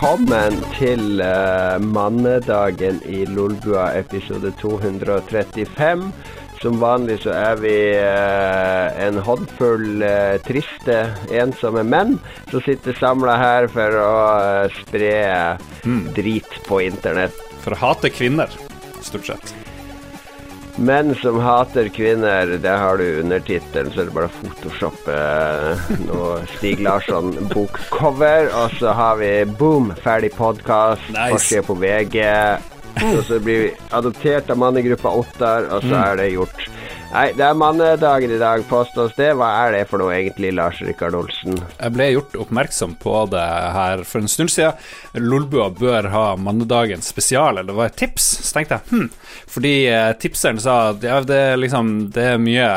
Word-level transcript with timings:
Velkommen 0.00 0.54
til 0.78 1.20
uh, 1.20 1.76
mannedagen 1.76 3.02
i 3.04 3.18
Lolbua 3.28 3.90
episode 3.98 4.48
235. 4.56 6.06
Som 6.62 6.78
vanlig 6.80 7.18
så 7.20 7.34
er 7.36 7.60
vi 7.60 7.74
uh, 8.00 8.96
en 8.96 9.20
håndfull 9.20 10.00
uh, 10.00 10.40
triste, 10.48 10.96
ensomme 11.28 11.84
menn 11.84 12.16
som 12.48 12.64
sitter 12.64 12.96
samla 12.96 13.36
her 13.44 13.68
for 13.76 14.00
å 14.00 14.16
spre 14.80 15.12
drit 16.16 16.60
på 16.64 16.80
internett. 16.88 17.36
For 17.60 17.76
å 17.76 17.82
hate 17.84 18.08
kvinner, 18.08 18.48
stort 19.04 19.28
sett. 19.34 19.59
Menn 20.76 21.14
som 21.20 21.38
hater 21.40 21.88
kvinner, 21.92 22.46
det 22.62 22.68
har 22.78 22.96
du 22.96 23.20
undertittelen, 23.20 23.90
så 23.92 24.00
er 24.00 24.08
det 24.08 24.14
bare 24.16 24.28
å 24.30 24.36
photoshoppe 24.38 25.16
noe 26.06 26.38
Stig 26.56 26.80
Larsson-bokcover. 26.84 28.48
Og 28.62 28.76
så 28.78 28.94
har 28.96 29.18
vi 29.20 29.32
boom, 29.44 29.90
ferdig 30.04 30.32
podkast, 30.38 31.08
Nice. 31.12 31.30
forside 31.34 31.62
på 31.66 31.74
VG. 31.82 32.20
Og 33.00 33.20
så 33.28 33.38
blir 33.42 33.60
vi 33.66 33.72
adoptert 33.96 34.50
av 34.50 34.58
mannegruppa 34.58 35.12
Ottar, 35.20 35.68
og 35.74 35.84
så 35.86 35.94
er 36.00 36.16
det 36.22 36.30
gjort. 36.34 36.64
Nei, 37.10 37.32
det 37.34 37.42
er 37.42 37.56
mannedagen 37.58 38.30
i 38.30 38.38
dag, 38.38 38.62
påstås 38.70 39.16
det. 39.16 39.32
Hva 39.34 39.48
er 39.64 39.72
det 39.74 39.80
for 39.90 39.98
noe 39.98 40.12
egentlig, 40.14 40.52
Lars 40.54 40.78
Rikard 40.84 41.16
Olsen? 41.18 41.56
Jeg 41.58 41.94
ble 41.96 42.06
gjort 42.12 42.36
oppmerksom 42.44 42.94
på 43.02 43.14
det 43.32 43.46
her 43.74 44.04
for 44.06 44.22
en 44.22 44.30
stund 44.30 44.52
siden. 44.54 44.78
Lolbua 45.18 45.72
bør 45.74 46.06
ha 46.12 46.24
mannedagen 46.38 47.02
spesial, 47.02 47.58
eller 47.58 47.72
det 47.72 47.78
var 47.80 47.90
et 47.90 47.98
tips. 47.98 48.28
Så 48.46 48.54
tenkte 48.54 48.78
jeg 48.78 48.92
hm, 48.92 49.08
fordi 49.50 49.74
eh, 49.90 50.12
tipseren 50.22 50.62
sa 50.62 50.76
at 50.92 51.02
ja, 51.06 51.18
det, 51.26 51.40
liksom, 51.58 51.90
det, 52.14 52.28
er 52.36 52.38
mye, 52.42 52.70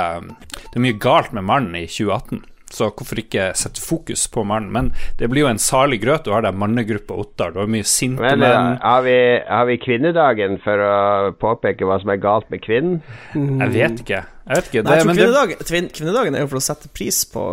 det 0.64 0.74
er 0.74 0.86
mye 0.88 0.98
galt 1.06 1.38
med 1.38 1.46
mannen 1.52 1.78
i 1.78 1.86
2018. 1.86 2.42
Så 2.74 2.88
hvorfor 2.90 3.20
ikke 3.22 3.52
sette 3.60 3.82
fokus 3.84 4.26
på 4.34 4.44
mannen? 4.50 4.72
Men 4.74 4.92
det 5.20 5.30
blir 5.30 5.44
jo 5.46 5.52
en 5.52 5.62
salig 5.62 6.00
grøt. 6.02 6.26
Du 6.26 6.32
har 6.34 6.42
der 6.46 6.56
mannegruppa 6.58 7.14
Ottar, 7.22 7.54
du 7.54 7.60
har 7.62 7.70
mye 7.70 7.86
sinte 7.86 8.22
menn. 8.24 8.42
Men, 8.42 8.78
har, 8.82 9.04
vi, 9.06 9.18
har 9.48 9.68
vi 9.70 9.78
kvinnedagen 9.84 10.58
for 10.64 10.82
å 10.82 10.96
påpeke 11.38 11.86
hva 11.86 12.00
som 12.02 12.10
er 12.14 12.22
galt 12.24 12.50
med 12.54 12.64
kvinnen? 12.66 13.00
Jeg 13.36 13.74
vet 13.78 14.02
ikke. 14.04 14.24
Jeg 14.44 14.58
vet 14.60 14.72
ikke. 14.72 14.84
Nei, 14.84 14.98
jeg 14.98 15.06
tror 15.06 15.08
men 15.08 15.16
det- 15.16 15.24
kvinnedagen, 15.24 15.90
kvinnedagen 16.00 16.36
er 16.36 16.44
jo 16.44 16.52
for 16.52 16.60
å 16.60 16.66
sette 16.66 16.90
pris 16.98 17.22
på, 17.32 17.44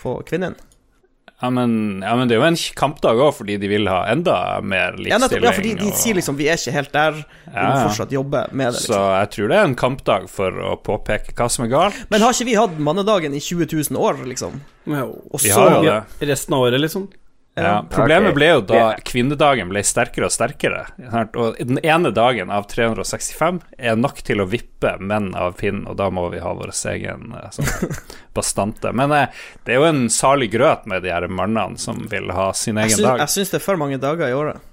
på 0.00 0.14
kvinnen. 0.30 0.54
Ja 1.40 1.50
men, 1.54 2.00
ja, 2.02 2.16
men 2.18 2.26
det 2.26 2.34
er 2.34 2.40
jo 2.40 2.46
en 2.48 2.56
kampdag 2.74 3.20
òg, 3.22 3.28
fordi 3.36 3.54
de 3.62 3.68
vil 3.70 3.86
ha 3.86 4.00
enda 4.10 4.60
mer 4.60 4.96
Ja, 5.06 5.20
nettopp, 5.22 5.36
likestilling. 5.38 5.44
ja, 5.44 5.52
fordi 5.54 5.74
de 5.78 5.86
og- 5.92 5.94
sier 6.00 6.14
liksom 6.18 6.36
vi 6.36 6.48
er 6.50 6.56
ikke 6.58 6.72
helt 6.74 6.90
der, 6.92 7.12
vi 7.12 7.52
må 7.62 7.76
fortsatt 7.86 8.10
jobbe 8.10 8.40
med 8.52 8.72
det. 8.72 8.80
Så 8.82 8.88
liksom 8.88 9.20
jeg 9.20 9.30
tror 9.36 9.48
det 9.48 9.56
er 9.60 9.64
en 9.68 9.76
kampdag 9.76 10.28
for 10.28 10.50
å 10.50 10.72
påpeke 10.82 11.34
hva 11.38 11.48
som 11.48 11.64
er 11.64 11.68
galt. 11.68 11.94
Men 12.10 12.20
har 12.22 12.32
ikke 12.32 12.44
vi 12.50 12.54
hatt 12.58 12.76
mannedagen 12.78 13.32
i 13.34 13.38
20 13.38 13.66
000 13.70 13.96
år, 14.02 14.24
liksom? 14.26 14.60
Jo. 14.86 15.06
Og 15.30 15.40
Vi 15.40 15.50
har 15.50 15.70
jo 15.70 15.82
det. 15.82 16.28
Resten 16.28 16.54
av 16.54 16.60
året, 16.66 16.80
liksom. 16.80 17.06
Ja, 17.64 17.74
problemet 17.90 18.30
okay. 18.30 18.36
ble 18.36 18.48
jo 18.50 18.60
da 18.68 18.82
kvinnedagen 19.04 19.70
ble 19.72 19.82
sterkere 19.86 20.28
og 20.28 20.34
sterkere. 20.34 20.84
Og 21.38 21.58
den 21.58 21.80
ene 21.82 22.12
dagen 22.14 22.52
av 22.54 22.68
365 22.70 23.60
er 23.78 23.98
nok 23.98 24.22
til 24.26 24.42
å 24.44 24.48
vippe 24.48 24.94
menn 25.00 25.32
av 25.38 25.56
pinnen, 25.60 25.86
og 25.90 25.98
da 26.00 26.10
må 26.14 26.28
vi 26.32 26.42
ha 26.44 26.54
vår 26.58 26.74
egen 26.92 27.34
eh, 27.38 27.48
sånn 27.54 27.96
bastante. 28.38 28.92
Men 28.96 29.14
eh, 29.16 29.42
det 29.66 29.74
er 29.74 29.82
jo 29.82 29.88
en 29.88 30.06
salig 30.12 30.50
grøt 30.54 30.86
med 30.90 31.04
de 31.06 31.12
her 31.14 31.28
mannene 31.28 31.80
som 31.80 32.04
vil 32.10 32.30
ha 32.34 32.50
sin 32.54 32.80
Jeg 32.80 32.94
egen 32.94 33.08
dag. 33.08 33.24
jeg 33.24 33.36
syns 33.36 33.54
det 33.54 33.60
er 33.60 33.66
for 33.66 33.80
mange 33.80 34.00
dager 34.02 34.30
i 34.30 34.36
året. 34.36 34.64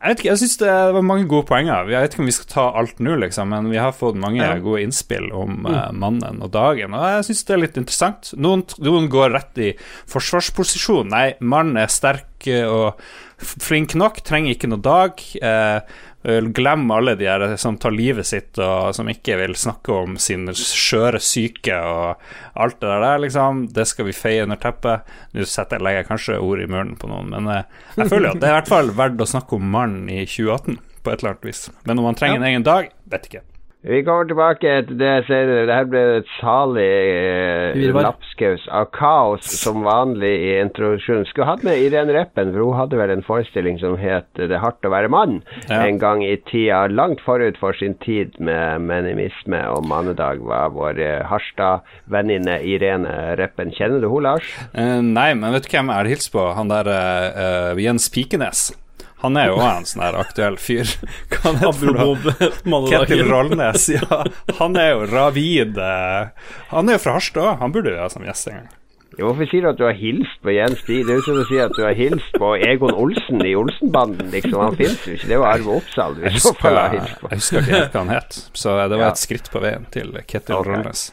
Jeg 0.00 0.14
vet 0.14 0.20
ikke, 0.22 0.28
jeg 0.30 0.40
syns 0.40 0.54
det 0.62 0.74
var 0.96 1.04
mange 1.04 1.26
gode 1.28 1.44
poenger. 1.50 1.88
Jeg 1.92 2.00
vet 2.06 2.14
ikke 2.14 2.22
om 2.24 2.28
vi 2.30 2.32
skal 2.32 2.48
ta 2.48 2.62
alt 2.80 3.02
nå, 3.04 3.18
liksom, 3.20 3.50
men 3.52 3.66
vi 3.68 3.76
har 3.76 3.92
fått 3.92 4.16
mange 4.16 4.40
Ja. 4.40 4.54
gode 4.64 4.80
innspill 4.86 5.26
om 5.36 5.66
uh, 5.68 5.90
mannen 5.92 6.40
og 6.40 6.50
dagen, 6.54 6.94
og 6.96 7.04
jeg 7.04 7.26
syns 7.28 7.44
det 7.44 7.54
er 7.56 7.60
litt 7.66 7.76
interessant. 7.76 8.30
Noen, 8.40 8.64
noen 8.80 9.10
går 9.12 9.34
rett 9.36 9.60
i 9.60 9.74
forsvarsposisjon. 10.08 11.10
Nei, 11.12 11.34
mannen 11.44 11.76
er 11.82 11.92
sterk 11.92 12.48
eh, 12.48 12.64
og 12.64 12.96
flink 13.40 13.92
nok, 13.98 14.22
trenger 14.24 14.56
ikke 14.56 14.70
noe 14.72 14.80
dag. 14.84 15.20
Eh, 15.36 15.80
Glem 16.22 16.90
alle 16.92 17.14
de 17.16 17.24
her 17.24 17.56
som 17.56 17.78
tar 17.80 17.94
livet 17.96 18.28
sitt, 18.28 18.58
og 18.60 18.92
som 18.96 19.08
ikke 19.08 19.38
vil 19.40 19.54
snakke 19.56 19.94
om 20.02 20.18
sin 20.20 20.44
skjøre 20.52 21.20
syke 21.24 21.78
og 21.80 22.20
alt 22.60 22.76
det 22.82 22.90
der, 23.04 23.22
liksom. 23.24 23.62
Det 23.72 23.86
skal 23.88 24.10
vi 24.10 24.16
feie 24.16 24.44
under 24.44 24.60
teppet. 24.60 25.08
Nå 25.32 25.48
setter 25.48 25.80
legger 25.80 26.02
jeg 26.02 26.10
kanskje 26.10 26.40
ord 26.44 26.60
i 26.60 26.68
munnen 26.68 26.98
på 27.00 27.08
noen, 27.08 27.32
men 27.32 27.48
eh, 27.48 27.78
jeg 27.96 28.12
føler 28.12 28.34
at 28.34 28.42
det 28.42 28.50
er 28.50 28.56
i 28.56 28.58
hvert 28.58 28.72
fall 28.74 28.92
verdt 29.00 29.24
å 29.24 29.30
snakke 29.32 29.56
om 29.56 29.70
mannen 29.72 30.10
i 30.12 30.26
2018, 30.26 30.76
på 31.00 31.14
et 31.14 31.22
eller 31.22 31.32
annet 31.32 31.48
vis. 31.48 31.62
Men 31.88 32.02
om 32.02 32.10
han 32.10 32.20
trenger 32.20 32.42
en 32.42 32.50
egen 32.52 32.68
dag, 32.68 32.92
vet 33.08 33.30
ikke. 33.30 33.46
Vi 33.80 34.02
kommer 34.04 34.26
tilbake 34.28 34.72
til 34.84 34.98
det 35.00 35.12
senere. 35.24 35.62
Det 35.64 35.72
her 35.72 35.86
ble 35.88 36.00
et 36.18 36.32
salig 36.36 36.84
eh, 36.84 37.94
lapskaus 37.96 38.66
av 38.76 38.90
kaos 38.92 39.46
som 39.56 39.86
vanlig 39.86 40.32
i 40.36 40.50
introduksjonen. 40.60 41.24
Skulle 41.30 41.48
hatt 41.48 41.64
med 41.64 41.80
Irene 41.80 42.12
Reppen, 42.12 42.52
for 42.52 42.66
hun 42.66 42.76
hadde 42.76 42.98
vel 43.00 43.14
en 43.14 43.24
forestilling 43.24 43.78
som 43.80 43.96
het 43.96 44.28
'Det 44.36 44.50
er 44.52 44.60
hardt 44.60 44.84
å 44.84 44.92
være 44.92 45.08
mann' 45.08 45.40
Ja. 45.70 45.86
en 45.86 45.98
gang 45.98 46.22
i 46.22 46.36
tida. 46.36 46.88
Langt 46.88 47.20
forut 47.24 47.56
for 47.56 47.72
sin 47.72 47.94
tid 47.94 48.38
med 48.38 48.80
menimisme 48.80 49.64
og 49.68 49.86
mannedag 49.88 50.44
var 50.44 50.68
vår 50.76 51.00
eh, 51.00 51.24
Harstad-venninne 51.24 52.60
Irene 52.60 53.36
Reppen. 53.38 53.72
Kjenner 53.72 54.00
du 54.00 54.08
hun, 54.08 54.22
Lars? 54.22 54.44
Uh, 54.76 55.00
nei, 55.00 55.32
men 55.34 55.52
vet 55.52 55.64
du 55.64 55.68
hvem 55.72 55.88
jeg 55.88 55.96
har 55.96 56.04
hilst 56.04 56.32
på? 56.32 56.52
Han 56.52 56.68
der 56.68 56.84
eh, 56.84 57.80
Jens 57.80 58.10
Pikenes. 58.10 58.76
Han 59.20 59.36
er 59.36 59.50
jo 59.50 59.60
en 59.60 59.86
sånn 59.88 60.02
her 60.04 60.16
aktuell 60.20 60.56
fyr. 60.60 60.88
Hva 61.32 61.52
heter 61.60 61.94
Ketil. 62.90 63.24
Rollnes, 63.28 63.88
ja. 63.92 64.24
Han 64.60 64.76
er 64.80 64.94
jo 64.94 65.06
ravid 65.10 65.78
eh, 65.80 66.52
Han 66.72 66.88
er 66.88 66.98
jo 66.98 67.04
fra 67.04 67.16
Harstad 67.18 67.44
òg, 67.44 67.56
han 67.60 67.74
burde 67.74 67.92
jo 67.92 67.98
være 68.00 68.12
som 68.14 68.24
gjest 68.24 68.50
en 68.50 68.60
gang. 68.60 68.70
Jo, 69.18 69.26
Hvorfor 69.26 69.48
sier 69.50 69.64
du 69.64 69.68
at 69.72 69.78
du 69.80 69.84
har 69.84 69.96
hilst 69.98 70.38
på 70.40 70.52
Jens 70.54 70.80
Stig? 70.84 71.02
Det 71.04 71.12
er 71.12 71.18
jo 71.18 71.24
som 71.26 71.40
å 71.42 71.46
si 71.48 71.58
at 71.60 71.72
du 71.76 71.80
har 71.82 71.96
hilst 71.98 72.36
på 72.40 72.52
Egon 72.62 72.94
Olsen 72.94 73.42
i 73.44 73.52
Olsenbanden, 73.58 74.30
liksom. 74.32 74.56
Han 74.62 74.78
fins 74.78 75.02
jo 75.04 75.16
ikke. 75.16 75.26
Det 75.26 75.34
er 75.34 75.40
jo 75.42 75.48
Arve 75.50 75.78
Oppsal 75.80 76.16
du 76.16 76.26
i 76.30 76.40
så 76.40 76.54
fall 76.56 76.78
har 76.78 76.94
hilst 76.94 77.18
på. 77.20 77.32
jeg 77.32 77.42
husker 77.42 77.60
ikke 77.60 77.74
helt 77.74 77.96
hva 77.96 78.04
han 78.04 78.14
het, 78.14 78.38
så 78.62 78.76
det 78.80 79.00
var 79.02 79.10
et 79.10 79.20
skritt 79.20 79.50
på 79.52 79.64
veien 79.66 79.88
til 79.92 80.14
Ketil 80.22 80.60
okay. 80.60 80.70
Rollnes. 80.70 81.08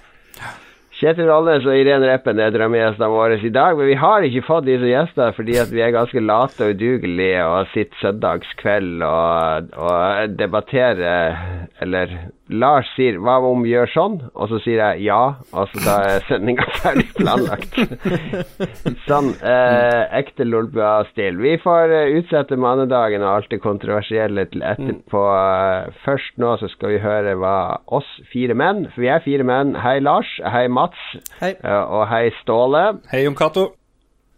Kjetil 0.98 1.28
Rollnes 1.30 1.66
og 1.68 1.78
Irene 1.78 2.08
Reppen 2.10 2.40
er 2.42 2.50
drømmegjestene 2.56 3.08
våre 3.14 3.36
i 3.38 3.52
dag, 3.54 3.76
men 3.78 3.86
vi 3.86 3.98
har 4.02 4.26
ikke 4.26 4.48
fått 4.48 4.66
disse 4.66 4.88
gjestene 4.90 5.28
fordi 5.38 5.60
vi 5.70 5.84
er 5.86 5.94
ganske 5.94 6.24
late 6.24 6.66
og 6.66 6.74
udugelige 6.74 7.44
og 7.46 7.70
sitter 7.70 8.02
søndagskveld 8.02 9.06
og, 9.06 9.70
og 9.78 10.34
debatterer 10.40 11.38
Eller 11.86 12.18
Lars 12.50 12.88
sier 12.96 13.18
'hva 13.20 13.38
om 13.44 13.64
vi 13.64 13.72
gjør 13.74 13.90
sånn?' 13.94 14.18
og 14.36 14.50
så 14.50 14.60
sier 14.64 14.80
jeg 14.80 15.04
ja, 15.08 15.36
og 15.54 15.68
så 15.72 15.82
da 15.86 15.96
er 16.08 16.22
sendinga 16.30 16.66
ferdig 16.82 17.08
planlagt. 17.18 17.76
sånn 19.08 19.34
eh, 19.44 20.04
ekte 20.20 20.46
Lolbua-stil. 20.48 21.38
Vi 21.44 21.58
får 21.64 21.94
eh, 21.94 22.14
utsette 22.20 22.58
mannedagen 22.60 23.22
og 23.24 23.34
alt 23.36 23.50
det 23.52 23.62
kontroversielle 23.64 24.46
til 24.52 24.62
etterpå. 24.64 25.24
Eh, 25.38 25.92
Først 26.06 26.38
nå 26.38 26.56
så 26.62 26.70
skal 26.72 26.96
vi 26.96 27.00
høre 27.04 27.36
hva 27.40 27.56
oss 27.88 28.08
fire 28.32 28.54
menn, 28.58 28.86
for 28.94 29.02
vi 29.04 29.12
er 29.12 29.20
fire 29.26 29.44
menn. 29.48 29.76
Hei 29.84 30.00
Lars, 30.00 30.30
hei 30.44 30.68
Mats, 30.68 30.98
Hei. 31.42 31.54
eh, 31.64 31.84
og 31.84 32.08
hei 32.12 32.30
Ståle. 32.42 33.00
Hei, 33.12 33.24
Jon 33.26 33.36
Cato. 33.36 33.77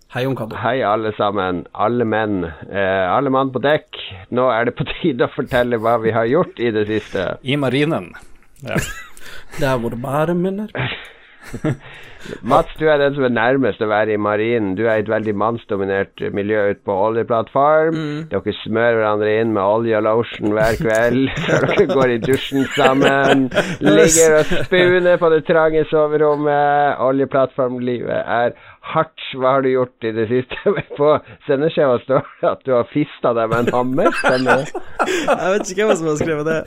Hei, 0.09 0.23
Jon 0.23 0.35
Cato. 0.35 0.57
Hei 0.57 0.79
alle 0.81 1.11
sammen, 1.13 1.67
alle 1.71 2.05
menn, 2.05 2.39
eh, 2.43 3.05
alle 3.13 3.29
mann 3.29 3.51
på 3.53 3.61
dekk. 3.61 3.99
Nå 4.33 4.47
er 4.49 4.65
det 4.65 4.73
på 4.79 4.87
tide 4.89 5.27
å 5.27 5.33
fortelle 5.35 5.77
hva 5.77 5.99
vi 6.01 6.09
har 6.15 6.25
gjort 6.25 6.57
i 6.57 6.71
det 6.73 6.87
siste. 6.89 7.25
I 7.45 7.59
marinen. 7.61 8.09
Ja. 8.65 8.79
Der 9.59 9.77
hvor 9.83 9.93
det 9.93 10.01
bare 10.01 10.33
menn 10.33 10.63
er. 10.65 10.95
Mats, 12.41 12.73
du 12.79 12.83
er 12.91 12.99
den 12.99 13.13
som 13.15 13.23
er 13.23 13.31
nærmest 13.31 13.81
å 13.81 13.87
være 13.89 14.13
i 14.13 14.19
marinen. 14.19 14.73
Du 14.75 14.83
er 14.85 14.99
i 14.99 15.03
et 15.03 15.09
veldig 15.09 15.33
mannsdominert 15.39 16.19
miljø 16.35 16.65
ute 16.73 16.81
på 16.85 16.95
oljeplattform. 17.05 17.99
Dere 18.31 18.55
smører 18.59 18.97
hverandre 18.99 19.35
inn 19.39 19.53
med 19.55 19.63
olje 19.63 19.95
og 20.01 20.05
lotion 20.07 20.57
hver 20.57 20.75
kveld 20.81 21.29
før 21.45 21.69
dere 21.69 21.87
går 21.93 22.15
i 22.15 22.19
dusjen 22.25 22.67
sammen. 22.75 23.47
Ligger 23.79 24.39
og 24.41 24.51
spuner 24.67 25.21
på 25.21 25.31
det 25.33 25.41
trange 25.47 25.85
soverommet. 25.93 26.99
Oljeplattformlivet 27.07 28.19
er 28.19 28.57
hardt. 28.93 29.25
Hva 29.37 29.51
har 29.55 29.63
du 29.65 29.69
gjort 29.71 30.05
i 30.07 30.11
det 30.15 30.25
siste? 30.29 30.73
På 30.99 31.11
sendeskjeva 31.47 31.99
står 32.03 32.25
det 32.41 32.49
at 32.51 32.63
du 32.65 32.71
har 32.75 32.87
fista 32.91 33.31
deg 33.37 33.51
med 33.51 33.67
en 33.67 33.73
hammer. 33.77 34.09
Stemmer 34.19 34.63
det? 34.63 34.81
Jeg 35.29 35.53
vet 35.53 35.71
ikke 35.73 35.85
hvem 35.89 35.99
som 35.99 36.09
har 36.11 36.17
skrevet 36.19 36.49
det. 36.49 36.57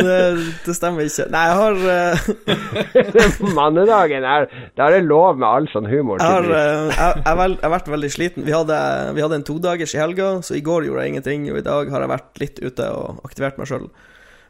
Det, 0.00 0.18
det 0.66 0.76
stemmer 0.78 1.08
ikke. 1.08 1.26
Nei, 1.34 1.42
jeg 1.50 1.56
har, 1.60 1.74
uh... 1.84 3.52
Mannedagen 3.58 4.24
er 4.26 4.46
Da 4.78 4.86
er 4.88 4.96
det 4.98 5.02
lov 5.08 5.36
med 5.40 5.46
all 5.48 5.68
sånn 5.72 5.88
humor. 5.90 6.22
jeg 6.22 6.30
har, 6.30 6.48
eh, 6.48 6.88
jeg, 6.88 6.96
jeg, 6.96 7.26
har 7.28 7.38
vel- 7.40 7.58
jeg 7.58 7.66
har 7.68 7.74
vært 7.76 7.92
veldig 7.94 8.10
sliten. 8.14 8.46
Vi 8.48 8.54
hadde, 8.54 8.78
vi 9.16 9.22
hadde 9.24 9.38
en 9.40 9.46
todagers 9.46 9.94
i 9.94 10.00
helga, 10.00 10.30
så 10.46 10.56
i 10.58 10.64
går 10.64 10.88
gjorde 10.88 11.04
jeg 11.04 11.14
ingenting. 11.14 11.46
Og 11.52 11.60
i 11.60 11.66
dag 11.66 11.90
har 11.92 12.04
jeg 12.04 12.12
vært 12.14 12.42
litt 12.42 12.60
ute 12.64 12.88
og 12.94 13.20
aktivert 13.28 13.60
meg 13.60 13.70
sjøl. 13.70 13.88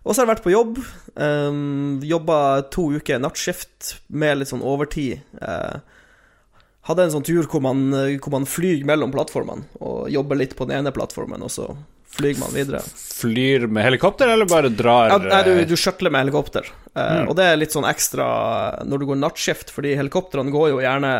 Og 0.05 0.13
så 0.13 0.21
har 0.21 0.27
jeg 0.27 0.35
vært 0.35 0.45
på 0.45 0.53
jobb. 0.53 0.79
Um, 1.17 2.01
Jobba 2.05 2.39
to 2.75 2.91
uker 2.99 3.21
nattskift 3.25 3.95
med 4.13 4.43
litt 4.43 4.51
sånn 4.53 4.65
overtid. 4.65 5.23
Eh, 5.41 5.79
hadde 6.85 7.05
en 7.07 7.11
sånn 7.15 7.25
tur 7.25 7.47
hvor 7.49 7.63
man, 7.65 7.87
eh, 7.95 8.19
hvor 8.21 8.31
man 8.35 8.45
flyr 8.49 8.85
mellom 8.85 9.13
plattformene, 9.15 9.65
og 9.81 10.09
jobber 10.13 10.37
litt 10.37 10.57
på 10.57 10.67
den 10.69 10.79
ene 10.83 10.93
plattformen, 10.93 11.43
og 11.43 11.51
så 11.53 11.69
flyr 12.15 12.37
man 12.39 12.53
videre. 12.55 12.81
Flyr 12.85 13.67
med 13.69 13.85
helikopter, 13.89 14.29
eller 14.31 14.47
bare 14.47 14.69
drar 14.71 15.09
Ja, 15.11 15.19
nei, 15.19 15.43
du, 15.43 15.51
eh, 15.59 15.65
du 15.67 15.75
shuttler 15.77 16.13
med 16.15 16.27
helikopter. 16.27 16.69
Eh, 16.95 17.25
Og 17.27 17.35
det 17.37 17.45
er 17.49 17.57
litt 17.57 17.73
sånn 17.75 17.89
ekstra 17.89 18.85
når 18.87 18.99
du 19.03 19.07
går 19.07 19.19
nattskift, 19.19 19.73
fordi 19.75 19.97
helikoptrene 19.99 20.53
går 20.55 20.69
jo 20.71 20.79
gjerne 20.85 21.15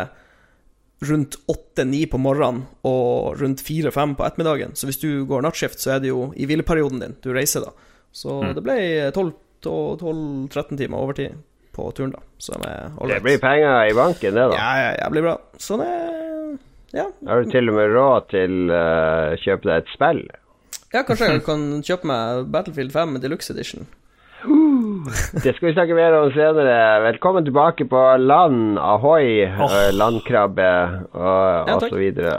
rundt 1.03 1.35
åtte-ni 1.51 2.05
på 2.07 2.17
morgenen 2.17 2.63
og 2.87 3.35
rundt 3.41 3.59
fire-fem 3.61 4.15
på 4.15 4.23
ettermiddagen. 4.25 4.71
Så 4.79 4.87
hvis 4.87 5.01
du 5.01 5.25
går 5.27 5.43
nattskift, 5.43 5.81
så 5.83 5.95
er 5.97 5.99
det 5.99 6.07
jo 6.13 6.29
i 6.37 6.45
hvileperioden 6.47 7.01
din 7.01 7.15
du 7.21 7.33
reiser, 7.35 7.65
da. 7.65 7.71
Så 8.13 8.39
Mm. 8.41 8.53
det 8.55 8.63
ble 8.63 9.11
12-13 9.11 10.77
timer 10.77 10.97
overtid 11.03 11.35
på 11.75 11.89
turen, 11.97 12.13
da. 12.15 12.23
Som 12.39 12.63
er 12.67 12.89
Det 13.11 13.21
blir 13.25 13.37
penger 13.43 13.89
i 13.91 13.93
banken, 13.97 14.33
det, 14.39 14.47
da. 14.51 14.55
Ja, 14.55 14.71
ja, 14.81 14.89
jævlig 15.03 15.23
bra. 15.27 15.35
Så 15.59 15.77
det 15.81 15.91
Ja. 16.95 17.05
Har 17.27 17.43
du 17.43 17.51
til 17.51 17.67
og 17.69 17.75
med 17.75 17.91
råd 17.91 18.29
til 18.31 18.71
å 18.71 19.35
kjøpe 19.43 19.67
deg 19.67 19.83
et 19.83 19.93
spill? 19.93 20.23
ja, 20.95 21.01
kanskje 21.03 21.27
jeg 21.33 21.41
kan 21.43 21.63
kjøpe 21.83 22.07
meg 22.07 22.45
Battlefield 22.53 22.93
5 22.95 23.17
Deluxe 23.19 23.51
Edition. 23.51 23.83
Det 25.43 25.51
skal 25.55 25.67
vi 25.67 25.73
snakke 25.73 25.95
mer 25.97 26.13
om 26.21 26.29
senere. 26.31 26.75
Velkommen 27.03 27.43
tilbake 27.47 27.87
på 27.89 28.01
land, 28.21 28.77
ahoi, 28.79 29.43
Åh. 29.43 29.73
eh, 29.75 29.91
landkrabbe 29.95 30.69
og, 31.13 31.67
Ja, 31.67 31.75
og 31.75 31.81
så 31.89 31.97
videre. 31.99 32.37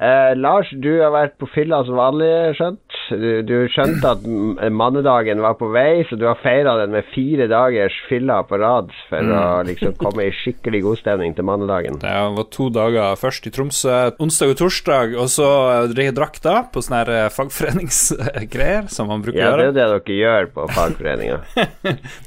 Eh, 0.00 0.32
Lars, 0.40 0.70
du 0.80 1.00
har 1.02 1.10
vært 1.12 1.36
på 1.38 1.48
fylla 1.52 1.82
som 1.84 1.98
vanlig, 2.00 2.30
skjønt. 2.56 2.89
Du, 3.10 3.42
du 3.46 3.54
skjønte 3.72 4.12
at 4.14 4.24
mannedagen 4.72 5.40
var 5.42 5.54
på 5.58 5.68
vei, 5.74 6.04
så 6.08 6.16
du 6.20 6.26
har 6.28 6.38
feira 6.42 6.76
den 6.80 6.92
med 6.94 7.04
fire 7.14 7.46
dagers 7.50 7.96
fylla 8.08 8.40
på 8.46 8.58
rad 8.60 8.90
for 9.08 9.32
å 9.34 9.42
liksom 9.66 9.96
komme 10.00 10.28
i 10.28 10.32
skikkelig 10.34 10.82
god 10.86 11.00
stemning 11.02 11.34
til 11.36 11.46
mannedagen. 11.48 11.98
Det 12.02 12.14
var 12.36 12.48
to 12.54 12.68
dager 12.74 13.16
først 13.20 13.48
i 13.50 13.52
Tromsø, 13.54 13.96
onsdag 14.22 14.54
og 14.54 14.58
torsdag, 14.62 15.16
og 15.20 15.28
så 15.32 15.48
dre- 15.92 16.10
drakk 16.16 16.40
da 16.44 16.56
på 16.72 16.82
sånne 16.84 17.02
eh, 17.18 17.28
fagforeningsgreier 17.34 18.88
som 18.92 19.08
man 19.10 19.22
bruker 19.24 19.40
Ja, 19.40 19.52
å 19.52 19.58
det 19.58 19.66
gjøre. 19.66 19.68
er 19.68 19.76
det 19.76 19.88
dere 20.06 20.18
gjør 20.20 20.50
på 20.54 20.68
fagforeninga. 20.74 21.40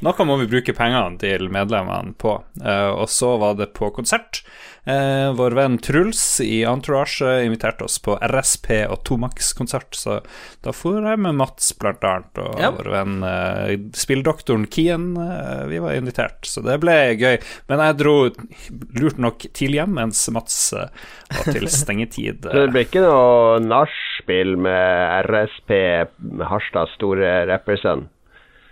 Noe 0.06 0.28
må 0.28 0.38
vi 0.44 0.50
bruke 0.52 0.76
pengene 0.78 1.18
til 1.22 1.48
medlemmene 1.54 2.14
på. 2.20 2.38
Eh, 2.64 2.90
og 2.94 3.08
så 3.12 3.36
var 3.42 3.58
det 3.60 3.72
på 3.78 3.92
konsert. 3.96 4.44
Eh, 4.86 5.30
vår 5.34 5.52
venn 5.56 5.78
Truls 5.80 6.42
i 6.44 6.58
Entourage 6.68 7.24
inviterte 7.46 7.86
oss 7.86 7.96
på 8.04 8.18
RSP 8.20 8.82
og 8.92 8.98
Tomax-konsert, 9.08 9.96
så 9.96 10.18
da 10.66 10.74
for 10.76 11.00
jeg 11.08 11.22
med 11.24 11.38
Mats 11.40 11.70
blant 11.80 12.04
annet, 12.04 12.42
og 12.44 12.60
Ja. 12.60 12.72
vår 12.76 12.90
venn 12.92 13.16
eh, 13.24 13.78
spilldoktoren 13.96 14.66
Kien. 14.68 15.16
Eh, 15.16 15.66
vi 15.72 15.80
var 15.80 15.96
invitert, 15.96 16.44
så 16.44 16.62
det 16.66 16.82
ble 16.84 16.98
gøy. 17.16 17.40
Men 17.72 17.80
jeg 17.80 17.98
dro 18.02 18.16
lurt 19.00 19.18
nok 19.24 19.46
til 19.56 19.72
hjem 19.80 19.96
mens 19.96 20.26
Mats 20.36 20.74
eh, 20.76 20.90
var 21.32 21.54
til 21.54 21.70
stengetid. 21.72 22.44
Så 22.44 22.52
det 22.66 22.72
blir 22.76 22.84
ikke 22.90 23.06
noe 23.08 23.60
nachspiel 23.64 24.58
med 24.60 25.30
RSP, 25.30 25.72
med 26.28 26.48
Harstads 26.52 26.92
store 27.00 27.46
rappersønn? 27.48 28.10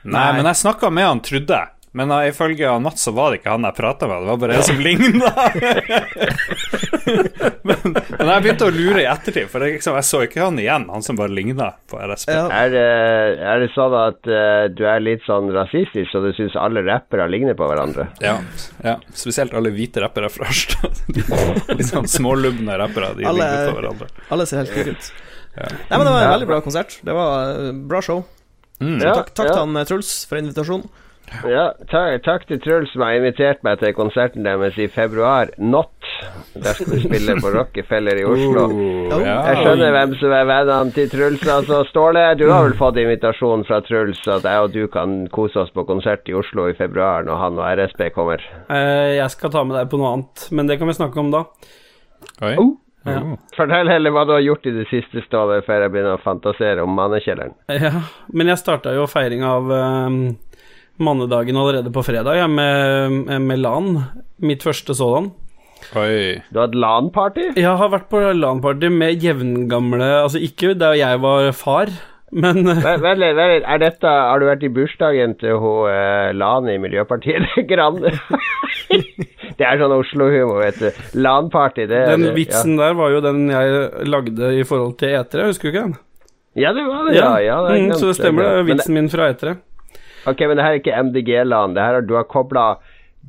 Nei, 0.03 0.31
men 0.33 0.47
jeg 0.49 0.59
snakka 0.65 0.89
med 0.91 1.05
han, 1.07 1.19
trodde 1.23 1.55
jeg. 1.55 1.77
Men 1.97 2.11
uh, 2.11 2.21
ifølge 2.23 2.69
Natt 2.71 2.81
Mats 2.85 3.01
så 3.03 3.11
var 3.11 3.31
det 3.33 3.41
ikke 3.41 3.51
han 3.51 3.65
jeg 3.67 3.75
prata 3.75 4.07
med, 4.07 4.21
det 4.23 4.29
var 4.29 4.37
bare 4.39 4.55
en 4.55 4.63
som 4.63 4.77
ligna. 4.79 5.31
men, 7.67 7.91
men 7.91 8.29
jeg 8.31 8.43
begynte 8.45 8.69
å 8.69 8.71
lure 8.71 9.01
i 9.03 9.07
ettertid, 9.11 9.49
for 9.51 9.65
jeg, 9.65 9.75
liksom, 9.79 9.97
jeg 9.99 10.07
så 10.07 10.21
ikke 10.23 10.39
han 10.45 10.59
igjen, 10.61 10.85
han 10.93 11.03
som 11.03 11.19
bare 11.19 11.33
ligna 11.35 11.67
på 11.91 11.99
RSP. 11.99 12.31
Ja. 12.31 12.45
Er 12.61 12.71
det, 12.71 12.85
er 13.53 13.59
det 13.65 13.69
sånn 13.75 13.95
at 13.99 14.21
uh, 14.31 14.69
du 14.71 14.85
er 14.87 15.03
litt 15.03 15.25
sånn 15.27 15.51
rasistisk, 15.55 16.07
så 16.13 16.23
du 16.23 16.31
syns 16.37 16.55
alle 16.59 16.85
rappere 16.87 17.27
ligner 17.31 17.57
på 17.59 17.67
hverandre? 17.67 18.07
Ja, 18.23 18.37
ja, 18.85 18.95
spesielt 19.11 19.51
alle 19.57 19.73
hvite 19.75 19.99
rappere 20.05 20.31
fra 20.31 20.47
Harstad. 20.47 20.95
Litt 21.75 21.89
sånn 21.91 22.07
smålubne 22.09 22.79
rappere, 22.79 23.11
de 23.19 23.27
Alle- 23.27 23.43
ligner 23.51 23.67
på 23.67 23.75
hverandre. 23.81 24.07
Alle 24.31 24.47
ser 24.47 24.63
helt 24.63 24.71
like 24.79 24.95
ut. 24.95 25.11
Nei, 25.51 25.97
men 25.97 26.05
det 26.07 26.11
var 26.13 26.21
en 26.23 26.31
veldig 26.37 26.47
bra 26.47 26.57
konsert. 26.63 26.93
Det 27.03 27.11
var 27.15 27.49
eh, 27.51 27.71
bra 27.91 27.99
show. 28.05 28.21
Mm. 28.81 28.97
Ja, 29.03 29.11
Takk, 29.19 29.33
takk 29.35 29.49
ja. 29.49 29.55
til 29.55 29.59
han 29.59 29.75
eh, 29.77 29.83
Truls 29.89 30.11
for 30.29 30.39
invitasjonen. 30.39 30.85
Ja, 31.47 31.71
takk, 31.89 32.21
takk 32.25 32.43
til 32.49 32.59
Truls 32.61 32.91
som 32.91 33.03
har 33.05 33.15
invitert 33.15 33.61
meg 33.65 33.79
til 33.79 33.93
konserten 33.95 34.43
deres 34.45 34.77
i 34.81 34.87
februar. 34.91 35.51
Not. 35.57 35.93
Der 36.53 36.75
skal 36.75 36.91
vi 36.91 36.99
spille 37.05 37.37
på 37.41 37.53
Rockefeller 37.55 38.19
i 38.19 38.25
Oslo. 38.27 38.65
Oh. 38.67 39.23
Jeg 39.23 39.61
skjønner 39.61 39.95
hvem 39.95 40.15
som 40.19 40.35
er 40.35 40.49
vennene 40.49 40.95
til 40.95 41.09
Truls. 41.13 41.47
Altså, 41.55 41.81
Ståle, 41.89 42.25
du 42.39 42.45
har 42.51 42.67
vel 42.67 42.77
fått 42.79 42.99
invitasjon 43.01 43.65
fra 43.67 43.79
Truls, 43.87 44.21
at 44.27 44.45
jeg 44.47 44.67
og 44.67 44.75
du 44.75 44.83
kan 44.91 45.23
kose 45.31 45.63
oss 45.63 45.73
på 45.73 45.87
konsert 45.87 46.27
i 46.29 46.35
Oslo 46.37 46.67
i 46.69 46.77
februar 46.77 47.25
når 47.27 47.41
han 47.45 47.59
og 47.61 47.65
RSB 47.79 48.11
kommer. 48.15 48.43
Eh, 48.67 49.17
jeg 49.17 49.31
skal 49.33 49.55
ta 49.55 49.63
med 49.65 49.79
deg 49.79 49.89
på 49.91 50.01
noe 50.01 50.13
annet, 50.17 50.47
men 50.51 50.69
det 50.69 50.81
kan 50.81 50.91
vi 50.91 50.99
snakke 50.99 51.23
om 51.23 51.33
da. 51.33 51.45
Oi. 52.43 52.55
Oh. 52.59 52.75
Ja. 53.07 53.17
Fortell 53.57 53.89
heller 53.89 54.13
hva 54.13 54.27
du 54.29 54.35
har 54.35 54.43
gjort 54.45 54.67
i 54.69 54.75
det 54.75 54.83
siste, 54.91 55.23
Ståle, 55.25 55.63
før 55.65 55.87
jeg 55.87 55.95
begynner 55.95 56.19
å 56.19 56.21
fantasere 56.21 56.83
om 56.83 56.91
mannekjelleren. 56.99 57.55
Ja, 57.71 58.03
men 58.29 58.51
jeg 58.51 58.61
starta 58.61 58.93
jo 58.93 59.07
feiring 59.09 59.47
av 59.47 59.71
eh, 59.73 60.19
mannedagen 61.03 61.57
allerede 61.57 61.93
på 61.93 62.03
fredag, 62.05 62.39
ja, 62.39 62.47
med, 62.47 63.41
med 63.41 63.61
LAN. 63.61 63.95
Mitt 64.41 64.63
første 64.65 64.95
sådan. 64.97 65.31
Oi. 65.97 66.39
Du 66.53 66.59
har 66.59 66.69
hatt 66.69 66.77
LAN-party? 66.77 67.47
Jeg 67.59 67.75
har 67.81 67.89
vært 67.91 68.07
på 68.11 68.21
LAN-party 68.37 68.91
med 68.93 69.23
jevngamle 69.23 70.07
Altså 70.21 70.39
ikke 70.39 70.75
da 70.77 70.93
jeg 70.95 71.19
var 71.23 71.49
far, 71.57 71.91
men 72.31 72.63
eh, 72.63 72.83
Vent 72.85 73.19
litt, 73.19 73.35
vent 73.35 73.51
litt. 73.55 73.65
Er 73.67 73.81
dette, 73.81 74.07
har 74.07 74.39
du 74.39 74.47
vært 74.47 74.63
i 74.63 74.71
bursdagen 74.71 75.35
til 75.41 75.57
hun 75.59 75.89
uh, 75.91 76.29
LAN 76.37 76.69
i 76.71 76.77
Miljøpartiet 76.81 77.49
De 77.55 77.65
Grande? 77.67 78.13
det 79.57 79.67
er 79.67 79.81
sånn 79.81 79.97
Oslo-humor, 79.97 80.61
vet 80.63 80.79
du. 80.79 81.01
LAN-party, 81.19 81.89
det 81.91 82.05
den 82.13 82.29
det, 82.29 82.37
vitsen 82.37 82.79
der 82.79 82.95
var 82.99 83.11
jo 83.11 83.19
den 83.25 83.43
jeg 83.51 84.07
lagde 84.07 84.53
i 84.61 84.63
forhold 84.67 84.95
til 85.01 85.17
etere, 85.19 85.49
husker 85.51 85.67
du 85.67 85.73
ikke 85.73 85.85
den? 85.89 85.99
Ja. 86.55 86.69
ja, 86.69 86.73
det 86.77 86.87
var 86.87 87.03
det, 87.07 87.17
ja. 87.17 87.33
ja 87.43 87.59
det 87.65 87.75
er 87.75 87.83
mm, 87.89 87.99
så 87.99 88.13
det 88.13 88.17
stemmer, 88.21 88.47
det 88.47 88.61
er 88.61 88.69
vitsen 88.71 88.95
min 88.99 89.11
fra 89.11 89.27
etere. 89.33 89.57
Ok, 90.29 90.43
men 90.45 90.57
det 90.57 90.65
her 90.65 90.75
er 90.75 90.81
ikke 90.81 91.03
MDG-LAN. 91.09 91.77
Det 91.77 91.85
her 91.85 91.99
er 91.99 92.05
du 92.05 92.17
har 92.17 92.27
kobla 92.29 92.65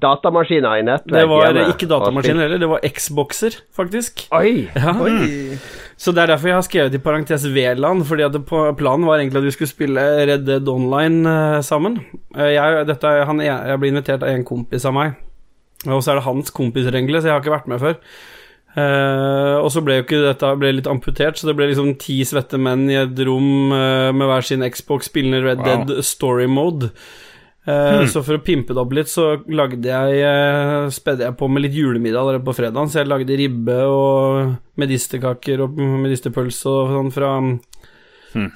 datamaskiner 0.03 0.81
i 0.81 0.85
nettverk 0.87 1.21
Det 1.21 1.29
var 1.31 1.45
hjemme, 1.47 1.65
ikke 1.75 1.89
datamaskiner 1.91 2.47
heller, 2.47 2.61
det 2.63 2.69
var 2.71 2.85
Xboxer, 2.97 3.59
faktisk. 3.77 4.27
Oi! 4.35 4.67
Ja. 4.75 4.95
Oi. 5.05 5.59
Så 6.01 6.15
det 6.15 6.25
er 6.25 6.33
derfor 6.33 6.51
jeg 6.51 6.59
har 6.59 6.67
skrevet 6.67 6.97
i 6.97 7.03
parentes 7.03 7.45
VLAN, 7.55 8.03
fordi 8.09 8.25
at 8.27 8.35
det 8.35 8.43
på, 8.49 8.65
planen 8.79 9.07
var 9.07 9.21
egentlig 9.21 9.43
at 9.43 9.47
vi 9.47 9.55
skulle 9.55 9.71
spille 9.71 10.07
Red 10.31 10.47
Dead 10.49 10.69
Online 10.69 11.21
eh, 11.31 11.61
sammen. 11.63 12.01
Eh, 12.35 12.55
jeg, 12.57 12.87
dette, 12.89 13.13
han, 13.29 13.43
jeg, 13.45 13.79
ble 13.79 13.93
invitert 13.93 14.25
av 14.25 14.33
en 14.33 14.47
kompis 14.49 14.89
av 14.89 14.97
meg, 14.97 15.19
og 15.87 16.01
så 16.03 16.13
er 16.13 16.21
det 16.21 16.27
hans 16.27 16.55
kompiser 16.55 16.97
egentlig, 16.97 17.23
så 17.23 17.31
jeg 17.31 17.37
har 17.37 17.45
ikke 17.45 17.57
vært 17.59 17.71
med 17.71 17.83
før. 17.83 18.01
Eh, 18.73 19.57
og 19.61 19.69
så 19.73 19.83
ble 19.85 19.99
jo 19.99 20.05
ikke 20.07 20.23
dette 20.25 20.53
ble 20.57 20.71
litt 20.79 20.89
amputert, 20.89 21.37
så 21.37 21.51
det 21.51 21.57
ble 21.59 21.69
liksom 21.69 21.93
ti 22.01 22.23
svette 22.25 22.57
menn 22.61 22.87
i 22.89 22.97
et 23.03 23.19
rom 23.29 23.69
uh, 23.75 24.09
med 24.17 24.31
hver 24.31 24.47
sin 24.49 24.65
Xbox 24.65 25.11
spillende 25.11 25.43
Red 25.45 25.61
Wow. 25.61 25.67
Dead 25.69 26.05
Story 26.09 26.49
Mode. 26.49 26.89
Eh, 27.67 28.07
Så 28.11 28.25
for 28.27 28.41
å 28.41 28.43
pimpe 28.43 28.75
det 28.75 28.81
opp 28.83 28.95
litt, 28.97 29.11
så 29.13 29.37
lagde 29.47 29.87
jeg 29.87 30.89
spedde 30.97 31.29
jeg 31.29 31.37
på 31.39 31.47
med 31.53 31.67
litt 31.67 31.77
julemiddag 31.77 32.33
der 32.33 32.41
på 32.43 32.57
fredagen. 32.57 32.89
Så 32.91 33.03
jeg 33.03 33.11
lagde 33.13 33.37
ribbe 33.39 33.77
og 33.87 34.57
medisterkaker 34.81 35.63
og 35.63 35.79
medisterpølse 35.79 36.73
og 36.73 36.97
sånn 36.97 37.15
fra 37.15 37.37
Hmm. 38.33 38.49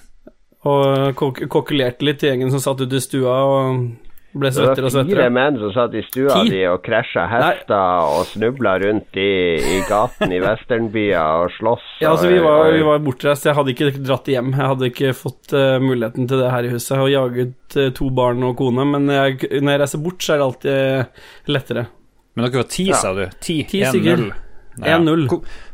Og 0.65 1.13
kok 1.21 1.43
kokkelerte 1.53 2.07
litt 2.07 2.19
til 2.23 2.31
gjengen 2.31 2.49
som 2.51 2.63
satt 2.65 2.81
ute 2.81 2.97
i 2.97 3.05
stua 3.05 3.35
og 3.45 3.83
ble 4.39 4.51
Det 4.51 4.61
var 4.61 4.75
svettere 4.75 4.91
og 4.91 5.11
fire 5.11 5.27
menn 5.33 5.59
som 5.61 5.73
satt 5.75 5.95
i 5.99 6.03
stua 6.07 6.37
Ti? 6.43 6.51
di 6.53 6.61
og 6.71 6.83
krasja 6.85 7.25
hester 7.31 8.11
og 8.13 8.27
snubla 8.31 8.75
rundt 8.83 9.17
i, 9.19 9.29
i 9.57 9.81
gaten 9.89 10.33
i 10.37 10.41
westernbyer 10.45 11.43
og 11.45 11.51
slåss. 11.57 11.87
Ja, 12.03 12.11
altså 12.13 12.29
vi 12.31 12.39
var, 12.45 12.67
og- 12.67 12.73
vi 12.77 12.83
var 12.87 12.99
bortreist. 13.07 13.45
Jeg 13.49 13.55
hadde 13.59 13.75
ikke 13.75 13.91
dratt 14.07 14.27
hjem. 14.33 14.53
Jeg 14.57 14.71
hadde 14.73 14.91
ikke 14.93 15.13
fått 15.17 15.53
uh, 15.57 15.79
muligheten 15.83 16.29
til 16.29 16.39
det 16.45 16.51
her 16.53 16.65
i 16.69 16.73
huset. 16.77 16.97
Og 16.99 17.11
jaget 17.13 17.77
uh, 17.81 17.91
to 17.97 18.11
barn 18.11 18.43
og 18.47 18.57
kone. 18.61 18.85
Men 18.95 19.09
jeg, 19.09 19.39
når 19.63 19.73
jeg 19.77 19.81
reiser 19.87 20.03
bort, 20.05 20.23
så 20.23 20.35
er 20.35 20.43
det 20.43 20.49
alltid 20.51 21.55
lettere. 21.57 21.87
Men 22.37 22.45
dere 22.51 22.61
var 22.63 22.69
ti, 22.69 22.89
Ja. 22.91 22.97
sa 23.01 23.15
du? 23.17 23.25
Ti? 23.41 23.63
Ti 23.65 23.81
1-0. 23.89 24.27
Ja. 24.85 24.99
1-0. 24.99 25.27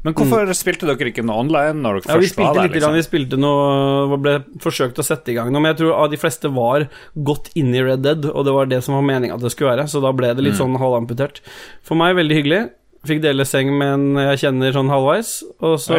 Men 0.05 0.15
hvorfor 0.15 0.53
spilte 0.55 0.87
dere 0.87 1.11
ikke 1.11 1.25
noe 1.27 1.41
online 1.43 1.81
når 1.83 2.01
dere 2.01 2.13
Ja, 2.13 2.19
vi 2.21 2.27
først 2.29 2.37
var 2.39 2.55
der? 2.55 2.63
litt, 2.69 2.77
Liksom? 2.77 2.95
vi 2.95 3.03
spilte 3.07 3.39
noe 3.41 4.19
ble 4.23 4.35
forsøkt 4.63 5.01
å 5.03 5.07
sette 5.07 5.33
i 5.33 5.35
gang 5.35 5.51
noe, 5.51 5.61
men 5.61 5.73
jeg 5.75 5.81
tror 5.83 6.11
de 6.13 6.21
fleste 6.23 6.51
var 6.55 6.89
godt 7.17 7.51
inne 7.59 7.81
i 7.81 7.83
Red 7.83 8.03
Dead, 8.07 8.27
og 8.31 8.45
det 8.47 8.53
var 8.55 8.67
det 8.71 8.83
som 8.87 8.95
var 8.95 9.03
meninga 9.03 9.35
at 9.35 9.43
det 9.43 9.51
skulle 9.55 9.73
være, 9.77 9.89
så 9.91 10.01
da 10.05 10.13
ble 10.15 10.31
det 10.35 10.45
litt 10.47 10.59
sånn 10.61 10.77
halvamputert. 10.79 11.41
For 11.83 11.99
meg 11.99 12.15
veldig 12.17 12.39
hyggelig. 12.43 12.63
Fikk 13.05 13.19
dele 13.25 13.43
seng 13.45 13.73
med 13.75 13.89
en 13.97 14.05
jeg 14.29 14.39
kjenner 14.45 14.71
sånn 14.77 14.89
halvveis, 14.93 15.43
og 15.59 15.81
så 15.83 15.99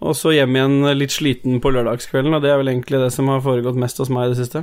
Og 0.00 0.14
så 0.14 0.30
hjem 0.30 0.54
igjen 0.54 0.76
litt 0.96 1.10
sliten 1.10 1.58
på 1.58 1.72
lørdagskvelden, 1.74 2.36
og 2.36 2.42
det 2.44 2.52
er 2.52 2.60
vel 2.60 2.68
egentlig 2.70 3.00
det 3.02 3.10
som 3.10 3.26
har 3.32 3.40
foregått 3.42 3.74
mest 3.74 3.98
hos 3.98 4.08
meg 4.14 4.28
i 4.28 4.34
det 4.34 4.38
siste. 4.44 4.62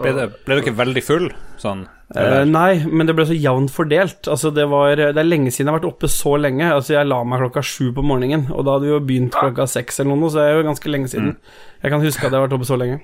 Ble, 0.00 0.12
det, 0.16 0.24
ble 0.46 0.56
dere 0.60 0.72
veldig 0.78 1.02
full? 1.04 1.26
Sånn? 1.60 1.84
Eh, 2.16 2.42
nei, 2.44 2.84
men 2.88 3.06
det 3.08 3.14
ble 3.16 3.24
så 3.28 3.36
jevnt 3.36 3.70
fordelt. 3.72 4.28
Altså, 4.28 4.50
det, 4.54 4.66
var, 4.68 4.96
det 4.96 5.16
er 5.16 5.24
lenge 5.28 5.50
siden 5.52 5.68
jeg 5.68 5.72
har 5.72 5.78
vært 5.80 5.88
oppe 5.92 6.08
så 6.12 6.34
lenge. 6.40 6.66
Altså, 6.72 6.94
jeg 6.96 7.08
la 7.08 7.22
meg 7.24 7.40
klokka 7.40 7.62
sju 7.64 7.90
på 7.96 8.04
morgenen, 8.04 8.46
og 8.52 8.64
da 8.66 8.74
hadde 8.76 8.88
vi 8.88 8.92
jo 8.94 9.00
begynt 9.08 9.32
klokka 9.36 9.66
seks 9.68 10.00
eller 10.02 10.16
noe, 10.20 10.30
så 10.32 10.40
det 10.42 10.46
er 10.50 10.58
jo 10.60 10.66
ganske 10.68 10.92
lenge 10.92 11.08
siden. 11.12 11.34
Jeg 11.82 11.94
kan 11.94 12.04
huske 12.04 12.24
at 12.26 12.30
jeg 12.30 12.38
har 12.38 12.46
vært 12.48 12.56
oppe 12.58 12.68
så 12.68 12.78
lenge. 12.80 13.00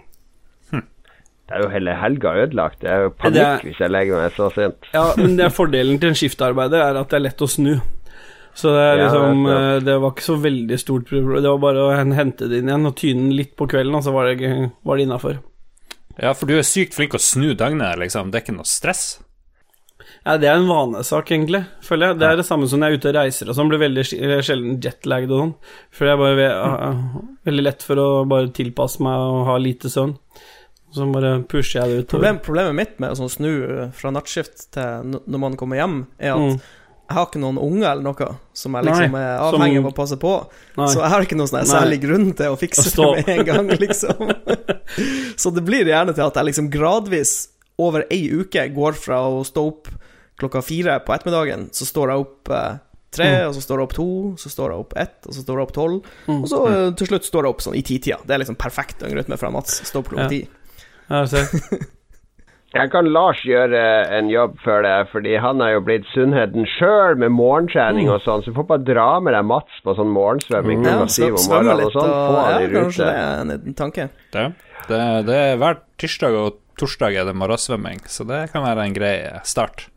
Det 1.49 1.57
er 1.57 1.63
jo 1.65 1.69
hele 1.73 1.95
helga 1.97 2.33
ødelagt. 2.43 2.83
Det 2.83 2.91
er 2.93 3.07
jo 3.07 3.13
panikk 3.17 3.41
er- 3.41 3.63
hvis 3.65 3.79
jeg 3.81 3.89
legger 3.91 4.19
meg 4.21 4.35
så 4.37 4.51
sent. 4.53 4.89
Ja, 4.93 5.07
men 5.17 5.37
det 5.39 5.47
er 5.47 5.55
fordelen 5.57 5.97
til 6.03 6.11
en 6.11 6.19
skiftarbeider 6.19 6.83
er 6.91 6.99
at 7.01 7.09
det 7.09 7.17
er 7.17 7.25
lett 7.25 7.41
å 7.41 7.49
snu. 7.49 7.79
Så 8.59 8.75
det 8.75 8.83
er 8.85 8.97
Ja, 8.99 9.07
liksom 9.07 9.47
det 9.47 9.55
eh, 9.57 9.81
Det 9.87 9.95
var 10.03 10.11
ikke 10.13 10.27
så 10.27 10.37
veldig 10.43 10.79
stort 10.83 11.07
problem. 11.09 11.41
Det 11.41 11.49
var 11.49 11.59
bare 11.63 11.87
å 11.87 12.15
hente 12.19 12.49
det 12.51 12.59
inn 12.61 12.69
igjen 12.69 12.85
og 12.91 12.97
tyne 13.01 13.23
den 13.23 13.33
litt 13.39 13.57
på 13.57 13.65
kvelden, 13.71 13.95
og 13.97 14.05
så 14.05 14.13
var 14.13 14.29
det, 14.35 14.51
var 14.85 14.97
det 15.01 15.07
innafor. 15.07 15.39
Ja, 16.19 16.33
for 16.35 16.47
du 16.51 16.57
er 16.59 16.67
sykt 16.67 16.95
flink 16.97 17.15
å 17.15 17.21
snu 17.23 17.53
døgnet, 17.55 17.99
liksom. 18.01 18.31
Det 18.33 18.41
er 18.41 18.45
ikke 18.47 18.57
noe 18.59 18.67
stress? 18.69 19.21
Ja, 20.27 20.35
det 20.41 20.49
er 20.51 20.59
en 20.59 20.67
vanesak, 20.69 21.31
egentlig, 21.31 21.61
føler 21.85 22.11
jeg. 22.11 22.19
Det 22.21 22.27
er 22.29 22.37
det 22.41 22.47
samme 22.49 22.67
som 22.69 22.81
når 22.81 22.91
jeg 22.91 22.97
er 22.97 23.01
ute 23.01 23.09
og 23.13 23.17
reiser 23.21 23.49
og 23.53 23.57
sånn, 23.57 23.69
blir 23.71 23.81
veldig 23.85 24.05
sj- 24.05 24.43
sjelden 24.45 24.81
jetlagd 24.85 25.31
og 25.33 25.41
sånn. 25.43 25.53
For 25.95 26.11
jeg 26.11 26.19
bare 26.21 26.37
ve- 26.37 27.29
veldig 27.49 27.65
lett 27.65 27.83
for 27.87 27.97
å 28.03 28.09
bare 28.29 28.51
tilpasse 28.57 29.01
meg 29.05 29.15
og 29.15 29.47
ha 29.47 29.57
lite 29.63 29.89
søvn. 29.93 30.17
Så 30.93 31.07
bare 31.13 31.43
pusher 31.45 31.81
jeg 31.83 31.89
det 31.93 31.99
ut. 32.03 32.09
Problem, 32.09 32.39
problemet 32.45 32.75
mitt 32.75 32.99
med 33.01 33.13
å 33.13 33.19
sånn 33.21 33.31
snu 33.33 33.93
fra 33.93 34.11
nattskift 34.11 34.71
til 34.73 35.19
når 35.29 35.39
man 35.47 35.57
kommer 35.61 35.77
hjem, 35.77 35.99
er 36.19 36.33
at 36.35 36.39
Mm. 36.41 36.61
Jeg 37.09 37.17
har 37.17 37.27
ikke 37.31 37.41
noen 37.41 37.57
unger 37.65 37.87
eller 37.91 38.03
noe 38.05 38.27
som 38.53 38.75
jeg 38.77 38.85
liksom 38.85 39.15
Nei, 39.17 39.21
er 39.25 39.39
avhengig 39.47 39.79
av 39.81 39.87
å 39.89 39.95
passe 39.97 40.19
på. 40.21 40.33
Nei. 40.77 40.89
Så 40.93 41.01
jeg 41.01 41.09
har 41.15 41.25
ikke 41.25 41.39
noen 41.41 41.49
sånn 41.49 41.69
særlig 41.71 42.01
grunn 42.03 42.27
til 42.37 42.53
å 42.53 42.59
fikse 42.61 42.91
det 42.93 43.07
med 43.17 43.31
en 43.33 43.47
gang, 43.49 43.71
liksom. 43.85 44.35
så 45.41 45.53
det 45.57 45.65
blir 45.65 45.89
gjerne 45.89 46.13
til 46.17 46.27
at 46.27 46.37
jeg 46.37 46.49
liksom 46.51 46.69
gradvis 46.75 47.33
over 47.81 48.05
ei 48.13 48.25
uke 48.43 48.67
går 48.75 48.93
fra 48.99 49.23
å 49.31 49.41
stå 49.47 49.65
opp 49.71 49.89
klokka 50.39 50.61
fire 50.63 50.99
på 51.07 51.15
ettermiddagen, 51.17 51.69
så 51.75 51.87
står 51.89 52.13
jeg 52.13 52.25
opp 52.27 52.53
eh, 52.55 52.77
tre, 53.11 53.29
Mm. 53.41 53.49
og 53.49 53.55
så 53.57 53.63
står 53.65 53.79
jeg 53.81 53.89
opp 53.89 53.95
to, 53.97 54.07
så 54.39 54.51
står 54.53 54.71
jeg 54.75 54.83
opp 54.85 54.93
ett, 55.01 55.17
og 55.27 55.33
så 55.35 55.41
står 55.43 55.57
jeg 55.59 55.67
opp 55.67 55.73
tolv, 55.75 56.11
Mm. 56.29 56.43
og 56.43 56.49
så 56.53 56.59
eh, 56.69 56.91
til 57.01 57.09
slutt 57.09 57.25
står 57.27 57.49
jeg 57.49 57.55
opp 57.57 57.63
sånn 57.65 57.79
i 57.79 57.83
titida. 57.83 58.19
Det 58.27 58.35
er 58.37 58.43
liksom 58.45 58.59
perfekt 58.61 59.01
døgnrytme 59.01 59.39
fra 59.41 59.51
Mats. 59.51 59.81
Stå 59.89 60.03
opp 60.05 60.11
klokka 60.13 60.29
ti. 60.29 60.43
Ja. 61.09 61.25
Jeg 62.77 62.91
kan 62.93 63.07
Lars 63.09 63.39
gjøre 63.49 63.81
en 64.13 64.27
jobb 64.29 64.59
for 64.61 64.83
det, 64.85 65.09
fordi 65.09 65.39
han 65.41 65.63
er 65.65 65.71
jo 65.73 65.81
blitt 65.87 66.05
sunnheten 66.13 66.67
sjøl 66.77 67.17
med 67.17 67.33
morgentrening 67.33 68.07
Mm. 68.11 68.15
og 68.15 68.21
sånn, 68.27 68.43
så 68.45 68.53
du 68.53 68.57
får 68.59 68.67
bare 68.69 68.85
dra 68.85 69.07
med 69.25 69.33
deg 69.33 69.45
Mats 69.49 69.79
på 69.85 69.95
sånn 69.97 70.11
morgensvømming 70.13 70.85
Ja, 70.85 70.99
klokka 70.99 71.15
syv 71.15 71.39
om 71.39 71.47
morgenen 71.49 71.85
og 71.87 71.93
sånn. 71.97 72.13
Få 72.13 72.43
han 72.45 72.63
i 72.63 72.69
kanskje 72.75 73.05
det 73.07 73.15
er 73.15 73.41
en, 73.41 73.49
liten 73.55 73.75
tanke. 73.79 74.09
Det, 74.37 74.45
det, 74.91 75.01
det 75.31 75.39
er 75.47 75.57
hver 75.63 75.81
tirsdag 75.97 76.37
og 76.43 76.59
torsdag 76.79 77.17
er 77.17 77.25
det 77.31 77.35
morgensvømming, 77.41 78.05
så 78.07 78.27
det 78.29 78.43
kan 78.53 78.63
være 78.69 78.85
en 78.85 78.95
grei 79.01 79.15
start. 79.49 79.89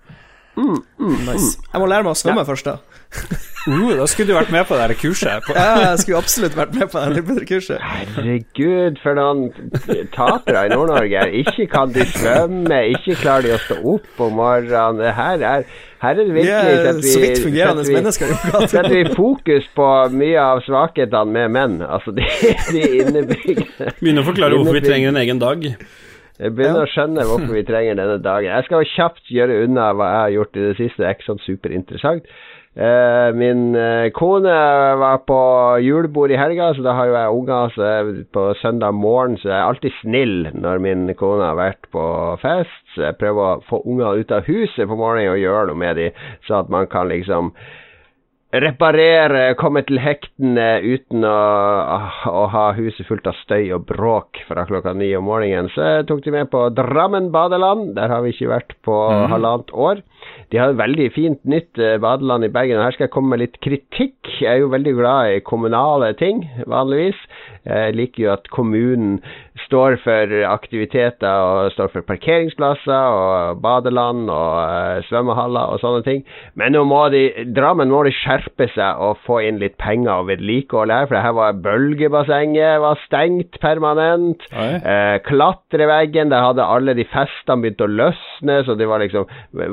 Nice. 0.55 1.57
Jeg 1.73 1.79
må 1.79 1.87
lære 1.91 2.03
meg 2.07 2.13
å 2.15 2.19
svømme 2.19 2.43
først, 2.47 2.65
da. 2.71 2.77
Uh, 3.69 3.91
da 3.93 4.07
skulle 4.09 4.31
du 4.31 4.33
vært 4.33 4.49
med 4.49 4.63
på 4.65 4.73
det 4.73 4.95
kurset. 4.97 5.43
På, 5.45 5.53
Ja, 5.53 5.91
jeg 5.91 5.99
skulle 6.01 6.17
absolutt 6.17 6.55
vært 6.57 6.71
med 6.73 6.87
på 6.89 7.35
det 7.37 7.43
kurset. 7.45 7.77
Herregud, 7.85 8.97
for 9.03 9.13
noen 9.13 9.51
tapere 10.15 10.63
i 10.65 10.71
Nord-Norge. 10.73 11.27
Ikke 11.43 11.67
kan 11.69 11.93
de 11.93 12.07
svømme, 12.09 12.79
ikke 12.95 13.19
klarer 13.21 13.45
de 13.45 13.53
å 13.53 13.59
stå 13.61 13.77
opp 13.93 14.23
om 14.25 14.33
morgenen. 14.39 15.03
Her 15.13 15.45
er, 15.45 15.67
her 16.01 16.09
er 16.09 16.17
det 16.23 16.25
Vi 16.33 16.39
virkelig 16.41 16.73
setter 16.81 16.97
vi- 17.05 17.13
så 17.13 17.21
vidt 17.21 17.43
fungerende 17.45 17.85
setter 17.85 17.93
vi- 17.93 17.99
mennesker. 18.01 18.67
Setter 18.73 18.89
vi 18.97 19.03
fokus 19.13 19.69
på 19.77 19.89
mye 20.17 20.41
av 20.41 20.63
svakhetene 20.65 21.31
med 21.37 21.51
menn. 21.59 21.77
Altså, 21.85 22.15
de, 22.17 22.25
de 22.73 22.81
innebygde 23.03 23.93
Begynner 24.01 24.25
å 24.25 24.29
forklare 24.31 24.57
hvorfor 24.57 24.79
vi 24.81 24.87
trenger 24.89 25.13
en 25.13 25.21
egen 25.21 25.37
dag. 25.37 25.67
Jeg 26.41 26.55
begynner 26.57 26.87
å 26.87 26.89
skjønne 26.89 27.27
hvorfor 27.29 27.53
vi 27.53 27.61
trenger 27.67 27.93
denne 28.01 28.17
dagen. 28.25 28.49
Jeg 28.49 28.65
skal 28.65 28.81
jo 28.81 28.89
kjapt 28.95 29.29
gjøre 29.29 29.59
unna 29.67 29.91
hva 29.93 30.07
jeg 30.09 30.21
har 30.25 30.33
gjort 30.39 30.57
i 30.57 30.63
det 30.65 30.77
siste. 30.81 30.97
Det 31.03 31.05
er 31.11 31.13
ikke 31.19 31.29
sånn 31.29 31.43
superinteressant. 31.45 32.25
Eh, 32.75 33.33
min 33.35 33.75
eh, 33.75 34.09
kone 34.15 34.51
var 34.95 35.17
på 35.17 35.39
julebord 35.83 36.31
i 36.31 36.37
helga, 36.39 36.69
så 36.73 36.85
da 36.85 36.93
har 36.95 37.09
jo 37.09 37.17
jeg 37.17 37.35
unger 37.35 37.73
så 37.75 37.89
på 38.31 38.45
søndag 38.61 38.95
morgen, 38.95 39.35
så 39.41 39.49
jeg 39.49 39.57
er 39.57 39.67
alltid 39.67 39.97
snill 39.99 40.37
når 40.55 40.79
min 40.79 41.11
kone 41.19 41.49
har 41.49 41.59
vært 41.59 41.89
på 41.91 42.05
fest. 42.39 42.79
Så 42.95 43.09
jeg 43.09 43.19
prøver 43.19 43.43
å 43.43 43.61
få 43.67 43.81
unger 43.83 44.23
ut 44.23 44.31
av 44.31 44.47
huset 44.47 44.87
på 44.87 44.95
morgenen 44.95 45.33
og 45.33 45.43
gjøre 45.43 45.67
noe 45.67 45.81
med 45.83 45.99
dem, 45.99 46.23
så 46.47 46.61
at 46.61 46.71
man 46.71 46.87
kan 46.87 47.11
liksom 47.11 47.51
reparere, 48.51 49.53
komme 49.59 49.83
til 49.87 49.99
hektene 50.03 50.79
uten 50.83 51.23
å, 51.27 51.35
å 52.27 52.47
ha 52.51 52.65
huset 52.75 53.07
fullt 53.07 53.27
av 53.31 53.35
støy 53.43 53.71
og 53.75 53.85
bråk 53.91 54.41
fra 54.47 54.65
klokka 54.67 54.95
ni 54.95 55.11
om 55.15 55.27
morgenen. 55.27 55.67
Så 55.75 55.83
jeg 55.83 56.07
tok 56.07 56.23
de 56.23 56.35
med 56.35 56.51
på 56.51 56.65
Drammen 56.75 57.31
badeland. 57.35 57.93
Der 57.99 58.11
har 58.11 58.23
vi 58.23 58.31
ikke 58.31 58.51
vært 58.51 58.75
på 58.87 58.97
halvannet 59.31 59.71
år. 59.71 60.03
De 60.51 60.59
har 60.59 60.73
et 60.73 60.79
veldig 60.79 61.05
fint 61.15 61.39
nytt 61.47 61.79
eh, 61.79 61.95
badeland 62.03 62.43
i 62.43 62.51
Bergen. 62.51 62.79
og 62.79 62.83
Her 62.83 62.95
skal 62.95 63.07
jeg 63.07 63.13
komme 63.13 63.31
med 63.31 63.39
litt 63.45 63.55
kritikk. 63.63 64.27
Jeg 64.41 64.49
er 64.51 64.59
jo 64.59 64.73
veldig 64.73 64.93
glad 64.97 65.35
i 65.37 65.43
kommunale 65.47 66.11
ting, 66.19 66.43
vanligvis. 66.67 67.19
Jeg 67.63 67.95
liker 67.95 68.25
jo 68.25 68.33
at 68.33 68.51
kommunen 68.51 69.21
står 69.71 69.95
for 70.03 70.33
aktiviteter 70.51 71.31
og 71.31 71.71
står 71.71 71.91
for 71.93 72.07
parkeringsplasser 72.07 73.15
og 73.15 73.61
badeland 73.63 74.27
og 74.27 74.57
eh, 74.65 75.03
svømmehaller 75.07 75.71
og 75.71 75.79
sånne 75.79 76.03
ting. 76.03 76.23
Men 76.59 76.75
nå 76.75 76.83
må 76.89 77.05
de, 77.13 77.23
Drammen 77.55 77.91
må 77.91 78.03
de 78.03 78.11
skjerpe 78.15 78.67
seg 78.73 78.99
og 79.01 79.21
få 79.25 79.39
inn 79.47 79.61
litt 79.61 79.77
penger 79.81 80.19
og 80.19 80.27
vedlikehold 80.31 80.91
her, 80.91 81.07
for 81.07 81.15
det 81.15 81.23
her 81.23 81.37
var 81.37 81.61
bølgebassenget 81.63 82.81
var 82.83 82.99
stengt 83.05 83.59
permanent. 83.63 84.43
Eh, 84.51 85.17
klatreveggen, 85.29 86.33
der 86.33 86.43
hadde 86.49 86.67
alle 86.67 86.97
de 86.97 87.07
festene 87.11 87.63
begynt 87.63 87.85
å 87.85 87.89
løsne, 87.91 88.59
så 88.67 88.75
det 88.75 88.89
var 88.91 89.03
liksom 89.05 89.29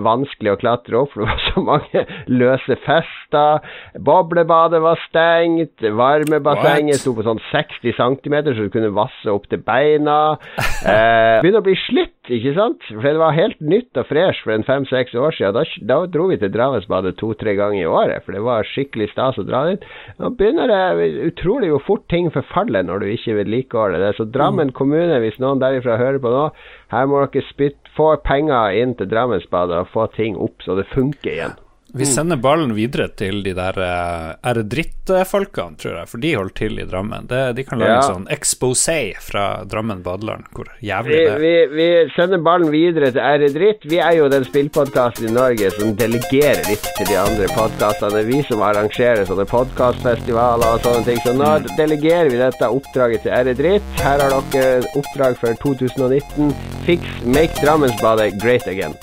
vanskelig 0.07 0.55
å 0.55 0.61
klatre 0.63 1.03
opp, 1.03 1.13
for 1.15 1.25
det 1.25 1.33
var 1.33 1.45
så 1.49 1.65
mange 1.67 2.05
løse 2.31 2.79
fester. 2.87 3.67
Boblebadet 3.99 4.83
var 4.85 5.01
stengt, 5.09 5.83
varmebassenget 5.83 7.03
sto 7.03 7.17
på 7.19 7.27
sånn 7.27 7.43
60 7.51 7.99
cm, 7.99 8.39
så 8.53 8.63
du 8.63 8.71
kunne 8.73 8.95
vasse 8.95 9.33
opp 9.33 9.51
til 9.51 9.63
beina. 9.67 9.88
Eh, 9.97 11.39
begynner 11.43 11.63
å 11.63 11.67
bli 11.67 11.77
slitt, 11.87 12.17
ikke 12.29 12.55
sant? 12.57 12.85
For 12.91 13.05
det 13.07 13.21
var 13.21 13.37
helt 13.37 13.61
nytt 13.61 13.99
og 13.99 14.09
fresh 14.11 14.45
for 14.45 14.55
en 14.55 14.67
fem-seks 14.67 15.17
år 15.19 15.37
siden. 15.37 15.57
Da, 15.57 15.65
da 15.91 15.99
dro 16.13 16.29
vi 16.31 16.39
til 16.41 16.53
Dravensbadet 16.55 17.17
to-tre 17.21 17.57
ganger 17.59 17.83
i 17.83 17.91
året, 17.91 18.25
for 18.25 18.37
det 18.37 18.45
var 18.47 18.69
skikkelig 18.69 19.11
stas 19.13 19.41
å 19.41 19.47
dra 19.49 19.65
dit. 19.71 19.87
Nå 20.21 20.33
begynner 20.39 20.73
det 20.73 21.13
utrolig 21.29 21.73
hvor 21.75 21.85
fort 21.87 22.09
ting 22.13 22.33
forfaller 22.35 22.87
når 22.87 23.05
du 23.05 23.13
ikke 23.13 23.39
vedlikeholder 23.41 24.05
det. 24.05 24.15
Så 24.19 24.29
Drammen 24.35 24.75
kommune, 24.77 25.21
hvis 25.25 25.41
noen 25.43 25.63
derifra 25.63 25.99
hører 26.01 26.21
på 26.23 26.35
nå, 26.35 26.49
her 26.95 27.09
må 27.09 27.25
dere 27.25 27.47
spytte, 27.51 27.95
få 27.99 28.13
penger 28.23 28.77
inn 28.79 28.95
til 28.99 29.11
Drammensbadet 29.11 29.83
og 29.83 29.91
få 29.95 30.07
ting 30.15 30.39
opp 30.39 30.63
så 30.63 30.79
det 30.79 30.87
funker 30.95 31.35
igjen. 31.35 31.59
Vi 31.99 32.07
sender 32.07 32.37
ballen 32.43 32.73
videre 32.77 33.09
til 33.19 33.43
de 33.43 33.53
der 33.57 33.77
uh, 33.79 34.37
æredrittfolkene, 34.47 35.77
tror 35.81 35.97
jeg, 35.99 36.09
for 36.11 36.23
de 36.23 36.33
holder 36.37 36.55
til 36.59 36.79
i 36.79 36.87
Drammen. 36.89 37.27
Det, 37.31 37.41
de 37.59 37.65
kan 37.67 37.79
lage 37.81 37.91
Ja. 37.91 37.97
en 37.99 38.13
sånn 38.15 38.29
exposé 38.35 38.99
fra 39.25 39.65
Drammen 39.69 40.03
badeland, 40.05 40.45
hvor 40.55 40.69
jævlig 40.85 41.11
Vi, 41.17 41.25
det 41.25 41.33
er. 41.35 41.39
vi, 41.43 41.53
vi 41.77 41.89
sender 42.17 42.39
ballen 42.45 42.71
videre 42.71 43.11
til 43.15 43.21
R-dritt. 43.23 43.85
Vi 43.91 43.99
er 43.99 44.17
jo 44.21 44.29
den 44.33 44.45
spillpodkasten 44.47 45.29
i 45.29 45.33
Norge 45.35 45.71
som 45.75 45.95
delegerer 45.99 46.63
litt 46.69 46.87
til 46.99 47.07
de 47.11 47.19
andre 47.19 47.49
podkastene. 47.57 48.25
Vi 48.29 48.43
som 48.49 48.63
arrangerer 48.63 49.25
sånne 49.29 49.49
podkastfestivaler 49.51 50.77
og 50.79 50.81
sånne 50.87 51.05
ting. 51.09 51.21
Så 51.25 51.35
nå 51.37 51.53
delegerer 51.79 52.31
vi 52.31 52.39
dette 52.41 52.69
oppdraget 52.71 53.27
til 53.27 53.33
R-dritt. 53.43 53.83
Her 54.05 54.23
har 54.23 54.39
dere 54.55 54.83
oppdrag 54.99 55.39
for 55.41 55.55
2019. 55.67 56.55
Fix 56.87 57.03
Make 57.25 57.59
Drammensbadet 57.63 58.39
great 58.43 58.67
again. 58.71 58.95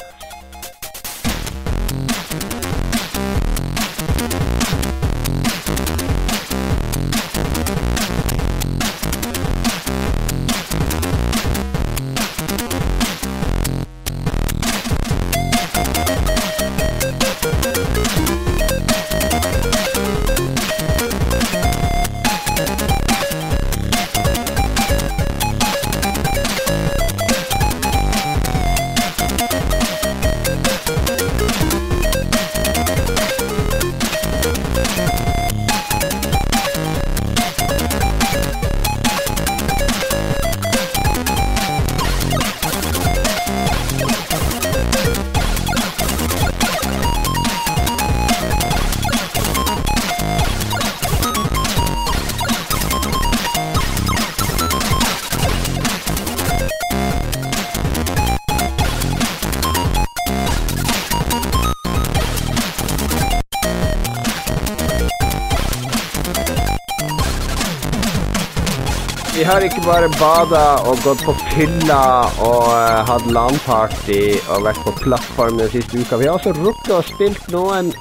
Har 69.46 69.62
ikke 69.62 69.82
bare 69.86 70.08
bada 70.18 70.62
og 70.90 71.02
gått 71.06 71.22
på 71.26 71.34
fylla 71.52 72.00
og 72.42 72.64
uh, 72.72 73.02
hatt 73.06 73.26
LAN-party 73.30 74.22
og 74.56 74.64
vært 74.66 74.80
på 74.82 74.94
plattform 75.04 75.60
den 75.62 75.70
siste 75.70 76.02
uka. 76.02 76.18
Vi 76.18 76.26
har 76.26 76.40
også 76.40 76.54
rukket 76.58 76.94
å 76.96 77.02
spilt 77.06 77.52
noen 77.54 77.92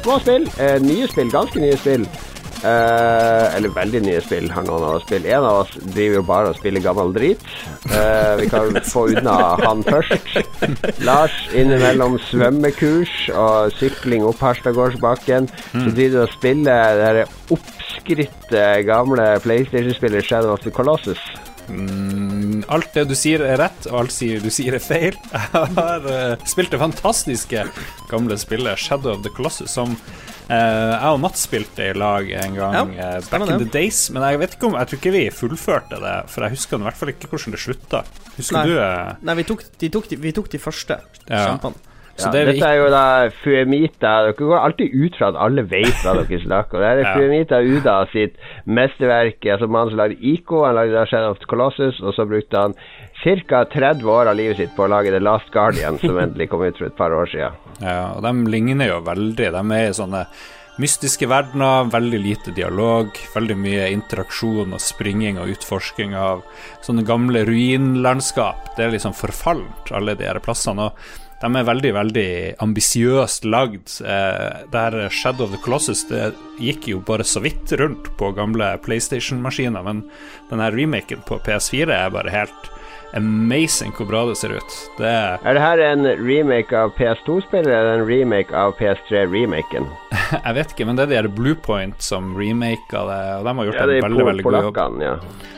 små 0.00 0.16
spill, 0.22 0.46
Uh, 0.56 0.78
nye 0.80 1.08
spill, 1.10 1.28
ganske 1.32 1.60
nye 1.60 1.76
spill. 1.80 2.06
Uh, 2.62 3.52
eller 3.52 3.74
veldig 3.76 4.00
nye 4.06 4.22
spill 4.24 4.48
har 4.50 4.64
noen 4.64 4.86
av 4.86 4.96
oss 4.96 5.04
spilt. 5.04 5.28
En 5.28 5.44
av 5.44 5.58
oss 5.66 5.74
driver 5.82 6.16
jo 6.16 6.24
bare 6.30 6.54
og 6.54 6.56
spiller 6.62 6.84
gammel 6.86 7.12
drit. 7.12 7.44
Uh, 7.90 8.32
vi 8.40 8.48
kan 8.54 8.80
få 8.94 9.04
unna 9.12 9.36
han 9.66 9.84
først. 9.84 10.40
Lars, 11.04 11.36
innimellom 11.52 12.16
svømmekurs 12.30 13.28
og 13.36 13.76
sykling 13.76 14.24
opp 14.24 14.40
Harstadgårdsbakken, 14.48 15.52
så 15.74 15.86
driver 15.92 16.16
du 16.16 16.24
og 16.24 16.34
spiller 16.38 17.04
det 17.20 17.28
der 18.50 18.82
gamle 18.86 19.36
PlayStation-spillet 19.44 20.24
Shadow 20.24 20.52
of 20.54 20.60
the 20.64 20.70
Colossus. 20.74 21.20
Mm, 21.68 22.60
alt 22.70 22.92
det 22.94 23.08
du 23.10 23.14
sier 23.18 23.42
er 23.42 23.58
rett, 23.58 23.88
og 23.90 24.04
alt 24.04 24.14
sier 24.14 24.38
du 24.42 24.50
sier 24.54 24.76
er 24.78 24.82
feil. 24.82 25.16
Jeg 25.32 25.72
har 25.80 26.06
uh, 26.06 26.44
spilt 26.46 26.70
det 26.74 26.78
fantastiske 26.82 27.64
gamle 28.10 28.38
spillet 28.38 28.78
Shadow 28.78 29.16
of 29.16 29.24
the 29.26 29.32
Colossus, 29.34 29.72
som 29.74 29.96
uh, 29.96 30.52
jeg 30.52 31.10
og 31.10 31.18
Mats 31.24 31.42
spilte 31.48 31.88
i 31.90 31.96
lag 31.98 32.30
en 32.44 32.54
gang 32.54 32.94
Ja, 32.94 33.16
uh, 33.18 33.26
back 33.32 33.48
in 33.50 33.58
the 33.64 33.70
days. 33.74 34.04
Men 34.14 34.22
jeg 34.28 34.40
vet 34.44 34.54
ikke 34.58 34.70
om 34.70 34.78
Jeg 34.78 34.92
tror 34.92 35.00
ikke 35.02 35.14
vi 35.16 35.24
fullførte 35.34 35.98
det, 36.04 36.14
for 36.30 36.46
jeg 36.46 36.54
husker 36.54 36.78
i 36.78 36.86
hvert 36.86 37.00
fall 37.02 37.12
ikke 37.16 37.32
hvordan 37.34 37.56
det 37.58 37.62
slutta. 37.64 38.04
Husker 38.38 38.60
Nei. 38.60 38.64
du? 38.70 38.78
Uh, 38.78 39.26
Nei, 39.26 39.38
vi 39.42 39.48
tok 39.50 39.66
de, 39.82 39.90
tok 39.98 40.08
de, 40.12 40.20
vi 40.22 40.34
tok 40.38 40.52
de 40.54 40.62
første 40.62 41.00
Ja. 41.26 41.48
kjempene. 41.48 41.82
Så 42.16 42.28
Ja, 42.28 42.32
det 42.32 42.42
dette 42.48 42.68
er 42.68 42.78
jo 42.80 42.86
da 42.92 43.02
Fuemita 43.42 44.12
Dere 44.24 44.32
går 44.38 44.56
alltid 44.58 44.94
ut 44.94 45.18
fra 45.18 45.28
at 45.32 45.38
alle 45.46 45.64
vet 45.68 45.98
hva 46.04 46.14
dere 46.16 46.40
snakker 46.42 46.78
om. 46.78 46.82
Det 46.84 46.88
er 46.90 47.02
Ja. 47.06 47.12
Fuemita 47.16 47.60
Uda 47.60 47.96
sitt 48.12 48.38
mesterverk. 48.64 49.44
Altså 49.52 49.68
Mannen 49.68 49.92
som 49.92 50.00
lagde 50.00 50.16
Ico, 50.20 50.64
han 50.64 50.78
lagde 50.78 51.06
Shadow 51.10 51.34
of 51.34 51.42
the 51.42 51.50
Colossus, 51.50 52.00
og 52.00 52.16
så 52.16 52.24
brukte 52.28 52.56
han 52.66 52.74
ca. 53.22 53.64
30 53.72 54.04
år 54.10 54.30
av 54.32 54.36
livet 54.40 54.56
sitt 54.60 54.74
på 54.76 54.86
å 54.86 54.90
lage 54.92 55.12
The 55.12 55.20
Last 55.22 55.52
Guardian, 55.52 55.98
som 56.02 56.18
endelig 56.24 56.48
kom 56.52 56.64
ut 56.64 56.76
for 56.78 56.88
et 56.88 56.96
par 56.98 57.12
år 57.16 57.28
siden. 57.32 57.56
Ja, 57.84 58.12
og 58.16 58.22
de 58.24 58.32
ligner 58.52 58.94
jo 58.94 59.00
veldig. 59.04 59.50
De 59.52 59.64
er 59.76 59.90
i 59.90 59.96
sånne 59.96 60.24
mystiske 60.76 61.24
verdener, 61.28 61.86
veldig 61.92 62.18
lite 62.20 62.52
dialog, 62.56 63.12
veldig 63.32 63.54
mye 63.56 63.86
interaksjon 63.94 64.74
og 64.76 64.82
springing 64.84 65.38
og 65.40 65.48
utforsking 65.54 66.12
av 66.20 66.42
sånne 66.84 67.04
gamle 67.08 67.46
ruinlandskap. 67.48 68.74
Det 68.76 68.84
er 68.84 68.92
liksom 68.96 69.14
forfallent, 69.16 69.92
alle 69.96 70.16
de 70.20 70.28
her 70.28 70.40
plassene. 70.44 70.90
Og 70.90 71.24
de 71.42 71.50
er 71.60 71.66
veldig, 71.68 71.90
veldig 71.92 72.28
ambisiøst 72.64 73.44
lagd. 73.44 73.98
Eh, 74.00 74.62
det 74.72 74.84
her 74.86 75.08
Shadow 75.12 75.44
of 75.46 75.52
the 75.52 75.60
Colossus 75.64 76.06
det 76.08 76.30
gikk 76.62 76.88
jo 76.94 77.02
bare 77.04 77.26
så 77.28 77.42
vidt 77.44 77.74
rundt 77.80 78.08
på 78.16 78.30
gamle 78.36 78.70
PlayStation-maskiner, 78.86 79.84
men 79.84 80.06
denne 80.50 80.70
remaken 80.72 81.20
på 81.28 81.36
PS4 81.44 81.92
er 81.92 82.14
bare 82.14 82.32
helt 82.32 82.72
amazing 83.16 83.92
hvor 83.96 84.08
bra 84.10 84.22
det 84.28 84.36
ser 84.40 84.56
ut. 84.56 84.74
Det 84.98 85.06
er 85.08 85.38
Er 85.46 85.54
det 85.56 85.62
her 85.62 85.82
en 85.90 86.08
remake 86.26 86.72
av 86.76 86.90
PS2-spillet, 86.98 87.68
eller 87.70 88.00
en 88.00 88.06
remake 88.08 88.52
av 88.56 88.74
PS3-remaken? 88.80 89.86
Jeg 90.46 90.56
vet 90.58 90.72
ikke, 90.74 90.88
men 90.88 90.96
det 90.98 91.06
er 91.06 91.12
de 91.12 91.20
her 91.20 91.28
Bluepoint 91.36 92.00
som 92.02 92.32
remaka 92.36 93.04
det, 93.12 93.20
og 93.38 93.46
de 93.46 93.54
har 93.60 93.70
gjort 93.70 93.80
Ja, 93.80 93.86
en 93.86 94.08
veldig 94.08 94.26
veldig 94.32 94.44
god 94.48 94.58
jobb. 94.70 95.00
ja. 95.04 95.14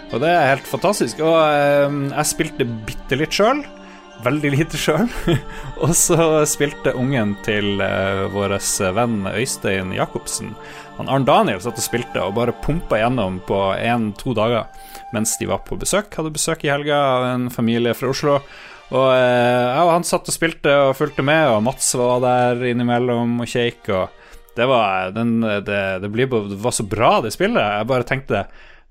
Og 0.09 0.23
det 0.23 0.29
er 0.33 0.47
helt 0.55 0.69
fantastisk. 0.69 1.19
Og 1.21 1.35
eh, 1.37 1.99
jeg 2.15 2.29
spilte 2.31 2.65
bitte 2.89 3.19
litt 3.21 3.35
sjøl. 3.37 3.59
Veldig 4.25 4.51
lite 4.51 4.79
sjøl. 4.81 5.07
og 5.85 5.93
så 5.97 6.43
spilte 6.51 6.95
ungen 6.99 7.37
til 7.47 7.79
uh, 7.79 8.27
vår 8.33 8.57
venn 8.97 9.29
Øystein 9.31 9.93
Jacobsen. 9.95 10.55
Han 10.99 11.11
Arn 11.13 11.27
Daniel 11.29 11.61
satt 11.63 11.79
og 11.79 11.85
spilte 11.85 12.25
og 12.25 12.35
bare 12.39 12.57
pumpa 12.65 12.99
gjennom 12.99 13.39
på 13.47 13.61
én-to 13.79 14.35
dager 14.35 14.67
mens 15.15 15.37
de 15.41 15.47
var 15.49 15.63
på 15.65 15.79
besøk. 15.79 16.11
Hadde 16.19 16.35
besøk 16.35 16.67
i 16.67 16.73
helga 16.73 16.99
av 16.99 17.29
en 17.31 17.47
familie 17.55 17.95
fra 17.97 18.11
Oslo. 18.11 18.41
Og 18.89 19.09
uh, 19.13 19.91
han 19.93 20.07
satt 20.07 20.29
og 20.29 20.35
spilte 20.35 20.73
og 20.89 20.97
fulgte 20.99 21.23
med, 21.25 21.53
og 21.53 21.63
Mats 21.69 21.93
var 21.97 22.25
der 22.25 22.65
innimellom 22.73 23.39
og 23.45 23.49
kjeik. 23.49 23.87
Og 23.93 24.57
det 24.59 24.67
var, 24.67 25.13
den, 25.15 25.39
det, 25.63 25.83
det, 26.03 26.11
ble, 26.11 26.27
det 26.27 26.59
var 26.59 26.75
så 26.75 26.87
bra, 26.89 27.19
det 27.23 27.31
spillet. 27.37 27.63
Jeg 27.63 27.89
bare 27.93 28.09
tenkte 28.09 28.49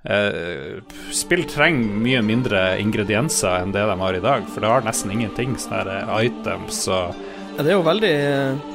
eh, 0.10 0.78
Spill 1.16 1.46
trenger 1.50 2.04
mye 2.04 2.22
mindre 2.26 2.62
ingredienser 2.82 3.62
enn 3.62 3.74
det 3.76 3.86
de 3.90 3.98
har 4.02 4.18
i 4.18 4.24
dag, 4.24 4.46
for 4.52 4.64
det 4.64 4.72
har 4.72 4.86
nesten 4.86 5.14
ingenting. 5.14 5.58
Sånne 5.60 5.84
her 5.84 6.28
items 6.28 6.86
og 6.88 7.16
Ja, 7.58 7.64
det 7.66 7.72
er 7.72 7.80
jo 7.80 7.86
veldig 7.88 8.16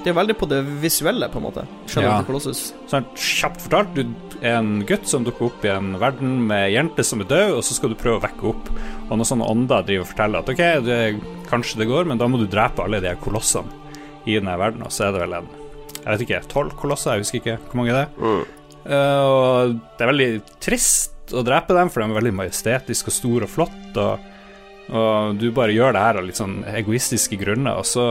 Det 0.03 0.11
er 0.11 0.17
veldig 0.17 0.37
på 0.41 0.49
det 0.51 0.63
visuelle, 0.83 1.29
på 1.31 1.39
en 1.39 1.47
måte. 1.47 1.67
Ja. 1.95 2.21
Sånn 2.91 3.07
kjapt 3.15 3.63
fortalt, 3.67 3.95
du 3.95 4.03
er 4.43 4.59
en 4.59 4.83
gutt 4.87 5.07
som 5.07 5.27
dukker 5.27 5.51
opp 5.51 5.67
i 5.67 5.71
en 5.71 5.95
verden 6.03 6.41
med 6.49 6.73
jente 6.75 7.05
som 7.07 7.23
er 7.23 7.31
død, 7.31 7.59
og 7.59 7.63
så 7.67 7.77
skal 7.79 7.93
du 7.93 8.01
prøve 8.01 8.19
å 8.19 8.25
vekke 8.25 8.49
opp. 8.51 8.73
Og 9.09 9.15
noen 9.15 9.29
sånne 9.29 9.47
ånder 9.53 9.87
driver 9.87 10.07
og 10.07 10.11
forteller 10.11 10.43
at 10.43 10.51
ok, 10.51 10.65
det, 10.89 10.99
kanskje 11.51 11.83
det 11.83 11.91
går, 11.93 12.11
men 12.11 12.19
da 12.19 12.27
må 12.31 12.43
du 12.43 12.49
drepe 12.51 12.83
alle 12.83 13.01
de 13.03 13.13
her 13.13 13.23
kolossene 13.23 13.81
i 14.27 14.37
denne 14.39 14.55
verden, 14.59 14.85
og 14.87 14.93
så 14.95 15.09
er 15.09 15.15
det 15.15 15.25
vel 15.25 15.41
en 15.41 15.51
Jeg 16.03 16.11
vet 16.11 16.23
ikke, 16.25 16.43
tolv 16.51 16.75
kolosser, 16.75 17.15
jeg 17.15 17.23
husker 17.23 17.39
ikke 17.39 17.57
hvor 17.63 17.79
mange 17.79 17.95
det 17.95 18.01
er. 18.03 18.11
Mm. 18.19 18.63
Uh, 18.83 19.23
og 19.23 19.75
det 19.95 20.03
er 20.03 20.11
veldig 20.11 20.31
trist 20.59 21.12
å 21.35 21.45
drepe 21.47 21.77
dem, 21.77 21.91
for 21.93 22.03
de 22.03 22.11
er 22.11 22.19
veldig 22.21 22.35
majestetiske 22.41 23.13
og 23.13 23.17
store 23.17 23.49
og 23.49 23.53
flott, 23.53 24.01
og, 24.01 24.27
og 24.93 25.39
du 25.41 25.49
bare 25.55 25.75
gjør 25.75 25.97
det 25.97 26.05
her 26.05 26.21
av 26.21 26.27
litt 26.27 26.41
sånn 26.41 26.61
egoistiske 26.73 27.39
grunner, 27.41 27.81
og 27.81 27.89
så 27.89 28.07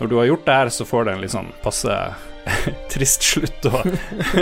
når 0.00 0.10
du 0.10 0.16
har 0.18 0.28
gjort 0.30 0.46
det 0.46 0.58
her, 0.58 0.70
så 0.74 0.86
får 0.88 1.06
det 1.06 1.14
en 1.14 1.24
litt 1.24 1.34
sånn 1.34 1.50
passe 1.62 1.98
trist 2.92 3.24
slutt 3.24 3.68
og 3.70 3.86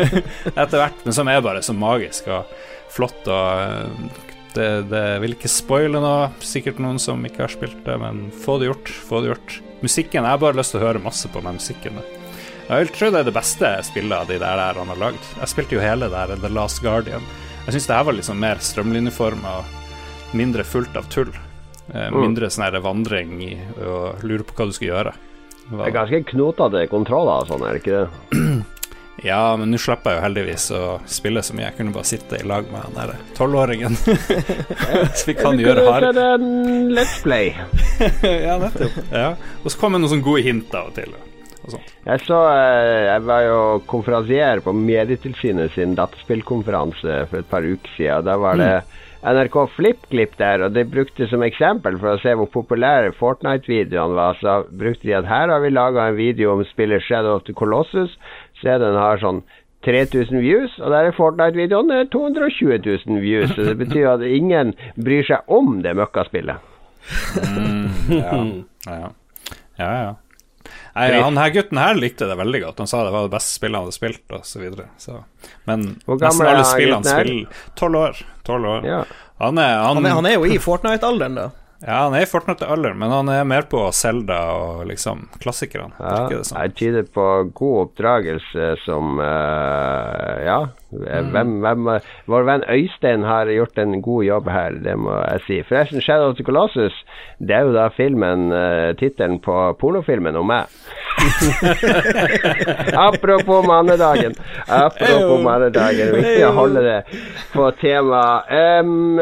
etter 0.63 0.79
hvert, 0.79 1.03
men 1.05 1.17
som 1.17 1.31
er 1.31 1.45
bare 1.45 1.65
så 1.65 1.77
magisk 1.77 2.31
og 2.33 2.53
flott 2.93 3.29
og 3.31 3.63
eh, 3.63 4.23
det, 4.53 4.69
det 4.91 5.05
vil 5.23 5.33
ikke 5.37 5.49
spoile 5.49 6.01
noe, 6.03 6.27
sikkert 6.45 6.81
noen 6.83 6.99
som 7.01 7.23
ikke 7.25 7.47
har 7.47 7.53
spilt 7.53 7.79
det, 7.87 7.95
men 8.01 8.27
få 8.45 8.59
det 8.61 8.69
gjort, 8.69 8.91
få 9.09 9.23
det 9.23 9.31
gjort. 9.31 9.55
Musikken, 9.81 10.27
jeg 10.27 10.29
har 10.29 10.43
bare 10.43 10.59
lyst 10.59 10.75
til 10.75 10.83
å 10.83 10.85
høre 10.85 11.01
masse 11.01 11.31
på 11.33 11.41
den 11.41 11.57
musikken. 11.57 12.03
Jeg 12.69 12.85
vil 12.85 12.93
tro 12.95 13.09
det 13.11 13.23
er 13.23 13.29
det 13.31 13.35
beste 13.37 13.71
spillet 13.89 14.13
av 14.13 14.29
de 14.29 14.37
der, 14.39 14.61
der 14.61 14.79
han 14.81 14.93
har 14.93 15.01
lagd. 15.01 15.31
Jeg 15.41 15.51
spilte 15.51 15.77
jo 15.77 15.83
hele 15.83 16.11
der 16.13 16.35
The 16.37 16.53
Last 16.53 16.83
Guardian. 16.85 17.25
Jeg 17.67 17.75
syns 17.77 17.87
det 17.87 17.97
her 17.97 18.05
var 18.09 18.17
liksom 18.19 18.41
mer 18.43 18.57
strømlinjeforma 18.63 19.57
mindre 20.35 20.65
fullt 20.65 20.97
av 20.97 21.09
tull. 21.13 21.31
Eh, 21.93 22.09
Mm. 22.11 22.21
mindre 22.23 22.47
sånn 22.51 22.65
her 22.65 22.81
vandring 22.81 23.43
i 23.43 23.53
og 23.85 24.23
lure 24.25 24.45
på 24.47 24.55
hva 24.57 24.67
du 24.67 24.73
skal 24.73 24.89
gjøre. 24.89 25.13
Det 25.71 25.79
Det 25.79 25.87
er 25.87 25.97
ganske 25.99 26.25
knotete 26.33 26.89
kontroller 26.91 27.43
og 27.43 27.49
sånn, 27.49 27.63
er 27.67 27.73
det 27.73 27.83
ikke 27.83 27.99
det? 28.01 28.65
Ja, 29.23 29.55
men 29.57 29.71
nå 29.71 29.77
slipper 29.79 30.11
jeg 30.11 30.19
jo 30.19 30.23
heldigvis 30.25 30.71
å 30.75 31.01
spille 31.07 31.43
så 31.45 31.53
mye. 31.55 31.67
Jeg 31.69 31.77
kunne 31.77 31.93
bare 31.93 32.09
sitte 32.09 32.41
i 32.41 32.47
lag 32.49 32.65
med 32.73 32.81
han 32.81 32.95
der 32.97 33.13
tolvåringen. 33.37 33.95
så 35.15 35.27
vi 35.29 35.35
kan 35.35 35.59
gjøre 35.61 35.85
kunne 35.85 35.85
du 35.85 35.91
hard 35.93 36.07
sett 36.09 36.17
en 36.17 36.89
Let's 36.97 37.23
Play? 37.23 37.53
Ja, 38.49 38.57
nettopp. 38.59 38.97
Ja. 39.13 39.29
Og 39.63 39.71
så 39.71 39.79
kommer 39.79 39.99
det 40.01 40.07
noen 40.09 40.15
sånne 40.17 40.27
gode 40.27 40.43
hint 40.43 40.75
av 40.75 40.89
og 40.91 40.95
til. 40.97 41.13
Og 41.63 41.77
sånt. 41.77 41.93
Jeg 42.07 42.25
så 42.27 42.41
eh, 42.51 43.05
Jeg 43.07 43.25
var 43.29 43.45
jo 43.47 43.61
konferansier 43.91 44.63
på 44.65 44.75
Medietilsynet 44.77 45.75
sin 45.77 45.95
dataspillkonferanse 45.99 47.23
for 47.31 47.43
et 47.43 47.51
par 47.51 47.67
uker 47.67 47.97
siden. 47.97 48.27
Da 48.27 48.37
var 48.41 48.59
det 48.61 48.73
NRK 49.23 49.57
FlippKlipp 49.77 50.35
der, 50.41 50.65
og 50.67 50.75
de 50.75 50.83
brukte 50.89 51.29
som 51.31 51.45
eksempel 51.47 51.95
for 52.01 52.17
å 52.17 52.21
se 52.23 52.35
hvor 52.35 52.49
populære 52.51 53.13
Fortnite-videoene 53.21 54.19
var, 54.19 54.39
så 54.41 54.63
brukte 54.67 55.07
de 55.07 55.15
at 55.15 55.29
her 55.31 55.53
har 55.53 55.63
vi 55.63 55.71
laga 55.71 56.09
en 56.11 56.19
video 56.19 56.57
om 56.57 56.65
spillet 56.67 57.05
Shadow 57.07 57.37
of 57.39 57.45
the 57.47 57.55
Colossus. 57.55 58.17
Se, 58.59 58.75
den 58.83 58.99
har 58.99 59.23
sånn 59.23 59.45
3000 59.87 60.43
views, 60.43 60.75
og 60.83 60.91
der 60.91 61.11
er 61.11 61.15
Fortnite-videoen 61.15 61.95
eh, 61.95 62.09
220 62.11 62.83
000 63.07 63.23
views. 63.23 63.55
Så 63.55 63.69
det 63.71 63.77
betyr 63.79 64.11
at 64.17 64.27
ingen 64.27 64.75
bryr 64.99 65.27
seg 65.31 65.47
om 65.47 65.79
det 65.87 65.95
møkkaspillet. 65.99 66.59
Ja, 68.13 68.35
ja. 68.87 69.09
ja, 69.79 69.89
ja. 70.03 70.11
Nei, 70.95 71.09
han 71.23 71.39
her 71.41 71.51
gutten 71.55 71.79
her 71.81 71.97
likte 71.97 72.27
det 72.29 72.35
veldig 72.37 72.61
godt. 72.67 72.83
Han 72.83 72.91
sa 72.91 73.05
det 73.07 73.13
var 73.15 73.25
det 73.29 73.33
beste 73.33 73.55
spillet 73.57 73.79
han 73.79 73.87
hadde 73.87 73.97
spilt, 73.97 74.25
og 74.37 74.45
så 74.45 74.61
videre. 74.61 74.91
Så. 75.01 75.23
Men 75.65 75.87
nesten 76.05 76.47
alle 76.47 76.67
spillene 76.69 77.01
han 77.01 77.09
spiller 77.09 77.65
tolv 77.81 77.97
år. 78.03 78.21
12 78.45 78.67
år. 78.75 78.87
Ja. 78.87 79.01
Han, 79.43 79.59
er, 79.59 79.77
han, 79.81 79.97
Han 79.97 80.07
er, 80.07 80.15
han 80.19 80.27
er 80.29 80.37
jo 80.37 80.45
i 80.47 80.59
Fortnite-alderen, 80.63 81.39
da. 81.39 81.47
ja, 81.81 81.97
han 82.05 82.15
er 82.19 82.27
i 82.27 82.29
Fortnite-alderen, 82.31 82.99
men 83.01 83.11
han 83.11 83.31
er 83.33 83.49
mer 83.49 83.65
på 83.71 83.81
Zelda 83.97 84.39
og 84.59 84.85
liksom 84.91 85.25
klassikerne. 85.43 85.97
Ja, 85.99 86.29
jeg 86.31 86.75
tyder 86.79 87.09
på 87.15 87.27
god 87.57 87.81
oppdragelse 87.87 88.75
som 88.85 89.17
uh, 89.23 90.37
Ja. 90.45 90.61
Hvem, 90.93 91.55
hvem 91.65 91.89
Vår 92.29 92.43
venn 92.47 92.65
Øystein 92.69 93.23
har 93.25 93.49
gjort 93.49 93.79
en 93.79 94.03
god 94.05 94.25
jobb 94.25 94.49
her, 94.53 94.71
det 94.85 94.97
må 95.01 95.15
jeg 95.25 95.41
si. 95.47 95.61
Forresten, 95.69 96.01
Shadow 96.05 96.29
of 96.31 96.37
the 96.37 96.45
Colossus, 96.45 96.93
det 97.41 97.57
er 97.57 97.65
jo 97.67 97.73
da 97.75 97.89
filmen 97.97 98.53
uh, 98.53 98.93
Tittelen 99.01 99.39
på 99.43 99.57
pornofilmen 99.81 100.37
om 100.37 100.47
meg. 100.53 100.69
Apropos 102.97 103.67
mannedagen. 103.67 104.35
Apropos 104.69 105.43
mannedagen. 105.45 106.13
Viktig 106.17 106.45
å 106.47 106.53
holde 106.57 106.83
det 106.85 106.99
på 107.53 107.69
tema. 107.81 108.23
Um, 108.81 109.19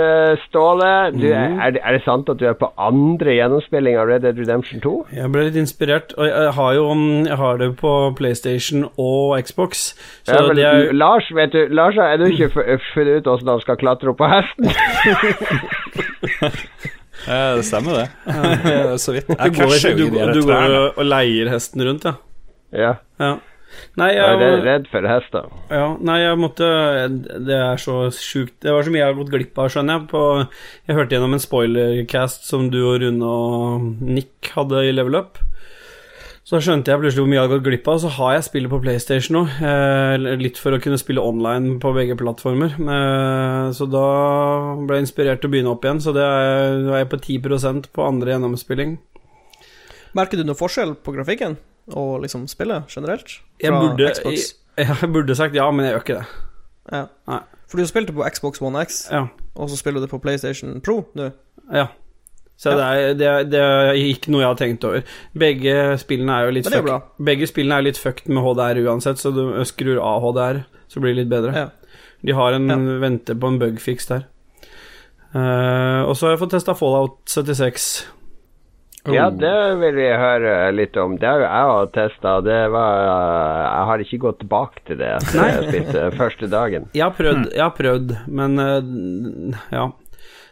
Ståle, 0.48 0.90
du, 1.16 1.26
er, 1.32 1.74
det- 1.76 1.82
er 1.84 1.96
det 1.98 2.02
sant 2.06 2.28
at 2.32 2.38
du 2.40 2.46
er 2.50 2.56
på 2.58 2.70
andre 2.80 3.34
gjennomspilling 3.38 3.98
av 4.00 4.08
Red 4.10 4.24
Dead 4.26 4.38
Redemption 4.38 4.80
2? 4.84 4.94
Jeg 5.16 5.32
ble 5.34 5.46
litt 5.48 5.58
inspirert, 5.60 6.14
og 6.18 6.28
jeg 6.30 6.52
har 6.58 6.74
jo 6.78 6.86
jeg 6.90 7.36
har 7.38 7.58
det 7.60 7.70
på 7.80 7.92
PlayStation 8.18 8.86
og 8.98 9.36
Xbox. 9.46 9.90
Så 10.26 10.34
Ja, 10.34 10.46
det 10.54 10.64
er 10.66 10.92
Lars, 10.96 11.28
vet 11.34 11.52
du, 11.54 11.59
Lars 11.68 11.96
har 12.00 12.14
ennå 12.16 12.30
ikke 12.32 12.48
funnet 12.54 13.20
ut 13.20 13.26
hvordan 13.28 13.52
han 13.54 13.60
skal 13.64 13.76
klatre 13.80 14.10
opp 14.12 14.18
på 14.20 14.28
hesten. 14.30 14.70
eh, 17.28 17.52
det 17.56 17.64
stemmer, 17.68 18.00
det. 18.00 18.08
Så 19.02 19.12
vidt. 19.16 19.28
Du 19.30 19.36
Jeg 19.36 19.54
går, 19.54 19.60
krasjer 19.60 19.96
du, 19.96 20.02
jo 20.06 20.08
i 20.08 20.16
de 20.16 20.34
du 20.40 20.42
går 20.48 20.74
og 20.96 21.04
leier 21.06 21.50
hesten 21.52 21.84
rundt, 21.86 22.04
ja. 22.08 22.14
ja. 22.76 22.92
ja. 23.20 23.32
Nei, 24.00 24.08
Jeg 24.16 24.24
er 24.24 24.32
jeg, 24.34 24.40
redd- 24.42 24.64
redd 24.66 24.86
for 24.90 25.06
hester. 25.06 25.44
ja, 25.70 25.84
nei, 26.02 26.16
jeg 26.24 26.38
måtte 26.42 26.66
Det 27.46 27.54
er 27.54 27.78
så 27.78 28.08
sjukt 28.10 28.56
Det 28.66 28.72
var 28.74 28.82
så 28.82 28.90
mye 28.90 28.98
jeg 28.98 29.06
har 29.12 29.14
gått 29.20 29.30
glipp 29.30 29.60
av, 29.62 29.68
skjønner 29.70 30.00
jeg. 30.00 30.08
På, 30.10 30.22
jeg 30.90 30.96
hørte 30.98 31.14
gjennom 31.16 31.36
en 31.36 31.44
spoilercast 31.44 32.48
som 32.50 32.66
du 32.72 32.80
og 32.82 32.98
Rune 33.04 33.30
og 33.30 34.02
Nick 34.02 34.50
hadde 34.56 34.82
i 34.88 34.92
Level 34.96 35.20
Up. 35.22 35.38
Så 36.50 36.58
skjønte 36.58 36.90
jeg 36.90 36.98
plutselig 36.98 37.22
hvor 37.22 37.28
mye 37.30 37.36
jeg 37.36 37.44
hadde 37.44 37.56
gått 37.60 37.66
glipp 37.68 37.88
av. 37.92 37.98
Så 38.02 38.08
har 38.16 38.32
jeg 38.34 38.46
spillet 38.48 38.72
på 38.72 38.80
PlayStation 38.82 39.36
nå, 39.36 39.42
eh, 39.62 40.14
litt 40.40 40.58
for 40.58 40.74
å 40.74 40.80
kunne 40.82 40.98
spille 40.98 41.22
online 41.22 41.76
på 41.82 41.92
begge 41.94 42.16
plattformer. 42.18 42.72
Eh, 42.74 43.66
så 43.76 43.86
da 43.86 44.06
ble 44.82 44.98
jeg 44.98 45.06
inspirert 45.06 45.44
til 45.44 45.46
å 45.50 45.52
begynne 45.54 45.70
opp 45.70 45.86
igjen. 45.86 46.02
Så 46.02 46.10
det 46.16 46.24
er, 46.26 46.80
er 46.90 47.04
jeg 47.04 47.10
på 47.12 47.20
10% 47.22 47.86
på 47.94 48.02
andre 48.02 48.34
gjennomspilling. 48.34 48.96
Merker 50.18 50.40
du 50.40 50.48
noe 50.48 50.58
forskjell 50.58 50.96
på 51.06 51.14
grafikken 51.14 51.54
og 51.94 52.24
liksom 52.24 52.48
spillet 52.50 52.90
generelt? 52.90 53.36
Jeg 53.62 53.70
burde, 53.70 54.10
Xbox? 54.10 54.50
jeg, 54.74 54.90
jeg 54.90 55.12
burde 55.14 55.38
sagt 55.38 55.54
ja, 55.54 55.70
men 55.70 55.86
jeg 55.86 55.94
gjør 55.94 56.02
ikke 56.02 56.18
det. 56.18 56.26
Ja. 56.90 57.04
Nei. 57.30 57.40
For 57.70 57.78
du 57.78 57.86
spilte 57.86 58.16
på 58.16 58.26
Xbox 58.26 58.58
One 58.66 58.82
X, 58.82 59.04
Ja. 59.12 59.28
og 59.54 59.70
så 59.70 59.78
spiller 59.78 60.02
du 60.02 60.10
på 60.10 60.18
PlayStation 60.18 60.80
Pro 60.82 61.04
nå. 61.14 61.30
Ja. 61.70 61.86
Så 62.60 62.74
det, 62.76 62.84
er, 62.84 63.14
det, 63.16 63.26
er, 63.26 63.44
det 63.48 63.60
er 63.64 63.98
ikke 64.04 64.32
noe 64.34 64.42
jeg 64.42 64.50
har 64.50 64.58
tenkt 64.60 64.84
over. 64.84 65.04
Begge 65.32 65.76
spillene 66.02 66.34
er 66.36 66.48
jo 66.50 66.56
litt 66.58 66.66
fuck- 66.68 67.06
Begge 67.30 67.46
spillene 67.48 67.78
er 67.80 67.86
litt 67.86 68.00
fucked 68.00 68.28
med 68.28 68.44
HDR 68.44 68.82
uansett, 68.84 69.16
så 69.22 69.32
du 69.32 69.46
skrur 69.64 69.96
av 70.04 70.20
HDR, 70.26 70.58
så 70.92 71.00
blir 71.00 71.14
det 71.16 71.22
litt 71.22 71.30
bedre. 71.32 71.54
Ja. 71.56 71.96
De 72.20 72.36
har 72.36 72.52
en 72.58 72.68
Ja. 72.68 72.76
venter 73.00 73.34
på 73.40 73.48
en 73.48 73.58
bugfix 73.62 74.10
der. 74.12 74.26
Uh, 75.34 76.02
og 76.10 76.16
så 76.18 76.26
har 76.26 76.32
jeg 76.34 76.40
fått 76.42 76.52
testa 76.58 76.74
Fallout 76.76 77.20
76. 77.30 77.84
Ja, 79.08 79.30
det 79.32 79.54
vil 79.80 79.94
vi 79.96 80.08
høre 80.12 80.50
litt 80.76 80.96
om. 81.00 81.14
Det 81.16 81.24
har 81.24 81.40
jo 81.40 81.46
jeg 81.46 81.70
òg 81.72 81.92
testa. 81.94 82.34
Det 82.44 82.52
Jeg 82.52 83.86
har 83.88 84.02
ikke 84.04 84.18
gått 84.26 84.40
tilbake 84.42 84.82
til 84.84 84.98
det 85.00 85.08
etter 85.16 85.46
jeg 85.48 85.68
spilte 85.70 86.02
første 86.18 86.50
dagen. 86.52 86.90
Jeg 86.92 87.06
har 87.06 87.14
prøvd, 87.16 87.46
jeg 87.54 87.62
har 87.64 87.72
prøvd 87.78 88.12
men 88.28 88.58
uh, 88.60 89.56
ja. 89.72 89.86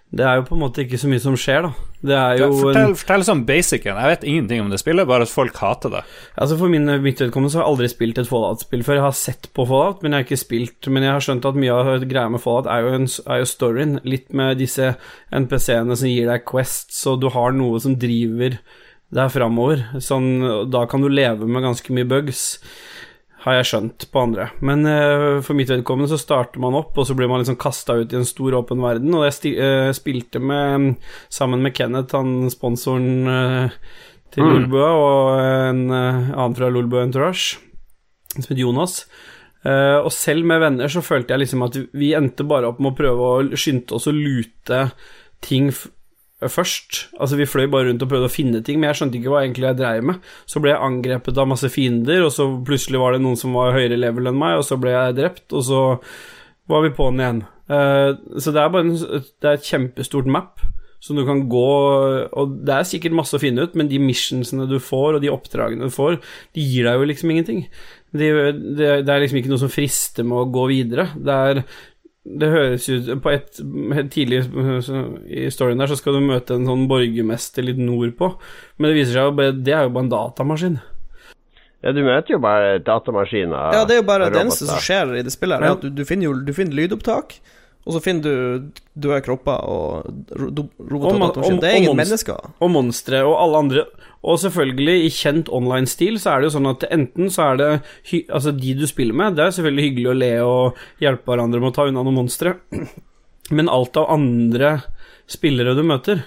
Det 0.08 0.24
er 0.24 0.38
jo 0.38 0.46
på 0.48 0.56
en 0.56 0.62
måte 0.62 0.86
ikke 0.86 0.98
så 1.00 1.08
mye 1.10 1.20
som 1.20 1.34
skjer, 1.36 1.66
da. 1.66 1.88
Det 1.98 2.14
er 2.14 2.38
jo 2.38 2.46
ja, 2.46 2.54
Fortell, 2.62 2.92
fortell 2.96 3.24
sånn 3.26 3.42
basicen. 3.44 3.98
Jeg 3.98 4.10
vet 4.12 4.24
ingenting 4.24 4.62
om 4.62 4.70
det 4.72 4.78
spillet, 4.80 5.08
bare 5.10 5.26
at 5.26 5.32
folk 5.32 5.58
hater 5.60 5.92
det. 5.92 6.00
Altså 6.38 6.56
For 6.60 6.72
min, 6.72 6.88
mitt 7.04 7.20
vedkommende 7.20 7.52
så 7.52 7.60
har 7.60 7.66
jeg 7.66 7.74
aldri 7.74 7.90
spilt 7.92 8.20
et 8.22 8.30
Fallout-spill 8.30 8.86
før. 8.86 9.00
Jeg 9.00 9.04
har 9.04 9.18
sett 9.18 9.50
på 9.52 9.66
Fallout, 9.68 10.00
men 10.00 10.14
jeg 10.14 10.22
har 10.22 10.28
ikke 10.28 10.40
spilt. 10.40 10.88
Men 10.88 11.04
jeg 11.04 11.12
har 11.12 11.26
skjønt 11.26 11.48
at 11.50 11.58
mye 11.60 11.76
av 11.76 12.06
greia 12.08 12.32
med 12.32 12.40
Fallout 12.44 12.70
er 12.72 12.86
jo, 12.86 12.94
en, 12.96 13.08
er 13.26 13.42
jo 13.42 13.50
storyen. 13.52 13.96
Litt 14.08 14.32
med 14.32 14.62
disse 14.62 14.94
NPC-ene 15.28 15.98
som 15.98 16.08
gir 16.08 16.30
deg 16.30 16.46
quests, 16.48 17.02
og 17.10 17.20
du 17.20 17.28
har 17.34 17.52
noe 17.58 17.82
som 17.82 17.98
driver 18.00 18.56
deg 19.18 19.32
framover. 19.34 19.84
Sånn, 20.04 20.30
da 20.72 20.86
kan 20.88 21.04
du 21.04 21.10
leve 21.12 21.48
med 21.48 21.66
ganske 21.66 21.92
mye 21.96 22.08
bugs, 22.08 22.46
har 23.44 23.58
jeg 23.58 23.68
skjønt 23.70 24.06
på 24.10 24.22
andre. 24.22 24.48
Men 24.64 24.82
uh, 24.88 25.38
for 25.46 25.58
mitt 25.58 25.70
vedkommende 25.70 26.10
så 26.10 26.18
starter 26.20 26.62
man 26.62 26.76
opp, 26.78 26.96
og 26.98 27.06
så 27.06 27.14
blir 27.18 27.30
man 27.30 27.42
liksom 27.42 27.58
kasta 27.60 27.98
ut 28.00 28.12
i 28.12 28.18
en 28.18 28.26
stor, 28.26 28.56
åpen 28.58 28.82
verden. 28.82 29.14
Og 29.14 29.26
jeg 29.28 29.54
eh, 29.62 29.90
spilte 29.96 30.42
med, 30.42 30.96
sammen 31.32 31.62
med 31.62 31.76
Kenneth, 31.76 32.16
han 32.18 32.50
sponsoren 32.54 33.10
uh, 33.30 33.80
til 34.34 34.44
Mm. 34.44 34.50
Lolbø, 34.52 34.82
og 34.84 35.40
en 35.40 35.86
annen 35.90 36.54
fra 36.54 36.68
Lolbø 36.68 37.00
Entourage, 37.00 37.56
som 38.34 38.44
heter 38.44 38.60
Jonas. 38.60 39.00
Og 39.64 40.10
selv 40.14 40.46
med 40.46 40.60
venner 40.62 40.92
så 40.92 41.00
følte 41.02 41.32
jeg 41.32 41.42
liksom 41.42 41.64
at 41.64 41.78
vi 41.96 42.12
endte 42.14 42.44
bare 42.46 42.68
opp 42.68 42.78
med 42.78 42.92
å 42.92 42.98
prøve 43.00 43.30
å 43.32 43.58
skynde 43.58 43.96
oss 43.96 44.06
å 44.06 44.14
lute 44.14 44.82
ting 45.44 45.72
først. 46.46 47.08
Altså 47.18 47.36
Vi 47.36 47.48
fløy 47.50 47.66
bare 47.70 47.88
rundt 47.88 48.02
og 48.04 48.10
prøvde 48.10 48.30
å 48.30 48.32
finne 48.32 48.62
ting, 48.62 48.78
men 48.78 48.92
jeg 48.92 49.00
skjønte 49.00 49.18
ikke 49.18 49.32
hva 49.32 49.42
egentlig 49.42 49.66
jeg 49.66 49.80
dreiv 49.80 50.08
med. 50.12 50.22
Så 50.46 50.62
ble 50.62 50.72
jeg 50.72 50.82
angrepet 50.86 51.40
av 51.40 51.50
masse 51.50 51.70
fiender, 51.74 52.22
og 52.26 52.32
så 52.34 52.46
plutselig 52.66 53.02
var 53.02 53.16
det 53.16 53.22
noen 53.24 53.38
som 53.40 53.56
var 53.58 53.74
høyere 53.74 53.98
level 53.98 54.30
enn 54.30 54.38
meg, 54.38 54.60
og 54.60 54.66
så 54.68 54.78
ble 54.80 54.94
jeg 54.94 55.18
drept, 55.18 55.46
og 55.50 55.66
så 55.66 55.84
var 56.70 56.84
vi 56.84 56.94
på'n 56.94 57.22
igjen. 57.22 57.44
Uh, 57.68 58.14
så 58.40 58.54
det 58.54 58.62
er 58.62 58.72
bare 58.72 58.86
en, 58.86 58.94
det 58.96 59.48
er 59.48 59.58
et 59.58 59.66
kjempestort 59.66 60.28
map 60.30 60.62
som 61.04 61.18
du 61.18 61.22
kan 61.28 61.44
gå 61.50 61.66
Og 62.32 62.54
det 62.66 62.72
er 62.74 62.86
sikkert 62.88 63.14
masse 63.14 63.36
å 63.36 63.42
finne 63.42 63.62
ut, 63.62 63.76
men 63.78 63.90
de 63.90 64.00
missionsene 64.02 64.66
du 64.70 64.78
får, 64.82 65.18
og 65.18 65.22
de 65.22 65.30
oppdragene 65.30 65.86
du 65.86 65.94
får, 65.94 66.18
de 66.56 66.64
gir 66.64 66.88
deg 66.88 66.98
jo 66.98 67.06
liksom 67.10 67.34
ingenting. 67.34 67.60
Det, 68.10 68.30
det, 68.78 68.88
det 69.06 69.12
er 69.12 69.22
liksom 69.22 69.38
ikke 69.42 69.52
noe 69.52 69.62
som 69.62 69.72
frister 69.72 70.26
med 70.26 70.42
å 70.42 70.48
gå 70.52 70.66
videre. 70.72 71.10
Det 71.14 71.38
er 71.50 71.62
det 72.36 72.50
høres 72.52 72.88
ut 72.90 73.08
På 73.24 73.32
et 73.32 73.60
helt 73.96 74.12
tidlig 74.12 74.42
i 74.44 75.46
storyen 75.54 75.80
der 75.80 75.90
så 75.90 75.96
skal 75.98 76.18
du 76.18 76.26
møte 76.26 76.58
en 76.58 76.68
sånn 76.68 76.86
borgermester 76.90 77.64
litt 77.64 77.80
nordpå, 77.80 78.32
men 78.76 78.90
det 78.90 78.98
viser 78.98 79.16
seg 79.16 79.28
jo 79.30 79.36
bare 79.38 79.56
Det 79.56 79.74
er 79.74 79.86
jo 79.86 79.94
bare 79.94 80.08
en 80.08 80.12
datamaskin. 80.12 80.80
Ja, 81.78 81.92
du 81.94 82.00
møter 82.02 82.34
jo 82.34 82.40
bare 82.42 82.78
datamaskiner. 82.82 83.76
Ja, 83.76 83.84
det 83.86 83.94
er 83.94 84.00
jo 84.00 84.08
bare 84.08 84.32
det 84.34 84.40
eneste 84.40 84.66
som 84.66 84.80
skjer 84.82 85.12
i 85.14 85.22
det 85.22 85.30
spillet, 85.30 85.62
her, 85.62 85.68
er 85.68 85.76
at 85.76 85.84
du, 85.84 85.92
du 85.94 86.02
finner 86.08 86.26
jo 86.26 86.32
du 86.42 86.50
finner 86.56 86.74
lydopptak, 86.74 87.36
og 87.88 87.94
så 87.96 88.02
finner 88.04 88.22
du 88.22 88.68
døde 89.00 89.22
kropper 89.24 89.62
og 89.64 90.10
ro- 90.36 90.68
roboter. 90.76 91.08
Og 91.08 91.16
ma- 91.16 91.30
og 91.30 91.34
datamaskiner. 91.38 91.56
og- 91.56 91.60
det 91.62 91.70
er 91.70 91.76
ingen 91.80 91.96
monst- 91.96 92.02
mennesker. 92.04 92.50
Og 92.60 92.70
monstre 92.74 93.22
og 93.24 93.34
alle 93.40 93.56
andre. 93.64 93.84
Og 94.28 94.36
selvfølgelig, 94.42 94.96
i 95.06 95.08
kjent 95.14 95.48
online-stil, 95.48 96.18
så 96.20 96.34
er 96.34 96.40
det 96.42 96.50
jo 96.52 96.58
sånn 96.58 96.68
at 96.70 96.84
enten 96.90 97.30
så 97.32 97.52
er 97.52 97.56
det 97.56 97.68
Altså, 98.28 98.52
de 98.60 98.74
du 98.74 98.86
spiller 98.86 99.14
med, 99.14 99.36
det 99.36 99.46
er 99.46 99.50
selvfølgelig 99.56 99.86
hyggelig 99.88 100.10
å 100.12 100.18
le 100.18 100.32
og 100.44 100.74
hjelpe 101.00 101.24
hverandre 101.32 101.60
med 101.60 101.70
å 101.72 101.74
ta 101.74 101.86
unna 101.88 102.02
noen 102.04 102.14
monstre, 102.26 102.56
men 103.50 103.68
alt 103.68 103.96
av 103.96 104.10
andre 104.10 104.82
spillere 105.26 105.74
du 105.76 105.82
møter 105.82 106.24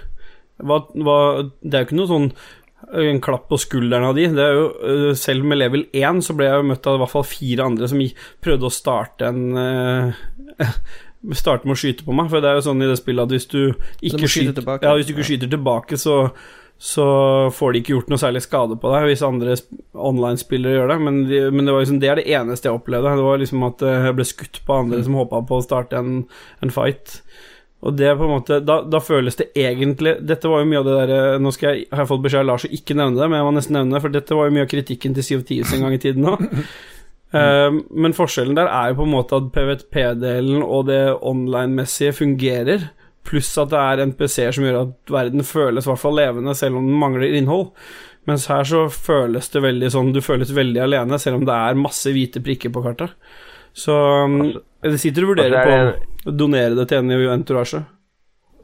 hva, 0.61 0.79
hva, 0.95 1.51
Det 1.63 1.73
er 1.73 1.83
jo 1.85 1.87
ikke 1.89 1.99
noe 2.01 2.07
sånn 2.07 2.31
en 2.93 3.21
klapp 3.21 3.47
på 3.47 3.57
skulderen 3.61 4.03
av 4.09 4.15
de. 4.17 4.25
Det 4.27 4.39
er 4.43 4.53
jo, 4.57 4.65
øh, 4.83 5.13
selv 5.15 5.45
med 5.45 5.57
level 5.59 5.85
1 5.93 6.21
så 6.25 6.33
ble 6.35 6.45
jeg 6.49 6.57
jo 6.59 6.67
møtt 6.67 6.87
av 6.87 6.95
i 6.95 6.97
hvert 7.03 7.11
fall 7.13 7.23
fire 7.23 7.63
andre 7.69 7.87
som 7.87 7.99
prøvde 8.41 8.67
å 8.67 8.71
starte 8.73 9.27
en 9.29 9.55
øh, 9.55 10.13
Starte 11.37 11.69
med 11.69 11.75
å 11.75 11.81
skyte 11.81 12.05
på 12.07 12.15
meg, 12.17 12.31
for 12.31 12.41
det 12.41 12.49
er 12.49 12.57
jo 12.57 12.65
sånn 12.65 12.81
i 12.81 12.89
det 12.89 12.97
spillet 12.97 13.27
at 13.27 13.35
hvis 13.35 13.45
du 13.51 13.59
ikke 14.01 14.23
du 14.23 14.27
skyter 14.31 14.57
tilbake. 14.57 14.87
Ja, 14.87 14.97
hvis 14.97 15.09
du 15.09 15.13
ikke 15.13 15.27
skyter 15.27 15.51
tilbake, 15.51 15.99
så 16.01 16.23
så 16.81 17.03
får 17.53 17.73
de 17.75 17.79
ikke 17.83 17.93
gjort 17.93 18.07
noe 18.09 18.17
særlig 18.17 18.39
skade 18.41 18.73
på 18.81 18.89
deg 18.89 19.03
hvis 19.05 19.21
andre 19.21 19.53
online-spillere 19.93 20.79
gjør 20.79 20.87
det. 20.89 20.95
Men, 21.05 21.19
de, 21.29 21.41
men 21.53 21.67
det, 21.67 21.75
var 21.75 21.83
liksom, 21.83 21.99
det 22.01 22.09
er 22.09 22.17
det 22.17 22.31
eneste 22.33 22.71
jeg 22.71 22.79
opplevde. 22.79 23.11
Det 23.19 23.25
var 23.27 23.37
liksom 23.37 23.65
at 23.67 23.83
eh, 23.85 24.05
jeg 24.07 24.15
ble 24.17 24.25
skutt 24.25 24.57
på 24.65 24.77
andre 24.79 25.01
som 25.05 25.17
håpa 25.19 25.43
på 25.45 25.59
å 25.59 25.65
starte 25.65 25.99
en, 26.01 26.15
en 26.65 26.73
fight. 26.73 27.19
Og 27.85 27.93
det 27.99 28.07
er 28.09 28.17
på 28.17 28.25
en 28.25 28.33
måte 28.33 28.57
da, 28.65 28.79
da 28.81 29.01
føles 29.01 29.37
det 29.37 29.47
egentlig 29.57 30.15
Dette 30.29 30.49
var 30.49 30.61
jo 30.61 30.67
mye 30.69 30.81
av 30.83 30.85
det 30.85 30.97
der 30.99 31.39
Nå 31.41 31.49
skal 31.55 31.71
jeg, 31.71 31.87
har 31.89 32.03
jeg 32.03 32.09
fått 32.11 32.21
beskjed 32.27 32.43
av 32.43 32.49
Lars 32.51 32.65
å 32.67 32.69
ikke 32.77 32.93
nevne 32.97 33.17
det, 33.17 33.25
men 33.25 33.39
jeg 33.39 33.47
må 33.47 33.53
nesten 33.55 33.77
nevne 33.77 33.95
det, 33.95 34.01
for 34.03 34.13
dette 34.13 34.37
var 34.37 34.49
jo 34.49 34.53
mye 34.53 34.65
av 34.67 34.69
kritikken 34.69 35.17
til 35.17 35.25
Sea 35.25 35.41
of 35.41 35.47
Thieves 35.49 35.73
en 35.73 35.85
gang 35.85 35.95
i 35.97 36.01
tiden 36.01 36.29
òg. 36.29 36.45
men 37.31 38.15
forskjellen 38.15 38.57
der 38.57 38.67
er 38.67 38.91
jo 38.91 38.97
på 38.99 39.05
en 39.07 39.13
måte 39.13 39.37
at 39.39 39.51
PVP-delen 39.55 40.65
og 40.65 40.89
det 40.89 41.03
online-messige 41.15 42.15
fungerer, 42.17 42.89
pluss 43.27 43.51
at 43.61 43.71
det 43.71 43.79
er 43.79 44.05
NPC-er 44.09 44.55
som 44.55 44.65
gjør 44.65 44.79
at 44.81 45.13
verden 45.13 45.45
føles 45.45 45.85
i 45.85 45.91
hvert 45.91 46.01
fall 46.01 46.17
levende, 46.17 46.55
selv 46.57 46.79
om 46.79 46.89
den 46.89 46.99
mangler 46.99 47.37
innhold. 47.37 47.69
Mens 48.29 48.47
her 48.51 48.67
så 48.67 48.83
føles 48.93 49.47
det 49.49 49.63
veldig 49.63 49.87
sånn 49.89 50.11
Du 50.13 50.19
føles 50.21 50.51
veldig 50.53 50.83
alene, 50.83 51.17
selv 51.17 51.39
om 51.39 51.45
det 51.47 51.55
er 51.55 51.79
masse 51.79 52.11
hvite 52.13 52.43
prikker 52.43 52.73
på 52.73 52.83
kartet. 52.85 53.15
Så 53.73 53.95
altså, 53.95 54.61
det 54.83 54.99
sitter 55.01 55.25
og 55.25 55.33
vurderer 55.33 55.57
Altså, 55.57 56.05
på 56.21 56.29
å 56.29 56.35
donere 56.35 56.77
det 56.77 56.89
til 56.91 57.01
en 57.01 57.15
i 57.15 57.19
entourage. 57.31 57.81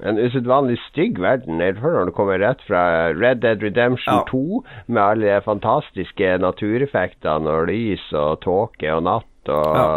En 0.06 0.18
usedvanlig 0.22 0.78
stygg 0.92 1.18
verden 1.20 1.62
er 1.62 1.74
det 1.74 1.82
når 1.82 2.06
du 2.10 2.12
kommer 2.14 2.38
rett 2.40 2.62
fra 2.68 3.10
Red 3.18 3.40
Dead 3.42 3.64
Redemption 3.64 4.20
Ja. 4.20 4.26
2 4.30 4.64
med 4.88 5.02
alle 5.04 5.32
de 5.32 5.42
fantastiske 5.46 6.36
natureffektene 6.44 7.50
og 7.50 7.68
lys 7.72 8.04
og 8.14 8.42
tåke 8.46 8.92
og 8.94 9.04
natt 9.08 9.26
og, 9.50 9.76
Ja. 9.80 9.88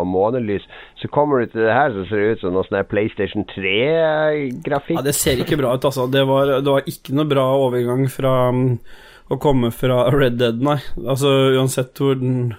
og 0.00 0.06
månelys. 0.06 0.62
Så 1.02 1.08
kommer 1.10 1.40
du 1.40 1.46
til 1.50 1.64
det 1.66 1.74
her 1.74 1.90
som 1.92 2.06
ser 2.06 2.32
ut 2.32 2.40
som 2.40 2.52
noe 2.54 2.64
sånn 2.68 2.84
PlayStation 2.88 3.44
3-grafikk. 3.44 4.96
Ja, 5.00 5.02
det 5.02 5.14
ser 5.18 5.40
ikke 5.42 5.58
bra 5.60 5.74
ut, 5.74 5.84
altså. 5.84 6.06
Det 6.10 6.22
var, 6.28 6.46
det 6.62 6.70
var 6.70 6.86
ikke 6.86 7.14
noe 7.18 7.28
bra 7.30 7.46
overgang 7.58 8.06
fra 8.12 8.34
um, 8.54 8.78
å 9.30 9.38
komme 9.42 9.70
fra 9.74 10.04
Red 10.14 10.38
Dead, 10.40 10.62
nei. 10.62 10.78
Altså 11.04 11.30
uansett 11.58 11.98
hvor 12.00 12.16
den 12.18 12.54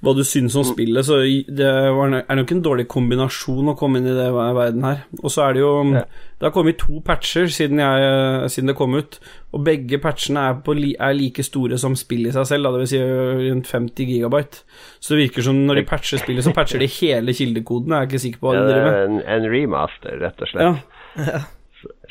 hva 0.00 0.14
du 0.16 0.22
syns 0.24 0.54
om 0.56 0.64
spillet, 0.64 1.04
så 1.04 1.18
det 1.44 1.68
var, 1.92 2.14
er 2.22 2.38
nok 2.38 2.52
en 2.54 2.62
dårlig 2.64 2.86
kombinasjon 2.88 3.68
å 3.68 3.74
komme 3.76 4.00
inn 4.00 4.06
i 4.08 4.14
det 4.16 4.30
verden 4.32 4.86
her. 4.86 5.02
Og 5.20 5.28
så 5.28 5.42
er 5.44 5.52
det 5.58 5.60
jo 5.60 5.72
Det 5.92 6.46
har 6.46 6.54
kommet 6.54 6.78
to 6.80 7.02
patcher 7.04 7.50
siden, 7.52 7.82
jeg, 7.84 8.48
siden 8.54 8.72
det 8.72 8.76
kom 8.78 8.94
ut, 8.96 9.18
og 9.52 9.64
begge 9.66 9.98
patchene 10.00 10.40
er, 10.48 10.54
på, 10.64 10.72
er 10.72 11.12
like 11.18 11.44
store 11.44 11.76
som 11.82 11.92
spillet 12.00 12.32
i 12.32 12.36
seg 12.38 12.48
selv, 12.48 12.72
dvs. 12.78 12.94
si 12.94 13.02
rundt 13.02 13.68
50 13.68 14.08
gigabyte. 14.14 14.62
Så 15.04 15.12
det 15.14 15.26
virker 15.26 15.44
som 15.50 15.60
når 15.68 15.82
de 15.82 15.86
patcher 15.92 16.22
spillet, 16.24 16.44
så 16.48 16.56
patcher 16.56 16.80
de 16.80 16.88
hele 16.96 17.36
kildekoden. 17.36 17.92
Jeg 17.92 18.00
er 18.00 18.08
ikke 18.08 18.24
sikker 18.24 18.40
på 18.40 18.48
hva 18.48 18.56
Ja, 18.56 18.64
de 18.64 18.66
det 18.70 18.74
driver 18.78 18.92
er 18.96 19.08
med. 19.08 19.20
en, 19.20 19.44
en 19.44 19.50
remaster, 19.52 20.16
rett 20.24 20.40
og 20.40 20.54
slett. 20.54 20.84
Ja. 21.20 21.40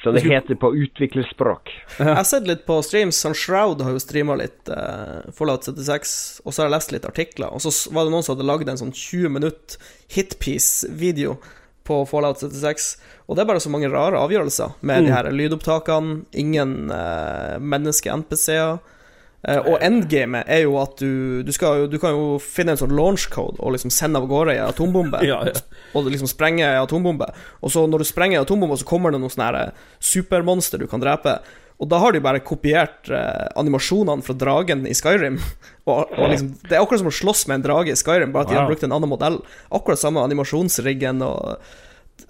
Som 0.03 0.13
det 0.15 0.21
heter 0.23 0.55
på 0.55 0.69
utviklerspråk. 0.75 1.71
Jeg 1.99 2.15
har 2.15 2.23
sett 2.23 2.47
litt 2.47 2.62
på 2.65 2.77
streams. 2.85 3.19
Han 3.27 3.33
Shroud 3.35 3.81
har 3.83 3.91
jo 3.91 3.99
streama 3.99 4.35
litt 4.39 4.69
eh, 4.71 5.31
Fallout 5.35 5.65
76, 5.67 6.41
og 6.45 6.53
så 6.53 6.62
har 6.63 6.69
jeg 6.69 6.75
lest 6.77 6.93
litt 6.95 7.05
artikler. 7.09 7.51
Og 7.51 7.59
så 7.65 7.73
var 7.91 8.05
det 8.07 8.13
noen 8.13 8.23
som 8.23 8.38
hadde 8.38 8.47
lagd 8.47 8.69
en 8.71 8.79
sånn 8.79 8.93
20 8.95 9.33
minutt 9.35 9.75
hitpiece-video 10.15 11.38
på 11.83 12.05
Fallout 12.05 12.39
76. 12.39 12.97
Og 13.27 13.35
det 13.35 13.43
er 13.43 13.49
bare 13.49 13.62
så 13.63 13.71
mange 13.73 13.89
rare 13.91 14.19
avgjørelser 14.23 14.75
med 14.81 15.01
Mm. 15.01 15.05
de 15.05 15.13
her 15.13 15.31
lydopptakene. 15.31 16.21
Ingen 16.33 16.91
eh, 16.91 17.57
menneske-NPC-er. 17.59 18.79
Eh, 19.47 19.60
og 19.71 19.80
endgamet 19.80 20.49
er 20.52 20.65
jo 20.65 20.73
at 20.82 20.99
du 20.99 21.43
du, 21.47 21.52
skal, 21.56 21.86
du 21.88 21.95
kan 22.02 22.12
jo 22.12 22.36
finne 22.43 22.73
en 22.75 22.82
sånn 22.82 22.95
launch 22.95 23.30
code 23.32 23.56
og 23.63 23.71
liksom 23.75 23.93
sende 23.93 24.19
av 24.19 24.28
gårde 24.32 24.58
ei 24.58 24.63
atombombe. 24.65 25.21
Ja, 25.30 25.39
ja. 25.47 25.56
Og 25.95 26.10
liksom 26.12 26.30
sprenge 26.30 26.65
ei 26.67 26.82
atombombe. 26.82 27.30
Og 27.63 27.71
så 27.73 27.86
når 27.88 28.04
du 28.04 28.10
sprenger 28.10 28.39
ei 28.39 28.43
atombombe, 28.43 28.78
så 28.80 28.88
kommer 28.88 29.13
det 29.15 29.21
noen 29.21 29.32
sånne 29.34 29.49
her 29.49 29.89
supermonster 30.04 30.82
du 30.82 30.88
kan 30.91 31.04
drepe. 31.04 31.39
Og 31.80 31.88
da 31.88 32.02
har 32.04 32.12
de 32.12 32.19
bare 32.19 32.41
kopiert 32.43 33.08
eh, 33.08 33.45
animasjonene 33.60 34.25
fra 34.25 34.36
dragen 34.36 34.84
i 34.89 34.95
Skyrim. 34.97 35.39
Og, 35.89 36.12
og 36.21 36.28
liksom, 36.30 36.52
det 36.69 36.75
er 36.75 36.84
akkurat 36.84 37.02
som 37.02 37.08
å 37.10 37.13
slåss 37.17 37.47
med 37.49 37.56
en 37.56 37.63
drage 37.65 37.89
i 37.89 37.97
Skyrim, 37.97 38.30
bare 38.30 38.45
at 38.45 38.52
de 38.52 38.58
har 38.60 38.67
brukt 38.69 38.84
en 38.86 38.91
annen 38.93 39.10
modell. 39.10 39.39
Akkurat 39.73 39.97
samme 39.97 40.21
animasjonsriggen 40.21 41.23
og 41.25 41.63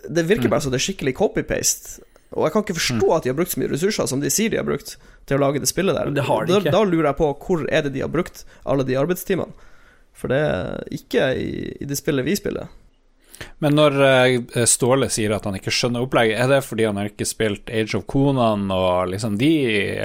Det 0.08 0.24
virker 0.30 0.48
bare 0.48 0.64
som 0.64 0.72
det 0.72 0.80
er 0.80 0.86
skikkelig 0.86 1.12
copy-paste. 1.18 2.06
Og 2.38 2.46
jeg 2.46 2.54
kan 2.54 2.66
ikke 2.66 2.78
forstå 2.78 3.08
at 3.16 3.26
de 3.26 3.32
har 3.32 3.38
brukt 3.40 3.54
så 3.54 3.62
mye 3.62 3.72
ressurser 3.72 4.10
som 4.10 4.22
de 4.22 4.30
sier 4.34 4.52
de 4.54 4.60
har 4.60 4.68
brukt 4.68 4.96
til 5.26 5.38
å 5.38 5.42
lage 5.42 5.62
det 5.64 5.70
spillet 5.72 5.98
der. 5.98 6.12
Det 6.14 6.28
har 6.28 6.46
de 6.46 6.60
da, 6.60 6.74
da 6.76 6.84
lurer 6.86 7.10
jeg 7.10 7.18
på 7.22 7.32
hvor 7.46 7.64
er 7.66 7.88
det 7.88 7.96
de 7.96 8.04
har 8.06 8.12
brukt 8.14 8.44
alle 8.70 8.86
de 8.86 8.98
arbeidstimene. 9.00 9.68
For 10.20 10.32
det 10.32 10.40
er 10.44 10.94
ikke 10.94 11.32
i, 11.40 11.50
i 11.80 11.88
det 11.90 11.98
spillet 11.98 12.28
vi 12.28 12.36
spiller. 12.38 12.70
Men 13.64 13.76
når 13.78 13.98
eh, 14.06 14.66
Ståle 14.70 15.10
sier 15.12 15.34
at 15.36 15.46
han 15.48 15.58
ikke 15.58 15.74
skjønner 15.74 16.06
opplegget, 16.06 16.40
er 16.40 16.52
det 16.52 16.60
fordi 16.68 16.86
han 16.88 17.00
har 17.00 17.10
ikke 17.12 17.28
spilt 17.28 17.70
Age 17.74 17.98
of 17.98 18.06
Conan 18.12 18.68
og 18.76 19.10
liksom 19.12 19.38
de, 19.42 19.50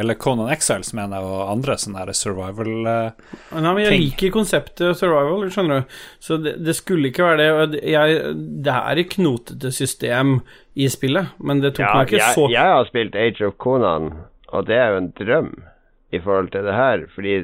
eller 0.00 0.18
Conan 0.20 0.50
Exiles, 0.54 0.92
mener 0.96 1.20
jeg, 1.20 1.30
og 1.30 1.52
andre 1.52 1.76
sånne 1.80 2.02
her 2.02 2.12
survival 2.18 2.72
eh, 2.90 3.36
Nei, 3.54 3.62
men 3.68 3.82
jeg 3.84 3.92
Ting. 3.94 4.04
liker 4.06 4.34
konseptet 4.34 4.98
survival, 5.00 5.46
skjønner 5.54 5.82
du. 5.84 5.98
Så 6.22 6.38
det, 6.42 6.56
det 6.66 6.76
skulle 6.78 7.10
ikke 7.12 7.28
være 7.28 7.40
det. 7.42 7.50
og 7.54 7.78
Jeg, 7.82 8.34
det 8.66 8.74
er 8.80 9.02
et 9.04 9.12
knotete 9.14 9.70
system 9.74 10.38
i 10.74 10.88
spillet, 10.90 11.30
men 11.38 11.62
det 11.62 11.76
tok 11.76 11.86
Ja, 11.86 11.94
meg 12.00 12.10
ikke 12.10 12.20
jeg, 12.22 12.34
så 12.34 12.48
jeg 12.50 12.74
har 12.74 12.90
spilt 12.90 13.14
Age 13.18 13.46
of 13.46 13.54
Conan, 13.62 14.10
og 14.54 14.66
det 14.68 14.76
er 14.78 14.92
jo 14.94 15.00
en 15.04 15.12
drøm 15.18 15.54
i 16.14 16.20
forhold 16.22 16.50
til 16.54 16.66
det 16.66 16.74
her. 16.74 17.06
Fordi 17.14 17.36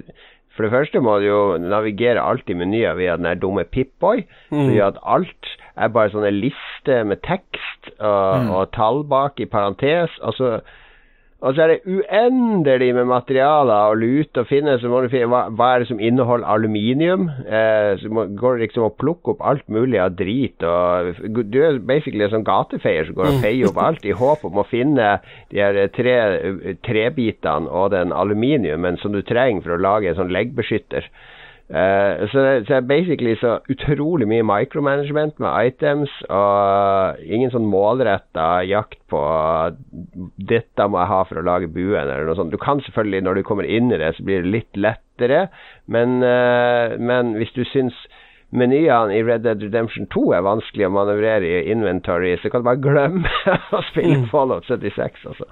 for 0.55 0.67
det 0.67 0.73
første 0.75 1.01
må 1.03 1.17
du 1.23 1.27
jo 1.29 1.41
navigere 1.63 2.23
alt 2.23 2.51
i 2.51 2.57
menyer 2.59 2.97
via 2.99 3.15
den 3.19 3.27
der 3.29 3.39
dumme 3.41 3.65
Pip-Boy. 3.65 4.25
Mm. 4.51 4.59
Så 4.67 4.71
gjør 4.75 4.91
at 4.93 5.01
alt 5.15 5.51
er 5.81 5.95
bare 5.95 6.13
sånne 6.13 6.35
lister 6.35 7.09
med 7.09 7.23
tekst 7.27 7.91
og, 7.99 8.53
og 8.53 8.71
tall 8.77 9.03
bak 9.09 9.41
i 9.41 9.49
parentes. 9.51 10.13
Og 10.27 10.37
så, 10.37 10.59
og 11.41 11.55
så 11.57 11.65
er 11.65 11.71
det 11.73 11.89
uendelig 11.89 12.91
med 12.99 13.09
materialer 13.09 13.89
å 13.89 13.97
lute 13.97 14.43
og 14.43 14.49
finne. 14.51 14.77
Så 14.81 14.91
må 14.93 15.01
du 15.01 15.09
finne 15.13 15.31
hva, 15.33 15.47
hva 15.57 15.71
er 15.73 15.83
det 15.83 15.89
som 15.89 16.03
inneholder 16.05 16.49
aluminium. 16.53 17.31
Eh, 17.49 17.95
så 18.03 18.13
må, 18.13 18.27
går 18.37 18.59
det 18.59 18.67
liksom 18.67 18.87
å 18.91 18.93
plukke 19.01 19.35
opp 19.35 19.45
alt 19.49 19.65
mulig 19.73 20.03
av 20.03 20.19
drit. 20.19 20.61
Og, 20.61 21.25
du 21.41 21.59
er 21.65 21.81
basically 21.81 22.27
en 22.27 22.35
sånn 22.37 22.47
gatefeier 22.49 23.09
som 23.09 23.17
går 23.17 23.33
og 23.33 23.43
feier 23.47 23.73
opp 23.73 23.81
alt 23.81 24.05
i 24.05 24.17
håp 24.17 24.45
om 24.51 24.61
å 24.61 24.69
finne 24.69 25.17
de 25.53 25.65
her 25.65 25.81
tre 25.97 26.17
trebitene 26.85 27.73
og 27.73 27.95
den 27.97 28.13
aluminiumen 28.13 29.01
som 29.01 29.17
du 29.17 29.23
trenger 29.25 29.65
for 29.65 29.79
å 29.79 29.85
lage 29.89 30.13
en 30.13 30.21
sånn 30.21 30.37
leggbeskytter. 30.37 31.09
Eh, 31.71 32.29
så, 32.33 32.39
det, 32.39 32.67
så 32.67 32.75
er 32.75 32.87
basically 32.89 33.37
så 33.39 33.59
utrolig 33.71 34.27
mye 34.27 34.43
micromanagement 34.43 35.37
med 35.39 35.69
items, 35.71 36.15
og 36.27 37.21
ingen 37.23 37.53
sånn 37.55 37.69
målretta 37.71 38.65
jakt 38.67 38.99
på 39.11 39.21
dette 40.51 40.89
må 40.91 40.99
jeg 40.99 41.13
ha 41.13 41.21
for 41.29 41.39
å 41.39 41.47
lage 41.47 41.71
buen, 41.71 42.09
eller 42.09 42.27
noe 42.27 42.39
sånt. 42.39 42.51
Du 42.51 42.59
kan 42.59 42.83
selvfølgelig, 42.83 43.23
når 43.27 43.39
du 43.39 43.45
kommer 43.47 43.71
inn 43.71 43.93
i 43.95 44.01
det, 44.03 44.17
så 44.17 44.27
blir 44.27 44.43
det 44.43 44.55
litt 44.57 44.83
lettere, 44.83 45.47
men, 45.87 46.19
uh, 46.27 46.99
men 46.99 47.37
hvis 47.39 47.55
du 47.55 47.63
syns 47.71 47.95
menyene 48.51 49.15
i 49.15 49.23
Red 49.23 49.47
Dead 49.47 49.63
Redemption 49.63 50.11
2 50.11 50.27
er 50.35 50.47
vanskelig 50.47 50.89
å 50.89 50.95
manøvrere 50.99 51.47
i 51.47 51.71
inventory, 51.71 52.35
så 52.43 52.51
kan 52.51 52.65
du 52.65 52.71
bare 52.73 52.83
glemme 52.83 53.31
å 53.79 53.87
spille 53.93 54.25
Fallout 54.33 54.67
76, 54.67 55.29
altså. 55.31 55.47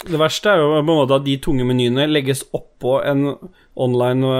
Det 0.00 0.16
verste 0.16 0.48
er 0.48 0.62
jo 0.62 0.70
på 0.72 0.80
en 0.80 0.86
måte 0.88 1.16
at 1.18 1.26
de 1.26 1.36
tunge 1.44 1.64
menyene 1.68 2.06
legges 2.08 2.46
oppå 2.56 3.00
en 3.04 3.34
online 3.76 4.30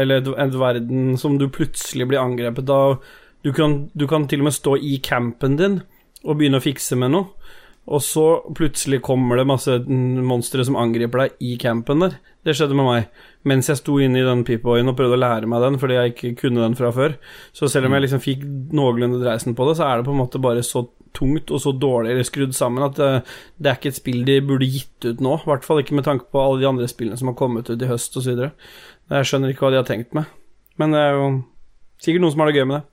Eller 0.00 0.24
en 0.32 0.54
verden 0.56 1.16
som 1.20 1.36
du 1.38 1.48
plutselig 1.52 2.08
blir 2.08 2.22
angrepet 2.22 2.70
av. 2.72 3.02
Du 3.44 3.52
kan, 3.52 3.90
du 3.92 4.06
kan 4.08 4.26
til 4.28 4.40
og 4.40 4.48
med 4.48 4.56
stå 4.56 4.76
i 4.76 4.98
campen 5.04 5.56
din 5.60 5.80
og 6.20 6.36
begynne 6.36 6.60
å 6.60 6.64
fikse 6.64 6.96
med 7.00 7.14
noe. 7.14 7.30
Og 7.90 8.02
så 8.04 8.24
plutselig 8.54 9.00
kommer 9.02 9.40
det 9.40 9.48
masse 9.48 9.72
mm, 9.82 10.20
monstre 10.28 10.64
som 10.66 10.76
angriper 10.78 11.24
deg 11.24 11.44
i 11.48 11.54
campen 11.60 12.04
der. 12.04 12.18
Det 12.44 12.54
skjedde 12.56 12.76
med 12.76 12.86
meg 12.86 13.48
mens 13.48 13.70
jeg 13.70 13.80
sto 13.80 13.96
inne 14.00 14.20
i 14.20 14.26
den 14.26 14.44
Peep-Boyen 14.44 14.92
og 14.92 14.98
prøvde 14.98 15.16
å 15.16 15.20
lære 15.20 15.48
meg 15.48 15.64
den 15.64 15.78
fordi 15.80 15.96
jeg 15.96 16.12
ikke 16.12 16.32
kunne 16.44 16.62
den 16.62 16.76
fra 16.78 16.92
før. 16.94 17.16
Så 17.56 17.70
selv 17.72 17.88
om 17.88 17.96
jeg 17.96 18.04
liksom 18.04 18.22
fikk 18.24 18.44
noenlunde 18.76 19.22
dreisen 19.24 19.56
på 19.56 19.68
det, 19.68 19.78
så 19.80 19.88
er 19.88 20.00
det 20.00 20.08
på 20.08 20.14
en 20.14 20.20
måte 20.20 20.42
bare 20.42 20.64
så 20.66 20.84
tungt 21.16 21.50
og 21.50 21.62
så 21.62 21.72
dårlig 21.74 22.24
skrudd 22.28 22.54
sammen 22.56 22.84
at 22.86 22.98
det, 22.98 23.10
det 23.58 23.70
er 23.70 23.78
ikke 23.78 23.92
et 23.92 23.98
spill 23.98 24.20
de 24.26 24.38
burde 24.46 24.68
gitt 24.70 25.06
ut 25.06 25.22
nå. 25.24 25.36
I 25.40 25.50
hvert 25.50 25.66
fall 25.66 25.82
ikke 25.82 25.96
med 25.98 26.06
tanke 26.06 26.28
på 26.30 26.42
alle 26.42 26.60
de 26.62 26.68
andre 26.70 26.88
spillene 26.90 27.18
som 27.20 27.32
har 27.32 27.38
kommet 27.38 27.70
ut 27.70 27.82
i 27.82 27.90
høst 27.90 28.16
osv. 28.20 28.46
Jeg 29.10 29.28
skjønner 29.30 29.52
ikke 29.52 29.66
hva 29.66 29.74
de 29.74 29.80
har 29.80 29.88
tenkt 29.88 30.14
med. 30.16 30.30
Men 30.80 30.94
det 30.94 31.02
er 31.02 31.18
jo 31.18 31.26
sikkert 32.00 32.24
noen 32.24 32.34
som 32.34 32.44
har 32.44 32.50
det 32.50 32.60
gøy 32.60 32.68
med 32.70 32.78
det. 32.78 32.84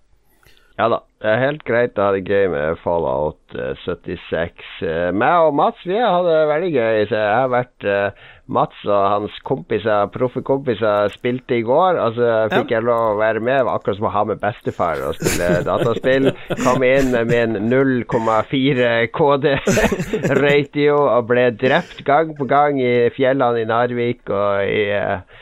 Ja 0.78 0.86
da, 0.94 1.00
det 1.24 1.30
er 1.32 1.40
helt 1.42 1.64
greit 1.66 1.98
å 1.98 2.04
ha 2.06 2.14
det 2.14 2.28
gøy 2.30 2.52
med 2.54 2.78
Fallout 2.84 3.56
eh, 3.58 3.74
76. 3.82 4.66
Uh, 4.84 5.08
meg 5.10 5.48
og 5.48 5.56
Mats 5.58 5.80
vi 5.90 5.96
hatt 5.98 6.28
det 6.28 6.42
veldig 6.52 6.68
gøy. 6.70 6.98
Så 7.10 7.16
jeg 7.18 7.32
har 7.34 7.48
vært 7.50 7.88
eh, 7.90 8.28
Mats 8.54 8.84
og 8.86 9.08
hans 9.10 9.40
kompiser, 9.48 10.06
proffe 10.14 10.44
kompiser 10.46 11.10
spilte 11.16 11.58
i 11.58 11.64
går. 11.66 11.98
Og 12.04 12.20
så 12.20 12.28
fikk 12.54 12.76
jeg 12.76 12.86
lov 12.86 13.16
å 13.16 13.18
være 13.18 13.42
med. 13.42 13.58
Det 13.58 13.66
var 13.66 13.80
akkurat 13.80 13.98
som 13.98 14.06
å 14.06 14.12
ha 14.14 14.24
med 14.30 14.44
bestefar 14.44 15.02
og 15.08 15.18
spille 15.18 15.48
dataspill. 15.72 16.30
Kom 16.62 16.86
inn 16.86 17.10
med 17.16 17.34
min 17.34 17.58
0,4 17.72 18.92
KD-ratio 19.18 21.00
og 21.16 21.32
ble 21.32 21.48
drept 21.58 22.06
gang 22.06 22.38
på 22.38 22.46
gang 22.54 22.78
i 22.78 23.10
fjellene 23.18 23.66
i 23.66 23.68
Narvik 23.74 24.30
og 24.30 24.62
i, 24.62 24.86
eh, 24.94 25.42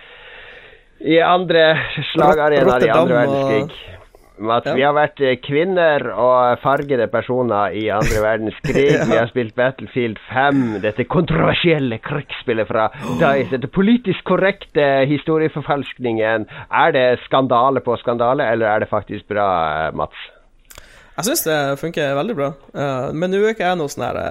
i 1.12 1.20
andre 1.20 1.74
slagarenaer 2.14 2.88
i 2.88 2.96
andre 2.96 3.20
verdenskrig. 3.20 3.95
Ja. 4.38 4.74
vi 4.76 4.84
har 4.84 4.96
vært 4.96 5.22
eh, 5.24 5.38
kvinner 5.44 6.04
og 6.12 6.60
fargede 6.64 7.08
personer 7.12 7.76
i 7.76 7.88
andre 7.94 8.24
verdenskrig. 8.24 8.86
Ja. 8.96 9.04
Vi 9.10 9.18
har 9.18 9.28
spilt 9.30 9.56
Battlefield 9.58 10.20
5, 10.30 10.62
dette 10.84 11.06
kontroversielle 11.10 11.98
krigsspillet 12.04 12.68
fra 12.70 12.88
Dice. 13.20 13.50
Dette 13.52 13.70
politisk 13.72 14.24
korrekte 14.28 14.86
historieforfalskningen. 15.10 16.46
Er 16.70 16.96
det 16.96 17.06
skandale 17.26 17.82
på 17.86 17.98
skandale, 18.02 18.48
eller 18.52 18.70
er 18.70 18.84
det 18.86 18.90
faktisk 18.92 19.28
bra, 19.32 19.48
eh, 19.88 19.92
Mats? 19.98 20.28
Jeg 21.16 21.30
syns 21.30 21.46
det 21.48 21.60
funker 21.80 22.16
veldig 22.18 22.36
bra. 22.36 22.52
Eh, 22.76 23.10
men 23.16 23.32
nå 23.32 23.42
er 23.44 23.56
ikke 23.56 23.70
jeg 23.70 23.80
noe 23.80 23.92
sånn 23.92 24.08
her 24.10 24.22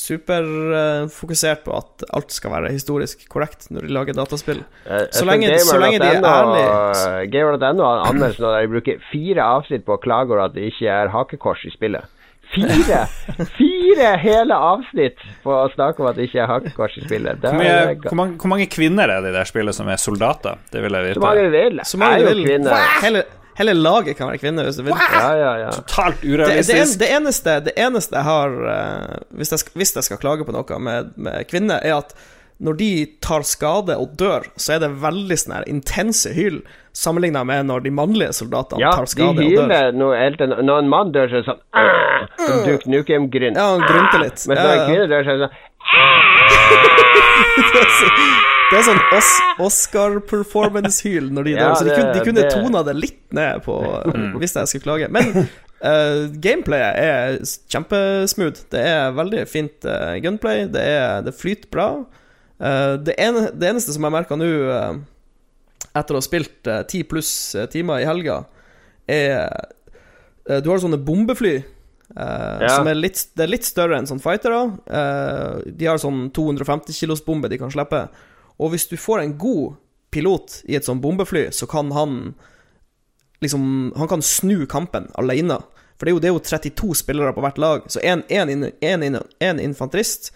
superfokusert 0.00 1.64
på 1.66 1.74
at 1.76 2.04
alt 2.16 2.32
skal 2.34 2.52
være 2.54 2.72
historisk 2.74 3.26
korrekt 3.32 3.68
når 3.70 3.86
de 3.86 3.92
lager 3.96 4.16
dataspill. 4.16 4.62
Eh, 4.86 5.06
Så 5.12 5.24
lenge- 5.28 5.58
så 5.64 5.78
lenge 5.80 5.98
de 6.00 6.06
er 6.06 6.22
ærlige 6.22 7.30
Gamer.no 7.32 7.84
har 7.84 8.00
en 8.00 8.06
anmeldelse 8.14 8.40
der 8.42 8.60
de 8.64 8.68
bruker 8.74 9.02
fire 9.12 9.42
avsnitt 9.58 9.84
på 9.86 9.96
å 9.96 10.00
klage 10.02 10.30
over 10.32 10.44
at 10.46 10.54
det 10.54 10.72
ikke 10.72 10.88
er 10.88 11.08
hakekors 11.12 11.64
i 11.64 11.70
spillet. 11.74 12.04
Fire! 12.50 13.04
Fire 13.58 14.08
hele 14.18 14.54
avsnitt 14.54 15.20
på 15.44 15.52
å 15.54 15.68
snakke 15.74 16.02
om 16.02 16.08
at 16.10 16.16
det 16.18 16.24
ikke 16.26 16.40
er 16.42 16.48
hakekors 16.50 16.96
i 16.98 17.04
spillet. 17.04 17.38
Hvor, 17.44 17.54
mye, 17.60 17.94
hvor, 18.02 18.16
mange, 18.18 18.34
hvor 18.42 18.50
mange 18.50 18.66
kvinner 18.66 19.06
er 19.08 19.20
det 19.22 19.30
i 19.30 19.36
det 19.38 19.44
spillet 19.46 19.76
som 19.76 19.86
er 19.92 20.00
soldater? 20.02 20.58
Det 20.72 20.82
vil 20.82 20.90
jeg 20.98 21.14
Så 21.14 21.20
mange 21.22 21.44
vite. 21.44 21.46
du 21.46 21.54
vil. 21.58 21.80
Så 21.86 22.00
mange 22.02 22.14
er 22.16 22.18
du 22.18 22.24
jo 22.26 22.34
vil. 22.34 22.42
kvinner. 22.48 22.88
Hele, 23.04 23.22
hele 23.60 23.74
laget 23.76 24.16
kan 24.18 24.30
være 24.32 24.40
kvinner 24.42 24.66
hvis 24.68 24.80
du 24.80 24.84
vil. 24.88 24.96
Ja, 24.96 25.30
ja, 25.38 25.52
ja. 25.66 25.70
Totalt 25.76 26.20
Det, 26.20 26.26
det, 26.26 26.34
urealistisk. 26.40 26.98
det, 27.04 27.08
eneste, 27.16 27.56
det 27.68 27.76
eneste 27.76 28.16
jeg 28.18 28.26
har 28.26 28.58
eh, 28.74 29.16
hvis, 29.38 29.52
jeg, 29.54 29.72
hvis 29.78 29.94
jeg 30.00 30.08
skal 30.10 30.20
klage 30.22 30.46
på 30.48 30.54
noe 30.56 30.78
med, 30.82 31.12
med 31.20 31.46
kvinner, 31.50 31.78
er 31.84 32.00
at 32.00 32.14
når 32.60 32.74
de 32.76 32.88
tar 33.24 33.40
skade 33.48 33.94
og 33.96 34.10
dør, 34.20 34.44
så 34.60 34.74
er 34.74 34.82
det 34.82 34.90
veldig 35.00 35.36
sånn 35.40 35.54
her 35.56 35.64
intense 35.70 36.28
hyl 36.36 36.58
sammenligna 36.92 37.40
med 37.48 37.64
når 37.70 37.86
de 37.86 37.92
mannlige 37.96 38.34
soldatene 38.36 38.82
Ja, 38.82 38.90
tar 38.98 39.08
skade 39.08 39.46
og 39.46 39.54
dør. 39.56 39.70
Ja, 39.72 39.90
Når 39.96 40.74
en 40.82 40.90
mann 40.92 41.12
dør, 41.14 41.30
så 41.30 41.38
er 41.38 41.40
det 41.40 41.48
sånn 41.48 41.62
«Åh!» 41.72 42.28
Som 42.42 42.60
Duke 42.66 42.90
Nukem-grynt. 42.92 43.56
Ja, 43.56 43.70
han 43.78 43.86
grynter 43.88 44.20
litt. 44.26 44.44
Mens 44.50 44.60
når 44.60 44.74
en 44.74 44.84
kvinne 44.90 45.08
dør, 45.08 45.24
så 45.24 45.30
er 45.32 45.40
det 45.40 45.48
sånn 45.48 45.56
det 47.74 47.88
så- 47.96 48.49
det 48.70 48.78
er 48.78 48.84
sånn 48.86 49.00
Os 49.16 49.30
Oscar-performance-hyl 49.66 51.30
når 51.34 51.44
de 51.48 51.54
Ja, 51.56 51.64
dør, 51.70 51.74
så 51.80 51.84
de 51.88 51.94
kunne, 51.96 52.12
de 52.14 52.24
kunne 52.26 52.44
det- 52.44 52.52
tona 52.54 52.82
det 52.86 52.94
litt 52.96 53.20
ned 53.34 53.62
på 53.64 53.76
hvis 54.40 54.54
jeg 54.56 54.70
skulle 54.70 54.86
klage. 54.86 55.08
Men 55.10 55.48
uh, 55.82 56.28
gameplayet 56.42 56.94
er 57.00 57.38
kjempesmooth. 57.72 58.64
Det 58.72 58.82
er 58.86 59.10
veldig 59.16 59.44
fint 59.50 59.84
uh, 59.88 60.14
gunplay. 60.22 60.66
Det, 60.70 60.80
er, 60.82 61.22
det 61.26 61.34
flyter 61.38 61.70
bra. 61.72 61.88
Uh, 62.60 62.96
det, 63.00 63.16
ene, 63.18 63.48
det 63.56 63.70
eneste 63.72 63.92
som 63.96 64.04
jeg 64.06 64.12
merka 64.14 64.36
nå, 64.38 64.48
etter 65.96 66.14
å 66.14 66.20
ha 66.20 66.24
spilt 66.24 66.68
ti 66.92 67.02
pluss 67.08 67.32
timer 67.72 68.02
i 68.04 68.06
helga, 68.08 68.42
er 69.10 69.50
Du 70.62 70.70
har 70.70 70.78
sånne 70.82 70.98
bombefly. 71.02 71.58
Uh, 72.10 72.58
Ja. 72.60 72.72
Som 72.76 72.88
er 72.90 72.94
litt, 72.98 73.20
det 73.38 73.44
er 73.44 73.50
litt 73.52 73.64
større 73.66 73.96
enn 73.98 74.06
sånn 74.08 74.20
fightere. 74.22 74.64
Uh, 74.90 75.60
de 75.66 75.86
har 75.86 75.98
sånn 76.02 76.28
250 76.34 76.92
kilos 76.96 77.22
bombe 77.22 77.48
de 77.50 77.58
kan 77.58 77.70
slippe. 77.70 78.08
Og 78.60 78.74
hvis 78.74 78.86
du 78.90 78.96
får 79.00 79.22
en 79.22 79.36
god 79.40 79.78
pilot 80.12 80.60
i 80.68 80.76
et 80.76 80.86
sånt 80.86 81.02
bombefly, 81.02 81.48
så 81.54 81.68
kan 81.70 81.92
han 81.96 82.34
liksom 83.40 83.92
Han 83.96 84.08
kan 84.08 84.22
snu 84.22 84.66
kampen 84.68 85.08
alene. 85.16 85.56
For 85.96 86.04
det 86.04 86.10
er 86.10 86.14
jo, 86.14 86.20
det 86.20 86.28
er 86.28 86.34
jo 86.34 86.44
32 86.44 86.94
spillere 87.00 87.32
på 87.36 87.42
hvert 87.44 87.58
lag, 87.60 87.84
så 87.88 88.00
én 88.00 89.60
infanterist 89.60 90.30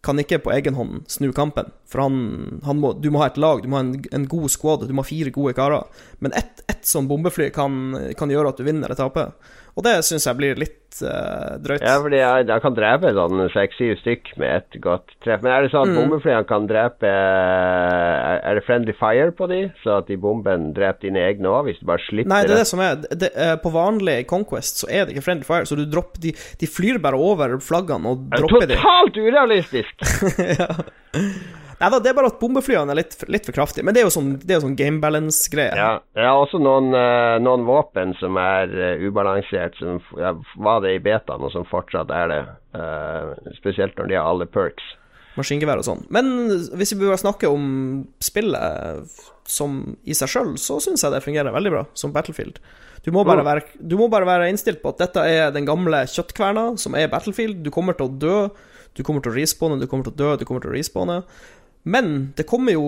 kan 0.00 0.16
ikke 0.20 0.38
på 0.40 0.52
egen 0.54 0.76
hånd 0.76 1.02
snu 1.12 1.28
kampen. 1.36 1.68
For 1.88 2.00
han, 2.00 2.60
han 2.64 2.80
må, 2.80 2.94
du 2.96 3.10
må 3.12 3.20
ha 3.20 3.28
et 3.28 3.40
lag, 3.40 3.60
du 3.60 3.68
må 3.68 3.76
ha 3.76 3.84
en, 3.84 3.98
en 4.16 4.24
god 4.28 4.48
squad, 4.52 4.86
du 4.88 4.94
må 4.96 5.04
ha 5.04 5.08
fire 5.08 5.32
gode 5.34 5.52
karer. 5.58 5.84
Men 6.24 6.32
ett 6.36 6.64
et 6.70 6.88
sånn 6.88 7.08
bombefly 7.10 7.50
kan, 7.52 7.92
kan 8.16 8.32
gjøre 8.32 8.52
at 8.52 8.60
du 8.60 8.64
vinner 8.64 8.88
eller 8.88 8.98
taper. 8.98 9.34
Og 9.78 9.84
det 9.86 9.96
syns 10.04 10.26
jeg 10.26 10.36
blir 10.38 10.58
litt 10.58 10.76
uh, 11.06 11.54
drøyt. 11.62 11.84
Ja, 11.86 11.94
fordi 12.02 12.18
jeg, 12.18 12.46
jeg 12.50 12.62
kan 12.64 12.74
drepe 12.76 13.12
sånn 13.14 13.42
seks-syv 13.54 13.92
stykk 14.00 14.32
med 14.42 14.56
et 14.58 14.78
godt 14.82 15.12
treff. 15.24 15.44
Men 15.44 15.52
er 15.54 15.62
det 15.66 15.70
sånn 15.72 15.86
at 15.86 15.92
Mm. 15.94 15.98
bombeflyene 16.00 16.46
kan 16.48 16.66
drepe 16.70 17.06
Er 17.10 18.40
er 18.50 18.58
det 18.58 18.64
friendly 18.66 18.92
fire 18.98 19.30
på 19.36 19.46
de, 19.50 19.60
så 19.84 19.98
at 20.00 20.08
de 20.10 20.16
bombene 20.20 20.72
dreper 20.76 21.06
dine 21.08 21.22
egne 21.28 21.48
òg, 21.50 21.68
hvis 21.68 21.78
du 21.80 21.86
bare 21.88 22.02
slipper 22.08 22.30
Nei, 22.32 22.42
det 22.48 22.54
er 22.56 22.62
det 22.62 22.66
som 22.70 22.82
er 22.84 22.98
det, 23.04 23.30
eh, 23.34 23.54
På 23.62 23.72
vanlig 23.74 24.26
Conquest 24.30 24.82
så 24.82 24.90
er 24.90 25.06
det 25.06 25.14
ikke 25.14 25.26
friendly 25.28 25.46
fire, 25.48 25.68
så 25.68 25.78
du 25.78 25.84
dropper 25.86 26.20
de, 26.24 26.34
de 26.60 26.66
flyr 26.70 26.98
bare 27.02 27.18
over 27.20 27.56
flaggene 27.64 28.10
og 28.14 28.26
er 28.34 28.42
dropper 28.44 28.66
de. 28.70 28.78
Totalt 28.80 29.20
urealistisk! 29.22 30.06
ja. 30.60 30.68
Nei 31.80 31.88
da, 31.90 31.98
det 31.98 32.10
er 32.10 32.16
bare 32.18 32.28
at 32.28 32.38
bombeflyene 32.42 32.92
er 32.92 32.98
litt, 32.98 33.14
litt 33.32 33.46
for 33.48 33.56
kraftige. 33.56 33.84
Men 33.88 33.94
det 33.96 34.02
er 34.02 34.04
jo 34.08 34.12
sånn, 34.12 34.34
er 34.44 34.58
jo 34.58 34.64
sånn 34.66 34.76
game 34.76 35.00
balance-greie. 35.00 35.72
Ja, 35.78 35.94
jeg 36.14 36.26
har 36.28 36.36
også 36.42 36.60
noen, 36.60 36.90
eh, 36.94 37.38
noen 37.40 37.64
våpen 37.64 38.12
som 38.20 38.36
er 38.36 38.68
eh, 38.68 39.04
ubalansert, 39.08 39.78
som 39.80 39.96
var 40.60 40.82
det 40.84 40.94
i 40.98 41.02
betaen, 41.04 41.40
og 41.40 41.52
som 41.54 41.64
fortsatt 41.70 42.10
er 42.12 42.28
det. 42.34 42.40
Eh, 42.76 43.52
spesielt 43.56 43.96
når 43.96 44.08
de 44.12 44.18
har 44.20 44.28
alle 44.28 44.44
perks. 44.46 44.84
Maskingevær 45.38 45.78
og 45.80 45.86
sånn. 45.86 46.04
Men 46.12 46.28
hvis 46.76 46.92
vi 46.92 47.00
bør 47.06 47.16
snakke 47.16 47.48
om 47.48 48.04
spillet 48.20 49.08
som 49.48 49.96
i 50.04 50.12
seg 50.14 50.28
sjøl, 50.30 50.52
så 50.60 50.76
syns 50.82 51.02
jeg 51.06 51.14
det 51.14 51.22
fungerer 51.24 51.54
veldig 51.54 51.72
bra 51.74 51.84
som 51.96 52.12
Battlefield. 52.12 52.58
Du 53.06 53.10
må, 53.14 53.24
bare 53.24 53.40
Mm. 53.40 53.46
være, 53.46 53.62
du 53.88 53.96
må 53.96 54.10
bare 54.12 54.26
være 54.28 54.50
innstilt 54.52 54.82
på 54.82 54.90
at 54.92 54.98
dette 54.98 55.22
er 55.24 55.50
den 55.54 55.64
gamle 55.64 56.02
kjøttkverna 56.04 56.76
som 56.78 56.94
er 56.94 57.08
Battlefield. 57.08 57.62
Du 57.64 57.70
kommer 57.70 57.96
til 57.96 58.08
å 58.10 58.18
dø, 58.18 58.50
du 58.94 59.02
kommer 59.02 59.22
til 59.22 59.32
å 59.32 59.36
respawne, 59.38 59.80
du 59.80 59.86
kommer 59.86 60.04
til 60.04 60.12
å 60.12 60.16
dø, 60.16 60.36
du 60.36 60.44
kommer 60.44 60.60
til 60.60 60.70
å 60.72 60.76
respawne. 60.76 61.22
Men 61.84 62.32
det 62.36 62.46
kommer 62.48 62.72
jo 62.76 62.86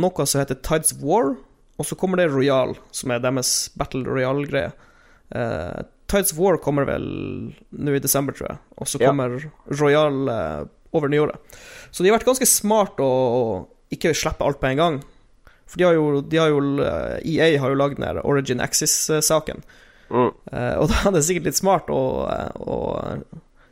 noe 0.00 0.26
som 0.26 0.40
heter 0.40 0.60
Tides 0.64 0.94
of 0.96 1.02
War, 1.04 1.34
og 1.80 1.86
så 1.88 1.96
kommer 1.98 2.20
det 2.20 2.30
Royal, 2.32 2.76
som 2.94 3.10
er 3.12 3.20
deres 3.24 3.70
Battle 3.76 4.04
Royal-greie. 4.08 4.72
Uh, 5.34 5.82
Tides 6.12 6.32
of 6.34 6.38
War 6.40 6.56
kommer 6.60 6.84
vel 6.88 7.04
nå 7.72 7.94
i 7.96 8.00
desember, 8.04 8.36
tror 8.36 8.52
jeg. 8.54 8.58
Og 8.78 8.88
så 8.88 9.00
Ja. 9.00 9.10
kommer 9.10 9.36
Royal 9.80 10.28
uh, 10.28 10.64
over 10.92 11.08
nyåret. 11.08 11.36
Så 11.90 12.02
de 12.02 12.10
har 12.10 12.18
vært 12.18 12.28
ganske 12.28 12.48
smart 12.48 13.00
å 13.00 13.66
ikke 13.92 14.14
slippe 14.16 14.44
alt 14.44 14.60
på 14.60 14.70
en 14.70 14.76
gang. 14.80 15.02
For 15.68 15.80
de 15.80 15.84
har 15.84 15.94
jo, 15.96 16.20
de 16.20 16.36
har 16.40 16.48
jo 16.52 16.60
eh, 16.84 17.20
EA 17.24 17.58
har 17.60 17.72
jo 17.72 17.78
lagd 17.80 17.96
den 18.00 18.18
Origin 18.24 18.60
Axis-saken. 18.60 19.62
Mm. 20.12 20.30
Uh, 20.52 20.74
og 20.82 20.90
da 20.92 20.98
er 21.08 21.14
det 21.14 21.22
sikkert 21.24 21.46
litt 21.48 21.56
smart 21.56 21.88
å, 21.92 22.00
eh, 22.28 22.50
å 22.60 22.76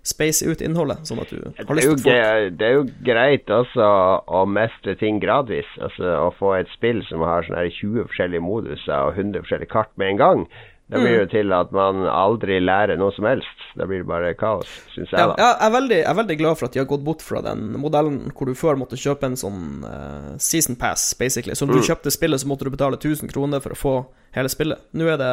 space 0.06 0.46
ut 0.48 0.62
innholdet, 0.64 1.04
sånn 1.08 1.20
at 1.20 1.30
du 1.32 1.38
Det 1.42 1.66
har 1.68 1.76
lyst 1.76 2.04
til 2.04 2.14
å 2.14 2.48
det 2.56 2.66
er 2.66 2.76
jo 2.78 2.86
greit 3.04 3.52
også 3.52 3.86
å 4.24 4.44
mestre 4.48 4.96
ting 5.00 5.20
gradvis. 5.20 5.68
Altså 5.82 6.16
Å 6.26 6.30
få 6.38 6.54
et 6.60 6.70
spill 6.72 7.02
som 7.08 7.24
har 7.26 7.44
sånn 7.46 7.58
her 7.58 7.68
20 7.68 8.08
forskjellige 8.08 8.44
moduser 8.44 8.96
og 8.96 9.18
100 9.18 9.44
forskjellige 9.44 9.74
kart 9.74 9.92
med 10.00 10.14
en 10.14 10.22
gang. 10.24 10.44
Da 10.90 10.98
blir 10.98 11.12
det 11.12 11.18
jo 11.20 11.26
til 11.30 11.52
at 11.54 11.70
man 11.70 12.02
aldri 12.10 12.56
lærer 12.58 12.98
noe 12.98 13.14
som 13.14 13.28
helst. 13.28 13.66
Da 13.78 13.86
blir 13.86 14.02
det 14.02 14.08
bare 14.10 14.32
kaos, 14.34 14.70
syns 14.90 15.12
jeg, 15.12 15.20
ja, 15.20 15.36
jeg, 15.38 15.50
er 15.62 15.74
veldig, 15.76 15.98
jeg 16.00 16.08
er 16.10 16.16
veldig 16.18 16.36
glad 16.40 16.58
for 16.58 16.66
at 16.66 16.74
de 16.74 16.80
har 16.82 16.88
gått 16.90 17.04
bort 17.06 17.22
fra 17.22 17.42
den 17.46 17.68
modellen 17.78 18.32
hvor 18.34 18.50
du 18.50 18.58
før 18.58 18.80
måtte 18.80 18.98
kjøpe 18.98 19.28
en 19.30 19.38
sånn 19.38 19.84
uh, 19.86 20.32
season 20.42 20.74
pass, 20.80 21.12
basically. 21.20 21.54
Så 21.54 21.68
når 21.68 21.78
du 21.78 21.90
kjøpte 21.92 22.10
spillet, 22.10 22.42
så 22.42 22.50
måtte 22.50 22.66
du 22.66 22.74
betale 22.74 22.98
1000 22.98 23.30
kroner 23.30 23.62
for 23.62 23.76
å 23.76 23.78
få 23.78 23.94
hele 24.34 24.50
spillet. 24.50 24.82
Nå 24.98 25.06
er 25.14 25.20
det 25.20 25.30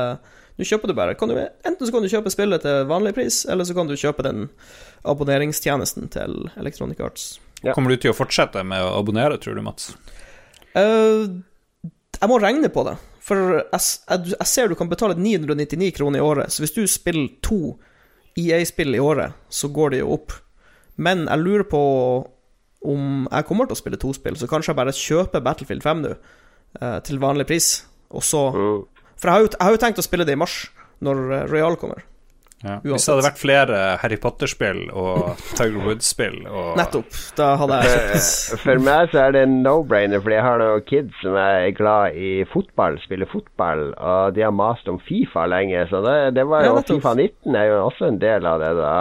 Nå 0.57 0.65
kjøper 0.65 0.89
du 0.89 0.95
bare 0.97 1.13
kan 1.17 1.29
du, 1.29 1.37
Enten 1.37 1.85
så 1.85 1.93
kan 1.93 2.01
du 2.01 2.09
kjøpe 2.09 2.31
spillet 2.33 2.63
til 2.65 2.87
vanlig 2.89 3.13
pris, 3.17 3.43
eller 3.45 3.67
så 3.67 3.75
kan 3.77 3.89
du 3.89 3.93
kjøpe 3.99 4.25
den 4.25 4.47
abonneringstjenesten 5.07 6.09
til 6.13 6.47
Electronic 6.57 7.01
Arts. 7.03 7.27
Ja. 7.63 7.73
Kommer 7.73 7.93
du 7.93 8.01
til 8.01 8.13
å 8.13 8.17
fortsette 8.17 8.63
med 8.65 8.81
å 8.81 8.95
abonnere, 8.99 9.37
tror 9.41 9.57
du, 9.57 9.61
Mats? 9.65 9.91
Uh, 10.77 11.29
jeg 12.17 12.29
må 12.29 12.39
regne 12.41 12.69
på 12.73 12.83
det. 12.87 12.95
For 13.27 13.59
jeg, 13.59 13.81
jeg, 13.81 14.33
jeg 14.33 14.49
ser 14.49 14.71
du 14.71 14.77
kan 14.79 14.89
betale 14.89 15.17
999 15.19 15.91
kroner 15.97 16.21
i 16.21 16.25
året, 16.25 16.53
så 16.53 16.63
hvis 16.63 16.75
du 16.77 16.83
spiller 16.89 17.29
to 17.45 17.75
EA-spill 18.37 18.95
i 18.95 19.01
året, 19.03 19.35
så 19.49 19.69
går 19.73 19.93
det 19.93 20.01
jo 20.03 20.13
opp. 20.15 20.35
Men 21.01 21.25
jeg 21.27 21.43
lurer 21.43 21.67
på 21.69 21.81
om 22.87 23.25
jeg 23.25 23.47
kommer 23.49 23.67
til 23.67 23.75
å 23.75 23.79
spille 23.81 23.99
to 23.99 24.13
spill, 24.15 24.37
så 24.37 24.47
kanskje 24.49 24.71
jeg 24.71 24.79
bare 24.79 24.93
kjøper 24.95 25.43
Battlefield 25.43 25.83
5 25.83 26.03
nå, 26.05 26.11
eh, 26.79 26.99
til 27.05 27.19
vanlig 27.21 27.47
pris, 27.49 27.71
og 28.13 28.23
så 28.23 28.43
Mm. 28.53 28.85
For 29.17 29.29
jeg 29.29 29.33
har, 29.33 29.45
jo, 29.45 29.53
jeg 29.55 29.65
har 29.65 29.75
jo 29.75 29.81
tenkt 29.85 30.01
å 30.01 30.05
spille 30.05 30.27
det 30.27 30.37
i 30.37 30.39
mars, 30.39 30.61
når 31.03 31.25
eh, 31.33 31.49
Royal 31.51 31.77
kommer. 31.79 32.05
Ja. 32.65 32.79
Hvis 32.81 33.03
det 33.05 33.11
hadde 33.13 33.25
vært 33.27 33.37
flere 33.37 33.79
Harry 34.01 34.17
Potter-spill 34.17 34.87
og 34.89 35.37
Tiger 35.59 35.77
Woods-spill 35.85 36.39
og 36.49 36.71
Nettopp. 36.79 37.19
Da 37.37 37.51
hadde 37.61 37.77
jeg 37.83 37.91
kjøpt 38.07 38.63
For 38.63 38.81
meg 38.81 39.11
så 39.11 39.19
er 39.27 39.35
det 39.35 39.43
en 39.45 39.59
no-brainer, 39.61 40.23
fordi 40.23 40.39
jeg 40.39 40.45
har 40.47 40.63
noen 40.63 40.87
kids 40.89 41.21
som 41.21 41.37
er 41.37 41.67
glad 41.77 42.17
i 42.17 42.31
fotball, 42.49 42.97
spiller 43.03 43.29
fotball, 43.29 43.91
og 43.93 44.33
de 44.33 44.45
har 44.47 44.55
mast 44.57 44.89
om 44.89 44.97
Fifa 45.05 45.45
lenge, 45.51 45.85
så 45.91 46.01
det, 46.05 46.15
det 46.39 46.47
var 46.49 46.65
jo 46.65 46.73
ja, 46.79 46.83
Fifa 46.89 47.13
19 47.13 47.59
er 47.61 47.69
jo 47.69 47.77
også 47.85 48.09
en 48.09 48.19
del 48.25 48.49
av 48.49 48.65
det, 48.65 48.73
da. 48.81 48.97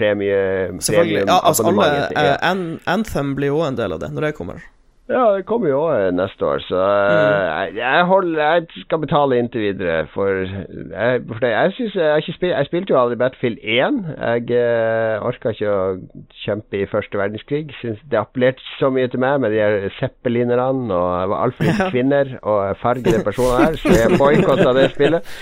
Premie, 0.00 0.40
Selvfølgelig. 0.80 1.26
Ja, 1.28 1.38
altså 1.44 1.68
alle. 1.68 1.92
An 2.40 2.66
Anthem 2.88 3.36
blir 3.36 3.52
jo 3.52 3.60
en 3.68 3.76
del 3.76 3.98
av 3.98 4.00
det, 4.00 4.14
når 4.16 4.30
det 4.30 4.34
kommer. 4.40 4.64
Ja, 5.08 5.22
det 5.36 5.46
kommer 5.48 5.70
jo 5.70 5.78
også 5.88 6.10
neste 6.12 6.44
år, 6.46 6.58
så 6.68 6.78
Mm. 6.78 7.68
eh, 7.68 7.76
jeg, 7.78 8.04
holder, 8.04 8.42
jeg 8.42 8.66
skal 8.84 8.98
betale 8.98 9.38
inntil 9.38 9.60
videre. 9.60 10.06
For 10.12 10.26
jeg, 10.28 11.22
for 11.28 11.38
det, 11.40 11.50
jeg, 11.50 11.72
synes, 11.72 11.94
jeg, 11.94 12.34
spil, 12.34 12.48
jeg 12.48 12.66
spilte 12.66 12.92
jo 12.92 12.98
aldri 13.00 13.16
Battlefield 13.16 13.58
1. 13.62 14.02
Jeg 14.18 14.50
eh, 14.58 15.24
orka 15.24 15.48
ikke 15.54 15.70
å 15.72 15.96
kjempe 16.44 16.82
i 16.82 16.86
første 16.92 17.16
verdenskrig. 17.18 17.70
Synes 17.80 18.02
det 18.10 18.20
appellerte 18.20 18.60
så 18.78 18.90
mye 18.92 19.08
til 19.08 19.22
meg 19.24 19.40
med 19.40 19.50
de 19.56 19.62
her 19.62 19.88
zeppelinerne, 19.98 20.92
og 20.92 21.08
jeg 21.22 21.30
var 21.32 21.42
altfor 21.46 21.64
lite 21.70 21.88
kvinner 21.94 22.34
og 22.42 22.76
fargede 22.82 23.24
personer 23.24 23.64
her, 23.64 23.78
så 23.80 23.94
jeg 23.96 24.18
boikotta 24.20 24.74
det 24.76 24.90
spillet. 24.92 25.32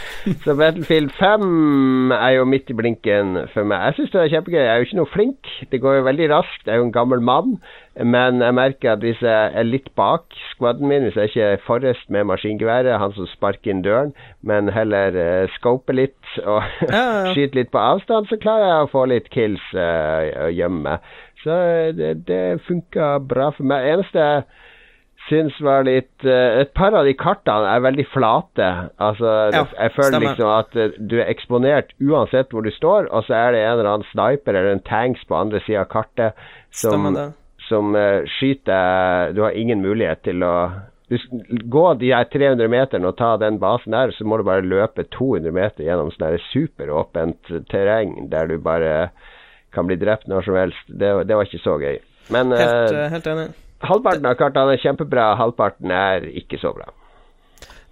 Så 0.46 0.54
Battlefield 0.62 1.10
5 1.18 2.12
er 2.20 2.36
jo 2.38 2.44
midt 2.44 2.70
i 2.70 2.78
blinken 2.78 3.34
for 3.54 3.66
meg. 3.66 3.82
Jeg 3.90 3.98
syns 3.98 4.14
det 4.14 4.22
er 4.22 4.32
kjempegøy. 4.36 4.60
Jeg 4.62 4.70
er 4.72 4.78
jo 4.84 4.86
ikke 4.88 5.00
noe 5.02 5.12
flink. 5.16 5.52
Det 5.74 5.82
går 5.82 5.98
jo 5.98 6.06
veldig 6.06 6.30
raskt. 6.36 6.62
Jeg 6.70 6.76
er 6.78 6.84
jo 6.84 6.86
en 6.86 6.94
gammel 6.94 7.20
mann. 7.20 7.58
Men 8.04 8.42
jeg 8.44 8.54
merker 8.56 8.92
at 8.92 9.04
hvis 9.04 9.22
jeg 9.24 9.52
er 9.56 9.64
litt 9.64 9.88
bak 9.96 10.34
skvadden 10.52 10.88
min, 10.90 11.06
hvis 11.06 11.16
jeg 11.16 11.30
ikke 11.30 11.46
er 11.54 11.62
forrest 11.64 12.10
med 12.12 12.26
maskingeværet, 12.28 12.98
han 13.00 13.14
som 13.16 13.28
sparker 13.30 13.72
inn 13.72 13.80
døren, 13.86 14.12
men 14.44 14.68
heller 14.68 15.16
uh, 15.16 15.54
scoper 15.56 15.96
litt 15.96 16.34
og 16.44 16.60
Ja, 16.92 16.92
ja, 16.92 17.04
ja. 17.24 17.32
skyter 17.32 17.62
litt 17.62 17.72
på 17.72 17.80
avstand, 17.80 18.28
så 18.28 18.36
klarer 18.42 18.68
jeg 18.68 18.84
å 18.84 18.92
få 18.92 19.06
litt 19.08 19.30
kills 19.32 19.64
og 19.72 20.52
gjemme 20.52 20.82
meg. 20.90 21.10
Så 21.46 21.56
eh, 21.56 21.90
det, 21.94 22.12
det 22.28 22.60
funka 22.66 23.16
bra 23.22 23.50
for 23.54 23.68
meg. 23.68 23.86
Eneste 23.94 24.22
jeg 24.22 24.44
syns 25.26 25.56
var 25.64 25.86
litt 25.86 26.26
uh, 26.26 26.60
Et 26.62 26.70
par 26.76 26.94
av 26.94 27.06
de 27.06 27.14
kartene 27.18 27.70
er 27.70 27.82
veldig 27.86 28.06
flate. 28.12 28.68
Altså, 29.02 29.32
Ja, 29.54 29.64
jeg 29.64 29.94
føler 29.96 30.12
stemmer. 30.12 30.28
liksom 30.28 30.52
at 30.52 30.76
uh, 30.78 31.00
du 31.00 31.16
er 31.20 31.32
eksponert 31.32 31.96
uansett 32.02 32.52
hvor 32.54 32.66
du 32.66 32.70
står, 32.74 33.10
og 33.10 33.26
så 33.26 33.38
er 33.38 33.56
det 33.56 33.64
en 33.64 33.72
eller 33.78 33.92
annen 33.94 34.08
sniper 34.12 34.54
eller 34.54 34.76
en 34.76 34.86
tanks 34.86 35.24
på 35.26 35.38
andre 35.38 35.62
sida 35.66 35.84
av 35.86 35.90
kartet 35.92 36.48
som. 36.70 37.10
Som 37.68 37.96
eh, 37.96 38.26
skyter 38.38 39.32
Du 39.34 39.42
har 39.42 39.56
ingen 39.56 39.82
mulighet 39.82 40.22
til 40.26 40.44
å 40.46 40.54
du, 41.08 41.18
Gå 41.70 41.84
de 42.00 42.10
her 42.14 42.26
300 42.32 42.68
meterne 42.70 43.10
og 43.10 43.18
ta 43.18 43.36
den 43.38 43.60
basen 43.62 43.94
der, 43.94 44.10
så 44.16 44.26
må 44.26 44.40
du 44.40 44.46
bare 44.46 44.66
løpe 44.66 45.06
200 45.14 45.54
meter 45.54 45.86
gjennom 45.86 46.10
sånn 46.14 46.40
superåpent 46.50 47.52
terreng 47.70 48.26
der 48.32 48.50
du 48.50 48.58
bare 48.58 49.12
kan 49.74 49.86
bli 49.86 49.98
drept 50.00 50.26
når 50.30 50.46
som 50.46 50.58
helst. 50.58 50.82
Det, 50.88 51.12
det 51.28 51.36
var 51.36 51.46
ikke 51.46 51.62
så 51.62 51.76
gøy. 51.78 52.00
Men 52.34 52.50
Helt, 52.50 52.90
eh, 52.90 53.04
eh, 53.04 53.08
helt 53.12 53.30
enig. 53.30 53.46
halvparten 53.86 54.26
av 54.26 54.38
kartene 54.40 54.74
er 54.74 54.82
kjempebra, 54.82 55.28
halvparten 55.38 55.94
er 55.94 56.26
ikke 56.42 56.58
så 56.58 56.74
bra. 56.74 56.90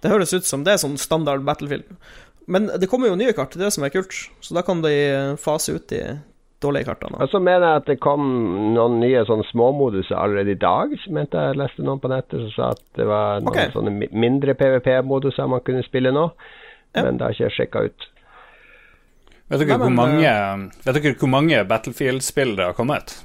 Det 0.03 0.11
høres 0.11 0.35
ut 0.35 0.45
som 0.45 0.65
det 0.65 0.75
er 0.75 0.81
sånn 0.83 0.99
standard 0.99 1.45
Battlefield. 1.47 1.87
Men 2.51 2.67
det 2.67 2.89
kommer 2.91 3.09
jo 3.09 3.17
nye 3.17 3.33
kart, 3.33 3.55
det 3.55 3.63
er 3.63 3.69
det 3.69 3.77
som 3.77 3.85
er 3.87 3.93
kult. 3.93 4.17
Så 4.43 4.57
da 4.57 4.61
kan 4.65 4.83
de 4.83 4.93
fase 5.41 5.77
ut 5.79 5.87
de 5.89 6.01
dårlige 6.63 6.87
kartene. 6.87 7.19
Og 7.21 7.29
så 7.31 7.39
mener 7.43 7.67
jeg 7.67 7.81
at 7.81 7.89
det 7.91 7.97
kom 8.03 8.25
noen 8.75 8.99
nye 9.01 9.23
sånne 9.27 9.45
småmoduser 9.49 10.17
allerede 10.17 10.55
i 10.55 10.59
dag. 10.61 10.95
Som 11.03 11.19
mente 11.19 11.41
jeg 11.41 11.59
leste 11.59 11.85
noen 11.85 12.01
på 12.03 12.11
nettet 12.11 12.41
som 12.45 12.51
sa 12.55 12.71
at 12.75 12.83
det 12.99 13.07
var 13.09 13.43
noen 13.43 13.53
okay. 13.53 13.71
sånne 13.75 14.09
mindre 14.15 14.57
PVP-moduser 14.59 15.51
man 15.51 15.63
kunne 15.65 15.85
spille 15.85 16.13
nå. 16.15 16.29
Ja. 16.95 17.03
Men 17.03 17.19
det 17.19 17.27
har 17.27 17.35
ikke 17.35 17.47
jeg 17.49 17.57
sjekka 17.59 17.85
ut. 17.89 18.09
Vet 19.45 19.61
dere, 19.61 19.75
Nei, 19.75 19.77
hvor 19.77 19.91
men, 19.91 19.99
mange, 19.99 20.35
vet 20.87 20.97
dere 20.97 21.17
hvor 21.21 21.29
mange 21.29 21.63
Battlefield-spill 21.69 22.55
det 22.57 22.69
har 22.71 22.77
kommet? 22.77 23.19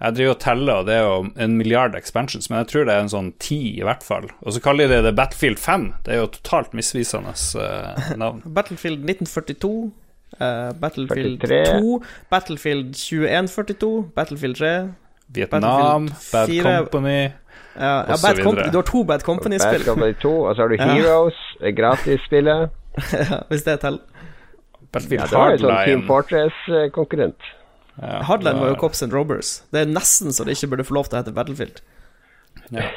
Jeg 0.00 0.16
driver 0.16 0.32
og 0.32 0.40
teller, 0.40 0.78
og 0.80 0.86
det 0.88 0.94
er 0.96 1.02
jo 1.04 1.16
en 1.44 1.56
milliard 1.58 1.96
expansions, 1.98 2.46
men 2.48 2.62
jeg 2.62 2.70
tror 2.70 2.86
det 2.88 2.94
er 2.94 3.02
en 3.04 3.12
sånn 3.12 3.32
ti 3.42 3.58
i 3.74 3.82
hvert 3.84 4.04
fall. 4.06 4.30
Og 4.40 4.54
så 4.56 4.62
kaller 4.64 4.88
de 4.88 4.96
det 4.96 5.10
det 5.10 5.16
Battlefield 5.18 5.60
5. 5.60 5.84
Det 6.06 6.14
er 6.14 6.22
jo 6.22 6.30
totalt 6.38 6.72
misvisende 6.78 7.34
uh, 7.60 8.14
navn. 8.16 8.40
Battlefield 8.56 9.04
1942, 9.04 9.90
eh, 10.40 10.72
Battlefield 10.80 11.40
43. 11.40 11.80
2, 11.80 12.02
Battlefield 12.30 12.94
2142, 12.94 14.10
Battlefield 14.16 14.56
3 14.56 14.72
Vietnam, 15.30 16.06
Battlefield 16.06 16.32
Bad 16.32 16.48
4. 16.48 16.76
Company 16.78 17.32
ja, 17.76 17.86
ja, 17.86 18.12
Og 18.12 18.18
så 18.18 18.34
videre. 18.34 18.70
Du 18.72 18.78
har 18.78 18.82
to 18.82 19.04
Bad 19.04 19.06
Bad 19.06 19.24
Company-spill, 19.24 19.84
Company 19.84 20.14
2, 20.22 20.32
og 20.42 20.56
så 20.56 20.62
har 20.62 20.68
du 20.68 20.76
Heroes, 20.90 21.38
ja. 21.60 21.70
gratisspillet. 21.70 22.70
ja, 23.12 23.38
hvis 23.48 23.62
det 23.62 23.80
teller. 23.80 24.00
Ja, 24.92 24.98
det 24.98 25.32
var 25.32 25.52
jo 25.54 25.58
sånn 25.62 25.76
Team 25.86 26.00
Fortress-konkurrent. 26.08 27.50
Ja, 28.00 28.22
Hardline 28.26 28.58
var 28.58 28.72
jo 28.72 28.78
Cops 28.80 29.04
and 29.06 29.14
Robbers. 29.14 29.60
Det 29.70 29.84
er 29.84 29.90
nesten 29.92 30.34
så 30.34 30.44
det 30.46 30.56
ikke 30.56 30.72
burde 30.72 30.86
få 30.88 30.96
lov 30.96 31.10
til 31.10 31.18
å 31.18 31.22
hete 31.22 31.34
Battlefield. 31.36 31.78
Ja. 32.70 32.88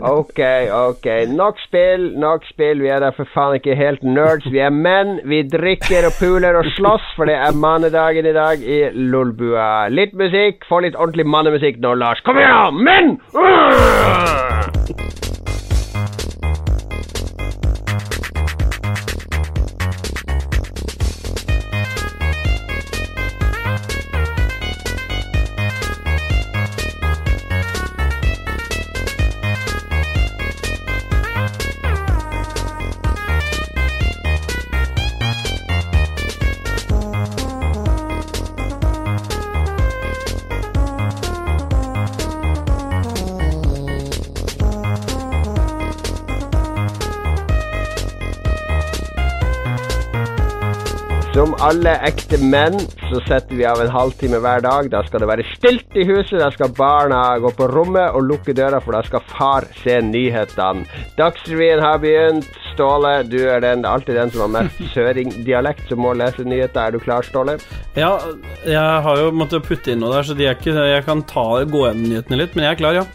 Ok, 0.00 0.40
ok. 0.72 1.06
Nok 1.28 1.58
spill, 1.60 2.08
nok 2.18 2.46
spill. 2.48 2.80
Vi 2.82 2.88
er 2.92 3.02
da 3.04 3.10
for 3.14 3.28
faen 3.34 3.58
ikke 3.58 3.76
helt 3.78 4.02
nerds. 4.06 4.48
Vi 4.52 4.62
er 4.64 4.72
menn. 4.74 5.18
Vi 5.28 5.42
drikker 5.52 6.08
og 6.08 6.16
puler 6.18 6.58
og 6.58 6.70
slåss, 6.76 7.12
for 7.16 7.30
det 7.30 7.36
er 7.36 7.58
mannedagen 7.66 8.26
i 8.26 8.34
dag 8.36 8.64
i 8.64 8.80
Lolbua. 8.94 9.88
Litt 9.92 10.16
musikk. 10.18 10.66
Få 10.70 10.82
litt 10.86 10.98
ordentlig 10.98 11.28
mannemusikk 11.28 11.82
nå, 11.84 11.94
Lars. 12.00 12.24
Kom 12.26 12.40
igjen, 12.40 12.82
menn! 12.88 13.14
Uh! 13.36 15.07
Alle 51.68 51.92
ekte 52.06 52.38
menn 52.40 52.78
så 53.08 53.20
setter 53.26 53.56
vi 53.58 53.66
av 53.68 53.80
en 53.82 53.90
halvtime 53.92 54.40
hver 54.40 54.62
dag. 54.64 54.88
Da 54.92 55.02
skal 55.06 55.22
det 55.22 55.28
være 55.30 55.44
stilt 55.52 55.96
i 55.98 56.06
huset. 56.08 56.38
Da 56.40 56.48
skal 56.54 56.72
barna 56.76 57.20
gå 57.42 57.50
på 57.56 57.68
rommet 57.68 58.16
og 58.16 58.24
lukke 58.30 58.54
døra, 58.56 58.80
for 58.84 58.96
da 58.96 59.02
skal 59.06 59.24
far 59.34 59.66
se 59.82 59.98
nyhetene. 60.04 60.86
Dagsrevyen 61.18 61.82
har 61.84 62.00
begynt. 62.02 62.48
Ståle, 62.72 63.18
du 63.26 63.40
er 63.50 63.60
den, 63.64 63.84
alltid 63.88 64.16
den 64.20 64.32
som 64.32 64.46
har 64.46 64.54
mest 64.62 64.80
søringdialekt 64.94 65.90
som 65.90 66.04
må 66.04 66.14
lese 66.16 66.46
nyheter. 66.46 66.80
Er 66.86 66.96
du 66.96 67.02
klar, 67.02 67.26
Ståle? 67.26 67.58
Ja, 67.98 68.14
jeg 68.64 69.04
har 69.08 69.22
jo 69.24 69.34
måttet 69.34 69.66
putte 69.66 69.92
inn 69.92 70.04
noe 70.04 70.14
der, 70.14 70.28
så 70.28 70.38
de 70.38 70.48
ikke, 70.48 70.76
jeg 70.92 71.04
kan 71.08 71.24
ta, 71.28 71.48
gå 71.68 71.84
gjennom 71.84 72.06
nyhetene 72.14 72.42
litt, 72.44 72.56
men 72.56 72.68
jeg 72.68 72.78
er 72.78 72.82
klar, 72.84 73.02
ja. 73.02 73.06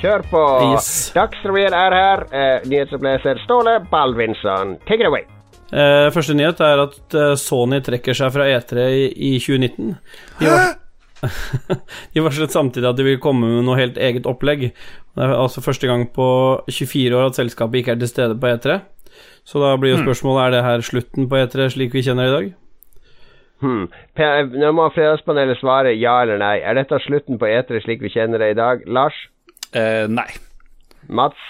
Kjør 0.00 0.26
på. 0.32 0.42
Yes. 0.74 0.90
Dagsrevyen 1.16 1.76
er 1.76 2.00
her. 2.00 2.26
Eh, 2.32 2.68
nyhetsoppleser 2.68 3.40
Ståle 3.46 3.78
Baldvinsson. 3.92 4.76
Take 4.88 5.04
it 5.04 5.08
away. 5.08 5.24
Eh, 5.74 6.08
første 6.14 6.34
nyhet 6.38 6.60
er 6.62 6.82
at 6.84 7.14
eh, 7.18 7.32
Sony 7.40 7.80
trekker 7.82 8.14
seg 8.14 8.30
fra 8.34 8.46
E3 8.46 8.84
i, 8.86 9.06
i 9.10 9.30
2019. 9.42 9.96
De, 10.38 10.50
var, 10.50 10.76
de 12.14 12.22
varslet 12.22 12.54
samtidig 12.54 12.86
at 12.86 12.98
de 12.98 13.06
vil 13.08 13.22
komme 13.22 13.48
med 13.50 13.66
noe 13.66 13.78
helt 13.80 13.98
eget 13.98 14.28
opplegg. 14.30 14.68
Det 14.70 15.24
er 15.24 15.34
altså 15.34 15.64
første 15.64 15.90
gang 15.90 16.06
på 16.14 16.28
24 16.70 17.18
år 17.18 17.32
at 17.32 17.40
selskapet 17.40 17.82
ikke 17.82 17.96
er 17.96 18.04
til 18.04 18.12
stede 18.12 18.38
på 18.38 18.52
E3. 18.52 18.78
Så 19.46 19.62
da 19.62 19.74
blir 19.78 19.94
jo 19.94 20.04
spørsmålet 20.04 20.44
er 20.44 20.54
det 20.54 20.64
her 20.66 20.86
slutten 20.86 21.28
på 21.30 21.38
E3 21.40 21.68
slik 21.74 21.94
vi 21.94 22.04
kjenner 22.06 22.26
det 22.26 22.30
i 22.30 22.36
dag. 22.36 22.54
Hmm. 23.64 23.86
Nå 24.52 24.72
må 24.76 24.90
Fredagspanelet 24.92 25.58
svare 25.58 25.94
ja 25.96 26.18
eller 26.22 26.38
nei. 26.42 26.58
Er 26.60 26.76
dette 26.76 26.98
slutten 27.06 27.40
på 27.40 27.48
E3 27.48 27.80
slik 27.86 28.04
vi 28.04 28.12
kjenner 28.12 28.42
det 28.42 28.52
i 28.52 28.58
dag? 28.58 28.84
Lars? 28.86 29.16
Eh, 29.72 30.04
nei. 30.12 30.28
Mats? 31.08 31.40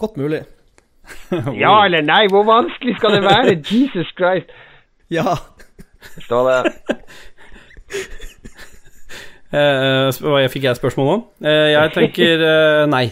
Godt 0.00 0.16
mulig. 0.16 0.42
Ja 1.62 1.84
eller 1.84 2.02
nei? 2.06 2.24
Hvor 2.32 2.44
vanskelig 2.48 2.96
skal 2.98 3.16
det 3.18 3.22
være? 3.26 3.56
Jesus 3.70 4.12
Christ. 4.18 4.50
Ja. 5.10 5.36
Står 6.24 6.50
det. 6.50 6.60
hva 10.22 10.44
fikk 10.52 10.68
jeg 10.68 10.78
spørsmål 10.78 11.08
om? 11.16 11.24
Uh, 11.42 11.68
jeg 11.74 11.90
tenker 11.96 12.44
uh, 12.46 12.84
nei. 12.90 13.08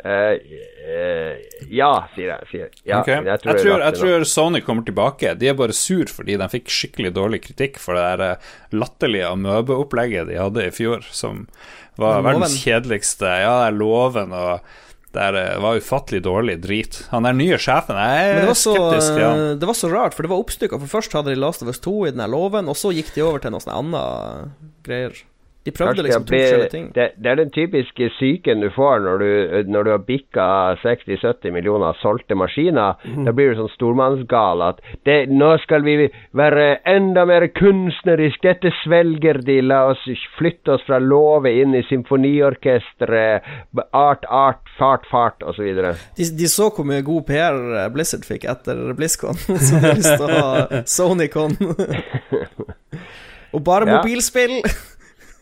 Eh, 0.00 1.36
ja, 1.68 1.90
sier 2.14 2.30
jeg. 2.32 2.46
Sier. 2.50 2.68
jeg. 2.68 2.84
Ja, 2.88 3.00
okay. 3.02 3.18
Jeg, 3.26 3.42
tror 3.42 3.52
jeg, 3.52 3.64
tror, 3.64 3.82
jeg 3.84 3.96
tror 3.98 4.24
Sony 4.28 4.62
kommer 4.64 4.86
tilbake. 4.86 5.34
De 5.38 5.50
er 5.50 5.58
bare 5.58 5.76
sur 5.76 6.10
fordi 6.10 6.38
de 6.40 6.48
fikk 6.52 6.72
skikkelig 6.72 7.12
dårlig 7.18 7.42
kritikk 7.44 7.80
for 7.82 7.98
det 7.98 8.06
der 8.22 8.52
latterlige 8.76 9.28
amøbeopplegget 9.30 10.30
de 10.30 10.40
hadde 10.40 10.66
i 10.66 10.74
fjor, 10.74 11.04
som 11.14 11.44
var 12.00 12.24
verdens 12.24 12.56
kjedeligste. 12.62 13.28
Ja, 13.28 13.58
det 13.62 13.68
er 13.70 13.78
loven 13.80 14.32
og 14.36 14.78
det 15.10 15.22
er, 15.22 15.36
eh, 15.40 15.58
var 15.62 15.80
ufattelig 15.80 16.20
dårlig 16.22 16.54
drit. 16.62 17.00
Han 17.10 17.26
der 17.26 17.34
nye 17.34 17.58
sjefen 17.58 17.98
jeg 17.98 18.28
er 18.30 18.46
det 18.46 18.54
så, 18.58 18.74
skeptisk 18.76 19.16
til 19.16 19.24
han. 19.26 19.40
eh, 19.48 19.56
det 19.58 19.66
var 19.70 19.78
så 19.78 19.90
rart, 19.90 20.14
for 20.14 20.22
det 20.22 20.30
var 20.30 20.42
oppstykka. 20.44 20.78
For 20.84 20.92
først 21.00 21.16
hadde 21.18 21.34
de 21.34 21.40
Last 21.40 21.64
of 21.64 21.72
Us 21.72 21.82
2 21.82 21.96
i 22.06 22.12
den 22.14 22.22
her 22.22 22.30
loven, 22.30 22.70
og 22.70 22.78
så 22.78 22.92
gikk 22.94 23.10
de 23.16 23.24
over 23.26 23.42
til 23.42 23.50
noe 23.50 23.64
sånn 23.64 23.74
annet 23.74 24.54
greier. 24.86 25.18
De 25.64 25.72
prøvde 25.76 26.02
liksom 26.06 26.24
to 26.24 26.32
forskjellige 26.32 26.70
ting. 26.72 26.86
det, 26.96 27.10
det 27.20 27.30
er 27.30 27.36
den 27.36 27.50
typiske 27.52 28.08
psyken 28.14 28.62
du 28.64 28.70
får 28.72 29.02
når 29.04 29.18
du, 29.20 29.30
når 29.68 29.84
du 29.84 29.90
har 29.90 30.04
bikka 30.06 30.46
60-70 30.80 31.52
millioner 31.52 31.98
solgte 32.00 32.34
maskiner. 32.38 32.96
Mm. 33.04 33.26
Da 33.26 33.34
blir 33.36 33.52
du 33.52 33.60
sånn 33.60 33.72
stormannsgal 33.74 34.64
at 34.64 34.80
det, 35.04 35.18
nå 35.28 35.50
skal 35.64 35.84
vi 35.84 36.08
være 36.36 36.66
enda 36.88 37.26
mer 37.28 37.44
kunstnerisk. 37.52 38.40
Dette 38.46 38.72
svelger 38.80 39.42
de. 39.44 39.58
La 39.60 39.82
oss 39.90 40.00
flytte 40.38 40.78
oss 40.78 40.86
fra 40.86 40.98
låve 41.02 41.52
inn 41.60 41.76
i 41.76 41.82
symfoniorkesteret. 41.90 43.50
Art, 43.92 44.24
art, 44.24 44.64
fart, 44.78 45.04
fart, 45.10 45.44
osv. 45.44 45.68
De, 46.16 46.30
de 46.40 46.48
så 46.48 46.70
hvor 46.72 46.88
mye 46.88 47.04
god 47.04 47.26
PR 47.28 47.60
Blizzard 47.92 48.24
fikk 48.24 48.46
etter 48.48 48.80
BlizzCon, 48.96 49.36
så 49.66 49.76
de 49.76 49.84
har 49.84 50.00
lyst 50.00 50.16
til 50.16 50.24
å 50.24 50.40
ha 50.40 50.80
SonyCon. 50.96 51.58
og 53.54 53.64
bare 53.66 53.90
Ja. 53.90 54.00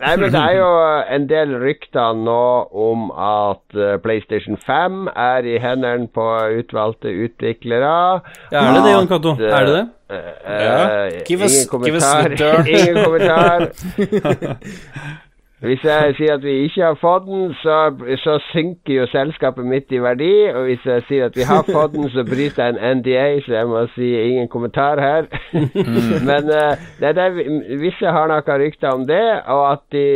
Nei, 0.00 0.16
men 0.16 0.30
det 0.30 0.38
er 0.40 0.52
jo 0.58 0.68
en 1.16 1.24
del 1.30 1.54
rykter 1.58 2.14
nå 2.14 2.68
om 2.70 3.08
at 3.10 3.74
eh, 3.74 3.96
PlayStation 4.04 4.56
5 4.66 5.08
er 5.16 5.48
i 5.50 5.56
hendene 5.58 6.06
på 6.14 6.26
utvalgte 6.60 7.10
utviklere. 7.26 8.20
Ja, 8.52 8.62
er 8.62 8.74
det 8.78 8.84
det, 8.86 8.92
Jon 8.94 9.08
Cato? 9.10 9.32
Er 9.40 9.66
det 9.66 9.74
det? 9.74 9.86
Uh, 10.08 10.16
Ja. 10.48 10.76
eh, 11.06 11.22
Give 11.28 11.42
us- 11.44 11.66
ingen 11.68 11.84
give 11.84 11.96
us 11.96 12.06
kommentar. 12.06 12.22
the 12.22 12.36
dirt. 12.36 12.68
ingen 12.78 13.04
kommentar. 13.04 13.58
Hvis 15.58 15.82
jeg 15.82 16.14
sier 16.14 16.36
at 16.36 16.44
vi 16.44 16.52
ikke 16.68 16.84
har 16.84 16.98
fått 17.00 17.24
den, 17.26 17.48
så, 17.58 17.90
så 18.22 18.36
synker 18.52 18.94
jo 18.94 19.06
selskapet 19.10 19.66
mitt 19.66 19.90
i 19.90 19.98
verdi. 19.98 20.30
Og 20.52 20.68
hvis 20.68 20.84
jeg 20.86 21.02
sier 21.08 21.26
at 21.26 21.38
vi 21.38 21.46
har 21.48 21.64
fått 21.66 21.96
den, 21.96 22.06
så 22.14 22.22
bryter 22.22 22.68
jeg 22.68 22.76
en 22.76 23.00
NDA, 23.00 23.24
så 23.42 23.56
jeg 23.56 23.66
må 23.66 23.82
si 23.96 24.12
ingen 24.20 24.46
kommentar 24.52 25.02
her. 25.02 25.26
Men 26.28 26.52
eh, 26.54 26.84
det 27.00 27.10
er 27.10 27.18
det, 27.18 27.48
visse 27.82 28.14
har 28.14 28.30
noen 28.30 28.62
rykter 28.62 28.94
om 28.94 29.02
det, 29.08 29.24
og 29.50 29.64
at 29.72 29.82
de 29.96 30.06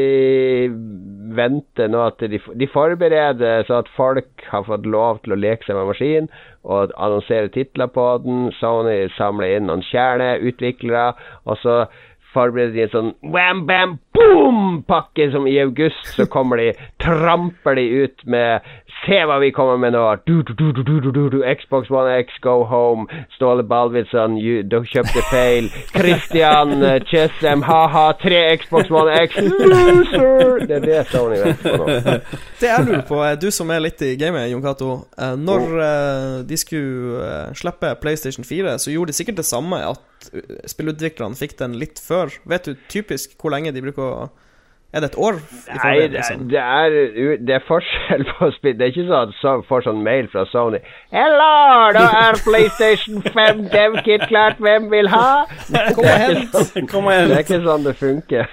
venter 1.34 1.90
nå 1.90 2.06
at 2.06 2.22
de, 2.22 2.38
de 2.38 2.68
forbereder 2.70 3.66
så 3.66 3.80
at 3.82 3.90
folk 3.96 4.46
har 4.52 4.66
fått 4.68 4.86
lov 4.86 5.22
til 5.24 5.34
å 5.34 5.40
leke 5.42 5.66
seg 5.66 5.78
med 5.78 5.90
maskinen 5.90 6.30
og 6.62 6.92
annonsere 6.94 7.50
titler 7.50 7.90
på 7.90 8.06
den. 8.22 8.50
Sony 8.60 9.08
samler 9.16 9.56
inn 9.56 9.66
noen 9.66 9.82
kjerneutviklere, 9.90 11.12
og 11.50 11.58
så 11.64 11.76
forbereder 12.34 12.72
de 12.76 12.86
en 12.86 12.92
sånn 12.94 13.12
wham 13.34 13.64
bam 13.68 13.98
boom-pakke 14.16 15.30
som 15.32 15.46
i 15.48 15.56
august 15.62 16.12
så 16.16 16.26
kommer 16.30 16.60
de, 16.60 16.70
tramper 17.00 17.78
de 17.78 17.84
ut 18.04 18.24
med 18.28 18.66
Se 19.02 19.16
hva 19.26 19.40
vi 19.42 19.48
kommer 19.50 19.80
med 19.82 19.96
nå! 19.96 20.02
Du, 20.28 20.44
du, 20.46 20.52
du, 20.54 20.68
du, 20.76 21.00
du, 21.10 21.22
du. 21.32 21.38
Xbox 21.58 21.88
One 21.90 22.12
X, 22.20 22.36
go 22.44 22.60
home. 22.70 23.08
Ståle 23.34 23.64
Balvidsson, 23.66 24.36
du 24.70 24.76
kjøpte 24.86 25.24
feil. 25.26 25.66
Christian 25.90 26.76
Chessem, 27.10 27.64
ha-ha, 27.66 28.04
tre 28.22 28.44
Xbox 28.60 28.92
One 28.94 29.16
X, 29.24 29.40
loser! 29.42 30.62
Det 30.68 30.76
er 30.78 30.86
det 30.86 31.00
Sony 31.10 31.40
vet 31.40 31.64
på 31.64 31.74
nå. 31.80 31.88
Det 32.62 32.70
jeg 32.70 32.86
lurer 32.86 33.02
på, 33.08 33.18
er 33.26 33.40
du 33.42 33.48
som 33.50 33.74
er 33.74 33.82
litt 33.82 34.06
i 34.06 34.12
gamet, 34.20 34.52
Jon 34.52 34.62
Cato. 34.62 34.92
eh, 35.18 35.34
Når 35.40 35.66
eh, 35.88 36.38
de 36.46 36.60
skulle 36.62 37.26
eh, 37.26 37.50
slippe 37.58 37.96
PlayStation 38.04 38.46
4, 38.46 38.76
så 38.78 38.94
gjorde 38.94 39.10
de 39.10 39.18
sikkert 39.18 39.40
det 39.42 39.48
samme, 39.50 39.82
at 39.82 39.98
eh, 40.30 40.62
spillutviklerne 40.70 41.38
fikk 41.38 41.56
den 41.58 41.74
litt 41.80 42.00
før. 42.02 42.32
Vet 42.48 42.68
du 42.68 42.76
typisk 42.92 43.34
hvor 43.40 43.54
lenge 43.54 43.72
de 43.74 43.82
bruker 43.84 44.02
å 44.06 44.30
Er 44.92 45.00
det 45.00 45.08
et 45.12 45.16
år? 45.16 45.38
i 45.40 45.76
Nei, 45.78 45.92
det 46.02 46.08
liksom? 46.18 46.42
det 46.52 46.60
er, 46.60 46.96
det 47.40 47.54
er 47.56 47.62
forskjell 47.64 48.26
på 48.28 48.50
spill. 48.58 48.74
Det 48.76 48.84
er 48.84 48.90
ikke 48.92 49.06
sånn 49.08 49.22
at 49.22 49.30
du 49.32 49.62
får 49.70 49.86
sånn 49.86 50.02
mail 50.04 50.28
fra 50.28 50.42
Sony. 50.50 50.82
Hello, 51.14 51.48
da 51.96 52.02
er 52.26 52.36
PlayStation 52.44 53.22
5 53.24 53.62
DevKit 53.72 54.26
klart, 54.28 54.60
hvem 54.60 54.90
vil 54.92 55.08
ha? 55.08 55.46
Kom 55.96 56.04
og 56.04 56.20
hent! 56.26 56.58
Kom 56.92 57.08
Det 57.08 57.38
er 57.38 57.40
ikke 57.40 57.62
sånn 57.64 57.88
det 57.88 57.96
funker. 58.02 58.52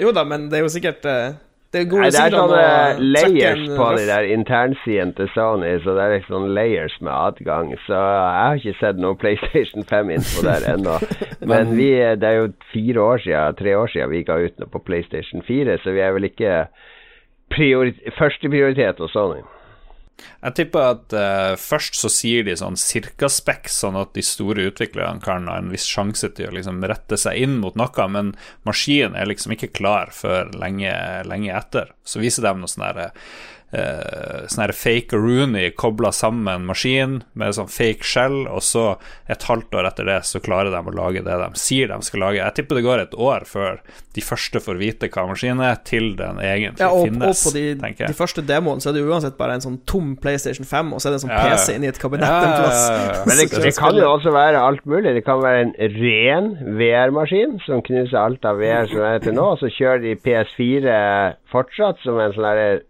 Jo 0.00 0.12
da, 0.12 0.26
men 0.28 0.50
det 0.52 0.60
er 0.60 0.66
jo 0.66 0.72
sikkert 0.72 1.08
eh, 1.08 1.32
Det 1.72 1.86
går 1.88 2.02
Nei, 2.04 2.08
det 2.12 2.20
er 2.20 2.34
sånne 2.34 3.04
layers 3.14 3.62
på 3.78 3.84
de 3.96 4.02
der 4.10 4.26
internsidene 4.34 5.14
til 5.16 5.30
Sony, 5.32 5.70
så 5.80 5.94
det 5.96 6.02
er 6.04 6.14
liksom 6.18 6.50
layers 6.52 6.96
med 7.00 7.12
adgang. 7.14 7.70
Så 7.86 7.96
jeg 7.96 8.34
har 8.36 8.60
ikke 8.60 8.74
sett 8.80 9.00
noe 9.00 9.16
PlayStation 9.16 9.86
5-info 9.88 10.44
der 10.44 10.66
ennå. 10.74 10.98
Men 11.52 11.72
vi, 11.78 11.88
det 11.96 12.28
er 12.28 12.42
jo 12.42 12.50
fire 12.74 13.06
år 13.06 13.24
siden, 13.24 13.56
tre 13.62 13.76
år 13.78 13.88
siden 13.94 14.12
vi 14.12 14.20
ga 14.28 14.36
ut 14.44 14.60
noe 14.60 14.72
på 14.74 14.84
PlayStation 14.84 15.44
4, 15.48 15.78
så 15.80 15.96
vi 15.96 16.04
er 16.04 16.12
vel 16.12 16.28
ikke 16.28 16.58
priori 17.52 17.96
førsteprioritet 18.18 19.00
hos 19.00 19.16
Sony. 19.16 19.40
Jeg 20.42 20.54
tipper 20.58 20.84
at 20.86 21.14
uh, 21.16 21.54
først 21.58 21.96
så 21.98 22.10
sier 22.12 22.44
de 22.46 22.54
sånn 22.58 22.76
cirka-spekk, 22.78 23.70
sånn 23.70 23.98
at 23.98 24.12
de 24.16 24.24
store 24.26 24.68
utviklerne 24.70 25.22
kan 25.22 25.48
ha 25.50 25.56
en 25.58 25.70
viss 25.72 25.86
sjanse 25.90 26.30
til 26.36 26.50
å 26.50 26.56
liksom 26.56 26.82
rette 26.90 27.18
seg 27.18 27.40
inn 27.42 27.56
mot 27.62 27.78
noe, 27.78 28.08
men 28.12 28.34
maskinen 28.68 29.16
er 29.18 29.30
liksom 29.30 29.56
ikke 29.56 29.72
klar 29.74 30.12
før 30.14 30.52
lenge, 30.58 30.92
lenge 31.28 31.54
etter. 31.56 31.94
Så 32.06 32.22
viser 32.22 32.46
de 32.46 32.54
noe 32.58 32.70
sånn 32.70 32.86
derre 32.86 33.10
uh, 33.72 34.44
sånn 34.50 34.72
fake 34.76 35.16
Rooney 35.18 35.72
kobla 35.76 36.12
sammen 36.14 36.66
maskin 36.68 37.20
med 37.38 37.56
sånn 37.56 37.70
fake 37.72 38.06
shell, 38.06 38.44
og 38.46 38.62
så 38.64 38.86
et 39.32 39.46
halvt 39.48 39.74
år 39.78 39.88
etter 39.90 40.08
det 40.08 40.20
så 40.28 40.42
klarer 40.44 40.72
de 40.74 40.80
å 40.80 40.96
lage 40.96 41.24
det 41.24 41.38
de 41.42 41.50
sier 41.60 41.90
de 41.92 41.98
skal 42.04 42.24
lage. 42.26 42.40
Jeg 42.40 42.58
tipper 42.58 42.80
det 42.80 42.86
går 42.86 43.04
et 43.06 43.16
år 43.16 43.46
før 43.48 43.80
de 44.12 44.24
første 44.24 44.60
får 44.60 44.80
vite 44.80 45.08
hva 45.12 45.24
maskinen 45.30 45.62
er, 45.64 45.78
til 45.88 46.12
den 46.18 46.40
egentlig 46.42 46.84
Ja, 46.84 46.90
og, 46.92 47.06
og 47.06 47.08
finnes, 47.08 47.44
på 47.46 47.54
de, 47.56 47.64
tenker 47.80 48.12
de 48.12 48.16
første 48.16 48.44
demoene 48.44 48.84
så 48.84 48.90
er 48.90 48.96
det 48.96 49.04
jo 49.04 49.12
uansett 49.12 49.38
bare 49.38 49.56
en 49.56 49.64
sånn 49.64 49.78
tom 49.88 50.14
PlayStation 50.20 50.68
5, 50.68 50.92
og 50.92 51.00
så 51.00 51.08
er 51.08 51.14
det 51.14 51.20
en 51.20 51.24
sånn 51.24 51.34
Ja, 51.34 51.42
ja. 51.52 51.56
PC 51.56 51.76
inni 51.78 51.90
et 51.90 52.00
kabinett 52.02 52.28
en 52.28 52.54
plass. 52.58 52.82
Men 53.28 53.40
det, 53.40 53.48
det 53.66 53.74
kan 53.78 53.96
jo 53.96 54.08
også 54.10 54.34
være 54.34 54.60
alt 54.60 54.84
mulig. 54.88 55.14
Det 55.16 55.24
kan 55.26 55.40
være 55.42 55.66
en 55.66 55.74
ren 55.96 56.50
VR-maskin 56.78 57.58
som 57.66 57.82
knuser 57.86 58.18
alt 58.20 58.44
av 58.48 58.60
VR 58.60 58.90
som 58.90 59.04
er 59.06 59.22
til 59.24 59.36
nå. 59.38 59.46
Og 59.54 59.62
så 59.62 59.70
kjører 59.72 60.02
de 60.04 60.16
PS4 60.26 60.96
fortsatt 61.52 62.00
som 62.04 62.20
en 62.20 62.34
sånn 62.36 62.48
der 62.48 62.82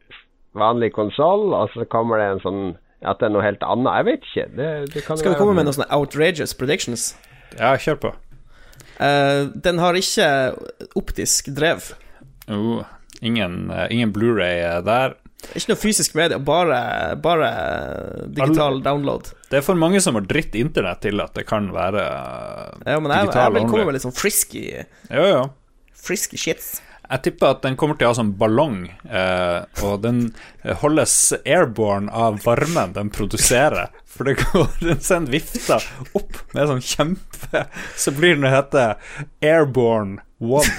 vanlig 0.59 0.93
konsoll, 0.97 1.51
og 1.57 1.73
så 1.75 1.87
kommer 1.91 2.21
det 2.21 2.29
en 2.31 2.43
sånn 2.45 2.63
at 3.03 3.19
det 3.19 3.29
er 3.29 3.35
noe 3.35 3.45
helt 3.45 3.65
annet. 3.67 3.97
Jeg 3.99 4.09
vet 4.09 4.27
ikke. 4.29 4.45
Det, 4.59 4.69
det 4.95 5.05
kan 5.07 5.19
Skal 5.19 5.35
vi 5.35 5.41
komme 5.41 5.57
med 5.59 5.67
noen 5.67 5.79
sånne 5.79 5.91
outrageous 5.97 6.55
predictions? 6.55 7.13
Ja, 7.59 7.75
kjør 7.81 7.99
på. 8.05 8.13
Uh, 9.03 9.51
den 9.65 9.81
har 9.83 9.99
ikke 9.99 10.29
optisk 10.99 11.51
drev. 11.57 11.91
Uh, 12.47 12.85
ingen 13.23 13.71
eh, 13.71 13.89
ingen 13.95 14.13
Blu-ray 14.15 14.63
der. 14.87 15.17
Ikke 15.59 15.73
noe 15.73 15.81
fysisk 15.81 16.15
medie, 16.15 16.39
bare, 16.39 16.77
bare 17.23 17.49
digital 18.31 18.79
download. 18.85 19.33
Det 19.51 19.59
er 19.59 19.65
for 19.67 19.79
mange 19.79 19.99
som 20.01 20.15
har 20.15 20.25
dritt 20.31 20.55
internett 20.59 21.03
til 21.03 21.19
at 21.23 21.35
det 21.35 21.45
kan 21.49 21.67
være 21.75 22.05
eh, 22.07 22.93
Ja, 22.95 23.01
men 23.03 23.11
jeg, 23.11 23.27
Digital 23.27 23.49
jeg 23.49 23.57
vil 23.57 23.69
komme 23.73 23.89
med 23.89 23.99
litt 23.99 24.07
sånn 24.07 24.15
frisky, 24.15 24.65
Jo, 25.11 25.27
jo. 25.27 25.43
frisky 25.99 26.39
shits. 26.41 26.77
Jeg 27.13 27.25
tipper 27.27 27.53
at 27.53 27.65
den 27.67 27.77
kommer 27.77 27.99
til 27.99 28.09
å 28.09 28.13
ha 28.15 28.17
sånn 28.17 28.33
ballong, 28.41 28.87
eh, 29.05 29.85
og 29.85 29.99
den 30.01 30.23
holdes 30.81 31.17
airborne 31.45 32.09
av 32.09 32.39
varmen 32.47 32.95
den 32.97 33.13
produserer. 33.13 33.93
For 34.13 34.29
det 34.29 34.39
går 34.41 34.69
den 34.81 35.01
sender 35.05 35.37
vifte 35.37 35.79
opp 36.17 36.41
med 36.53 36.69
sånn 36.69 36.83
kjempe 36.85 37.65
Så 37.97 38.13
blir 38.13 38.37
den 38.37 38.45
å 38.45 38.53
hete 38.53 38.93
Airborne 39.41 40.21
One. 40.43 40.73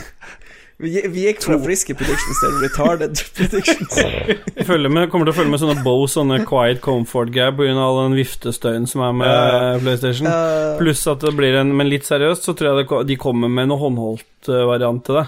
Vi, 0.83 0.89
vi 1.13 1.23
gikk 1.27 1.43
fra 1.45 1.55
friske 1.61 1.93
predictions 1.95 2.39
til 2.41 2.55
retarded 2.59 3.19
predictions. 3.37 3.93
Med, 4.93 5.05
kommer 5.11 5.27
til 5.27 5.31
å 5.31 5.35
følge 5.37 5.53
med 5.53 5.61
sånne 5.61 5.83
Bow, 5.85 6.01
sånne 6.09 6.41
quiet 6.49 6.81
comfort-gab 6.83 7.59
pga. 7.59 7.75
all 7.79 7.99
den 8.01 8.17
viftestøyen 8.17 8.87
som 8.89 9.03
er 9.05 9.13
med 9.21 9.31
uh, 9.31 9.77
PlayStation. 9.83 10.27
Pluss 10.81 11.05
at 11.07 11.23
det 11.23 11.33
blir 11.37 11.55
en 11.61 11.71
Men 11.77 11.91
litt 11.91 12.09
seriøst 12.09 12.49
så 12.49 12.55
tror 12.57 12.71
jeg 12.71 12.83
det, 12.83 13.01
de 13.13 13.19
kommer 13.21 13.51
med 13.53 13.69
noe 13.71 13.79
håndholdt 13.79 14.49
eh, 14.51 14.65
variant 14.67 15.05
til 15.05 15.21
det. 15.21 15.25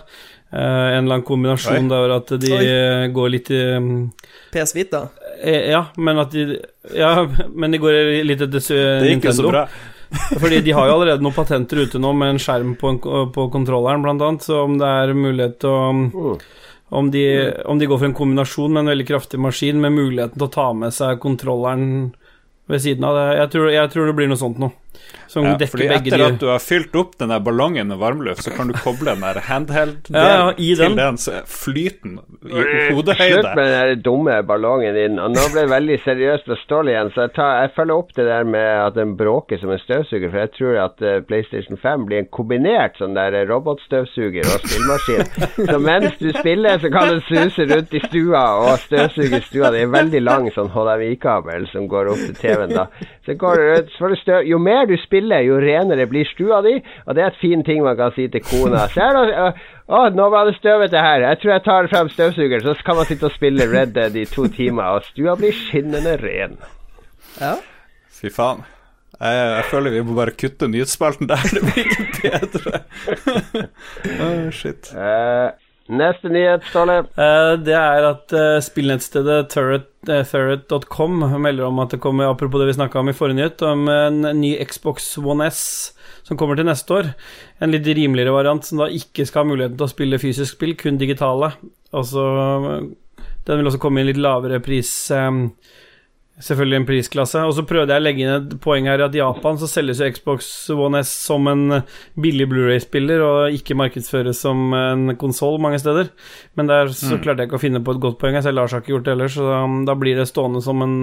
Eh, 0.54 0.60
en 0.60 1.04
eller 1.04 1.16
annen 1.18 1.24
kombinasjon 1.26 1.88
Oi. 1.88 1.90
der 1.92 2.12
at 2.16 2.28
de 2.40 2.52
Oi. 2.54 3.08
går 3.12 3.30
litt 3.34 3.50
i 3.52 3.62
mm, 3.82 4.12
PS 4.54 4.76
Vita. 4.78 5.02
eh, 5.42 5.72
Ja, 5.72 5.86
men 5.98 6.20
at 6.22 6.32
de 6.32 6.60
Ja, 6.96 7.26
men 7.54 7.72
de 7.72 7.78
går 7.82 8.24
litt 8.24 8.42
etter 8.46 8.62
Nintendo. 8.62 9.02
Det 9.04 9.10
gikk 9.16 9.26
jo 9.26 9.36
så 9.42 9.50
bra. 9.50 9.66
Fordi 10.40 10.62
de 10.64 10.72
har 10.72 10.88
jo 10.88 10.94
allerede 11.00 11.22
noen 11.26 11.34
patenter 11.36 11.82
ute 11.82 12.00
nå 12.00 12.14
med 12.16 12.30
en 12.36 12.40
skjerm 12.40 12.76
på, 12.80 12.94
en, 12.94 13.00
på 13.34 13.48
kontrolleren, 13.52 14.04
blant 14.06 14.22
annet, 14.22 14.46
så 14.46 14.62
om 14.64 14.78
det 14.80 14.88
er 14.88 15.14
mulighet 15.18 15.58
til 15.60 15.70
å 15.74 15.82
Mm. 15.96 16.38
om 16.96 17.10
de, 17.12 17.24
om 17.66 17.80
de 17.82 17.88
går 17.90 17.98
for 18.00 18.06
en 18.06 18.14
kombinasjon 18.14 18.72
med 18.72 18.84
en 18.86 18.92
veldig 18.94 19.08
kraftig 19.10 19.40
maskin 19.42 19.82
med 19.82 19.92
muligheten 19.98 20.38
til 20.38 20.48
å 20.48 20.52
ta 20.54 20.68
med 20.78 20.94
seg 20.94 21.20
kontrolleren 21.20 22.14
ved 22.70 22.80
siden 22.86 23.04
av 23.04 23.18
det. 23.18 23.26
Jeg 23.42 23.50
tror, 23.56 23.72
jeg 23.74 23.92
tror 23.92 24.06
det 24.08 24.16
blir 24.16 24.30
noe 24.30 24.38
sånt 24.40 24.62
noe. 24.62 24.72
Som 25.28 25.46
Ja, 25.46 25.56
dekker 25.58 25.72
fordi 25.74 25.88
begge 25.90 26.12
etter 26.14 26.22
de 26.22 26.26
at 26.30 26.40
du 26.40 26.48
har 26.48 26.62
fylt 26.64 26.96
opp 26.96 27.18
den 27.20 27.32
der 27.34 27.42
ballongen 27.44 27.90
med 27.92 27.98
varmluft, 28.00 28.44
så 28.46 28.54
kan 28.56 28.70
du 28.70 28.76
koble 28.78 29.12
den 29.16 29.24
der 29.26 29.40
handheld-delen 29.48 30.16
Ja, 30.22 30.36
ja, 30.46 30.52
til 30.56 30.78
den. 30.84 30.96
den, 31.00 31.18
så 31.18 31.42
hodehøyde. 32.94 33.26
i 33.26 33.32
Slutt 33.34 33.56
med 33.56 33.66
den 33.66 33.74
der 33.74 33.96
dumme 34.06 34.36
ballongen 34.48 34.96
din. 34.96 35.20
Og 35.20 35.32
nå 35.34 35.46
ble 35.54 35.66
det 35.66 35.72
veldig 35.74 35.98
seriøst 36.06 36.50
og 36.54 36.60
stål 36.62 36.92
igjen, 36.94 37.12
så 37.16 37.26
jeg, 37.26 37.34
tar, 37.36 37.52
jeg 37.64 37.74
følger 37.76 37.96
opp 38.02 38.14
det 38.16 38.28
der 38.30 38.48
med 38.48 38.68
at 38.86 38.96
den 38.98 39.16
bråker 39.20 39.60
som 39.62 39.74
en 39.74 39.82
støvsuger, 39.82 40.30
for 40.32 40.44
jeg 40.44 40.52
tror 40.58 40.80
at 40.86 41.06
eh, 41.06 41.20
PlayStation 41.28 41.80
5 41.82 42.06
blir 42.10 42.22
en 42.24 42.30
kombinert 42.38 43.00
sånn 43.02 43.18
der 43.18 43.38
robotstøvsuger 43.50 44.46
og 44.54 44.66
spillmaskin. 44.66 45.26
så 45.72 45.80
mens 45.82 46.18
du 46.22 46.30
spiller, 46.38 46.80
så 46.84 46.92
kan 46.94 47.12
den 47.12 47.24
suse 47.28 47.68
rundt 47.72 47.94
i 47.98 48.04
stua 48.08 48.44
og 48.64 48.80
støvsuge 48.86 49.42
stua. 49.50 49.72
Det 49.74 49.82
er 49.84 49.90
en 49.90 49.96
veldig 49.98 50.24
lang 50.24 50.50
sånn 50.56 50.72
HDMI-kabel 50.74 51.68
som 51.74 51.90
går 51.92 52.14
opp 52.14 52.24
til 52.30 52.40
TV-en 52.44 52.76
da. 52.76 52.88
Så 53.26 53.38
går 53.42 53.62
det 53.62 53.68
rundt, 53.72 53.94
så 53.96 54.04
får 54.06 54.14
du 54.16 54.20
støv. 54.22 54.42
Jo 54.46 54.60
mer 54.62 54.85
du 54.90 54.96
spiller, 55.02 55.44
jo 55.46 55.60
renere 55.62 56.08
blir 56.10 56.28
stua 56.30 56.62
di, 56.66 56.76
og 57.06 57.16
det 57.16 57.24
er 57.24 57.32
et 57.32 57.42
fin 57.42 57.64
ting 57.66 57.84
man 57.86 57.98
kan 58.00 58.14
si 58.16 58.28
til 58.32 58.44
kona. 58.46 58.86
Se 58.94 59.02
her, 59.02 59.18
da. 59.18 59.50
Å, 59.86 60.06
nå 60.16 60.30
var 60.34 60.50
det 60.50 60.56
støvete 60.58 61.02
her. 61.02 61.26
Jeg 61.30 61.42
tror 61.42 61.54
jeg 61.54 61.66
tar 61.66 61.90
frem 61.92 62.12
støvsugeren, 62.14 62.66
så 62.66 62.88
kan 62.88 63.00
man 63.00 63.10
sitte 63.10 63.30
og 63.30 63.36
spille 63.36 63.68
Red 63.72 63.94
Dead 63.98 64.16
i 64.18 64.26
to 64.30 64.48
timer, 64.50 64.98
og 64.98 65.10
stua 65.12 65.36
blir 65.40 65.54
skinnende 65.56 66.18
ren. 66.22 66.58
Ja. 67.42 67.58
Fy 68.16 68.32
faen. 68.34 68.64
Jeg, 69.16 69.36
jeg 69.56 69.68
føler 69.72 69.94
vi 69.94 70.02
må 70.04 70.16
bare 70.18 70.34
kutte 70.36 70.68
nyhetsspalten 70.68 71.30
der. 71.30 71.44
Det 71.56 71.62
blir 71.64 71.86
ikke 71.86 72.08
bedre. 72.24 72.82
oh, 74.26 74.50
shit. 74.52 74.92
Eh, 74.92 75.54
neste 75.90 76.30
nyhet, 76.30 76.64
Ståle. 76.70 76.98
Eh, 77.18 77.56
Det 77.62 77.76
er 77.78 78.08
at 78.10 78.34
eh, 78.34 78.60
spillnettstedet 78.64 79.50
turret, 79.54 79.90
eh, 80.10 81.38
melder 81.38 81.66
om 81.66 81.80
at 81.80 81.90
det 81.92 82.00
kommer, 82.02 82.30
apropos 82.30 82.60
det 82.60 82.68
vi 82.68 82.78
snakka 82.80 83.00
om 83.00 83.10
i 83.10 83.14
forrige 83.14 83.36
nyhet, 83.36 83.62
om 83.62 83.88
en 83.90 84.22
ny 84.42 84.56
Xbox 84.66 85.18
One 85.18 85.46
S 85.48 85.94
som 86.24 86.38
kommer 86.38 86.56
til 86.56 86.66
neste 86.66 86.90
år. 86.90 87.14
En 87.62 87.72
litt 87.72 87.86
rimeligere 87.86 88.34
variant 88.34 88.64
som 88.66 88.80
da 88.80 88.86
ikke 88.90 89.26
skal 89.26 89.44
ha 89.46 89.52
muligheten 89.54 89.78
til 89.78 89.86
å 89.86 89.94
spille 89.94 90.20
fysisk 90.22 90.56
spill, 90.58 90.76
kun 90.76 90.98
digitale. 90.98 91.54
Altså 91.94 92.92
Den 93.46 93.58
vil 93.60 93.68
også 93.70 93.80
komme 93.80 94.00
i 94.00 94.02
en 94.02 94.08
litt 94.10 94.18
lavere 94.18 94.60
pris. 94.60 95.12
eh, 95.12 95.32
Selvfølgelig 96.36 96.76
en 96.82 96.86
prisklasse. 96.88 97.42
Og 97.48 97.54
så 97.56 97.64
prøvde 97.64 97.96
jeg 97.96 98.02
å 98.02 98.04
legge 98.04 98.24
inn 98.26 98.34
et 98.34 98.56
poeng 98.64 98.90
her 98.90 99.06
at 99.06 99.14
i 99.16 99.22
Japan 99.22 99.56
så 99.60 99.70
selges 99.72 100.02
jo 100.04 100.10
Xbox 100.12 100.50
One 100.74 101.00
S 101.00 101.14
som 101.30 101.48
en 101.48 101.78
billig 102.20 102.50
Blu-ray-spiller, 102.52 103.24
og 103.24 103.56
ikke 103.56 103.78
markedsføres 103.80 104.42
som 104.44 104.74
en 104.76 105.14
konsoll 105.22 105.56
mange 105.64 105.80
steder. 105.80 106.10
Men 106.60 106.68
der 106.68 106.92
så 106.92 107.16
klarte 107.24 107.46
jeg 107.46 107.50
ikke 107.52 107.60
å 107.62 107.64
finne 107.64 107.80
på 107.86 107.96
et 107.96 108.02
godt 108.04 108.20
poeng, 108.20 108.36
så 108.44 108.52
Lars 108.52 108.76
har 108.76 108.84
ikke 108.84 108.98
gjort 108.98 109.08
det 109.08 109.14
ellers, 109.16 109.38
så 109.38 109.48
da, 109.48 109.62
da 109.88 109.96
blir 110.00 110.20
det 110.20 110.28
stående 110.28 110.60
som 110.66 110.84
en, 110.84 110.96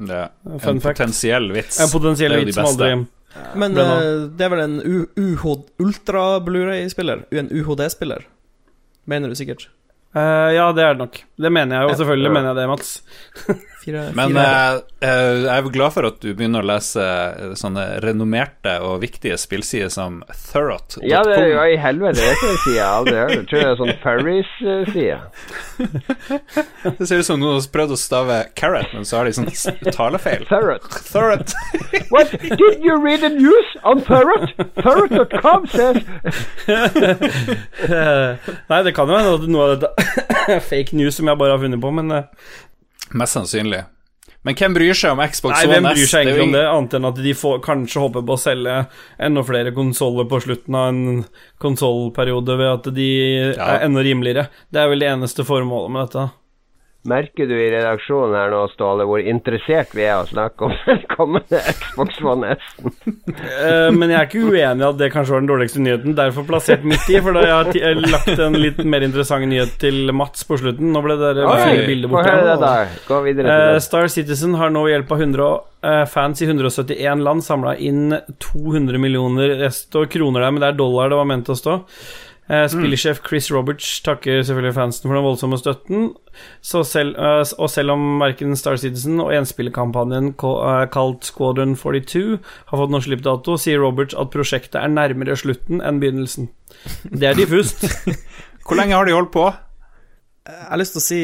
Det 0.00 0.22
Fun 0.64 0.76
en 0.76 0.80
fact. 0.80 1.02
potensiell 1.02 1.50
vits. 1.52 1.80
en 1.84 1.92
potensiell 1.92 2.32
Det 2.32 2.38
er 2.38 2.40
jo 2.40 2.48
de 2.48 2.52
vits 2.54 2.56
som 2.56 2.70
beste. 2.70 2.88
aldri 2.88 3.58
Men 3.60 3.76
uh, 3.76 3.82
eh, 3.82 4.22
det 4.38 4.46
er 4.46 4.54
vel 4.54 4.62
en 4.64 4.78
U 4.80 4.96
UH 5.20 5.44
Ultra 5.84 6.24
Blu-ray-spiller? 6.46 7.26
En 7.30 7.52
UHD-spiller? 7.52 8.24
Mener 9.04 9.28
du 9.28 9.36
sikkert? 9.36 9.68
Uh, 10.16 10.48
Ja, 10.56 10.72
det 10.74 10.82
er 10.82 10.96
det 10.96 11.04
nok. 11.04 11.20
Det 11.38 11.52
mener 11.52 11.76
jeg 11.76 11.90
jo, 11.90 11.98
selvfølgelig 12.00 12.32
mener 12.34 12.48
jeg 12.50 12.56
det, 12.58 12.68
Mats. 12.72 13.02
Fire, 13.80 14.10
Men 14.14 14.28
fire. 14.34 14.44
eh, 14.44 14.76
eh, 15.08 15.36
jeg 15.46 15.56
er 15.56 15.62
glad 15.72 15.92
for 15.94 16.04
at 16.10 16.18
du 16.20 16.34
begynner 16.36 16.60
å 16.60 16.66
lese 16.68 17.00
eh, 17.00 17.54
sånne 17.56 17.84
renommerte 18.04 18.74
og 18.84 18.98
viktige 19.00 19.38
spillsider 19.40 19.88
som 19.92 20.20
Thurrot.com. 20.28 21.00
Ja, 21.08 21.22
det 21.24 21.38
er 21.38 21.46
jo 21.54 21.60
i 21.64 21.76
helvete, 21.80 22.20
det 22.20 22.36
kan 22.40 22.48
jeg 22.52 22.58
si. 22.66 22.74
Jeg 22.76 22.84
har 22.84 22.96
aldri 23.00 23.16
hørt 23.16 23.30
det. 23.30 23.36
Jeg 23.40 23.46
tror 23.48 23.60
det 23.60 23.68
er 23.70 23.76
sånn 23.80 23.96
Furries-side. 24.04 25.20
Det 27.00 27.06
ser 27.08 27.18
ut 27.22 27.26
som 27.26 27.40
noen 27.40 27.54
har 27.56 27.64
prøvd 27.72 27.92
å 27.94 27.96
stave 28.00 28.36
carrot, 28.58 28.90
men 28.96 29.04
så 29.08 29.16
har 29.20 29.24
de 29.28 29.32
sånn 29.36 29.48
talefeil. 29.96 30.42
Thurrot. 30.48 30.84
Thurrot. 31.08 31.48
What? 32.12 32.28
Did 32.40 32.78
you 32.84 32.94
read 33.00 33.20
the 33.24 33.30
news 33.32 33.68
on 33.84 34.00
Thurrot? 34.04 34.48
Thurrot.com 34.80 35.66
says 35.72 35.96
Nei, 38.70 38.80
det 38.84 38.92
kan 38.96 39.08
jo 39.10 39.16
hende 39.18 39.34
at 39.38 39.46
noe 39.50 39.66
av 39.66 39.70
dette 39.76 39.90
er 40.56 40.62
fake 40.64 40.96
news 40.98 41.14
som 41.18 41.28
jeg 41.30 41.40
bare 41.40 41.54
har 41.56 41.62
funnet 41.62 41.82
på, 41.82 41.90
men 41.96 42.06
Mest 43.12 43.36
sannsynlig. 43.36 43.84
Men 44.42 44.54
hvem 44.56 44.72
bryr 44.72 44.94
seg 44.96 45.12
om 45.12 45.20
Xbox 45.20 45.52
Nei, 45.52 45.64
One 45.66 45.74
hvem 45.74 45.86
S? 45.90 45.98
bryr 45.98 46.08
seg 46.08 46.22
egentlig 46.26 46.42
om 46.46 46.52
det, 46.54 46.62
annet 46.64 46.94
enn 46.96 47.04
at 47.10 47.18
de 47.20 47.32
får, 47.36 47.58
kanskje 47.60 48.00
håper 48.00 48.22
på 48.24 48.32
å 48.36 48.40
selge 48.40 48.76
enda 49.20 49.42
flere 49.44 49.72
konsoller 49.76 50.24
på 50.30 50.38
slutten 50.40 50.74
av 50.80 50.88
en 50.88 51.24
konsollperiode 51.60 52.56
ved 52.56 52.70
at 52.72 52.88
de 52.94 53.08
Ja. 53.56 53.66
er 53.76 53.84
enda 53.84 54.00
rimeligere. 54.00 54.48
Det 54.72 54.80
er 54.80 54.88
vel 54.88 54.98
det 55.00 55.08
eneste 55.10 55.44
formålet 55.44 55.90
med 55.92 56.08
dette. 56.08 56.30
Merker 57.08 57.48
du 57.48 57.54
i 57.56 57.68
redaksjonen 57.72 58.34
her 58.36 58.50
nå, 58.52 58.64
Ståle, 58.74 59.06
hvor 59.08 59.22
interessert 59.24 59.94
vi 59.96 60.04
er 60.04 60.18
å 60.20 60.26
snakke 60.28 60.66
om 60.66 60.74
den 60.88 61.00
kommende 61.08 61.60
Xbox 61.72 62.18
One 62.20 62.50
S? 62.56 62.66
uh, 62.76 63.88
men 63.94 64.12
jeg 64.12 64.18
er 64.18 64.26
ikke 64.28 64.42
uenig 64.50 64.84
i 64.84 64.88
at 64.90 64.98
det 65.00 65.08
kanskje 65.14 65.36
var 65.36 65.44
den 65.44 65.48
dårligste 65.48 65.84
nyheten, 65.84 66.16
derfor 66.18 66.44
plassert 66.48 66.84
midt 66.84 67.08
i, 67.08 67.16
for 67.24 67.36
da 67.36 67.46
jeg 67.46 67.84
har 67.84 68.02
lagt 68.04 68.32
en 68.36 68.58
litt 68.60 68.82
mer 68.84 69.06
interessant 69.06 69.48
nyhet 69.48 69.76
til 69.80 70.12
Mats 70.16 70.44
på 70.44 70.60
slutten. 70.60 70.92
Nå 70.92 71.00
ble 71.04 71.16
det 71.20 71.34
der 71.38 71.48
fine 71.48 71.88
bildet 71.88 72.08
det, 72.08 72.12
borte. 72.12 73.00
Gå 73.08 73.22
videre 73.24 73.50
Eh, 73.50 73.74
det. 73.74 73.80
Star 73.84 74.08
Citizen 74.12 74.54
har 74.60 74.72
nå 74.72 74.84
hjelp 74.90 75.12
av 75.12 75.22
100, 75.24 75.50
uh, 75.86 76.04
fans 76.10 76.42
i 76.42 76.48
171 76.48 77.24
land 77.24 77.44
samla 77.44 77.76
inn 77.80 78.16
200 78.44 79.00
millioner 79.00 79.56
rest 79.64 79.96
og 79.96 80.10
kroner 80.12 80.44
der, 80.44 80.52
men 80.52 80.62
det 80.62 80.72
er 80.72 80.80
dollar 80.80 81.10
det 81.10 81.20
var 81.20 81.30
ment 81.32 81.50
å 81.50 81.56
stå. 81.58 81.80
Eh, 82.50 82.64
spillersjef 82.66 83.20
Chris 83.22 83.46
Roberts 83.54 83.86
takker 84.02 84.40
selvfølgelig 84.42 84.74
fansen 84.74 85.06
for 85.06 85.14
den 85.14 85.22
voldsomme 85.22 85.58
støtten. 85.60 86.08
Så 86.66 86.82
selv, 86.82 87.14
eh, 87.14 87.44
og 87.58 87.70
selv 87.70 87.94
om 87.94 88.18
verken 88.18 88.56
Star 88.58 88.76
Citizen 88.76 89.20
og 89.22 89.30
enspillerkampanjen 89.36 90.32
eh, 90.34 90.86
kalt 90.90 91.28
Squadron 91.28 91.76
42 91.76 92.40
har 92.42 92.80
fått 92.80 92.90
noen 92.90 93.06
slippdato, 93.06 93.54
sier 93.54 93.78
Roberts 93.78 94.18
at 94.18 94.32
prosjektet 94.34 94.80
er 94.82 94.90
nærmere 94.90 95.38
slutten 95.38 95.78
enn 95.78 96.02
begynnelsen. 96.02 96.50
Det 97.04 97.30
er 97.30 97.38
diffust. 97.38 97.86
Hvor 98.66 98.78
lenge 98.80 98.98
har 98.98 99.06
de 99.06 99.14
holdt 99.14 99.30
på? 99.36 99.46
Jeg 100.50 100.66
har 100.72 100.80
lyst 100.80 100.96
til 100.96 101.02
å 101.02 101.06
si 101.06 101.22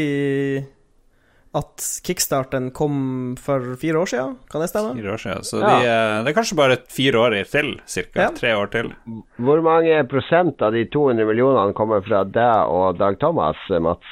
at 1.57 1.85
kickstarten 2.05 2.69
kom 2.77 3.35
for 3.41 3.75
fire 3.81 4.03
år 4.03 4.11
siden, 4.13 4.35
kan 4.53 4.61
det 4.61 4.69
stemme? 4.71 4.93
Fire 4.99 5.15
år 5.15 5.23
siden. 5.23 5.45
Så 5.49 5.61
Ja. 5.63 5.71
de, 5.81 5.87
eh, 5.89 6.23
det 6.25 6.31
er 6.33 6.37
kanskje 6.37 6.57
bare 6.59 6.77
fire 6.93 7.23
år 7.23 7.37
til, 7.51 7.73
cirka. 7.87 8.21
Ja. 8.27 8.31
Tre 8.37 8.53
år 8.59 8.71
til. 8.71 8.93
Hvor 9.41 9.63
mange 9.65 9.97
prosent 10.11 10.61
av 10.63 10.73
de 10.77 10.85
200 10.93 11.25
millionene 11.27 11.73
kommer 11.75 12.05
fra 12.07 12.25
deg 12.25 12.69
og 12.71 12.99
Dag 12.99 13.19
Thomas, 13.19 13.57
Mats? 13.81 14.05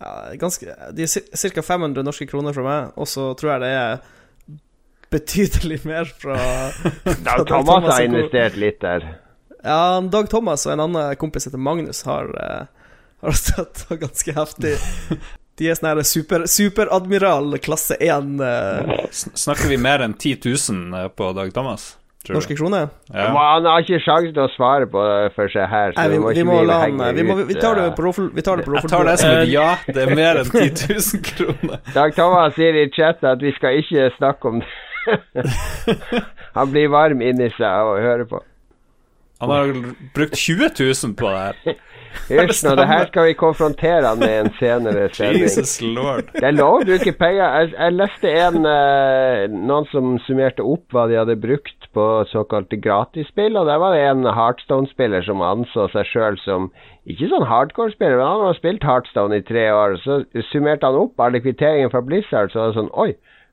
Ja, 0.00 0.32
ganske, 0.40 0.64
de 0.96 1.02
er 1.02 1.50
ca. 1.54 1.62
500 1.62 2.02
norske 2.04 2.26
kroner 2.28 2.54
fra 2.56 2.62
meg, 2.64 2.92
og 2.96 3.06
så 3.06 3.34
tror 3.36 3.52
jeg 3.56 3.60
det 3.60 3.72
er 3.76 4.00
betydelig 5.10 5.80
mer 5.84 6.04
fra, 6.06 6.36
fra 7.04 7.14
Dag 7.26 7.46
Thomas 7.48 7.88
har 7.94 8.04
investert 8.06 8.56
litt 8.56 8.80
der. 8.80 9.08
Ja, 9.64 10.00
Dag 10.00 10.28
Thomas 10.32 10.64
og 10.66 10.72
en 10.76 10.84
annen 10.86 11.16
kompis 11.20 11.44
heter 11.48 11.60
Magnus 11.60 12.04
har, 12.08 12.30
eh, 12.40 12.66
har 13.24 13.36
støtta 13.36 13.96
ganske 14.04 14.32
heftig. 14.36 14.76
De 15.60 15.68
er 15.68 15.76
sånn 15.76 16.04
super, 16.08 16.46
superadmiral 16.48 17.58
klasse 17.60 17.98
1 18.00 18.36
Uh... 18.40 19.08
Snakker 19.12 19.68
vi 19.68 19.76
mer 19.76 20.00
enn 20.06 20.14
10 20.16 20.40
000 20.46 21.10
på 21.16 21.32
Dag 21.36 21.52
Thomas? 21.52 21.96
Tror 22.24 22.36
norske 22.36 22.56
kroner. 22.56 22.88
Ja. 23.12 23.28
Han 23.32 23.64
har 23.64 23.80
ikke 23.80 24.00
sjanse 24.04 24.32
til 24.32 24.42
å 24.44 24.48
svare 24.52 24.88
på 24.92 25.00
det 25.04 25.30
for 25.36 25.52
seg 25.52 25.68
her, 25.72 25.94
så 25.94 26.02
Nei, 26.02 26.08
vi, 26.12 26.18
vi 26.18 26.20
må 26.20 26.32
vi 26.36 26.44
må 26.48 26.56
la 26.68 26.80
han 26.82 27.00
vi, 27.16 27.24
må, 27.24 27.36
vi 27.48 27.56
tar 27.56 27.78
det 27.80 27.86
eh. 27.88 27.94
på 27.96 28.04
roffel... 28.04 28.28
Vi 28.36 28.44
tar 28.44 28.60
det 28.60 28.66
på 28.68 28.76
Jeg 28.76 28.92
tar 28.92 29.08
det 29.08 29.16
som 29.22 29.32
et 29.32 29.40
Eh, 29.40 29.52
ja. 29.54 29.70
Det 29.88 30.04
er 30.04 30.12
mer 30.16 30.42
enn 30.42 30.50
10 30.52 30.92
000 30.96 31.24
kroner. 31.30 31.80
Dag 31.96 32.16
Thomas 32.16 32.56
sier 32.56 32.76
i 32.76 32.86
chat 32.92 33.24
at 33.24 33.40
vi 33.40 33.54
skal 33.56 33.80
ikke 33.80 34.10
snakke 34.18 34.52
om 34.52 34.60
det. 34.64 35.46
Han 36.58 36.72
blir 36.72 36.92
varm 36.92 37.24
inni 37.24 37.48
seg 37.56 37.68
av 37.68 37.94
å 37.94 38.00
høre 38.04 38.28
på. 38.28 38.42
Han 39.40 39.50
har 39.50 39.70
brukt 40.14 40.36
20 40.36 40.68
000 40.78 41.14
på 41.16 41.30
det 41.30 41.38
her. 41.38 41.78
Hysj 42.30 42.64
nå, 42.66 42.72
det 42.78 42.86
her 42.90 43.04
skal 43.06 43.28
vi 43.28 43.34
konfrontere 43.38 44.02
han 44.02 44.18
med 44.18 44.34
en 44.34 44.50
senere 44.58 45.06
sending. 45.14 45.44
Jesus 45.46 45.76
lord. 45.80 46.26
Det 46.34 46.44
er 46.48 46.56
lov 46.56 46.80
å 46.80 46.86
bruke 46.88 47.14
penger. 47.16 47.44
Jeg, 47.46 47.70
jeg 47.76 47.96
leste 47.96 48.32
en 48.42 48.66
eh, 48.68 49.44
noen 49.54 49.86
som 49.92 50.16
summerte 50.26 50.66
opp 50.66 50.92
hva 50.94 51.06
de 51.10 51.18
hadde 51.20 51.38
brukt 51.40 51.88
på 51.94 52.06
såkalte 52.30 52.78
gratisspill, 52.82 53.56
og 53.58 53.70
der 53.70 53.80
var 53.82 53.96
det 53.96 54.04
en 54.10 54.26
Heartstone-spiller 54.26 55.24
som 55.26 55.42
anså 55.42 55.88
seg 55.94 56.10
sjøl 56.10 56.38
som 56.44 56.68
ikke 57.08 57.30
sånn 57.30 57.48
hardcore-spiller, 57.48 58.18
men 58.20 58.28
han 58.28 58.46
har 58.50 58.58
spilt 58.58 58.86
Heartstone 58.86 59.40
i 59.40 59.46
tre 59.46 59.70
år. 59.74 59.96
Så 60.04 60.20
summerte 60.50 60.86
han 60.86 61.00
opp 61.00 61.22
alle 61.22 61.40
kvitteringene 61.42 61.94
fra 61.94 62.04
Blizzard, 62.04 62.52
så 62.52 62.62
var 62.62 62.74
det 62.74 62.80
sånn 62.82 62.94
Oi, 63.00 63.10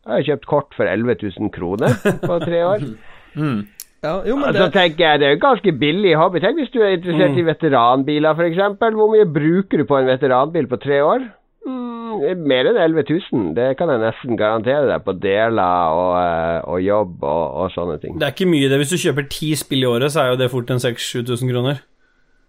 jeg 0.07 0.13
har 0.13 0.29
kjøpt 0.33 0.51
kort 0.51 0.77
for 0.77 0.89
11 0.89 1.19
000 1.39 1.55
kroner 1.55 1.97
på 2.25 2.43
tre 2.43 2.63
år. 2.67 2.87
Ja, 4.07 4.15
jo, 4.23 4.37
men 4.39 4.49
Og 4.49 4.55
så 4.55 4.67
det, 4.67 4.73
tenker 4.75 5.03
jeg, 5.03 5.19
Det 5.19 5.27
er 5.27 5.35
jo 5.35 5.41
ganske 5.43 5.73
billig 5.81 6.13
hobby. 6.19 6.39
Tenk 6.43 6.61
hvis 6.61 6.71
du 6.73 6.79
er 6.81 6.95
interessert 6.95 7.39
i 7.39 7.47
veteranbiler, 7.47 8.37
f.eks. 8.37 8.61
Hvor 8.99 9.11
mye 9.11 9.27
bruker 9.39 9.83
du 9.83 9.85
på 9.89 9.99
en 9.99 10.07
veteranbil 10.09 10.69
på 10.71 10.79
tre 10.83 11.01
år? 11.03 11.27
Mm, 11.67 12.45
mer 12.47 12.69
enn 12.71 12.79
11 12.79 13.03
000. 13.33 13.51
Det 13.57 13.67
kan 13.79 13.91
jeg 13.91 14.03
nesten 14.05 14.39
garantere 14.39 14.87
deg 14.89 15.03
på 15.05 15.17
deler 15.19 15.97
og, 15.97 16.13
eh, 16.21 16.61
og 16.63 16.81
jobb 16.85 17.27
og, 17.27 17.43
og 17.63 17.75
sånne 17.75 17.99
ting. 18.03 18.15
Det 18.15 18.29
er 18.29 18.35
ikke 18.35 18.49
mye, 18.49 18.69
det. 18.71 18.79
Hvis 18.81 18.95
du 18.95 19.01
kjøper 19.01 19.27
ti 19.33 19.51
spill 19.59 19.83
i 19.83 19.89
året, 19.89 20.13
så 20.13 20.23
er 20.23 20.33
jo 20.33 20.41
det 20.41 20.51
fort 20.53 20.71
en 20.71 20.81
6000-7000 20.81 21.51
kroner. 21.51 21.83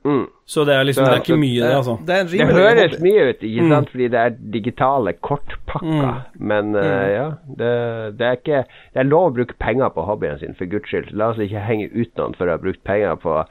Mm. 0.07 0.27
Så 0.47 0.65
det 0.65 0.75
er 0.75 0.85
liksom 0.87 1.05
Så- 1.05 1.11
Det 1.11 1.17
er 1.19 1.23
ikke 1.25 1.37
mye, 1.41 1.61
det, 1.61 1.69
det, 1.69 1.77
altså. 1.77 1.97
det 2.07 2.31
Det 2.31 2.47
høres 2.47 2.93
hobby. 2.93 3.03
mye 3.03 3.25
ut, 3.29 3.41
ikke 3.43 3.63
Mm. 3.67 3.87
fordi 3.91 4.09
det 4.09 4.21
er 4.21 4.37
digitale 4.53 5.13
kortpakker. 5.21 6.25
Men 6.39 6.75
uh, 6.77 7.09
ja, 7.13 7.27
det, 7.49 8.19
det 8.19 8.27
er 8.27 8.37
ikke 8.39 8.65
Det 8.95 9.01
er 9.03 9.05
lov 9.11 9.31
å 9.33 9.35
bruke 9.35 9.59
penger 9.59 9.91
på 9.91 10.05
hobbyen 10.07 10.39
sin, 10.39 10.55
for 10.55 10.65
guds 10.67 10.89
skyld. 10.89 11.11
La 11.13 11.31
oss 11.31 11.37
ikke 11.39 11.61
henge 11.67 11.91
ut 11.93 12.15
noen 12.17 12.35
for 12.39 12.47
å 12.47 12.51
ha 12.51 12.57
brukt 12.63 12.83
penger 12.85 13.17
på 13.17 13.45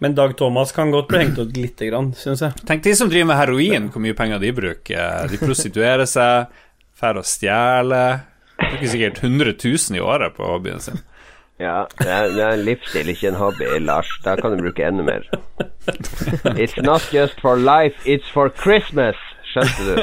Men 0.00 0.14
Dag 0.14 0.36
Thomas 0.36 0.72
kan 0.72 0.90
godt 0.92 1.08
bli 1.08 1.18
hengt 1.18 1.38
ut 1.38 1.56
lite 1.56 1.88
grann, 1.90 2.12
syns 2.12 2.40
jeg. 2.42 2.52
Tenk 2.66 2.82
de 2.82 2.94
som 2.94 3.08
driver 3.08 3.26
med 3.26 3.36
heroin, 3.36 3.88
hvor 3.90 4.02
mye 4.02 4.14
penger 4.18 4.38
de 4.42 4.50
bruker. 4.52 5.28
De 5.30 5.38
prostituerer 5.38 6.06
seg, 6.10 6.46
drar 7.00 7.16
og 7.20 7.24
stjeler. 7.24 8.20
Bruker 8.58 8.86
sikkert 8.90 9.22
100 9.22 9.54
000 9.64 9.96
i 9.96 10.00
året 10.02 10.34
på 10.36 10.44
hobbyen 10.46 10.80
sin. 10.82 11.00
Ja, 11.62 11.84
det 11.98 12.10
er, 12.10 12.24
det 12.34 12.42
er 12.42 12.56
en 12.56 12.64
livsstil, 12.66 13.08
ikke 13.12 13.28
en 13.30 13.36
hobby, 13.38 13.66
Lars. 13.80 14.08
Da 14.24 14.34
kan 14.36 14.50
du 14.50 14.62
bruke 14.64 14.82
enda 14.82 15.04
mer. 15.06 15.22
It's 16.58 16.74
not 16.82 17.06
just 17.14 17.40
for 17.40 17.56
life, 17.56 17.94
it's 18.04 18.30
for 18.34 18.50
Christmas. 18.62 19.14
Skjønte 19.52 19.84
du? 19.86 19.94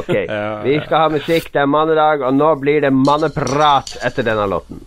Ok. 0.00 0.10
Vi 0.66 0.80
skal 0.86 0.96
ha 0.98 1.08
musikk, 1.12 1.52
det 1.54 1.62
er 1.62 1.70
mannedag, 1.70 2.24
og 2.26 2.34
nå 2.34 2.50
blir 2.58 2.82
det 2.82 2.90
manneprat 2.92 3.94
etter 4.02 4.26
denne 4.26 4.48
låten. 4.50 4.82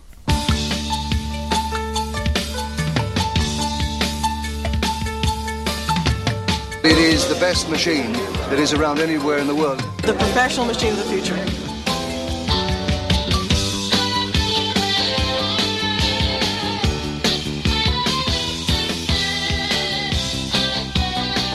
It 6.84 6.98
is 6.98 7.24
the 7.28 7.40
best 7.40 7.70
machine 7.70 8.12
that 8.50 8.58
is 8.58 8.74
around 8.74 9.00
anywhere 9.00 9.38
in 9.38 9.46
the 9.46 9.54
world. 9.54 9.80
the 10.02 10.14
professional 10.14 10.66
machine 10.66 10.92
of 10.92 10.98
the 10.98 11.08
future. 11.08 11.67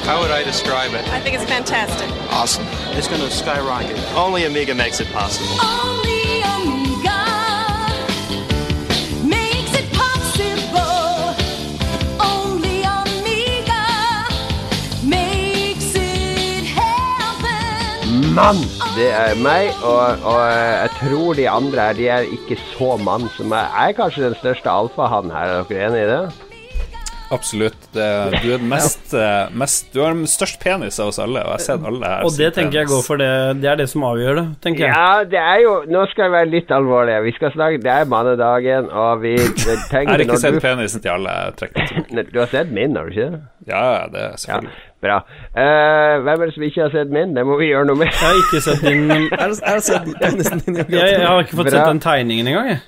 How 0.06 0.20
would 0.20 0.32
I 0.32 0.43
describe 0.43 0.91
it? 0.93 1.08
I 1.08 1.20
think 1.22 1.34
it's 1.38 1.45
fantastic. 1.45 2.10
Awesome. 2.30 2.66
It's 2.97 3.08
going 3.08 3.22
to 3.22 3.32
skyrocket. 3.32 3.97
Only 4.16 4.43
Amiga 4.43 4.76
makes 4.76 4.99
it 4.99 5.08
possible. 5.14 5.56
Only 5.64 6.43
Amiga 6.43 7.24
makes 9.24 9.72
it 9.80 9.88
possible. 9.95 11.36
Only 12.20 12.84
Amiga 12.84 13.86
makes 15.08 15.95
it 15.95 16.66
happen. 16.68 18.36
Mann! 18.36 18.60
Det 18.97 19.10
er 19.10 19.36
meg, 19.39 19.72
og, 19.84 20.20
og 20.22 20.41
jeg 20.51 20.89
tror 20.99 21.34
de 21.34 21.49
andre 21.49 21.80
her, 21.80 21.93
de 21.93 22.08
er 22.08 22.20
ikke 22.20 22.60
så 22.76 22.97
mann 22.97 23.30
som 23.38 23.45
meg. 23.56 23.72
Jeg 23.72 23.89
er 23.89 24.01
kanskje 24.04 24.26
den 24.28 24.36
største 24.36 24.70
alfahann 24.70 25.32
her, 25.32 25.62
er 25.62 25.64
dere 25.72 25.88
enig 25.88 26.04
i 26.04 26.10
det? 26.12 26.42
Absolutt. 27.34 27.88
Det, 27.95 28.05
du 28.43 28.47
er 28.53 28.59
den 28.61 28.69
mest, 28.69 29.13
eh, 29.17 29.49
mest 29.57 29.89
Du 29.93 29.99
har 30.03 30.13
den 30.13 30.27
størst 30.29 30.59
penis 30.61 30.99
av 31.01 31.09
oss 31.11 31.19
alle, 31.23 31.41
og 31.41 31.49
jeg 31.53 31.57
har 31.57 31.63
sett 31.65 31.88
alle 31.89 32.05
her. 32.11 32.23
Og 32.27 32.31
det 32.38 32.51
tenker 32.53 32.61
tenker 32.61 32.79
jeg 32.84 32.91
går 32.93 33.03
for 33.07 33.21
det. 33.21 33.29
Det 33.63 33.69
er 33.73 33.79
det 33.81 33.89
som 33.91 34.05
avgjør 34.07 34.39
det, 34.39 34.45
tenker 34.63 34.86
jeg. 34.86 34.93
Ja, 34.93 35.23
det 35.34 35.41
er 35.41 35.59
jo 35.65 35.73
Nå 35.89 36.05
skal 36.11 36.27
jeg 36.29 36.36
være 36.38 36.51
litt 36.53 36.71
alvorlig. 36.71 37.17
Vi 37.27 37.36
skal 37.39 37.51
snakke 37.57 37.81
Det 37.84 37.91
er 37.93 38.05
mannedagen, 38.13 38.89
og 38.91 39.21
vi 39.25 39.34
Jeg 39.93 40.07
har 40.07 40.23
ikke 40.27 40.39
sett 40.41 40.57
du, 40.57 40.63
penisen 40.63 41.01
til 41.03 41.13
alle. 41.17 41.36
Jeg 41.59 42.29
du 42.34 42.39
har 42.39 42.49
sett 42.53 42.71
min, 42.71 42.95
har 42.95 43.09
du 43.09 43.15
ikke? 43.17 43.41
Ja, 43.67 43.84
det 44.11 44.19
er 44.21 44.31
Ja, 44.34 44.38
selvfølgelig. 44.38 44.73
bra. 45.03 45.17
Uh, 45.55 46.21
hvem 46.23 46.41
er 46.41 46.45
det 46.49 46.53
som 46.55 46.63
ikke 46.67 46.81
har 46.86 46.91
sett 46.93 47.11
min? 47.15 47.34
Det 47.36 47.43
må 47.47 47.57
vi 47.59 47.69
gjøre 47.71 47.88
noe 47.89 47.99
med. 47.99 48.07
Jeg 48.11 48.23
har 48.23 48.39
ikke 48.43 48.61
sett 48.63 48.81
din 48.84 49.03
Jeg, 49.09 49.27
Jeg 49.31 49.39
har- 49.39 49.59
jeg 49.59 49.73
har 49.73 49.84
sett 49.89 50.07
penisen 50.21 50.63
din. 50.65 50.77
i 50.79 50.95
jeg 50.95 51.27
har 51.27 51.43
ikke 51.43 51.57
fått 51.59 51.69
Bra. 51.69 51.75
sett 51.77 51.88
den 51.91 51.99
tegningen 51.99 52.47
engang, 52.47 52.67
jeg. 52.73 52.79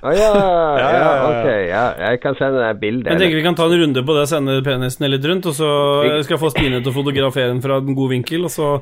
Å 0.00 0.12
ja, 0.16 0.28
ja, 0.32 0.76
ja, 0.80 0.90
ja. 0.96 1.24
ok. 1.28 1.48
Ja, 1.68 1.82
jeg 2.08 2.20
kan 2.22 2.36
sende 2.38 2.62
deg 2.62 2.78
bilde. 2.80 3.10
Jeg 3.10 3.20
tenker 3.20 3.36
vi 3.36 3.44
kan 3.44 3.58
ta 3.58 3.66
en 3.68 3.82
runde 3.82 4.04
på 4.06 4.16
det, 4.16 4.24
sende 4.30 4.56
penisen 4.64 5.10
litt 5.12 5.26
rundt, 5.28 5.50
og 5.50 5.56
så 5.58 5.68
skal 6.22 6.36
jeg 6.36 6.40
få 6.40 6.52
Stine 6.54 6.80
til 6.80 6.92
å 6.92 6.96
fotografere 6.96 7.52
den 7.52 7.60
fra 7.64 7.76
en 7.82 7.98
god 7.98 8.14
vinkel, 8.14 8.48
og 8.48 8.54
så 8.54 8.78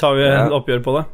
tar 0.00 0.18
vi 0.18 0.26
en 0.26 0.48
et 0.48 0.58
oppgjør 0.58 0.82
på 0.82 0.98
det. 0.98 1.06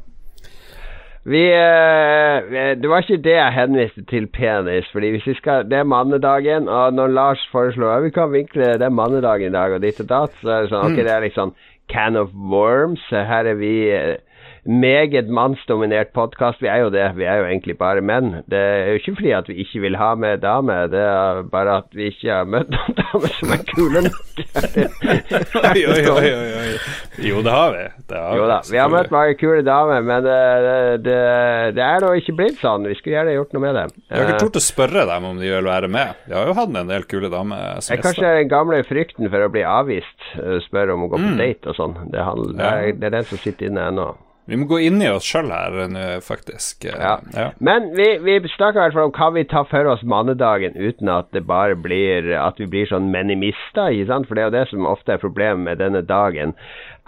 Vi 1.25 1.41
eh, 1.57 2.77
Det 2.77 2.89
var 2.89 3.01
ikke 3.01 3.23
det 3.25 3.37
jeg 3.37 3.57
henviste 3.57 4.03
til 4.11 4.27
penis, 4.29 4.89
fordi 4.93 5.15
hvis 5.15 5.27
vi 5.27 5.35
skal 5.39 5.65
Det 5.65 5.79
er 5.79 5.89
mannedagen, 5.89 6.69
og 6.69 6.93
når 6.93 7.15
Lars 7.17 7.45
foreslår 7.53 7.97
at 7.97 8.05
vi 8.05 8.11
kan 8.13 8.33
vinkle 8.33 8.75
det 8.81 8.85
er 8.85 8.93
mannedagen 8.93 9.49
i 9.49 9.57
dag, 9.57 9.73
og 9.73 9.81
ditt 9.81 10.01
og 10.05 10.11
datt, 10.11 10.37
så 10.43 10.51
er 10.51 10.67
det 10.67 10.73
sånn 10.73 10.93
Ok, 10.93 11.01
det 11.01 11.15
er 11.15 11.25
liksom 11.25 11.55
can 11.93 12.17
of 12.17 12.31
worms. 12.33 13.01
Her 13.11 13.49
er 13.49 13.57
vi 13.61 13.73
eh, 13.93 14.17
meget 14.67 15.29
mannsdominert 15.29 16.13
podkast. 16.17 16.63
Vi 16.63 16.69
er 16.73 16.81
jo 16.85 16.91
det. 16.91 17.05
Vi 17.17 17.25
er 17.29 17.37
jo 17.43 17.45
egentlig 17.49 17.77
bare 17.79 18.01
menn. 18.01 18.43
Det 18.51 18.59
er 18.59 18.87
jo 18.93 19.01
ikke 19.01 19.15
fordi 19.19 19.33
at 19.37 19.49
vi 19.51 19.55
ikke 19.65 19.81
vil 19.85 19.97
ha 20.01 20.15
med 20.17 20.41
damer, 20.43 20.87
det 20.93 21.01
er 21.05 21.43
bare 21.53 21.77
at 21.83 21.89
vi 21.93 22.07
ikke 22.11 22.31
har 22.33 22.45
møtt 22.49 22.71
noen 22.73 22.97
damer 23.03 23.35
som 23.39 23.53
er 23.57 23.65
kule 23.71 24.03
nok. 24.07 24.21
Oi, 25.75 25.83
oi, 25.87 26.07
oi, 26.11 26.49
oi. 26.59 26.71
Jo, 27.29 27.43
det 27.47 27.53
har 27.55 27.71
vi. 27.77 27.85
Det 28.11 28.19
har 28.19 28.37
Jo 28.41 28.47
da, 28.51 28.57
vi 28.71 28.79
har 28.81 28.91
møtt 28.91 29.13
mange 29.15 29.37
kule 29.39 29.61
damer, 29.67 30.03
men 30.03 30.25
det, 30.27 30.39
det, 30.65 30.79
det, 31.07 31.19
det 31.77 31.85
er 31.87 32.03
nå 32.03 32.11
ikke 32.19 32.35
blitt 32.41 32.59
sånn. 32.63 32.89
Vi 32.91 32.97
skulle 32.99 33.19
gjerne 33.21 33.37
gjort 33.37 33.55
noe 33.55 33.63
med 33.67 33.79
det. 33.79 33.85
Jeg 34.09 34.17
har 34.19 34.25
Eh, 34.25 34.33
ikke 34.35 34.43
tort 34.47 34.59
å 34.59 34.65
spørre 34.65 35.05
dem 35.11 35.29
om 35.29 35.39
de 35.41 35.53
vil 35.53 35.69
være 35.69 35.89
med. 35.93 36.19
Vi 36.27 36.35
har 36.39 36.49
jo 36.51 36.57
hatt 36.59 36.75
en 36.81 36.91
del 36.91 37.05
kule 37.11 37.31
damer 37.33 37.79
Det 37.85 37.95
er 37.99 38.03
kanskje 38.03 38.35
den 38.41 38.51
gamle 38.51 38.81
frykten 38.89 39.31
for 39.31 39.45
å 39.47 39.53
bli 39.55 39.63
avvist, 39.69 40.29
spørre 40.67 40.97
om 40.97 41.05
å 41.07 41.11
gå 41.13 41.21
på 41.21 41.31
Mm. 41.35 41.39
date 41.41 41.71
og 41.73 41.77
sånn. 41.79 41.95
Det 42.11 42.21
er 42.21 43.11
den 43.11 43.25
som 43.29 43.39
sitter 43.41 43.67
inne 43.71 43.87
ennå. 43.93 44.09
Vi 44.47 44.57
må 44.61 44.67
gå 44.69 44.77
inn 44.85 45.01
i 45.01 45.07
oss 45.09 45.25
sjøl 45.25 45.49
her 45.49 45.77
nå, 45.89 46.01
faktisk. 46.21 46.85
Eh, 46.85 46.99
Ja. 47.01 47.15
ja. 47.33 47.47
Men 47.65 47.87
vi, 47.97 48.19
vi 48.21 48.35
snakker 48.53 48.77
i 48.77 48.83
hvert 48.85 48.97
fall 48.99 49.09
om 49.09 49.15
hva 49.17 49.29
vi 49.33 49.45
tar 49.49 49.65
for 49.71 49.89
oss 49.89 50.03
mannedagen 50.05 50.77
uten 50.77 51.09
at 51.09 51.31
det 51.33 51.47
bare 51.49 51.75
blir 51.81 52.29
At 52.37 52.59
vi 52.61 52.67
blir 52.69 52.85
sånn 52.91 53.09
menimister, 53.15 53.89
ikke 53.95 54.11
sant? 54.11 54.29
For 54.29 54.35
det 54.37 54.43
er 54.45 54.51
jo 54.51 54.57
det 54.59 54.67
som 54.69 54.87
ofte 54.91 55.17
er 55.17 55.23
problemet 55.23 55.65
med 55.65 55.81
denne 55.81 56.03
dagen. 56.05 56.53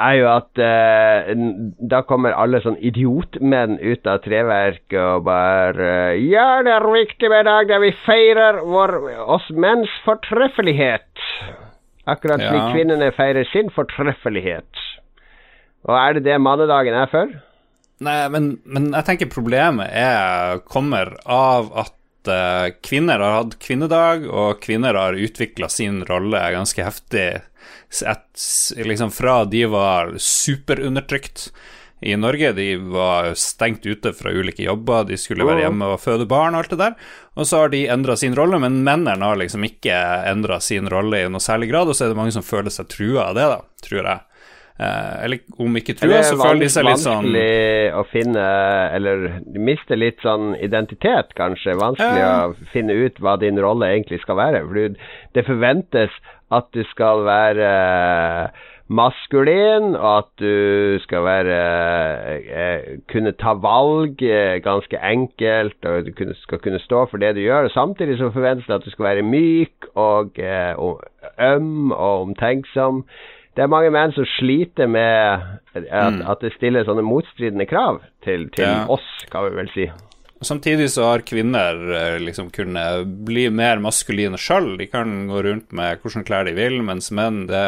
Er 0.01 0.15
jo 0.19 0.27
at 0.33 0.61
eh, 0.61 1.31
da 1.93 2.01
kommer 2.09 2.33
alle 2.37 2.63
sånn 2.65 2.77
idiotmenn 2.85 3.79
ut 3.81 4.09
av 4.09 4.23
treverket 4.25 4.97
og 5.01 5.25
bare 5.29 6.17
Ja, 6.21 6.63
det 6.65 6.73
er 6.73 6.89
viktig 6.93 7.29
med 7.33 7.45
en 7.45 7.53
dag 7.53 7.69
der 7.69 7.85
vi 7.85 7.93
feirer 8.07 8.63
vår, 8.65 8.97
oss 9.37 9.49
menns 9.53 9.93
fortreffelighet. 10.09 11.09
Akkurat 12.07 12.41
slik 12.41 12.61
Ja. 12.63 12.73
kvinnene 12.73 13.13
feirer 13.13 13.45
sin 13.53 13.69
fortreffelighet. 13.75 14.85
Og 15.87 15.95
er 15.95 16.17
det 16.17 16.25
det 16.27 16.39
mannedagen 16.43 16.97
er 16.99 17.11
for? 17.11 17.35
Nei, 18.05 18.17
men, 18.33 18.57
men 18.69 18.91
jeg 18.93 19.07
tenker 19.07 19.33
problemet 19.33 19.89
er, 19.89 20.59
kommer 20.69 21.15
av 21.25 21.71
at 21.87 22.29
uh, 22.29 22.75
kvinner 22.85 23.23
har 23.23 23.39
hatt 23.39 23.57
kvinnedag, 23.63 24.27
og 24.29 24.61
kvinner 24.65 24.99
har 24.99 25.17
utvikla 25.17 25.71
sin 25.73 26.03
rolle 26.09 26.43
ganske 26.53 26.85
heftig 26.85 27.29
et, 28.05 28.45
liksom 28.77 29.11
fra 29.15 29.45
de 29.49 29.65
var 29.71 30.15
superundertrykt 30.21 31.49
i 32.01 32.17
Norge. 32.17 32.53
De 32.53 32.77
var 32.77 33.33
stengt 33.35 33.87
ute 33.87 34.13
fra 34.13 34.31
ulike 34.31 34.67
jobber, 34.67 35.07
de 35.09 35.17
skulle 35.17 35.47
være 35.47 35.65
hjemme 35.65 35.89
og 35.95 36.03
føde 36.03 36.29
barn 36.29 36.55
og 36.55 36.65
alt 36.65 36.75
det 36.75 36.81
der. 36.83 36.97
Og 37.37 37.49
så 37.49 37.63
har 37.63 37.73
de 37.73 37.87
endra 37.93 38.17
sin 38.21 38.37
rolle, 38.37 38.61
men 38.63 38.83
mennene 38.85 39.25
har 39.25 39.41
liksom 39.41 39.65
ikke 39.67 39.97
endra 40.29 40.61
sin 40.61 40.91
rolle 40.93 41.25
i 41.25 41.31
noe 41.33 41.43
særlig 41.43 41.71
grad, 41.73 41.89
og 41.89 41.97
så 41.97 42.07
er 42.07 42.13
det 42.13 42.21
mange 42.21 42.37
som 42.37 42.47
føler 42.47 42.75
seg 42.75 42.91
trua 42.93 43.31
av 43.31 43.39
det, 43.39 43.49
da, 43.55 43.61
tror 43.87 44.03
jeg. 44.03 44.36
Eh, 44.79 45.25
eller 45.25 45.39
om 45.59 45.77
ikke 45.81 45.95
trua, 45.97 46.21
så 46.21 46.37
føler 46.37 46.67
de 46.67 46.69
seg 46.69 46.85
litt 46.85 47.01
sånn 47.01 47.25
vanskelig 47.25 47.95
å 47.97 48.03
finne 48.11 48.43
Eller 48.93 49.23
de 49.41 49.63
mister 49.71 49.97
litt 49.97 50.21
sånn 50.21 50.51
identitet, 50.61 51.33
kanskje. 51.39 51.79
Vanskelig 51.81 52.21
Ja. 52.21 52.49
å 52.49 52.71
finne 52.75 52.93
ut 52.93 53.17
hva 53.19 53.39
din 53.41 53.57
rolle 53.57 53.89
egentlig 53.89 54.21
skal 54.21 54.37
være. 54.37 54.65
For 54.69 54.97
det 55.33 55.47
forventes 55.47 56.11
at 56.53 56.69
du 56.73 56.85
skal 56.93 57.25
være 57.25 58.51
maskulin, 58.89 59.97
og 59.97 60.19
at 60.19 60.29
du 60.39 60.99
skal 61.03 61.25
være 61.27 61.57
eh, 62.37 62.99
Kunne 63.11 63.33
ta 63.33 63.55
valg 63.59 64.23
eh, 64.23 64.59
ganske 64.63 65.01
enkelt, 65.03 65.79
og 65.85 66.07
du 66.07 66.35
skal 66.43 66.61
kunne 66.63 66.79
stå 66.85 67.07
for 67.11 67.19
det 67.19 67.35
du 67.35 67.41
gjør. 67.41 67.67
Og 67.67 67.75
samtidig 67.75 68.19
så 68.19 68.31
forventes 68.35 68.67
det 68.69 68.79
at 68.79 68.85
du 68.85 68.91
skal 68.91 69.09
være 69.11 69.27
myk 69.27 69.91
og, 69.95 70.39
eh, 70.39 70.75
og 70.79 71.03
øm 71.41 71.91
og 71.93 72.29
omtenksom. 72.29 73.05
Det 73.57 73.65
er 73.65 73.71
mange 73.73 73.89
menn 73.95 74.13
som 74.13 74.27
sliter 74.37 74.89
med 74.91 75.47
at, 75.77 76.19
at 76.29 76.43
det 76.45 76.53
stiller 76.59 76.85
sånne 76.85 77.05
motstridende 77.07 77.65
krav 77.71 78.03
til, 78.27 78.51
til 78.53 78.67
Ja. 78.69 78.83
oss, 78.93 79.07
kan 79.33 79.47
vi 79.49 79.57
vel 79.63 79.71
si. 79.73 79.87
Samtidig 80.45 80.91
så 80.93 81.07
har 81.09 81.23
kvinner 81.25 81.79
eh, 81.97 82.19
liksom 82.21 82.51
kunnet 82.53 83.07
bli 83.25 83.47
mer 83.49 83.81
maskuline 83.81 84.37
sjøl. 84.37 84.75
De 84.77 84.85
kan 84.93 85.23
gå 85.31 85.41
rundt 85.47 85.73
med 85.73 86.03
hvordan 86.05 86.27
klær 86.29 86.45
de 86.45 86.53
vil, 86.59 86.83
mens 86.85 87.09
menn, 87.17 87.47
det, 87.49 87.63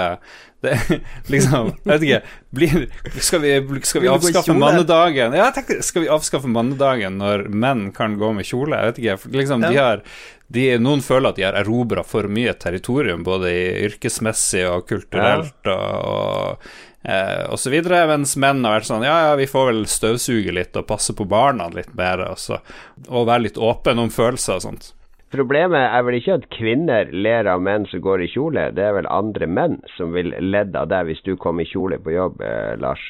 det 0.61 0.75
liksom 1.33 1.69
Jeg 1.85 1.93
vet 1.93 2.07
ikke 2.07 2.23
blir, 2.51 2.87
Skal 3.23 3.43
vi, 3.45 3.53
skal 3.87 4.03
vi 4.03 4.11
avskaffe 4.11 4.57
mannedagen? 4.59 5.37
Ja, 5.39 5.51
tenkte, 5.55 5.79
skal 5.87 6.05
vi 6.05 6.11
avskaffe 6.13 6.51
mannedagen 6.51 7.21
når 7.21 7.47
menn 7.53 7.89
kan 7.95 8.19
gå 8.19 8.33
med 8.35 8.49
kjole? 8.49 8.79
Jeg 8.79 8.91
vet 8.91 9.01
ikke. 9.03 9.17
For 9.23 9.39
liksom, 9.43 9.65
de 9.69 9.79
har 9.79 10.03
de, 10.49 10.67
Noen 10.81 11.05
føler 11.05 11.31
at 11.31 11.39
de 11.39 11.45
har 11.45 11.57
erobra 11.61 12.03
for 12.09 12.29
mye 12.33 12.55
territorium, 12.57 13.23
både 13.27 13.53
i 13.53 13.65
yrkesmessig 13.89 14.65
og 14.71 14.87
kulturelt 14.89 15.69
og, 15.69 15.89
og 16.09 16.69
eh, 17.05 17.45
og 17.53 17.61
så 17.61 17.73
videre, 17.73 18.07
mens 18.09 18.33
menn 18.41 18.65
har 18.65 18.79
vært 18.79 18.89
sånn 18.89 19.05
Ja, 19.05 19.19
ja, 19.29 19.35
vi 19.39 19.49
får 19.51 19.73
vel 19.73 19.83
støvsuge 19.93 20.55
litt 20.57 20.79
og 20.81 20.89
passe 20.89 21.13
på 21.17 21.29
barna 21.29 21.69
litt 21.75 21.93
mer, 21.99 22.25
og, 22.33 22.41
så, 22.41 22.63
og 23.09 23.29
være 23.29 23.51
litt 23.51 23.61
åpen 23.61 24.01
om 24.01 24.11
følelser 24.13 24.57
og 24.57 24.65
sånt. 24.71 24.95
Problemet 25.29 25.91
er 25.93 26.05
vel 26.07 26.17
ikke 26.17 26.39
at 26.39 26.47
kvinner 26.55 27.11
ler 27.13 27.49
av 27.53 27.61
menn 27.61 27.85
som 27.91 28.01
går 28.05 28.25
i 28.25 28.31
kjole, 28.33 28.71
det 28.73 28.85
er 28.87 28.95
vel 28.97 29.09
andre 29.13 29.49
menn 29.51 29.77
som 29.97 30.15
vil 30.17 30.33
ledde 30.41 30.81
av 30.81 30.89
deg 30.89 31.11
hvis 31.11 31.21
du 31.27 31.35
kom 31.41 31.61
i 31.61 31.67
kjole 31.69 31.99
på 32.01 32.15
jobb, 32.15 32.41
eh, 32.41 32.73
Lars. 32.81 33.03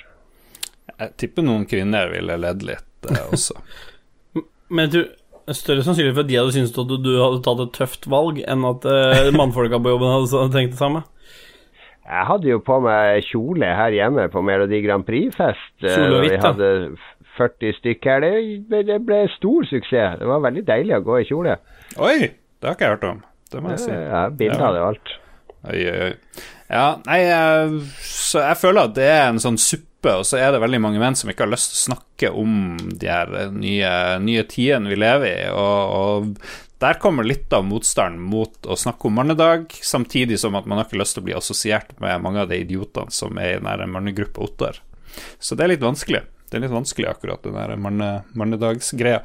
Jeg 0.99 1.14
tipper 1.21 1.47
noen 1.47 1.69
kvinner 1.71 2.11
ville 2.11 2.41
ledd 2.43 2.64
litt 2.66 3.07
eh, 3.12 3.23
også. 3.33 3.55
Men 4.75 4.91
er 5.49 5.57
større 5.57 5.85
sannsynlighet 5.87 6.16
for 6.16 6.27
at 6.27 6.33
de 6.33 6.41
hadde 6.41 6.57
syntes 6.57 6.75
at 6.75 6.91
du, 6.91 6.97
du 7.01 7.12
hadde 7.23 7.39
tatt 7.47 7.62
et 7.64 7.77
tøft 7.79 8.11
valg, 8.11 8.43
enn 8.45 8.66
at 8.69 8.89
eh, 8.91 9.31
mannfolka 9.39 9.79
på 9.81 9.95
jobben 9.95 10.12
hadde 10.16 10.49
tenkt 10.57 10.75
det 10.75 10.83
samme. 10.83 11.05
Jeg 12.09 12.25
hadde 12.25 12.49
jo 12.49 12.59
på 12.64 12.79
meg 12.81 13.19
kjole 13.27 13.69
her 13.79 13.93
hjemme 13.93 14.31
på 14.33 14.41
Melodi 14.45 14.81
Grand 14.85 15.05
Prix-fest. 15.05 15.75
eh, 15.85 15.93
Kjole 15.93 16.19
og 16.19 16.25
hvitt, 16.25 16.41
da. 16.41 16.53
Hadde 17.39 17.55
f- 17.55 17.72
40 17.72 17.78
stykker 17.78 18.26
her. 18.26 18.36
Det, 18.70 18.82
det 18.91 18.99
ble 19.07 19.22
stor 19.36 19.66
suksess. 19.70 20.18
Det 20.20 20.26
var 20.28 20.41
veldig 20.45 20.64
deilig 20.68 20.97
å 20.99 21.05
gå 21.07 21.18
i 21.22 21.26
kjole. 21.28 21.57
Oi, 21.97 22.18
det 22.28 22.68
har 22.68 22.74
ikke 22.76 22.84
jeg 22.89 22.97
hørt 22.97 23.09
om. 23.12 23.22
Det 23.53 23.62
må 23.64 23.70
jeg 23.76 23.84
si. 23.86 23.91
Ja, 23.95 24.28
bilder 24.28 24.61
av 24.62 24.68
Ja. 24.68 24.72
det 24.74 24.80
og 24.82 24.89
alt. 24.93 25.12
Oi, 25.68 25.82
oi. 25.91 26.12
Ja, 26.70 26.86
nei, 27.07 27.20
eh, 27.24 27.76
så 28.05 28.43
jeg 28.45 28.59
føler 28.61 28.84
at 28.91 28.95
det 28.99 29.07
er 29.09 29.28
en 29.30 29.41
sånn 29.41 29.57
suppe, 29.59 30.12
og 30.20 30.24
så 30.28 30.36
er 30.39 30.53
det 30.53 30.61
veldig 30.62 30.80
mange 30.84 31.01
menn 31.01 31.16
som 31.16 31.30
ikke 31.32 31.47
har 31.47 31.51
lyst 31.55 31.72
til 31.72 31.78
å 31.78 31.95
snakke 31.95 32.30
om 32.36 32.76
de 33.01 33.09
her 33.09 33.32
eh, 33.34 33.49
nye, 33.57 33.93
nye 34.22 34.45
tidene 34.47 34.89
vi 34.93 34.99
lever 35.01 35.26
i, 35.32 35.49
og, 35.51 35.95
og 35.97 36.36
der 36.84 37.01
kommer 37.03 37.24
litt 37.26 37.51
av 37.57 37.64
motstanden 37.66 38.20
mot 38.22 38.68
å 38.70 38.76
snakke 38.78 39.09
om 39.09 39.16
mannedag, 39.18 39.64
samtidig 39.82 40.36
som 40.39 40.55
at 40.61 40.68
man 40.70 40.78
har 40.78 40.86
ikke 40.86 41.01
lyst 41.01 41.16
til 41.16 41.24
å 41.24 41.26
bli 41.26 41.34
assosiert 41.41 41.97
med 42.05 42.20
mange 42.22 42.45
av 42.45 42.53
de 42.53 42.61
idiotene 42.62 43.11
som 43.11 43.34
er 43.43 43.57
i 43.57 43.62
den 43.64 43.91
mannegruppa 43.91 44.45
Ottar. 44.45 44.78
Så 45.43 45.57
det 45.59 45.64
er 45.64 45.72
litt 45.72 45.82
vanskelig. 45.82 46.20
Det 46.49 46.59
er 46.59 46.64
litt 46.64 46.72
vanskelig 46.74 47.09
akkurat 47.11 47.42
den 47.44 47.57
der 47.59 47.76
manne, 47.76 48.11
mannedagsgreia. 48.38 49.22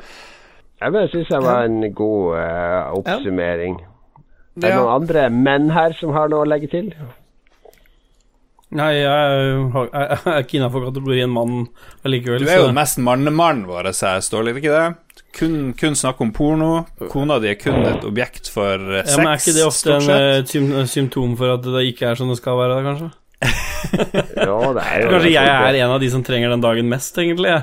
Jeg 0.84 0.92
bare 0.92 1.08
syns 1.14 1.30
det 1.32 1.42
var 1.46 1.64
en 1.70 1.82
god 1.96 2.36
uh, 2.36 2.94
oppsummering. 3.00 3.78
Er 4.60 4.66
det 4.68 4.74
noen 4.76 4.96
andre 5.02 5.30
menn 5.32 5.70
her 5.74 5.96
som 5.98 6.12
har 6.14 6.28
noe 6.30 6.44
å 6.44 6.50
legge 6.50 6.68
til? 6.74 6.92
Nei, 8.74 8.90
jeg, 8.98 9.06
er 9.06 9.44
jeg, 9.46 10.20
jeg 10.26 10.44
ikke 10.48 10.58
innafor 10.58 10.88
kategorien 10.88 11.30
mann 11.30 11.68
allikevel. 12.06 12.42
Du 12.42 12.50
er 12.50 12.58
jo 12.64 12.70
så- 12.72 12.76
mest 12.76 12.98
mannemannen 13.06 13.68
vår 13.70 13.92
jeg 13.92 14.24
står 14.26 14.48
litt, 14.48 14.60
ikke 14.62 14.74
det? 14.74 15.24
Kun, 15.34 15.74
kun 15.78 15.96
snakk 15.98 16.20
om 16.22 16.32
porno. 16.34 16.86
Kona 17.10 17.40
di 17.42 17.50
er 17.52 17.58
kun 17.62 17.86
et 17.86 18.04
objekt 18.06 18.50
for 18.54 18.74
eh, 18.78 19.04
sex. 19.06 19.14
ja, 19.14 19.18
men 19.18 19.28
Er 19.32 19.42
ikke 19.42 19.56
det 19.58 19.66
ofte 19.66 19.96
en 19.98 20.10
eh, 20.14 20.44
sym 20.50 20.72
symptom 20.90 21.36
for 21.38 21.54
at 21.56 21.66
det 21.66 21.86
ikke 21.94 22.12
er 22.12 22.16
som 22.20 22.30
det 22.30 22.38
skal 22.42 22.58
være, 22.58 22.82
kanskje? 22.86 23.10
Jo, 24.48 24.58
det 24.76 24.84
er 24.84 25.04
jo 25.04 25.10
Kanskje 25.14 25.32
jeg 25.36 25.48
er 25.54 25.78
en 25.84 25.94
av 25.96 26.02
de 26.02 26.10
som 26.14 26.24
trenger 26.26 26.54
den 26.54 26.64
dagen 26.64 26.90
mest, 26.92 27.18
egentlig. 27.22 27.54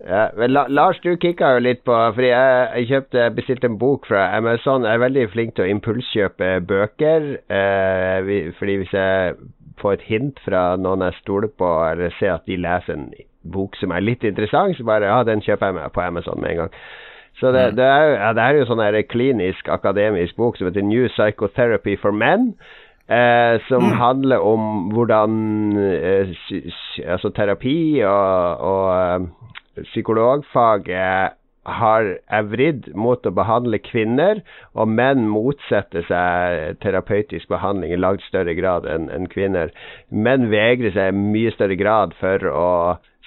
Ja, 0.00 0.30
men 0.36 0.54
La 0.54 0.62
Lars, 0.72 0.96
du 1.04 1.10
kikka 1.20 1.50
jo 1.58 1.62
litt 1.64 1.82
på 1.84 1.92
Fordi 2.16 2.30
jeg, 2.30 2.68
jeg 2.78 2.88
kjøpte, 2.88 3.24
bestilte 3.36 3.68
en 3.68 3.78
bok 3.80 4.06
fra 4.08 4.22
Amazon. 4.38 4.86
Jeg 4.88 4.96
er 4.96 5.02
veldig 5.04 5.26
flink 5.34 5.54
til 5.56 5.66
å 5.66 5.72
impulskjøpe 5.74 6.52
bøker. 6.70 7.26
Eh, 7.52 8.30
fordi 8.58 8.78
hvis 8.80 8.94
jeg 8.96 9.34
får 9.80 9.98
et 9.98 10.06
hint 10.08 10.40
fra 10.44 10.62
noen 10.80 11.04
jeg 11.06 11.18
stoler 11.20 11.52
på, 11.52 11.68
eller 11.90 12.12
ser 12.18 12.34
at 12.38 12.48
de 12.48 12.56
leser 12.60 12.96
en 12.96 13.10
bok 13.52 13.76
som 13.80 13.92
er 13.96 14.04
litt 14.04 14.24
interessant, 14.28 14.76
så 14.76 14.84
bare 14.88 15.08
ja, 15.08 15.20
den 15.24 15.40
kjøper 15.44 15.70
jeg 15.70 15.78
meg 15.78 15.92
på 15.96 16.02
Amazon 16.04 16.40
med 16.42 16.50
en 16.54 16.58
gang. 16.64 16.74
Så 17.40 17.52
det, 17.54 17.62
det, 17.78 17.84
er, 17.86 18.02
jo- 18.10 18.16
ja, 18.20 18.32
det 18.36 18.42
er 18.44 18.56
jo 18.58 18.66
sånn 18.68 18.82
klinisk 19.08 19.68
akademisk 19.72 20.36
bok 20.36 20.58
som 20.58 20.66
heter 20.68 20.84
New 20.84 21.06
Psychotherapy 21.12 21.94
for 22.02 22.12
Men. 22.12 22.50
Eh, 23.10 23.60
som 23.66 23.88
handler 23.98 24.38
om 24.38 24.90
hvordan 24.94 25.32
eh, 25.82 26.30
altså 27.10 27.32
terapi 27.34 28.02
og, 28.06 28.60
og 28.70 28.84
eh, 28.94 29.82
psykologfaget 29.82 31.34
har 31.66 32.06
er 32.30 32.46
vridd 32.48 32.86
mot 32.94 33.26
å 33.26 33.32
behandle 33.34 33.80
kvinner, 33.82 34.40
og 34.72 34.88
menn 34.88 35.26
motsetter 35.28 36.06
seg 36.08 36.78
terapeutisk 36.84 37.50
behandling 37.52 37.92
i 37.92 38.00
langt 38.00 38.24
større 38.28 38.54
grad 38.56 38.86
enn 38.88 39.10
en 39.12 39.28
kvinner. 39.30 39.74
Menn 40.08 40.48
vegrer 40.52 40.94
seg 40.94 41.12
i 41.12 41.18
mye 41.34 41.52
større 41.56 41.76
grad 41.80 42.14
for 42.20 42.46
å 42.48 42.70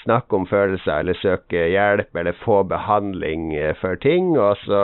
snakke 0.03 0.39
om 0.39 0.47
følelser 0.49 1.03
eller 1.03 1.19
søke 1.21 1.67
hjelp 1.75 2.15
eller 2.19 2.39
få 2.43 2.63
behandling 2.71 3.53
eh, 3.55 3.75
for 3.79 3.99
ting. 3.99 4.33
og 4.39 4.57
så 4.65 4.83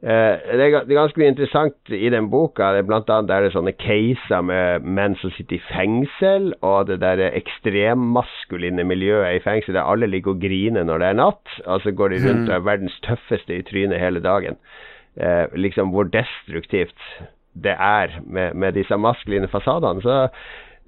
det, 0.00 0.56
er, 0.64 0.70
ga- 0.72 0.82
det 0.88 0.94
er 0.94 0.98
ganske 1.02 1.20
mye 1.20 1.32
interessant 1.34 1.90
i 1.92 2.08
den 2.12 2.30
boka. 2.32 2.70
Blant 2.88 3.10
annet 3.12 3.32
er 3.34 3.44
det 3.44 3.50
sånne 3.52 3.74
caser 3.76 4.40
med 4.48 4.86
menn 4.86 5.16
som 5.20 5.32
sitter 5.36 5.58
i 5.58 5.64
fengsel, 5.68 6.54
og 6.64 6.86
det 6.88 7.00
der 7.02 7.20
ekstremmaskuline 7.28 8.84
miljøet 8.88 9.36
i 9.36 9.42
fengsel 9.44 9.76
der 9.76 9.84
alle 9.90 10.08
ligger 10.08 10.32
og 10.34 10.40
griner 10.40 10.86
når 10.88 11.02
det 11.02 11.10
er 11.10 11.18
natt, 11.20 11.58
og 11.66 11.84
så 11.84 11.92
går 11.92 12.14
de 12.14 12.22
rundt 12.28 12.48
og 12.48 12.56
er 12.56 12.64
verdens 12.70 12.96
tøffeste 13.04 13.58
i 13.58 13.66
trynet 13.68 14.00
hele 14.00 14.22
dagen. 14.24 14.56
Eh, 15.20 15.46
liksom 15.58 15.92
hvor 15.92 16.08
destruktivt 16.08 16.96
det 17.60 17.74
er 17.76 18.20
med, 18.24 18.54
med 18.54 18.72
disse 18.78 18.96
maskuline 18.96 19.48
fasadene. 19.52 20.00
Så 20.04 20.28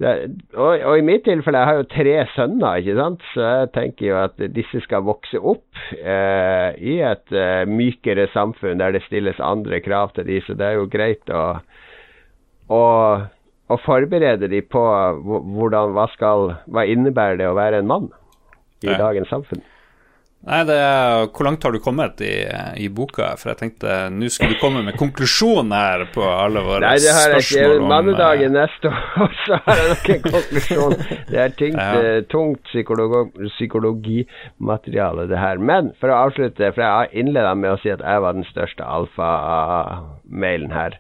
det, 0.03 0.13
og, 0.55 0.83
og 0.91 0.99
i 0.99 1.05
mitt 1.07 1.25
tilfelle, 1.27 1.61
jeg 1.63 1.71
har 1.71 1.79
jo 1.81 1.89
tre 1.93 2.15
sønner, 2.35 2.81
ikke 2.83 2.97
sant, 2.99 3.27
så 3.35 3.45
jeg 3.47 3.69
tenker 3.77 4.09
jo 4.09 4.17
at 4.21 4.43
disse 4.57 4.83
skal 4.85 5.05
vokse 5.07 5.39
opp 5.39 5.83
eh, 5.97 6.71
i 6.79 6.97
et 7.07 7.35
eh, 7.37 7.63
mykere 7.71 8.27
samfunn 8.35 8.83
der 8.83 8.97
det 8.97 9.05
stilles 9.07 9.39
andre 9.43 9.81
krav 9.85 10.15
til 10.17 10.27
de, 10.29 10.41
så 10.47 10.57
det 10.59 10.69
er 10.69 10.81
jo 10.81 10.89
greit 10.93 11.31
å, 11.33 11.45
å, 12.73 12.83
å 13.71 13.81
forberede 13.87 14.51
de 14.53 14.63
på 14.67 14.83
hvordan, 15.23 15.95
hva 15.97 16.09
skal, 16.17 16.57
hva 16.67 16.87
innebærer 16.91 17.39
det 17.41 17.49
å 17.53 17.59
være 17.59 17.83
en 17.83 17.91
mann? 17.95 18.11
i 18.83 18.91
Ja. 18.91 18.99
dagens 18.99 19.29
samfunn. 19.31 19.63
Nei, 20.43 20.65
det 20.67 20.75
er, 20.75 21.29
Hvor 21.31 21.47
langt 21.47 21.63
har 21.63 21.71
du 21.71 21.79
kommet 21.79 22.19
i, 22.27 22.33
i 22.83 22.89
boka? 22.91 23.29
For 23.39 23.53
jeg 23.53 23.59
tenkte 23.61 23.97
nå 24.11 24.27
skulle 24.33 24.57
du 24.57 24.61
komme 24.63 24.81
med 24.83 24.97
konklusjon 24.99 25.71
her 25.71 26.03
på 26.15 26.25
alle 26.27 26.65
våre 26.67 26.83
spørsmål. 26.83 26.89
Nei, 26.89 26.97
det 27.05 27.13
har 27.15 27.35
jeg 27.37 27.45
ikke. 27.47 27.69
om 27.79 27.87
Mannedagen 27.93 28.57
eh, 28.57 28.65
neste 28.65 28.91
år, 28.91 29.37
så 29.47 29.61
har 29.69 29.83
jeg 29.83 29.93
nok 29.93 30.11
en 30.17 30.25
konklusjon. 30.27 30.97
Det 31.31 31.39
er 31.45 31.55
tyngt, 31.61 31.79
Ja. 31.79 31.93
eh, 32.03 32.21
tungt 32.35 32.65
psykologimateriale, 32.73 33.53
psykologimateriale, 33.55 35.29
det 35.31 35.39
her. 35.39 35.63
Men 35.63 35.93
for 36.01 36.11
å 36.11 36.19
avslutte, 36.27 36.73
for 36.75 36.83
jeg 36.83 37.23
innleda 37.23 37.55
med 37.55 37.77
å 37.77 37.81
si 37.83 37.95
at 37.95 38.03
jeg 38.03 38.25
var 38.27 38.35
den 38.37 38.47
største 38.51 38.83
alfa-mailen 38.99 40.73
her. 40.75 40.99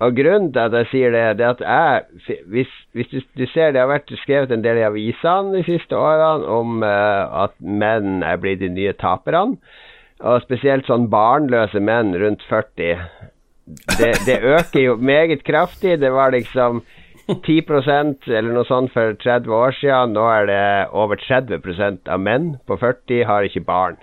Og 0.00 0.16
grunnen 0.16 0.52
til 0.54 0.62
at 0.62 0.74
jeg 0.78 0.88
sier 0.90 1.12
det, 1.12 1.24
det 1.38 1.44
er 1.44 1.50
at 1.52 1.60
jeg 1.60 2.44
Hvis, 2.48 2.70
hvis 2.96 3.10
du, 3.12 3.20
du 3.36 3.44
ser 3.52 3.74
det 3.74 3.82
har 3.82 3.90
vært 3.90 4.12
skrevet 4.22 4.52
en 4.54 4.64
del 4.64 4.80
i 4.80 4.86
avisene 4.86 5.58
de 5.58 5.64
siste 5.66 5.96
årene 5.96 6.48
om 6.48 6.80
uh, 6.80 7.44
at 7.44 7.52
menn 7.60 8.24
er 8.24 8.40
blitt 8.40 8.62
de 8.64 8.70
nye 8.72 8.94
taperne. 8.96 9.60
Og 10.20 10.42
spesielt 10.44 10.88
sånn 10.88 11.08
barnløse 11.12 11.80
menn 11.80 12.12
rundt 12.20 12.42
40. 12.48 13.04
Det, 14.00 14.10
det 14.26 14.40
øker 14.40 14.80
jo 14.80 14.96
meget 14.96 15.44
kraftig. 15.44 16.00
Det 16.00 16.10
var 16.12 16.34
liksom 16.34 16.82
10% 17.30 18.28
eller 18.28 18.52
noe 18.52 18.66
sånt 18.68 18.92
for 18.92 19.16
30 19.22 19.54
år 19.54 19.76
siden. 19.78 20.16
Nå 20.16 20.26
er 20.28 20.48
det 20.50 20.64
over 20.92 21.20
30 21.20 22.08
av 22.08 22.20
menn 22.20 22.54
på 22.68 22.76
40 22.80 23.24
har 23.28 23.48
ikke 23.48 23.64
barn. 23.64 24.00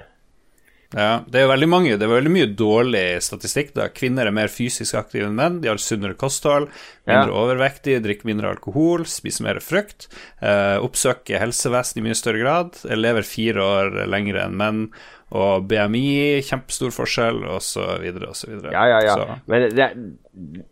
Ja, 0.96 1.20
det 1.28 1.36
er 1.36 1.44
jo 1.44 1.50
veldig 1.52 1.68
mange 1.68 1.96
Det 2.00 2.06
er 2.06 2.12
veldig 2.14 2.32
mye 2.32 2.48
dårlig 2.56 3.02
statistikk. 3.26 3.74
da 3.76 3.90
Kvinner 3.92 4.30
er 4.30 4.32
mer 4.32 4.48
fysisk 4.48 4.96
aktive 4.96 5.28
enn 5.28 5.36
menn. 5.36 5.60
De 5.62 5.68
har 5.68 5.76
sunnere 5.84 6.16
kosthold, 6.16 6.70
mindre 7.06 7.28
Ja. 7.28 7.42
overvektige, 7.42 8.00
drikker 8.02 8.26
mindre 8.26 8.54
alkohol, 8.56 9.04
spiser 9.06 9.44
mer 9.44 9.60
frukt. 9.60 10.08
Eh, 10.42 10.78
oppsøker 10.80 11.40
helsevesen 11.44 11.98
i 12.00 12.06
mye 12.08 12.16
større 12.16 12.40
grad. 12.40 12.80
Lever 12.86 13.22
fire 13.28 13.60
år 13.60 14.08
lenger 14.08 14.40
enn 14.46 14.56
menn. 14.56 14.92
Og 15.30 15.68
BMI, 15.68 16.40
kjempestor 16.42 16.94
forskjell, 16.96 17.42
så 17.60 18.00
videre. 18.00 18.72
Ja, 18.72 18.86
ja, 18.88 19.00
ja. 19.04 19.16
Så, 19.16 19.42
Men 19.46 19.70
det, 19.76 19.90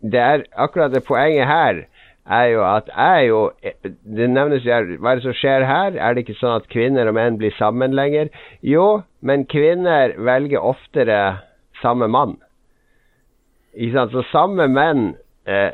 det 0.02 0.18
er 0.18 0.46
akkurat 0.56 0.90
det 0.92 1.04
poenget 1.04 1.46
her 1.46 1.86
er 2.26 2.46
jo 2.50 2.62
at 2.66 2.88
jeg 2.90 3.28
jo 3.28 3.40
Det 4.16 4.30
nevnes 4.30 4.64
jo 4.66 4.78
Hva 4.98 5.12
er 5.12 5.20
det 5.20 5.26
som 5.26 5.36
skjer 5.36 5.66
her? 5.66 5.98
Er 5.98 6.14
det 6.14 6.24
ikke 6.24 6.38
sånn 6.40 6.60
at 6.60 6.70
kvinner 6.72 7.08
og 7.08 7.14
menn 7.18 7.38
blir 7.38 7.54
sammen 7.58 7.94
lenger? 7.94 8.30
Jo, 8.62 9.02
men 9.20 9.46
kvinner 9.46 10.16
velger 10.18 10.62
oftere 10.62 11.20
samme 11.82 12.08
mann. 12.08 12.36
Ikke 13.76 13.94
sant? 13.98 14.14
Så 14.14 14.24
samme 14.32 14.68
menn 14.72 15.14
eh, 15.46 15.70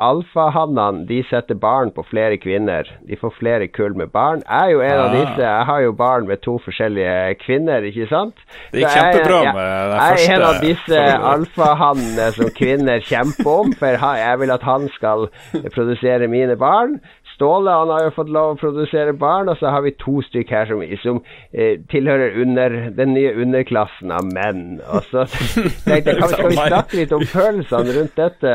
Alfahannene 0.00 1.06
de 1.08 1.22
setter 1.30 1.54
barn 1.58 1.90
på 1.96 2.04
flere 2.08 2.36
kvinner. 2.40 2.88
De 3.08 3.16
får 3.16 3.32
flere 3.38 3.68
kull 3.72 3.94
med 3.96 4.12
barn. 4.12 4.42
Jeg 4.44 4.68
er 4.68 4.70
jo 4.74 4.80
en 4.80 4.98
av 5.00 5.10
Ah. 5.10 5.14
disse. 5.14 5.42
Jeg 5.42 5.64
har 5.70 5.80
jo 5.80 5.92
barn 5.92 6.26
med 6.28 6.42
to 6.42 6.58
forskjellige 6.58 7.38
kvinner, 7.44 7.80
ikke 7.88 8.08
sant? 8.08 8.34
Det 8.72 8.82
gikk 8.82 8.90
jeg- 8.90 9.14
kjempebra 9.14 9.42
jeg- 9.44 9.54
med 9.54 9.90
den 9.90 10.00
Jeg 10.00 10.28
er 10.28 10.34
en 10.34 10.42
av 10.42 10.60
disse 10.60 11.00
alfahannene 11.34 12.32
som 12.32 12.50
kvinner 12.50 13.00
kjemper 13.00 13.50
om, 13.60 13.72
for 13.72 13.86
jeg 13.86 14.38
vil 14.38 14.50
at 14.50 14.62
han 14.62 14.88
skal 14.94 15.28
produsere 15.74 16.28
mine 16.28 16.56
barn. 16.56 17.00
Ståle 17.34 17.72
han 17.74 17.90
har 17.90 18.06
jo 18.06 18.14
fått 18.14 18.30
lov 18.30 18.54
å 18.54 18.58
produsere 18.60 19.14
barn, 19.18 19.50
og 19.50 19.58
så 19.58 19.72
har 19.74 19.82
vi 19.82 19.94
to 19.98 20.20
stykk 20.28 20.52
her 20.54 20.70
som, 20.70 20.82
som 21.02 21.20
eh, 21.50 21.80
tilhører 21.90 22.38
under, 22.44 22.76
den 22.94 23.14
nye 23.16 23.34
underklassen 23.42 24.14
av 24.14 24.28
menn. 24.30 24.78
Og 24.86 25.02
så 25.10 25.26
tenkte 25.88 26.14
jeg, 26.14 26.20
kan, 26.20 26.30
skal 26.30 26.52
vi 26.52 26.60
snakke 26.60 27.00
litt 27.02 27.14
om 27.16 27.26
følelsene 27.26 27.96
rundt 27.98 28.18
dette, 28.20 28.54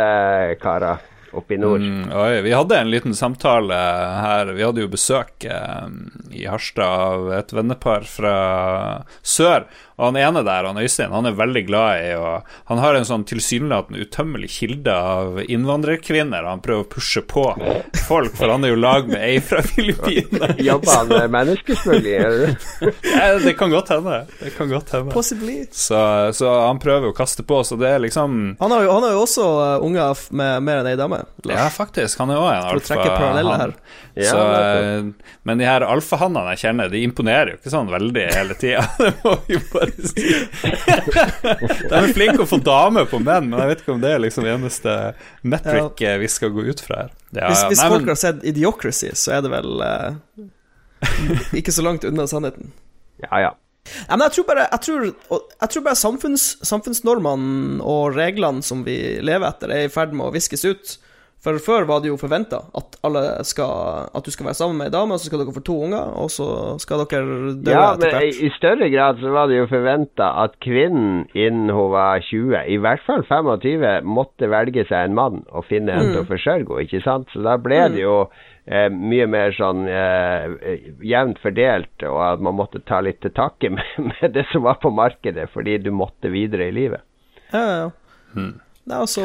karer, 0.64 1.04
oppe 1.36 1.58
i 1.58 1.60
nord? 1.62 1.84
Mm, 1.84 2.08
oi, 2.16 2.40
vi 2.46 2.56
hadde 2.56 2.80
en 2.80 2.94
liten 2.94 3.18
samtale 3.18 3.76
her. 3.76 4.54
Vi 4.56 4.66
hadde 4.66 4.86
jo 4.86 4.94
besøk 4.96 5.46
eh, 5.50 5.92
i 6.32 6.48
Harstad 6.48 7.04
av 7.12 7.30
et 7.42 7.54
vennepar 7.56 8.08
fra 8.08 8.36
sør. 9.20 9.68
Og 10.00 10.14
han 10.14 10.18
ene 10.22 10.44
der, 10.48 10.64
han 10.70 10.80
Øystein, 10.80 11.12
han 11.12 11.28
er 11.28 11.36
veldig 11.36 11.64
glad 11.68 12.04
i 12.06 12.14
å 12.16 12.30
Han 12.72 12.80
har 12.80 12.96
en 12.96 13.08
sånn 13.08 13.26
tilsynelatende 13.28 14.06
utømmelig 14.08 14.50
kilde 14.54 14.94
av 14.96 15.40
innvandrerkvinner. 15.44 16.48
Han 16.48 16.64
prøver 16.64 16.86
å 16.86 16.90
pushe 16.94 17.24
på 17.28 17.44
folk, 18.08 18.36
for 18.38 18.54
han 18.54 18.64
er 18.64 18.74
jo 18.74 18.80
lag 18.80 19.10
med 19.12 19.20
ei 19.20 19.42
fra 19.44 19.62
Filippinene. 19.66 20.54
Jobber 20.70 20.94
han 20.96 21.12
med 21.12 21.36
menneskesmugling? 21.36 22.16
eller? 22.16 22.56
Ja, 23.20 23.34
det 23.42 23.54
kan 23.60 23.72
godt 23.74 23.92
hende. 23.92 24.22
Det 24.40 24.54
kan 24.56 24.70
godt 24.72 24.94
hende. 24.96 25.12
Possibly. 25.12 25.58
Så, 25.76 26.00
så 26.38 26.52
han 26.64 26.80
prøver 26.80 27.12
å 27.12 27.16
kaste 27.16 27.44
på, 27.44 27.60
så 27.68 27.76
det 27.80 27.90
er 27.92 28.04
liksom 28.04 28.38
Han 28.62 28.76
har 28.76 28.86
jo, 28.86 28.94
han 28.96 29.08
har 29.08 29.16
jo 29.18 29.24
også 29.26 29.48
uh, 29.60 29.86
unger 29.86 30.24
med 30.32 30.64
mer 30.64 30.82
enn 30.82 30.92
ei 30.94 30.98
dame. 31.00 31.24
Ja, 31.50 31.68
faktisk. 31.74 32.22
Han 32.24 32.32
er 32.32 32.40
òg 32.40 32.52
en 32.54 32.68
For 32.70 32.82
å 32.84 32.88
trekke 32.88 33.10
paralleller 33.12 33.66
her. 33.66 33.76
Ja, 34.20 34.32
så, 34.32 34.40
eh, 34.52 35.36
men 35.48 35.62
de 35.62 35.68
her 35.68 35.86
alfahannene 35.86 36.56
jeg 36.56 36.64
kjenner, 36.66 36.90
de 36.92 37.04
imponerer 37.08 37.54
jo 37.54 37.60
ikke 37.60 37.72
sånn 37.72 37.92
veldig 37.92 38.26
hele 38.36 38.58
tida. 38.60 38.84
Det 39.00 39.14
må 39.24 39.36
vi 39.48 39.60
bare. 39.72 39.89
De 41.90 42.00
er 42.00 42.14
flinke 42.16 42.44
å 42.44 42.50
få 42.50 42.60
damer 42.64 43.08
på 43.10 43.20
menn, 43.22 43.50
men 43.52 43.60
jeg 43.64 43.72
vet 43.72 43.84
ikke 43.84 43.96
om 43.96 44.04
det 44.04 44.12
er 44.16 44.22
liksom 44.24 44.48
eneste 44.50 44.96
metric 45.42 46.04
ja. 46.04 46.18
vi 46.22 46.30
skal 46.32 46.54
gå 46.56 46.68
ut 46.70 46.84
fra 46.86 47.04
her. 47.06 47.16
Ja, 47.32 47.50
Hvis, 47.52 47.64
hvis 47.72 47.82
nei, 47.82 47.90
folk 47.94 48.06
men- 48.06 48.14
har 48.14 48.20
sett 48.22 48.46
Idiocracy, 48.52 49.12
så 49.18 49.38
er 49.38 49.44
det 49.46 49.52
vel 49.54 49.82
uh, 49.82 50.14
ikke 51.60 51.74
så 51.76 51.86
langt 51.86 52.08
unna 52.08 52.28
sannheten. 52.30 52.72
Ja, 53.26 53.34
ja. 53.48 53.52
Nei, 53.90 54.16
men 54.18 54.26
jeg 54.28 54.36
tror 54.38 54.46
bare, 54.50 54.66
jeg 54.70 54.82
tror, 54.86 55.06
jeg 55.10 55.70
tror 55.74 55.84
bare 55.86 55.98
samfunns, 55.98 56.48
samfunnsnormene 56.68 57.80
og 57.86 58.16
reglene 58.18 58.66
som 58.66 58.84
vi 58.86 58.98
lever 59.26 59.48
etter, 59.50 59.74
er 59.74 59.88
i 59.88 59.94
ferd 59.94 60.14
med 60.14 60.28
å 60.28 60.34
viskes 60.36 60.66
ut. 60.68 60.98
For 61.40 61.56
før 61.64 61.86
var 61.88 62.02
det 62.04 62.10
jo 62.10 62.18
forventa 62.20 62.58
at 62.76 62.98
At 63.00 64.26
du 64.26 64.32
skal 64.32 64.50
være 64.50 64.58
sammen 64.58 64.78
med 64.80 64.90
ei 64.90 64.92
dame, 64.92 65.16
og 65.16 65.22
så 65.22 65.30
skal 65.30 65.40
dere 65.40 65.56
få 65.56 65.64
to 65.64 65.78
unger, 65.86 66.12
og 66.20 66.28
så 66.34 66.48
skal 66.84 67.06
dere 67.06 67.54
dø 67.56 67.72
Ja, 67.72 67.94
etter 67.94 68.12
hvert. 68.12 68.12
Ja, 68.12 68.20
men 68.20 68.44
i 68.44 68.52
større 68.58 68.90
grad 68.92 69.22
så 69.24 69.32
var 69.32 69.48
det 69.48 69.62
jo 69.62 69.70
forventa 69.72 70.30
at 70.44 70.60
kvinnen 70.66 71.24
innen 71.32 71.72
hun 71.72 71.94
var 71.96 72.20
20, 72.28 72.60
i 72.68 72.78
hvert 72.84 73.04
fall 73.08 73.24
25, 73.24 73.88
måtte 74.04 74.52
velge 74.52 74.84
seg 74.90 75.08
en 75.08 75.16
mann 75.16 75.42
og 75.48 75.68
finne 75.72 75.96
en 75.96 76.12
til 76.12 76.22
å 76.26 76.28
forsørge 76.28 76.68
henne, 76.68 76.88
ikke 76.90 77.04
sant? 77.08 77.32
Så 77.32 77.44
da 77.46 77.56
ble 77.62 77.82
det 77.96 78.04
jo 78.04 78.18
eh, 78.68 78.90
mye 78.92 79.28
mer 79.32 79.56
sånn 79.56 79.88
eh, 79.88 80.84
jevnt 81.08 81.40
fordelt, 81.44 81.94
og 82.04 82.20
at 82.34 82.44
man 82.44 82.60
måtte 82.60 82.84
ta 82.84 83.00
litt 83.06 83.24
til 83.24 83.32
takke 83.32 83.72
med, 83.80 83.96
med 84.12 84.36
det 84.36 84.50
som 84.52 84.68
var 84.68 84.82
på 84.84 84.92
markedet, 84.92 85.48
fordi 85.56 85.80
du 85.88 85.94
måtte 85.96 86.34
videre 86.36 86.68
i 86.68 86.76
livet. 86.76 87.06
Ja, 87.54 87.64
ja, 87.64 87.78
ja. 87.86 88.50
Nei, 88.90 88.98
altså, 88.98 89.24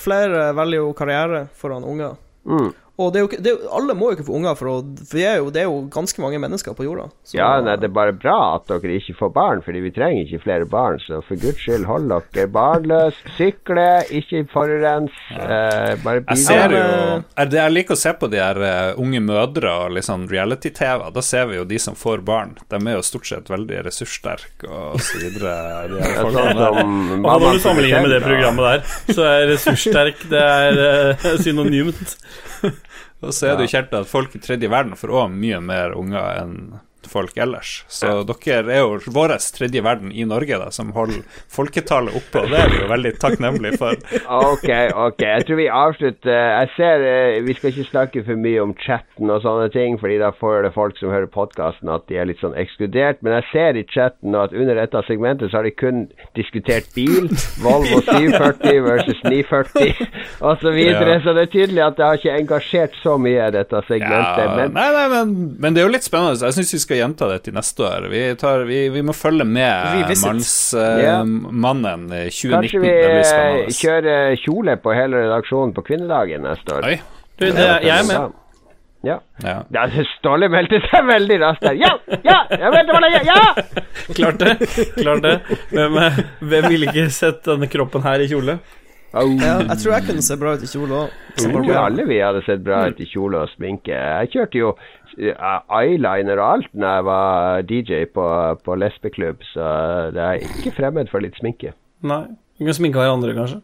flere 0.00 0.48
velger 0.58 0.80
jo 0.80 0.94
karriere 0.98 1.44
foran 1.54 1.84
unger. 1.86 2.16
Mm. 2.50 2.72
Og 2.94 3.08
det 3.10 3.18
er 3.18 3.22
jo 3.24 3.26
ikke, 3.26 3.38
det 3.42 3.50
er, 3.50 3.62
alle 3.74 3.94
må 3.98 4.06
jo 4.12 4.14
ikke 4.14 4.24
få 4.28 4.34
unger, 4.38 4.54
for, 4.54 4.68
å, 4.70 4.74
for 5.02 5.18
det, 5.18 5.22
er 5.26 5.38
jo, 5.40 5.48
det 5.50 5.62
er 5.64 5.66
jo 5.66 5.78
ganske 5.90 6.22
mange 6.22 6.38
mennesker 6.38 6.76
på 6.78 6.84
jorda. 6.86 7.08
Så- 7.26 7.34
Ja, 7.40 7.48
nei, 7.60 7.72
det 7.82 7.88
er 7.88 7.94
bare 7.96 8.12
bra 8.14 8.36
at 8.54 8.68
dere 8.70 8.94
ikke 9.00 9.16
får 9.18 9.32
barn, 9.34 9.62
fordi 9.66 9.80
vi 9.82 9.90
trenger 9.90 10.22
ikke 10.28 10.42
flere 10.44 10.68
barn. 10.70 11.00
Så 11.02 11.18
for 11.26 11.34
guds 11.42 11.58
skyld, 11.58 11.88
hold 11.88 12.06
dere 12.36 12.46
barnløs, 12.54 13.18
sykle, 13.34 13.88
ikke 14.14 14.44
forurens. 14.52 15.10
Eh, 15.34 15.96
bare 16.04 16.22
Jeg 16.28 16.38
ser 16.44 16.76
jo 16.76 16.84
er 17.34 17.50
det, 17.50 17.58
Jeg 17.58 17.72
liker 17.74 17.96
å 17.96 18.02
se 18.04 18.12
på 18.14 18.30
de 18.30 18.38
her 18.38 18.62
eh, 18.62 18.94
unge 19.02 19.24
mødre 19.26 19.74
og 19.88 19.96
litt 19.96 20.06
sånn 20.06 20.28
reality-TV. 20.30 21.10
Da 21.18 21.26
ser 21.26 21.50
vi 21.50 21.58
jo 21.58 21.64
de 21.66 21.82
som 21.82 21.98
får 21.98 22.22
barn. 22.22 22.54
De 22.70 22.78
er 22.78 22.94
jo 23.00 23.02
stort 23.02 23.26
sett 23.26 23.50
veldig 23.50 23.82
ressurssterke 23.88 24.70
og 24.70 25.02
så 25.02 25.18
videre. 25.18 25.56
De 25.90 25.98
her 25.98 26.22
folkene 26.22 26.54
sånn 26.54 26.62
der. 26.62 26.78
som 26.78 26.94
Og 27.10 27.26
mamma 27.26 27.38
når 27.42 27.58
du 27.58 27.64
sammenligner 27.66 28.06
med 28.06 28.14
det 28.14 28.22
programmet 28.22 28.64
der, 28.70 28.96
så 29.18 29.26
er 29.34 29.48
ressurssterk 29.50 30.24
Det 30.30 30.46
er 30.46 30.82
eh, 30.86 31.28
synonymt. 31.42 32.14
Og 33.22 33.34
så 33.34 33.50
er 33.50 33.56
det 33.56 33.68
jo 33.68 33.74
kjent 33.76 33.94
at 33.96 34.10
folk 34.10 34.34
i 34.34 34.42
tredje 34.42 34.70
verden 34.70 34.98
får 34.98 35.12
òg 35.14 35.36
mye 35.36 35.60
mer 35.64 35.94
unger 35.96 36.42
enn 36.42 36.56
folk 37.10 37.36
ellers. 37.40 37.84
Så 37.88 38.22
dere 38.28 38.72
er 38.72 38.82
jo 38.82 38.98
vår 39.14 39.36
tredje 39.56 39.82
verden 39.84 40.12
i 40.12 40.26
Norge, 40.28 40.58
da, 40.60 40.70
som 40.74 40.92
holder 40.96 41.22
folketallet 41.52 42.16
oppe, 42.16 42.44
og 42.44 42.52
det 42.52 42.60
er 42.60 42.72
vi 42.72 42.80
jo 42.82 42.90
veldig 42.92 43.14
takknemlige 43.22 43.80
for. 43.80 43.98
Ok, 44.34 44.68
ok. 44.98 45.20
Jeg 45.20 45.44
tror 45.46 45.58
vi 45.58 45.66
avslutter. 45.70 46.30
Jeg 46.34 46.68
ser 46.76 47.02
eh, 47.06 47.36
Vi 47.44 47.54
skal 47.56 47.70
ikke 47.70 47.86
snakke 47.88 48.22
for 48.26 48.40
mye 48.40 48.62
om 48.62 48.72
chatten 48.80 49.30
og 49.30 49.42
sånne 49.44 49.68
ting, 49.74 49.96
fordi 50.00 50.16
da 50.20 50.30
får 50.36 50.66
det 50.66 50.72
folk 50.74 50.98
som 50.98 51.12
hører 51.12 51.28
podkasten 51.30 51.90
at 51.92 52.06
de 52.10 52.18
er 52.18 52.28
litt 52.28 52.40
sånn 52.42 52.56
ekskludert. 52.58 53.20
Men 53.24 53.36
jeg 53.38 53.46
ser 53.52 53.78
i 53.78 53.84
chatten 53.90 54.36
at 54.38 54.54
under 54.56 54.78
dette 54.80 55.02
segmentet 55.08 55.52
så 55.52 55.60
har 55.60 55.68
de 55.68 55.74
kun 55.76 56.04
diskutert 56.38 56.88
bil. 56.96 57.30
Volvo 57.64 58.00
740 58.08 58.80
versus 58.84 59.20
940 59.24 59.94
osv. 60.40 60.64
Så. 60.64 60.74
Ja. 60.74 61.20
så 61.24 61.34
det 61.36 61.46
er 61.46 61.52
tydelig 61.52 61.84
at 61.84 61.98
det 61.98 62.06
har 62.06 62.20
ikke 62.20 62.36
engasjert 62.38 62.98
så 63.02 63.16
mye, 63.20 63.50
dette 63.54 63.82
segmentet. 63.88 64.44
Ja, 64.44 64.56
men 64.58 64.74
nei, 64.76 64.88
nei, 64.96 65.04
men, 65.12 65.34
men 65.60 65.76
det 65.76 65.82
er 65.82 65.88
jo 65.88 65.94
litt 65.94 66.06
spennende. 66.06 66.38
Jeg 66.44 66.56
syns 66.58 66.74
vi 66.76 66.82
skal 66.82 66.93
gjenta 66.98 67.28
det 67.30 67.40
til 67.46 67.56
neste 67.56 67.84
år. 67.86 68.06
Vi, 68.12 68.22
tar, 68.40 68.64
vi, 68.68 68.78
vi 68.94 69.02
må 69.06 69.14
følge 69.16 69.46
med 69.48 70.14
mannsmannen 70.22 72.06
uh, 72.10 72.20
yeah. 72.22 72.30
2019. 72.30 72.54
kanskje 72.54 72.80
vi 72.80 72.94
blir 72.94 73.18
eh, 73.18 73.74
kjører 73.80 74.38
kjole 74.42 74.78
på 74.82 74.94
hele 74.96 75.26
redaksjonen 75.26 75.74
på 75.76 75.84
kvinnedagen 75.90 76.46
neste 76.46 76.78
år. 76.78 76.88
Oi. 76.92 76.96
Du, 77.34 77.46
det, 77.50 77.68
jeg 77.82 77.94
er 77.94 78.08
med. 78.08 78.40
Ja. 79.04 79.18
Ja. 79.42 79.56
Ja, 79.68 79.82
Ståle 80.14 80.48
meldte 80.48 80.78
seg 80.86 81.04
veldig 81.08 81.36
raskt 81.42 81.66
der. 81.66 81.76
Ja! 81.76 81.90
Ja! 82.24 82.38
Jeg 82.48 82.70
meldte 82.72 82.94
meg 82.94 83.04
det 83.04 83.18
er! 83.18 83.26
Ja! 83.28 83.42
Klart 84.16 84.40
det. 84.40 84.54
Klart 84.96 85.26
det. 85.26 85.34
Hvem, 85.74 85.98
hvem 86.40 86.70
ville 86.72 86.88
ikke 86.88 87.10
sett 87.12 87.44
denne 87.44 87.68
kroppen 87.68 88.06
her 88.06 88.24
i 88.24 88.30
kjole? 88.30 88.56
Oh. 89.14 89.30
Ja, 89.38 89.60
jeg 89.62 89.78
tror 89.78 89.92
jeg 89.94 90.06
kunne 90.08 90.24
se 90.26 90.36
bra 90.40 90.56
ut 90.56 90.64
i 90.64 90.68
kjole 90.70 90.96
òg. 91.04 91.18
Jeg 91.38 91.52
tror 91.52 91.76
alle 91.84 92.06
vi 92.08 92.16
hadde 92.18 92.40
sett 92.48 92.64
bra 92.66 92.80
ut 92.90 92.98
i 92.98 93.06
kjole 93.06 93.44
og 93.44 93.52
sminke. 93.52 93.94
Jeg 93.94 94.32
kjørte 94.32 94.58
jo 94.58 94.72
eyeliner 95.18 96.40
og 96.40 96.48
alt 96.48 96.72
når 96.72 96.96
jeg 96.96 97.04
var 97.08 97.62
DJ 97.68 98.00
på, 98.14 98.26
på 98.64 98.78
lesbeklubb, 98.80 99.44
så 99.52 99.68
det 100.14 100.24
er 100.24 100.42
ikke 100.42 100.74
fremmed 100.78 101.12
for 101.12 101.24
litt 101.24 101.38
sminke. 101.40 101.74
Nei. 102.04 102.24
Vi 102.58 102.66
kan 102.68 102.76
sminke 102.76 103.00
hverandre, 103.00 103.34
kanskje. 103.34 103.60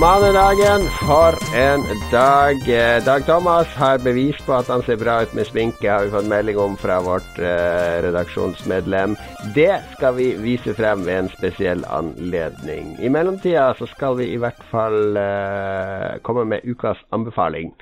Mannedagen, 0.00 0.82
for 1.06 1.32
en 1.56 1.80
dag. 2.10 2.68
Eh, 2.68 3.04
Dag 3.04 3.24
Thomas 3.24 3.66
har 3.66 3.98
bevis 3.98 4.36
på 4.44 4.52
at 4.52 4.68
han 4.68 4.82
ser 4.84 4.98
bra 5.00 5.22
ut 5.24 5.32
med 5.34 5.48
sminke, 5.48 5.88
har 5.88 6.04
vi 6.04 6.12
fått 6.12 6.28
melding 6.28 6.58
om 6.60 6.74
fra 6.76 6.98
vårt 7.00 7.38
eh, 7.40 8.02
redaksjonsmedlem. 8.04 9.16
Det 9.54 9.78
skal 9.94 10.18
vi 10.18 10.26
vise 10.44 10.74
frem 10.76 11.06
ved 11.06 11.22
en 11.22 11.32
spesiell 11.32 11.86
anledning. 11.88 12.98
I 13.00 13.08
mellomtida 13.08 13.70
så 13.78 13.88
skal 13.94 14.18
vi 14.20 14.28
i 14.34 14.40
hvert 14.42 14.60
fall 14.70 15.16
eh, 15.16 16.18
komme 16.26 16.44
med 16.52 16.68
ukas 16.68 17.00
anbefaling. 17.16 17.72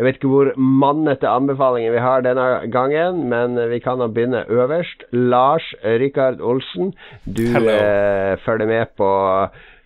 Jeg 0.00 0.06
vet 0.06 0.16
ikke 0.16 0.28
hvor 0.32 0.48
mannete 0.56 1.28
anbefalinger 1.28 1.92
vi 1.92 2.00
har 2.00 2.22
denne 2.24 2.44
gangen, 2.72 3.18
men 3.28 3.58
vi 3.68 3.82
kan 3.84 4.00
nå 4.00 4.06
begynne 4.08 4.46
øverst. 4.48 5.04
Lars 5.12 5.66
Rikard 5.84 6.40
Olsen, 6.40 6.94
du 7.28 7.42
eh, 7.44 8.38
følger 8.40 8.70
med 8.70 8.94
på 8.96 9.10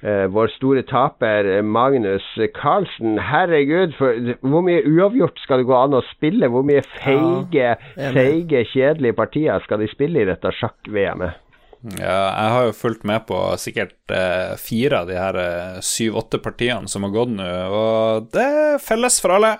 eh, 0.07 0.31
vår 0.31 0.55
store 0.55 0.87
taper 0.87 1.51
Magnus 1.67 2.31
Carlsen. 2.55 3.19
Herregud, 3.19 3.99
for 3.99 4.15
hvor 4.47 4.63
mye 4.63 4.87
uavgjort 4.87 5.43
skal 5.43 5.65
det 5.65 5.71
gå 5.73 5.81
an 5.83 5.99
å 5.99 6.07
spille? 6.13 6.47
Hvor 6.47 6.63
mye 6.63 6.87
feige, 7.03 7.75
ja, 7.75 8.13
feige, 8.15 8.63
kjedelige 8.71 9.19
partier 9.19 9.67
skal 9.67 9.83
de 9.83 9.91
spille 9.91 10.23
i 10.23 10.31
dette 10.31 10.55
sjakk-VM-et? 10.63 11.44
Ja, 11.85 12.17
jeg 12.33 12.53
har 12.55 12.67
jo 12.69 12.77
fulgt 12.77 13.03
med 13.05 13.27
på 13.29 13.37
sikkert 13.61 14.13
eh, 14.13 14.55
fire 14.61 15.03
av 15.03 15.11
de 15.11 15.19
her 15.19 15.37
eh, 15.37 15.81
syv-åtte 15.85 16.41
partiene 16.41 16.89
som 16.89 17.05
har 17.05 17.13
gått 17.13 17.35
nå, 17.35 17.49
og 17.77 18.31
det 18.33 18.45
er 18.45 18.81
felles 18.83 19.19
for 19.21 19.35
alle. 19.37 19.51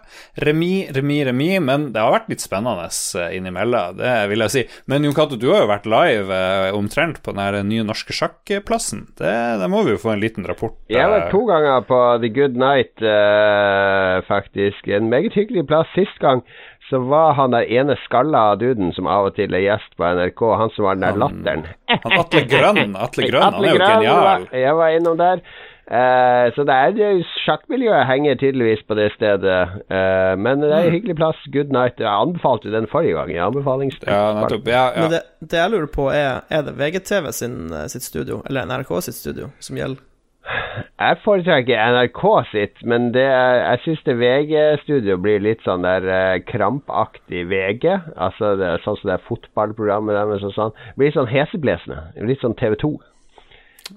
Remis, 0.41 0.89
remis, 0.97 1.25
remis, 1.29 1.59
men 1.65 1.91
det 1.93 2.01
har 2.01 2.15
vært 2.15 2.31
litt 2.33 2.45
spennende 2.45 2.89
eh, 2.89 3.37
innimellom, 3.37 3.99
det 4.01 4.15
vil 4.33 4.47
jeg 4.47 4.55
si. 4.55 4.65
Men 4.89 5.05
Jon 5.05 5.17
Cato, 5.17 5.37
du 5.41 5.51
har 5.53 5.65
jo 5.65 5.71
vært 5.75 5.91
live 5.91 6.41
omtrent 6.77 7.21
på 7.21 7.35
den 7.37 7.45
her 7.45 7.61
nye 7.67 7.85
norske 7.85 8.17
sjakkplassen. 8.17 9.11
Det, 9.21 9.35
det 9.61 9.71
må 9.71 9.85
vi 9.85 9.93
jo 9.93 10.01
få 10.01 10.15
en 10.15 10.25
liten 10.25 10.49
rapport 10.49 10.79
Jeg 10.89 11.05
var 11.05 11.19
vært 11.19 11.33
to 11.35 11.45
ganger 11.51 11.85
på 11.91 12.01
The 12.25 12.33
Good 12.41 12.57
Night, 12.61 13.05
faktisk. 14.31 14.89
En 14.89 15.13
meget 15.13 15.37
hyggelig 15.37 15.67
plass. 15.69 15.91
Sist 15.95 16.17
gang 16.25 16.41
så 16.91 16.99
var 17.09 17.33
han 17.35 17.51
der 17.57 17.65
ene 17.73 17.97
skalla 18.05 18.55
duden 18.61 18.93
som 18.95 19.07
av 19.07 19.27
og 19.31 19.37
til 19.37 19.55
er 19.55 19.63
gjest 19.65 19.95
på 19.97 20.05
NRK, 20.05 20.41
han 20.61 20.71
som 20.77 20.85
var 20.85 20.95
den 20.99 21.07
der 21.07 21.21
latteren. 21.23 21.63
Han 21.89 22.19
Atle 22.21 22.43
Grønn, 22.51 22.97
Atle 22.97 23.29
Grønn, 23.31 23.43
han 23.43 23.65
er 23.65 23.71
jo 23.73 23.79
genial. 23.87 24.25
var- 24.25 24.49
Jeg 24.53 24.75
var 24.77 24.89
innom 24.99 25.17
der. 25.19 25.41
Eh, 25.85 26.47
så 26.57 26.65
det 26.65 26.73
er 26.75 26.95
jo 26.97 27.23
Sjakkmiljøet 27.45 28.07
henger 28.09 28.39
tydeligvis 28.41 28.83
på 28.89 28.97
det 28.97 29.11
stedet. 29.13 29.57
Eh, 29.93 30.33
men 30.41 30.61
det 30.63 30.71
er 30.73 30.87
en 30.87 30.95
hyggelig 30.95 31.17
plass. 31.19 31.37
Good 31.53 31.73
night. 31.77 31.99
Jeg 32.01 32.09
anbefalte 32.09 32.73
den 32.73 32.87
forrige 32.89 33.13
gang 33.19 33.31
i. 33.31 33.37
Ja, 33.37 33.51
nettopp. 34.41 34.67
Ja, 34.67 34.87
ja. 34.97 35.01
Men 35.03 35.11
det, 35.11 35.21
det 35.45 35.59
jeg 35.61 35.71
lurer 35.75 35.91
på, 35.93 36.09
er 36.13 36.41
Er 36.51 36.63
det 36.63 36.77
VGTV 36.79 37.33
sin, 37.33 37.71
eh, 37.73 37.87
sitt 37.93 38.03
studio, 38.03 38.43
eller 38.49 38.65
NRK 38.65 39.01
sitt 39.03 39.15
studio, 39.15 39.51
som 39.61 39.77
gjelder? 39.77 40.01
Jeg 41.05 41.19
foretrekker 41.25 41.81
NRK 41.95 42.23
sitt, 42.51 42.83
men 42.87 43.11
det, 43.15 43.25
jeg 43.27 43.81
syns 43.85 44.05
VG-studio 44.21 45.17
blir 45.21 45.43
litt 45.43 45.65
sånn 45.67 45.85
der 45.85 46.07
eh, 46.07 46.43
krampaktig 46.49 47.45
VG. 47.51 47.89
Altså 48.15 48.55
det, 48.61 48.71
sånn 48.85 48.99
som 49.01 49.11
det 49.11 49.21
fotballprogrammet 49.29 50.17
deres 50.17 50.47
og 50.47 50.55
sånn. 50.57 50.77
Blir 50.97 51.11
litt 51.11 51.19
sånn 51.19 51.33
heseblesende. 51.33 51.99
Litt 52.31 52.45
sånn 52.45 52.57
TV 52.61 52.79
2. 52.81 52.93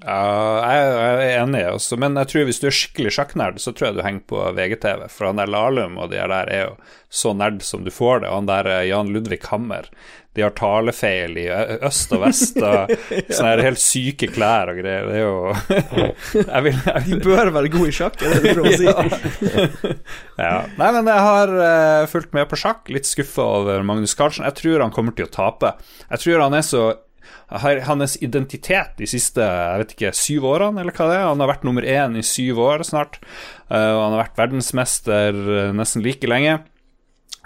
Ja, 0.03 0.67
jeg, 0.67 0.88
jeg 0.91 1.27
er 1.31 1.41
enig, 1.45 1.61
også, 1.71 1.95
men 2.01 2.19
jeg 2.19 2.27
tror 2.27 2.47
hvis 2.49 2.59
du 2.59 2.65
er 2.67 2.75
skikkelig 2.75 3.13
sjakknerd, 3.15 3.59
så 3.63 3.71
tror 3.71 3.89
jeg 3.89 3.95
du 3.95 4.03
henger 4.03 4.25
på 4.27 4.41
VGTV. 4.57 5.05
For 5.13 5.29
han 5.29 5.39
der 5.39 5.47
Lahlum 5.47 5.95
og 6.01 6.11
de 6.11 6.19
der 6.19 6.51
er 6.51 6.63
jo 6.65 6.73
så 7.07 7.31
nerd 7.38 7.61
som 7.63 7.85
du 7.85 7.91
får 7.93 8.25
det. 8.25 8.31
Og 8.31 8.41
han 8.41 8.49
der 8.49 8.67
eh, 8.73 8.88
Jan 8.89 9.13
Ludvig 9.15 9.39
Hammer, 9.47 9.88
de 10.35 10.43
har 10.43 10.51
talefeil 10.59 11.39
i 11.39 11.47
øst 11.88 12.11
og 12.13 12.21
vest 12.25 12.59
og 12.59 12.91
sånne 13.31 13.53
her 13.55 13.63
helt 13.63 13.81
syke 13.81 14.27
klær 14.35 14.73
og 14.73 14.83
greier. 14.83 15.07
Det 15.07 15.15
er 15.15 15.23
jo 15.23 16.03
Jeg 16.51 16.67
vil, 16.67 16.77
jeg 16.91 17.07
De 17.07 17.21
bør 17.23 17.53
være 17.55 17.71
gode 17.73 17.89
i 17.89 17.95
sjakk, 17.95 18.19
er 18.21 18.35
det 18.35 18.43
du 18.43 18.59
prøver 18.59 18.75
å 18.75 18.77
si? 18.83 19.95
ja. 20.43 20.53
Nei, 20.77 20.91
men 20.99 21.09
jeg 21.09 21.25
har 21.31 21.57
uh, 21.57 22.05
fulgt 22.11 22.35
med 22.35 22.51
på 22.51 22.59
sjakk. 22.59 22.83
Litt 22.91 23.07
skuffa 23.07 23.47
over 23.63 23.88
Magnus 23.88 24.19
Carlsen. 24.19 24.45
Jeg 24.51 24.59
tror 24.59 24.83
han 24.83 24.93
kommer 24.93 25.15
til 25.15 25.31
å 25.31 25.33
tape. 25.33 25.77
Jeg 26.11 26.27
tror 26.27 26.49
han 26.49 26.59
er 26.59 26.67
så 26.75 26.89
hans 27.88 28.17
identitet 28.21 28.97
de 28.99 29.07
siste 29.09 29.43
jeg 29.43 29.82
vet 29.82 29.93
ikke, 29.95 30.13
syv 30.15 30.47
årene, 30.49 30.82
eller 30.82 30.95
hva 30.95 31.09
det 31.09 31.19
er. 31.19 31.28
Han 31.30 31.43
har 31.43 31.51
vært 31.53 31.67
nummer 31.67 31.86
én 31.88 32.17
i 32.19 32.25
syv 32.25 32.59
år 32.63 32.84
snart, 32.88 33.19
eh, 33.69 33.91
og 33.93 34.01
han 34.03 34.15
har 34.15 34.23
vært 34.25 34.41
verdensmester 34.41 35.38
eh, 35.59 35.75
nesten 35.75 36.05
like 36.05 36.28
lenge. 36.28 36.59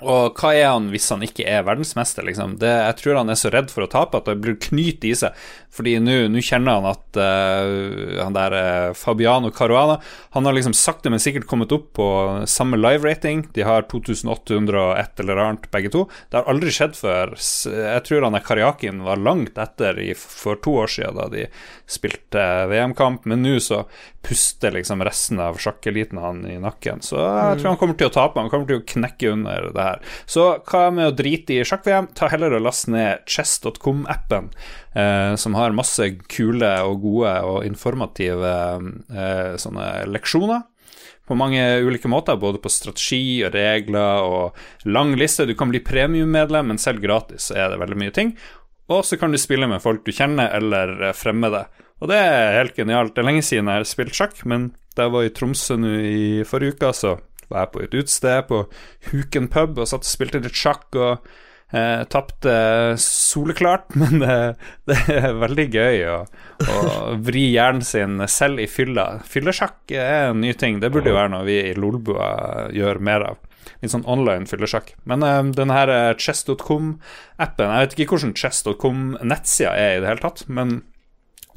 Og 0.01 0.37
hva 0.39 0.51
er 0.57 0.69
han 0.71 0.89
hvis 0.91 1.09
han 1.13 1.21
ikke 1.25 1.45
er 1.45 1.65
verdensmester, 1.67 2.25
liksom? 2.25 2.57
Det, 2.61 2.69
jeg 2.69 2.97
tror 3.01 3.19
han 3.21 3.31
er 3.31 3.39
så 3.39 3.51
redd 3.53 3.69
for 3.73 3.85
å 3.85 3.91
tape 3.91 4.17
at 4.17 4.29
det 4.29 4.39
blir 4.41 4.57
knyt 4.61 5.05
i 5.05 5.13
seg. 5.17 5.37
Fordi 5.71 5.93
nå 6.03 6.41
kjenner 6.43 6.79
han 6.79 6.87
at 6.89 7.19
uh, 7.21 8.17
han 8.19 8.35
der 8.35 8.55
eh, 8.57 8.95
Fabiano 8.97 9.53
Caruana 9.55 10.01
Han 10.35 10.43
har 10.43 10.55
liksom 10.57 10.73
sakte, 10.75 11.07
men 11.13 11.21
sikkert 11.23 11.47
kommet 11.47 11.71
opp 11.71 11.93
på 11.95 12.07
samme 12.49 12.79
live-rating. 12.79 13.45
De 13.55 13.63
har 13.67 13.87
2801 13.91 15.23
eller 15.23 15.43
annet, 15.45 15.69
begge 15.71 15.93
to. 15.93 16.05
Det 16.29 16.41
har 16.41 16.49
aldri 16.51 16.73
skjedd 16.75 16.97
før. 16.99 17.35
Jeg 17.37 18.05
tror 18.07 18.27
han 18.27 18.35
der 18.35 18.45
Karjakin 18.45 19.05
var 19.05 19.21
langt 19.21 19.59
etter 19.61 19.99
i, 20.01 20.11
for 20.17 20.59
to 20.59 20.75
år 20.83 20.91
siden, 20.91 21.19
da 21.21 21.29
de 21.31 21.47
spilte 21.91 22.43
VM-kamp, 22.71 23.27
men 23.29 23.43
nå 23.45 23.57
så 23.63 23.85
puster 24.22 24.72
liksom 24.72 25.03
resten 25.03 25.39
av 25.41 25.57
sjakkeliten 25.61 26.19
han 26.22 26.43
i 26.45 26.57
nakken. 26.61 27.01
Så 27.01 27.17
jeg 27.17 27.61
tror 27.61 27.72
han 27.72 27.80
kommer 27.82 27.97
til 27.99 28.11
å 28.11 28.13
tape. 28.13 28.39
Han 28.39 28.51
kommer 28.53 28.69
til 28.69 28.82
å 28.82 28.88
knekke 28.93 29.34
under 29.34 29.69
det 29.74 29.88
her. 29.88 30.01
Så 30.30 30.47
hva 30.69 30.84
med 30.93 31.09
å 31.09 31.15
drite 31.17 31.57
i 31.57 31.65
sjakk-VM? 31.67 32.11
Ta 32.17 32.30
heller 32.32 32.57
og 32.57 32.65
last 32.67 32.89
ned 32.91 33.26
chess.com-appen, 33.30 34.51
eh, 34.93 35.34
som 35.41 35.57
har 35.57 35.78
masse 35.78 36.11
kule 36.32 36.74
og 36.86 37.01
gode 37.05 37.34
og 37.47 37.65
informative 37.67 38.51
eh, 38.51 39.55
sånne 39.61 39.89
leksjoner 40.11 40.67
på 41.32 41.36
mange 41.39 41.61
ulike 41.80 42.09
måter, 42.11 42.36
både 42.36 42.59
på 42.59 42.69
strategi 42.72 43.39
og 43.45 43.53
regler 43.55 44.26
og 44.28 44.89
lang 44.89 45.13
liste. 45.15 45.45
Du 45.47 45.53
kan 45.55 45.72
bli 45.72 45.80
premiummedlem, 45.80 46.74
men 46.74 46.82
selv 46.82 46.99
gratis 47.03 47.51
er 47.55 47.72
det 47.72 47.80
veldig 47.80 47.99
mye 48.01 48.15
ting. 48.15 48.34
Og 48.91 49.05
så 49.07 49.15
kan 49.15 49.32
du 49.32 49.39
spille 49.39 49.69
med 49.72 49.80
folk 49.84 50.03
du 50.03 50.11
kjenner, 50.11 50.51
eller 50.57 50.91
eh, 51.07 51.15
fremmede. 51.15 51.65
Og 52.01 52.09
det 52.09 52.17
er 52.17 52.57
helt 52.57 52.77
genialt. 52.77 53.13
Det 53.15 53.21
er 53.21 53.29
lenge 53.29 53.45
siden 53.45 53.69
jeg 53.69 53.83
har 53.83 53.89
spilt 53.89 54.17
sjakk, 54.17 54.39
men 54.49 54.71
da 54.97 55.05
jeg 55.05 55.13
var 55.13 55.27
i 55.27 55.35
Tromsø 55.35 55.77
nå 55.79 55.91
i 56.01 56.23
forrige 56.47 56.75
uke, 56.75 56.91
så 56.97 57.15
var 57.51 57.65
jeg 57.65 57.71
på 57.73 57.83
et 57.85 57.95
utested 57.99 58.49
på 58.49 58.63
Huken 59.11 59.47
pub 59.51 59.79
og 59.79 59.89
satt 59.89 60.07
og 60.07 60.09
spilte 60.11 60.41
litt 60.43 60.57
sjakk. 60.57 60.87
og 60.95 61.31
Eh, 61.71 62.03
Tapte 62.03 62.95
soleklart, 62.99 63.95
men 63.99 64.19
det, 64.19 64.37
det 64.89 64.97
er 65.07 65.37
veldig 65.39 65.67
gøy 65.71 66.01
å, 66.11 66.17
å 66.67 66.81
vri 67.23 67.45
hjernen 67.53 67.85
sin 67.85 68.19
selv 68.27 68.59
i 68.59 68.67
fylla. 68.67 69.21
Fyllesjakk 69.27 69.93
er 69.95 70.31
en 70.31 70.43
ny 70.43 70.51
ting. 70.59 70.81
Det 70.83 70.91
burde 70.91 71.13
jo 71.13 71.19
være 71.19 71.31
noe 71.31 71.47
vi 71.47 71.61
i 71.69 71.77
Lolbua 71.77 72.67
gjør 72.75 72.99
mer 73.07 73.27
av. 73.31 73.39
Litt 73.81 73.93
sånn 73.93 74.07
online 74.09 74.49
fyllesjakk. 74.51 74.95
Men 75.07 75.23
eh, 75.23 75.39
denne 75.55 75.77
her 75.77 75.93
eh, 75.95 76.13
chess.com-appen 76.19 77.71
Jeg 77.71 77.87
vet 77.87 77.95
ikke 77.97 78.17
hvordan 78.17 78.35
chess.com-nettsida 78.43 79.71
er 79.71 79.95
i 79.95 80.03
det 80.03 80.11
hele 80.11 80.25
tatt, 80.27 80.43
men 80.51 80.81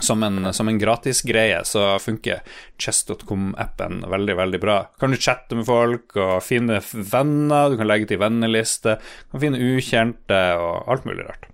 som 0.03 0.23
en, 0.27 0.53
som 0.53 0.69
en 0.69 0.79
gratisgreie 0.79 1.61
så 1.69 1.99
funker 2.03 2.43
chess.com-appen 2.81 4.05
veldig, 4.11 4.37
veldig 4.37 4.61
bra. 4.63 4.79
Kan 5.01 5.15
du 5.15 5.21
chatte 5.21 5.59
med 5.59 5.69
folk 5.69 6.17
og 6.19 6.39
finne 6.45 6.81
venner, 6.93 7.71
du 7.71 7.79
kan 7.81 7.91
legge 7.91 8.11
til 8.11 8.23
venneliste, 8.23 8.99
du 8.99 9.37
kan 9.37 9.45
finne 9.49 9.63
ukjente 9.75 10.45
og 10.59 10.91
alt 10.91 11.09
mulig 11.09 11.29
rart. 11.29 11.51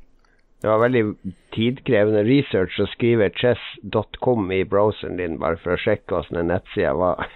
Det 0.60 0.68
var 0.68 0.82
veldig 0.82 1.04
tidkrevende 1.56 2.24
research 2.26 2.76
å 2.82 2.88
skrive 2.92 3.30
chess.com 3.40 4.50
i 4.52 4.64
browseren 4.68 5.16
din 5.16 5.38
bare 5.40 5.56
for 5.62 5.72
å 5.72 5.80
sjekke 5.80 6.18
åssen 6.18 6.36
en 6.36 6.52
nettside 6.52 6.92
var. 7.00 7.30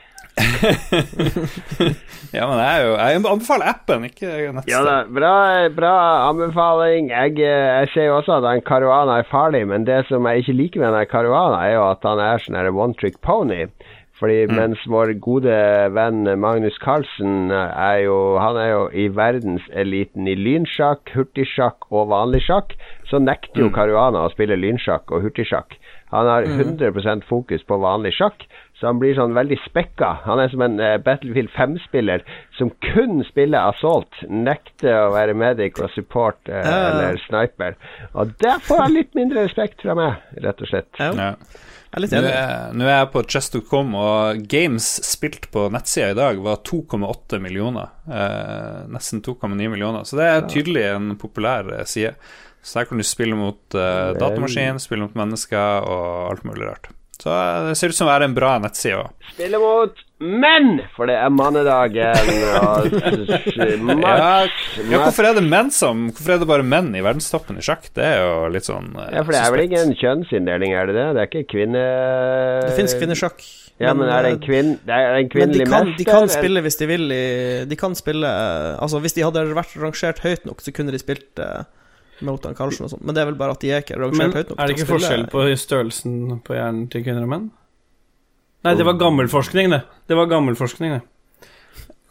Ja, 2.34 2.48
men 2.50 2.58
jeg, 2.58 2.66
er 2.66 2.80
jo, 2.82 2.94
jeg 2.98 3.18
anbefaler 3.20 3.68
appen, 3.70 4.06
ikke 4.08 4.26
Ja 4.26 4.52
nettstedet. 4.56 4.86
da, 4.88 4.96
bra, 5.18 5.34
bra 5.76 5.96
anbefaling. 6.30 7.12
Jeg, 7.12 7.36
jeg 7.38 7.90
ser 7.94 8.08
jo 8.08 8.16
også 8.18 8.40
at 8.40 8.48
han 8.48 8.64
Caruana 8.66 9.20
er 9.20 9.28
farlig, 9.30 9.62
men 9.70 9.86
det 9.86 10.00
som 10.08 10.26
jeg 10.26 10.42
ikke 10.42 10.56
liker 10.58 10.82
med 10.82 10.96
han 10.96 11.10
Caruana, 11.10 11.60
er 11.68 11.76
jo 11.76 11.84
at 11.92 12.08
han 12.08 12.22
er 12.22 12.42
sånn 12.42 12.58
one 12.74 12.98
trick 12.98 13.20
pony. 13.22 13.68
Fordi 14.20 14.44
mens 14.46 14.78
vår 14.86 15.10
gode 15.18 15.54
venn 15.90 16.22
Magnus 16.38 16.76
Carlsen 16.78 17.50
er 17.50 18.04
jo 18.04 18.38
Han 18.38 18.56
er 18.56 18.68
jo 18.70 18.82
i 18.94 19.08
verdenseliten 19.10 20.28
i 20.30 20.36
lynsjakk, 20.38 21.10
hurtigsjakk 21.16 21.90
og 21.90 22.12
vanlig 22.12 22.44
sjakk, 22.46 22.76
så 23.10 23.18
nekter 23.18 23.64
jo 23.64 23.72
Caruana 23.74 24.22
å 24.24 24.30
spille 24.32 24.56
lynsjakk 24.56 25.10
og 25.10 25.26
hurtigsjakk. 25.26 25.74
Han 26.14 26.30
har 26.30 26.46
100% 26.46 27.26
fokus 27.26 27.66
på 27.66 27.80
vanlig 27.82 28.14
sjakk, 28.14 28.46
så 28.80 28.90
han 28.90 28.98
blir 28.98 29.14
sånn 29.14 29.36
veldig 29.36 29.56
spekka. 29.68 30.10
Han 30.24 30.40
er 30.42 30.50
som 30.50 30.64
en 30.66 30.80
eh, 30.82 30.96
Battlefield 31.02 31.52
5-spiller 31.54 32.24
som 32.58 32.72
kun 32.82 33.22
spiller 33.28 33.70
assault, 33.70 34.18
nekter 34.26 34.96
å 35.06 35.12
være 35.14 35.36
medic 35.38 35.78
og 35.82 35.92
support 35.94 36.50
eh, 36.50 36.64
uh. 36.64 36.88
eller 36.88 37.20
sniper. 37.28 37.78
Og 38.18 38.34
der 38.42 38.58
får 38.64 38.82
han 38.82 38.96
litt 38.96 39.14
mindre 39.14 39.46
respekt 39.46 39.84
fra 39.84 39.94
meg, 39.98 40.26
rett 40.42 40.64
og 40.64 40.70
slett. 40.72 40.90
Ja, 40.98 41.12
Ja. 41.14 41.30
jeg 41.38 42.00
er 42.00 42.02
litt 42.02 42.16
Nå 42.16 42.22
er, 42.26 42.72
nå 42.74 42.88
er 42.88 42.98
jeg 42.98 43.10
på 43.12 43.22
chess.com, 43.36 43.94
og 44.00 44.42
games 44.50 44.88
spilt 45.06 45.46
på 45.54 45.68
nettsida 45.70 46.10
i 46.10 46.18
dag 46.18 46.42
var 46.42 46.64
2,8 46.66 47.38
millioner. 47.44 47.94
Eh, 48.10 48.80
nesten 48.90 49.22
2,9 49.22 49.54
millioner. 49.70 50.02
Så 50.02 50.18
det 50.18 50.26
er 50.32 50.50
tydelig 50.50 50.88
en 50.96 51.14
populær 51.20 51.70
eh, 51.78 51.86
side. 51.86 52.16
Så 52.64 52.80
her 52.80 52.90
kan 52.90 52.98
du 52.98 53.06
spille 53.06 53.36
mot 53.38 53.76
eh, 53.76 54.10
datamaskin, 54.18 54.82
spille 54.82 55.06
mot 55.06 55.16
mennesker 55.22 55.86
og 55.86 56.30
alt 56.32 56.46
mulig 56.48 56.66
rart. 56.66 56.93
Så 57.22 57.30
eh, 57.30 57.68
det 57.70 57.76
ser 57.78 57.92
ut 57.92 57.98
som 57.98 58.08
å 58.08 58.12
være 58.12 58.28
en 58.28 58.36
bra 58.36 58.56
nettside 58.62 58.98
òg. 59.00 59.12
Spiller 59.34 59.62
mot 59.62 60.02
menn, 60.24 60.78
for 60.94 61.10
det 61.10 61.16
er 61.20 61.32
mannedagen. 61.34 62.30
Ja, 64.04 64.44
ja, 64.44 64.98
hvorfor 65.00 65.26
er 65.26 65.36
det 65.36 65.42
menn 65.46 65.70
som 65.74 66.06
Hvorfor 66.10 66.34
er 66.34 66.40
det 66.40 66.46
bare 66.48 66.64
menn 66.66 66.90
i 66.96 67.02
verdenstoppen 67.04 67.58
i 67.60 67.64
sjakk? 67.64 67.86
Det 67.96 68.04
er 68.04 68.22
jo 68.22 68.48
litt 68.52 68.66
sånn 68.66 68.92
eh, 69.00 69.10
Ja, 69.16 69.24
for 69.24 69.34
det 69.34 69.40
er 69.40 69.52
vel 69.54 69.64
ingen 69.66 69.92
kjønnsinndeling, 69.98 70.74
er 70.76 70.90
det 70.90 70.96
det? 70.96 71.06
Det 71.16 71.22
er 71.22 71.30
ikke 71.30 71.44
kvinne... 71.54 71.84
Det 72.64 72.74
fins 72.78 72.96
kvinnesjakk. 72.98 73.44
Ja, 73.82 73.90
men 73.96 74.06
er 74.06 74.22
det 74.22 74.34
en, 74.36 74.42
kvinn, 74.44 74.74
det 74.86 74.94
er 74.94 75.16
en 75.18 75.26
de 75.26 75.32
kvinnelig 75.32 75.64
kan, 75.66 75.88
mester? 75.88 75.98
de 75.98 76.06
kan 76.06 76.28
spille 76.30 76.60
hvis 76.62 76.76
de 76.78 76.86
vil 76.86 77.14
i 77.14 77.24
De 77.66 77.78
kan 77.78 77.96
spille 77.98 78.28
eh, 78.28 78.74
Altså, 78.78 79.00
hvis 79.02 79.16
de 79.16 79.24
hadde 79.26 79.42
vært 79.56 79.74
rangert 79.82 80.22
høyt 80.22 80.46
nok, 80.46 80.62
så 80.62 80.74
kunne 80.76 80.94
de 80.94 81.00
spilt 81.02 81.42
eh, 81.42 81.64
mot 82.26 82.46
Carlsen 82.58 82.86
og 82.86 82.94
sånn. 82.94 83.02
Men 83.04 83.16
det 83.16 83.22
er 83.24 83.30
vel 83.30 83.40
bare 83.40 83.56
at 83.56 83.64
de 83.64 83.72
er 83.72 83.84
ikke 83.84 83.98
rangert 84.00 84.38
høyt 84.38 84.52
nok. 84.52 84.58
er 84.58 84.70
det 84.70 84.76
ikke 84.78 84.90
forskjell 84.92 85.26
på 85.32 85.46
størrelsen 85.60 86.14
på 86.44 86.56
hjernen 86.58 86.86
til 86.92 87.04
kvinner 87.06 87.26
og 87.26 87.32
menn? 87.34 87.50
Nei, 88.64 88.76
det 88.78 88.86
var 88.88 88.96
gammelforskning, 89.00 89.68
det. 89.74 89.82
Det 90.08 90.16
var 90.16 90.30
gammelforskning, 90.30 90.96
det. 90.96 91.02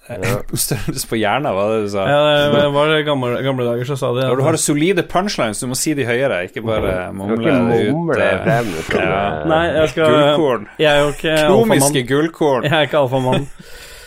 Størrelse 0.66 1.08
på 1.08 1.16
hjernen, 1.16 1.48
var 1.56 1.70
det 1.72 1.86
du 1.86 1.90
sa? 1.94 2.04
Ja, 2.10 2.50
det 2.52 2.66
var 2.76 2.90
det 2.92 3.06
gamle, 3.08 3.38
gamle 3.46 3.68
dager 3.70 3.88
så 3.88 3.96
sa 3.96 4.10
de 4.18 4.26
Når 4.28 4.42
du 4.42 4.44
har 4.44 4.58
solide 4.60 5.06
punchlines, 5.08 5.62
du 5.64 5.70
må 5.72 5.78
si 5.80 5.94
de 5.96 6.04
høyere, 6.08 6.42
ikke 6.50 6.64
bare 6.66 7.08
mumle 7.16 7.40
ikke 7.40 7.54
ut. 7.88 8.18
eh, 8.20 8.60
ja. 9.00 9.24
Nei, 9.48 9.64
jeg 9.78 9.94
skal 9.94 10.12
Gullkorn. 10.12 10.68
Jeg 10.82 10.92
er 10.92 11.02
jo 11.06 11.16
ikke 11.16 11.38
Komiske 11.54 12.04
gullkorn. 12.10 12.68
Jeg 12.68 12.76
er 12.82 12.90
ikke 12.90 13.02
alfamann. 13.06 13.48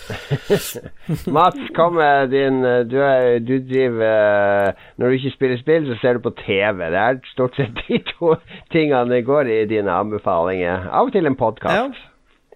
Mats, 1.37 1.59
kom 1.77 1.95
med 1.99 2.31
din 2.31 2.65
eh, 2.65 2.83
Du, 2.89 2.97
er, 3.03 3.39
du 3.45 3.55
driver 3.67 4.07
eh, 4.07 4.85
Når 4.99 5.09
du 5.13 5.17
ikke 5.19 5.33
spiller 5.35 5.61
spill, 5.61 5.87
så 5.91 5.97
ser 6.01 6.19
du 6.19 6.25
på 6.27 6.33
TV. 6.41 6.83
Det 6.95 7.01
er 7.03 7.21
stort 7.33 7.57
sett 7.59 7.79
de 7.87 8.01
to 8.13 8.35
tingene 8.75 9.05
det 9.13 9.23
går 9.29 9.51
i 9.53 9.61
dine 9.71 9.93
anbefalinger. 9.93 10.89
Av 10.91 11.09
og 11.09 11.15
til 11.15 11.27
en 11.27 11.35
Ja. 11.37 11.41
podkast. 11.45 12.03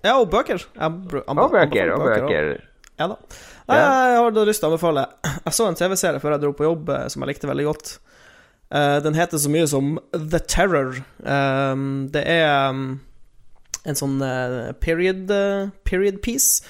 ja, 0.05 0.15
og 0.19 0.31
bøker. 0.33 0.63
Anbe- 0.79 1.25
Og 1.27 1.51
bøker. 1.53 1.93
Og 1.97 2.05
bøker. 2.07 2.53
Ja 3.01 3.07
da. 3.09 3.17
Nei, 3.71 3.79
jeg 3.79 4.17
har 4.19 4.31
da 4.35 4.45
lyst 4.49 4.61
til 4.61 4.67
å 4.67 4.73
anbefale 4.73 5.05
Jeg 5.47 5.55
så 5.55 5.67
en 5.69 5.77
TV-serie 5.79 6.21
før 6.21 6.35
jeg 6.35 6.43
dro 6.43 6.51
på 6.59 6.67
jobb 6.67 6.89
eh, 6.91 7.07
som 7.13 7.23
jeg 7.23 7.35
likte 7.35 7.51
veldig 7.51 7.69
godt. 7.71 7.99
Uh, 8.71 9.01
den 9.03 9.17
heter 9.19 9.39
så 9.43 9.51
mye 9.51 9.67
som 9.67 9.97
The 10.15 10.39
Terror. 10.47 11.01
Um, 11.27 12.07
det 12.15 12.21
er 12.31 12.69
um, 12.71 13.01
en 13.83 13.99
sånn 13.99 14.21
uh, 14.23 14.71
period, 14.79 15.25
uh, 15.35 15.73
period 15.83 16.21
piece. 16.23 16.63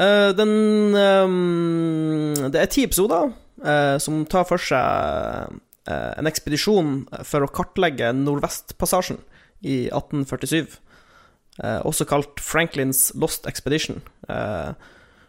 Eh, 0.00 0.30
den 0.36 0.52
um, 0.96 2.34
Det 2.52 2.60
er 2.60 2.70
ti 2.72 2.84
episoder 2.86 3.32
eh, 3.64 3.96
som 4.00 4.22
tar 4.30 4.46
for 4.48 4.62
seg 4.62 5.58
eh, 5.90 6.12
en 6.16 6.30
ekspedisjon 6.30 7.02
for 7.26 7.44
å 7.44 7.50
kartlegge 7.52 8.12
Nordvestpassasjen 8.16 9.20
i 9.60 9.82
1847. 9.90 10.78
Eh, 11.60 11.80
også 11.84 12.06
kalt 12.08 12.40
Franklins 12.40 13.10
Lost 13.20 13.48
Expedition. 13.50 14.00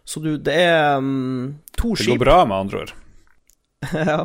Så 0.08 0.20
du, 0.24 0.34
det 0.40 0.54
er 0.56 0.98
um, 0.98 1.60
to 1.78 1.94
Det 1.98 2.08
går 2.14 2.22
bra, 2.24 2.38
med 2.48 2.58
andre 2.58 2.86
ord. 2.86 2.94
ja. 4.12 4.22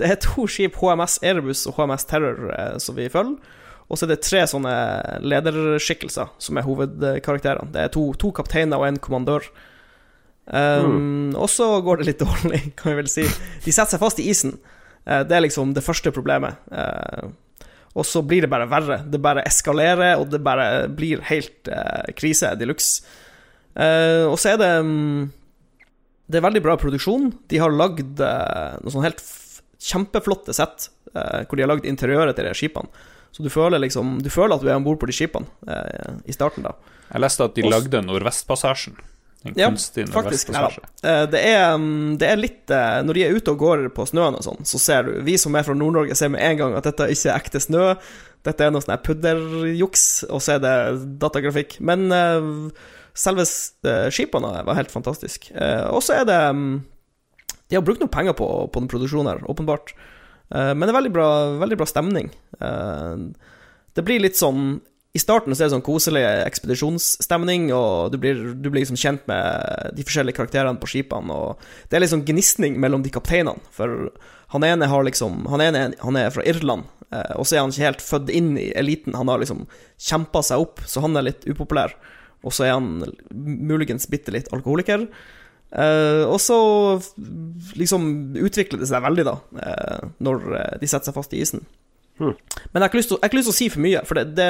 Det 0.00 0.08
er 0.08 0.18
to 0.22 0.46
skip, 0.50 0.76
HMS 0.80 1.18
Erebus 1.24 1.64
og 1.70 1.78
HMS 1.78 2.04
Terror, 2.08 2.50
som 2.82 2.98
vi 2.98 3.08
følger. 3.12 3.38
Og 3.86 3.98
så 3.98 4.06
er 4.06 4.12
det 4.12 4.24
tre 4.26 4.42
sånne 4.50 4.74
lederskikkelser 5.22 6.32
som 6.42 6.58
er 6.58 6.66
hovedkarakterene. 6.66 7.70
Det 7.74 7.84
er 7.84 7.92
to, 7.94 8.08
to 8.18 8.32
kapteiner 8.34 8.82
og 8.82 8.88
en 8.88 9.00
kommandør. 9.02 9.46
Um, 10.46 11.34
Og 11.34 11.50
så 11.50 11.66
går 11.82 12.00
det 12.00 12.10
litt 12.10 12.22
dårlig, 12.26 12.60
kan 12.78 12.92
vi 12.92 13.00
vel 13.00 13.10
si. 13.10 13.26
De 13.64 13.72
setter 13.72 13.96
seg 13.96 14.02
fast 14.02 14.22
i 14.22 14.28
isen. 14.30 14.56
Uh, 15.06 15.22
det 15.26 15.36
er 15.36 15.44
liksom 15.46 15.74
det 15.76 15.84
første 15.86 16.12
problemet. 16.14 16.58
Uh, 16.70 17.32
og 17.96 18.04
så 18.06 18.20
blir 18.22 18.44
det 18.44 18.52
bare 18.52 18.68
verre. 18.68 19.00
Det 19.08 19.22
bare 19.22 19.46
eskalerer, 19.48 20.20
og 20.20 20.28
det 20.30 20.42
bare 20.44 20.86
blir 20.92 21.24
helt 21.30 21.70
uh, 21.72 22.04
krise 22.18 22.52
de 22.58 22.68
luxe. 22.68 23.06
Og 23.76 24.38
så 24.40 24.54
er 24.54 24.60
det 24.60 24.68
um, 24.80 25.26
det 26.32 26.38
er 26.38 26.44
veldig 26.46 26.62
bra 26.64 26.78
produksjon. 26.80 27.26
De 27.52 27.58
har 27.60 27.72
lagd 27.72 28.22
noen 28.22 28.78
noe 28.80 28.92
sånn 28.94 29.04
helt 29.04 29.20
kjempeflotte 29.84 30.54
sett, 30.56 30.86
hvor 31.12 31.52
de 31.52 31.62
har 31.62 31.68
lagd 31.68 31.84
interiøret 31.86 32.38
til 32.38 32.48
de 32.48 32.54
skipene. 32.56 33.04
Så 33.36 33.44
du 33.44 33.50
føler 33.52 33.82
liksom 33.84 34.14
Du 34.24 34.30
føler 34.32 34.56
at 34.56 34.64
du 34.64 34.70
er 34.70 34.78
om 34.78 34.86
bord 34.86 34.96
på 35.02 35.10
de 35.10 35.14
skipene 35.14 35.44
i 36.24 36.32
starten, 36.32 36.64
da. 36.64 36.72
Jeg 37.12 37.22
leste 37.22 37.44
at 37.44 37.60
de 37.60 37.68
lagde 37.68 38.00
Nordvestpassasjen. 38.08 38.96
En 39.46 39.58
Ja, 39.58 39.68
kunstig 39.70 40.06
faktisk. 40.12 40.50
Ja, 40.54 40.68
Eh, 41.06 41.24
det, 41.30 41.42
mm, 41.80 42.16
det 42.18 42.28
er 42.28 42.40
litt 42.40 42.72
eh, 42.74 43.02
Når 43.06 43.14
de 43.14 43.24
er 43.24 43.36
ute 43.36 43.52
og 43.52 43.60
går 43.62 43.84
på 43.94 44.06
snøen 44.08 44.38
og 44.38 44.44
sånn, 44.44 44.64
så 44.66 44.80
ser 44.82 45.06
du 45.06 45.20
Vi 45.26 45.36
som 45.38 45.54
er 45.54 45.66
fra 45.66 45.76
Nord-Norge, 45.76 46.16
ser 46.18 46.32
med 46.32 46.42
en 46.42 46.58
gang 46.60 46.76
at 46.78 46.88
dette 46.88 47.08
ikke 47.12 47.30
er 47.30 47.38
ekte 47.38 47.62
snø. 47.62 47.94
Dette 48.46 48.64
er 48.64 48.70
noe 48.70 48.84
sånn 48.84 48.98
pudderjuks, 49.02 50.04
og 50.30 50.42
så 50.44 50.56
er 50.56 50.60
det 50.62 50.74
datagrafikk. 51.22 51.78
Men 51.80 52.10
eh, 52.14 52.50
selve 53.16 53.46
skipene 54.12 54.52
var 54.66 54.78
helt 54.78 54.92
fantastisk. 54.92 55.48
Og 55.90 56.02
så 56.04 56.20
er 56.20 56.26
det 56.28 56.40
mm, 56.52 56.74
De 57.70 57.78
har 57.78 57.86
brukt 57.86 58.02
noe 58.02 58.12
penger 58.12 58.36
på, 58.38 58.46
på 58.70 58.82
den 58.82 58.90
produksjonen 58.92 59.32
her, 59.32 59.46
åpenbart. 59.50 59.94
Men 60.52 60.84
det 60.84 60.92
er 60.92 60.98
veldig 61.00 61.14
bra, 61.16 61.28
veldig 61.58 61.78
bra 61.80 61.86
stemning. 61.90 62.28
Det 62.60 64.04
blir 64.06 64.22
litt 64.22 64.38
sånn 64.38 64.76
I 65.16 65.20
starten 65.22 65.54
så 65.54 65.64
er 65.64 65.68
det 65.68 65.76
sånn 65.76 65.86
koselig 65.86 66.22
ekspedisjonsstemning, 66.44 67.70
og 67.74 68.12
du 68.12 68.18
blir, 68.20 68.40
du 68.52 68.68
blir 68.68 68.82
liksom 68.82 68.98
kjent 69.00 69.22
med 69.30 69.94
de 69.96 70.04
forskjellige 70.04 70.36
karakterene 70.36 70.80
på 70.82 70.90
skipene, 70.92 71.32
og 71.32 71.62
det 71.88 71.96
er 71.96 72.04
litt 72.04 72.12
sånn 72.12 72.26
gnisning 72.26 72.76
mellom 72.82 73.04
de 73.04 73.12
kapteinene, 73.14 73.62
for 73.72 74.10
han 74.52 74.66
ene 74.66 74.86
har 74.86 75.02
liksom 75.02 75.48
Han 75.50 75.62
ene 75.64 75.88
han 75.98 76.18
er 76.20 76.28
fra 76.30 76.44
Irland, 76.46 76.84
eh, 77.10 77.32
og 77.34 77.46
så 77.46 77.56
er 77.56 77.64
han 77.64 77.72
ikke 77.72 77.88
helt 77.88 78.04
født 78.04 78.34
inn 78.34 78.52
i 78.60 78.68
eliten, 78.78 79.16
han 79.16 79.32
har 79.32 79.40
liksom 79.42 79.64
kjempa 79.96 80.44
seg 80.44 80.66
opp, 80.66 80.84
så 80.86 81.02
han 81.06 81.16
er 81.16 81.30
litt 81.30 81.48
upopulær, 81.48 81.96
og 82.44 82.54
så 82.54 82.68
er 82.68 82.76
han 82.76 83.08
muligens 83.32 84.06
bitte 84.12 84.34
litt 84.34 84.52
alkoholiker. 84.54 85.08
Uh, 85.66 86.22
og 86.30 86.38
så 86.38 86.56
liksom 87.74 88.36
utvikler 88.38 88.78
det 88.80 88.86
seg 88.86 89.02
veldig, 89.02 89.24
da, 89.26 89.34
uh, 89.58 90.12
når 90.22 90.44
de 90.78 90.86
setter 90.86 91.10
seg 91.10 91.16
fast 91.16 91.34
i 91.34 91.40
isen. 91.42 91.64
Men 92.18 92.80
jeg 92.80 92.80
har 92.80 92.88
ikke 92.88 92.98
lyst 93.02 93.10
til, 93.12 93.18
jeg 93.18 93.24
har 93.26 93.30
ikke 93.30 93.38
lyst 93.40 93.48
til 93.50 93.54
å 93.54 93.58
si 93.60 93.68
for 93.74 93.84
mye, 93.84 94.00
for 94.08 94.18
det, 94.18 94.24
det, 94.38 94.48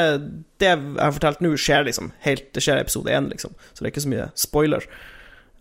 det 0.62 0.68
jeg 0.70 0.80
har 1.00 1.14
fortalt 1.16 1.40
nå, 1.44 1.50
skjer 1.58 1.86
liksom 1.88 2.12
helt 2.26 2.46
Det 2.54 2.62
skjer 2.62 2.78
i 2.78 2.84
episode 2.86 3.10
én, 3.12 3.26
liksom, 3.32 3.56
så 3.72 3.82
det 3.82 3.88
er 3.88 3.94
ikke 3.94 4.04
så 4.06 4.12
mye 4.12 4.26
spoiler. 4.38 4.86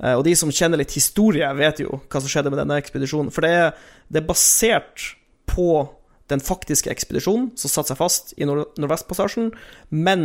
Eh, 0.04 0.14
og 0.14 0.24
de 0.28 0.36
som 0.38 0.52
kjenner 0.54 0.82
litt 0.82 0.94
historie, 0.98 1.50
vet 1.58 1.82
jo 1.84 2.00
hva 2.04 2.22
som 2.22 2.32
skjedde 2.32 2.52
med 2.54 2.62
denne 2.62 2.78
ekspedisjonen. 2.82 3.32
For 3.34 3.46
det 3.46 3.52
er, 3.58 3.72
det 4.12 4.22
er 4.22 4.28
basert 4.30 5.08
på 5.50 5.70
den 6.32 6.42
faktiske 6.42 6.90
ekspedisjonen 6.90 7.52
som 7.60 7.70
satte 7.70 7.94
seg 7.94 8.00
fast 8.02 8.34
i 8.42 8.48
Nord 8.50 8.72
Nordvestpassasjen, 8.82 9.52
men 9.94 10.24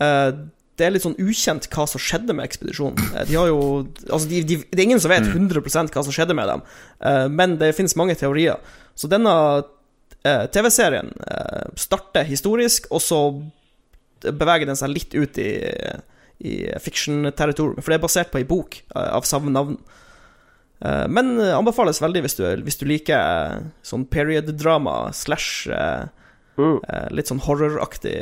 eh, 0.00 0.30
det 0.76 0.84
er 0.84 0.92
litt 0.92 1.06
sånn 1.06 1.16
ukjent 1.16 1.70
hva 1.72 1.86
som 1.88 2.00
skjedde 2.04 2.34
med 2.36 2.44
ekspedisjonen. 2.44 3.00
Eh, 3.16 3.28
De 3.30 3.38
har 3.40 3.48
jo 3.48 3.60
Altså, 4.10 4.26
de, 4.28 4.42
de, 4.44 4.58
det 4.68 4.80
er 4.80 4.88
ingen 4.88 5.00
som 5.00 5.12
vet 5.12 5.28
100% 5.28 5.92
hva 5.92 6.04
som 6.04 6.12
skjedde 6.12 6.36
med 6.36 6.52
dem, 6.52 6.66
men 7.32 7.56
det 7.60 7.74
finnes 7.76 7.96
mange 7.96 8.16
teorier. 8.16 8.60
Så 8.96 9.08
denne 9.12 9.32
TV-serien 10.52 11.12
eh, 11.26 11.66
starter 11.78 12.26
historisk, 12.28 12.88
og 12.94 13.02
så 13.04 13.20
beveger 14.26 14.66
den 14.70 14.78
seg 14.78 14.92
litt 14.94 15.14
ut 15.14 15.38
i, 15.42 15.50
i 16.46 16.54
fiction-territorium, 16.82 17.78
for 17.82 17.92
det 17.92 17.98
er 17.98 18.04
basert 18.06 18.32
på 18.32 18.40
ei 18.40 18.48
bok 18.48 18.80
eh, 18.82 19.10
av 19.12 19.28
samme 19.28 19.52
navn. 19.52 19.76
Eh, 20.84 21.06
men 21.08 21.36
eh, 21.40 21.54
anbefales 21.56 22.02
veldig 22.02 22.24
hvis 22.26 22.38
du, 22.40 22.44
hvis 22.66 22.80
du 22.80 22.86
liker 22.88 23.16
eh, 23.20 23.66
sånn 23.86 24.08
period-drama 24.12 25.00
slash 25.16 25.70
eh, 25.72 26.06
Mm. 26.56 26.78
eh, 26.88 27.08
litt 27.12 27.28
sånn 27.28 27.42
horroraktig 27.44 28.14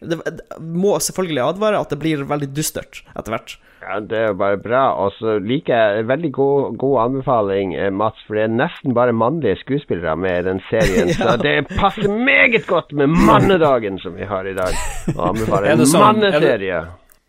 det, 0.00 0.16
det 0.24 0.44
må 0.60 0.94
selvfølgelig 1.02 1.42
advare 1.44 1.80
at 1.84 1.90
det 1.92 1.98
blir 2.00 2.22
veldig 2.24 2.48
dystert 2.56 3.02
etter 3.12 3.34
hvert. 3.34 3.56
Ja, 3.80 3.98
Det 4.04 4.16
er 4.18 4.26
jo 4.30 4.36
bare 4.40 4.58
bra. 4.60 4.82
Og 5.04 5.12
så 5.18 5.38
liker 5.40 5.72
jeg 5.96 6.06
veldig 6.08 6.30
god, 6.36 6.74
god 6.80 6.96
anbefaling, 7.06 7.74
eh, 7.80 7.90
Mats, 7.92 8.20
for 8.26 8.36
det 8.36 8.42
er 8.46 8.54
nesten 8.58 8.92
bare 8.96 9.12
mannlige 9.16 9.56
skuespillere 9.62 10.16
med 10.20 10.38
i 10.42 10.46
den 10.50 10.60
serien. 10.70 11.12
Så 11.18 11.36
det 11.40 11.54
passer 11.78 12.08
meget 12.12 12.66
godt 12.68 12.92
med 12.92 13.08
mannedagen 13.12 13.96
som 14.02 14.16
vi 14.20 14.28
har 14.28 14.44
i 14.48 14.52
dag. 14.56 14.76
Å 15.16 15.30
anbefale 15.30 15.72
en 15.72 15.84
sånn- 15.86 16.04
manneserie. 16.04 16.82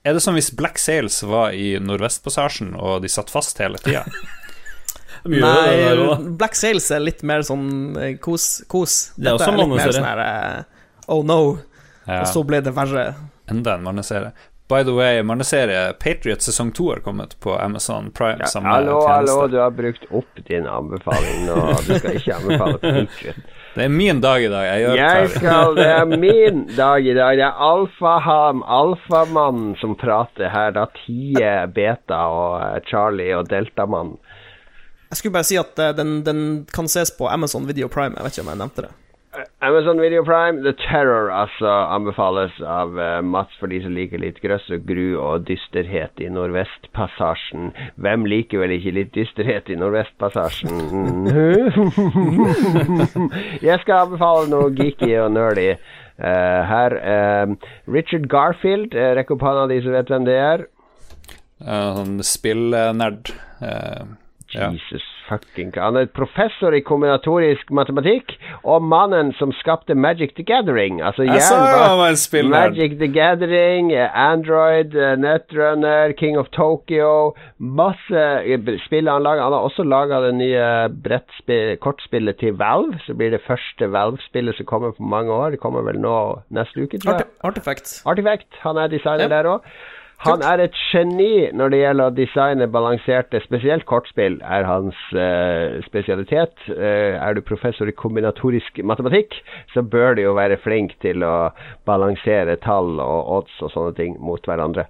Er 0.04 0.14
det 0.18 0.22
som 0.26 0.34
hvis 0.34 0.50
Black 0.58 0.80
Sails 0.82 1.20
var 1.30 1.52
i 1.54 1.76
Nordvestpassasjen, 1.80 2.72
og 2.76 3.04
de 3.04 3.10
satt 3.14 3.30
fast 3.30 3.60
hele 3.62 3.78
tida? 3.84 4.02
Nei. 5.24 6.16
Black 6.40 6.56
Sails 6.58 6.88
er 6.92 7.04
litt 7.04 7.22
mer 7.28 7.44
sånn 7.46 7.68
kos. 8.24 8.64
kos. 8.72 9.12
Dette 9.16 9.22
Det 9.22 9.30
er 9.30 9.38
også 9.38 9.52
litt 9.52 9.60
mer 9.60 9.68
manneserie. 9.70 9.98
sånn 10.00 10.08
her 10.10 10.22
eh, 10.26 10.64
Oh 11.12 11.22
no. 11.28 11.40
Ja, 12.08 12.22
Og 12.22 12.28
så 12.28 12.44
ble 12.48 12.62
det 12.66 12.74
verre. 12.76 13.14
enda 13.52 13.74
en 13.76 13.84
manneserie. 13.84 14.32
By 14.72 14.84
the 14.88 14.94
way, 14.96 15.22
manneserie 15.22 15.94
Patriot 16.00 16.40
sesong 16.42 16.70
to 16.72 16.86
har 16.94 17.02
kommet 17.04 17.34
på 17.44 17.52
Amazon 17.60 18.06
Prime. 18.16 18.40
Ja, 18.40 18.62
hallo, 18.64 19.02
hallo, 19.08 19.48
du 19.52 19.58
har 19.60 19.70
brukt 19.76 20.06
opp 20.16 20.40
din 20.48 20.64
anbefaling 20.66 21.42
nå. 21.50 21.58
Du 21.84 21.98
skal 22.00 22.16
ikke 22.16 22.38
anbefale 22.38 22.78
Patriot. 22.80 23.42
Det 23.76 23.84
er 23.84 23.92
min 23.92 24.22
dag 24.24 24.44
i 24.44 24.48
dag. 24.52 24.64
Jeg 24.70 24.82
gjør 24.86 24.96
Jeg 25.02 25.30
skal, 25.36 25.76
Det 25.76 25.86
er 25.90 26.06
min 26.24 26.64
dag 26.78 27.04
i 27.08 27.14
dag. 27.18 27.36
Det 27.38 27.44
er 27.50 27.60
alfaham, 27.68 28.64
alfamannen 28.64 29.76
som 29.82 29.96
prater 30.00 30.50
her. 30.52 30.72
Da 30.76 30.86
Tie, 31.02 31.52
Beta 31.76 32.22
og 32.32 32.56
eh, 32.62 32.80
Charlie 32.88 33.36
og 33.36 33.50
Deltamannen. 33.52 34.18
Jeg 35.12 35.18
skulle 35.20 35.36
bare 35.36 35.48
si 35.52 35.60
at 35.60 35.80
eh, 35.84 35.92
den, 36.00 36.22
den 36.24 36.42
kan 36.72 36.88
ses 36.88 37.12
på 37.12 37.28
Amazon 37.28 37.68
Video 37.68 37.88
Prime. 37.92 38.16
Jeg 38.16 38.24
vet 38.24 38.38
ikke 38.40 38.48
om 38.48 38.54
jeg 38.56 38.64
nevnte 38.64 38.88
det. 38.88 38.92
Amazon 39.62 40.02
Video 40.02 40.26
Prime, 40.26 40.64
The 40.64 40.74
Terror, 40.74 41.32
altså 41.32 41.68
anbefales 41.68 42.52
av 42.68 42.98
uh, 43.00 43.22
Mats 43.24 43.56
for 43.60 43.68
de 43.72 43.80
som 43.84 43.94
liker 43.96 44.20
litt 44.20 44.42
grøss 44.44 44.66
og 44.76 44.84
gru 44.90 45.16
og 45.24 45.46
dysterhet 45.48 46.20
i 46.20 46.28
Nordvestpassasjen. 46.34 47.72
Hvem 47.96 48.26
liker 48.28 48.60
vel 48.60 48.74
ikke 48.76 48.92
litt 48.98 49.14
dysterhet 49.16 49.72
i 49.72 49.78
Nordvestpassasjen? 49.80 50.76
Jeg 53.68 53.80
skal 53.86 54.02
anbefale 54.02 54.52
noe 54.52 54.68
geeky 54.76 55.14
og 55.22 55.32
nerdy 55.38 55.70
uh, 55.72 56.60
her. 56.74 56.92
Uh, 57.00 57.56
Richard 57.88 58.28
Garfield, 58.28 58.92
uh, 58.98 59.14
rekk 59.16 59.32
opp 59.38 59.48
hånda 59.48 59.70
de 59.72 59.80
som 59.86 59.96
vet 59.96 60.12
hvem 60.12 60.28
det 60.28 60.38
er. 60.42 60.68
Uh, 61.64 62.20
spillnerd. 62.26 63.32
Uh, 63.64 64.12
ja. 64.52 64.74
Fucking 65.32 65.72
Han 65.80 65.96
er 65.96 66.10
professor 66.12 66.76
i 66.76 66.82
kombinatorisk 66.84 67.72
matematikk, 67.72 68.36
og 68.68 68.84
mannen 68.84 69.32
som 69.40 69.54
skapte 69.62 69.96
Magic 69.96 70.36
the 70.36 70.44
Gathering. 70.44 71.00
Altså 71.02 71.24
Jeg 71.28 71.44
sa 71.48 71.60
jo 71.72 71.80
han 71.82 72.00
var 72.02 72.14
en 72.14 72.20
spillnerd. 72.20 72.76
Magic 72.76 72.98
the 73.00 73.08
Gathering, 73.08 73.94
eh, 73.96 74.10
Android, 74.12 74.96
eh, 74.96 75.16
Netrunner, 75.16 76.14
King 76.20 76.38
of 76.38 76.52
Tokyo 76.52 77.34
Masse 77.58 78.24
spill 78.86 79.08
han 79.08 79.24
lager. 79.24 79.44
Han 79.44 79.54
har 79.54 79.68
også 79.70 79.84
laga 79.88 80.22
det 80.26 80.34
nye 80.36 81.78
kortspillet 81.80 82.40
til 82.40 82.58
Valve. 82.58 83.00
Så 83.06 83.14
blir 83.14 83.32
det 83.32 83.42
første 83.48 83.92
Valve-spillet 83.92 84.58
som 84.58 84.66
kommer 84.66 84.92
på 84.92 85.04
mange 85.04 85.32
år. 85.32 85.52
Det 85.52 85.60
kommer 85.60 85.86
vel 85.86 86.00
nå 86.02 86.42
neste 86.50 86.84
uke, 86.84 87.00
tror 87.00 87.22
jeg. 87.22 87.30
Artifact. 87.44 88.02
Artifact. 88.06 88.48
Han 88.66 88.78
er 88.78 88.88
designer 88.88 89.30
yep. 89.30 89.36
der 89.36 89.52
òg. 89.56 89.74
Han 90.22 90.44
er 90.46 90.62
et 90.62 90.78
geni 90.92 91.50
når 91.58 91.74
det 91.74 91.80
gjelder 91.82 92.12
å 92.12 92.16
designe 92.16 92.68
balanserte 92.70 93.42
Spesielt 93.46 93.88
kortspill 93.90 94.38
er 94.46 94.68
hans 94.70 94.98
uh, 95.18 95.80
spesialitet. 95.88 96.54
Uh, 96.70 97.18
er 97.18 97.38
du 97.38 97.42
professor 97.46 97.90
i 97.90 97.96
kombinatorisk 97.96 98.84
matematikk, 98.86 99.34
så 99.74 99.82
bør 99.82 100.18
du 100.18 100.26
jo 100.28 100.38
være 100.38 100.60
flink 100.62 100.94
til 101.02 101.26
å 101.26 101.52
balansere 101.90 102.60
tall 102.62 103.00
og 103.02 103.36
odds 103.40 103.62
og 103.66 103.74
sånne 103.74 103.98
ting 103.98 104.18
mot 104.22 104.46
hverandre. 104.46 104.86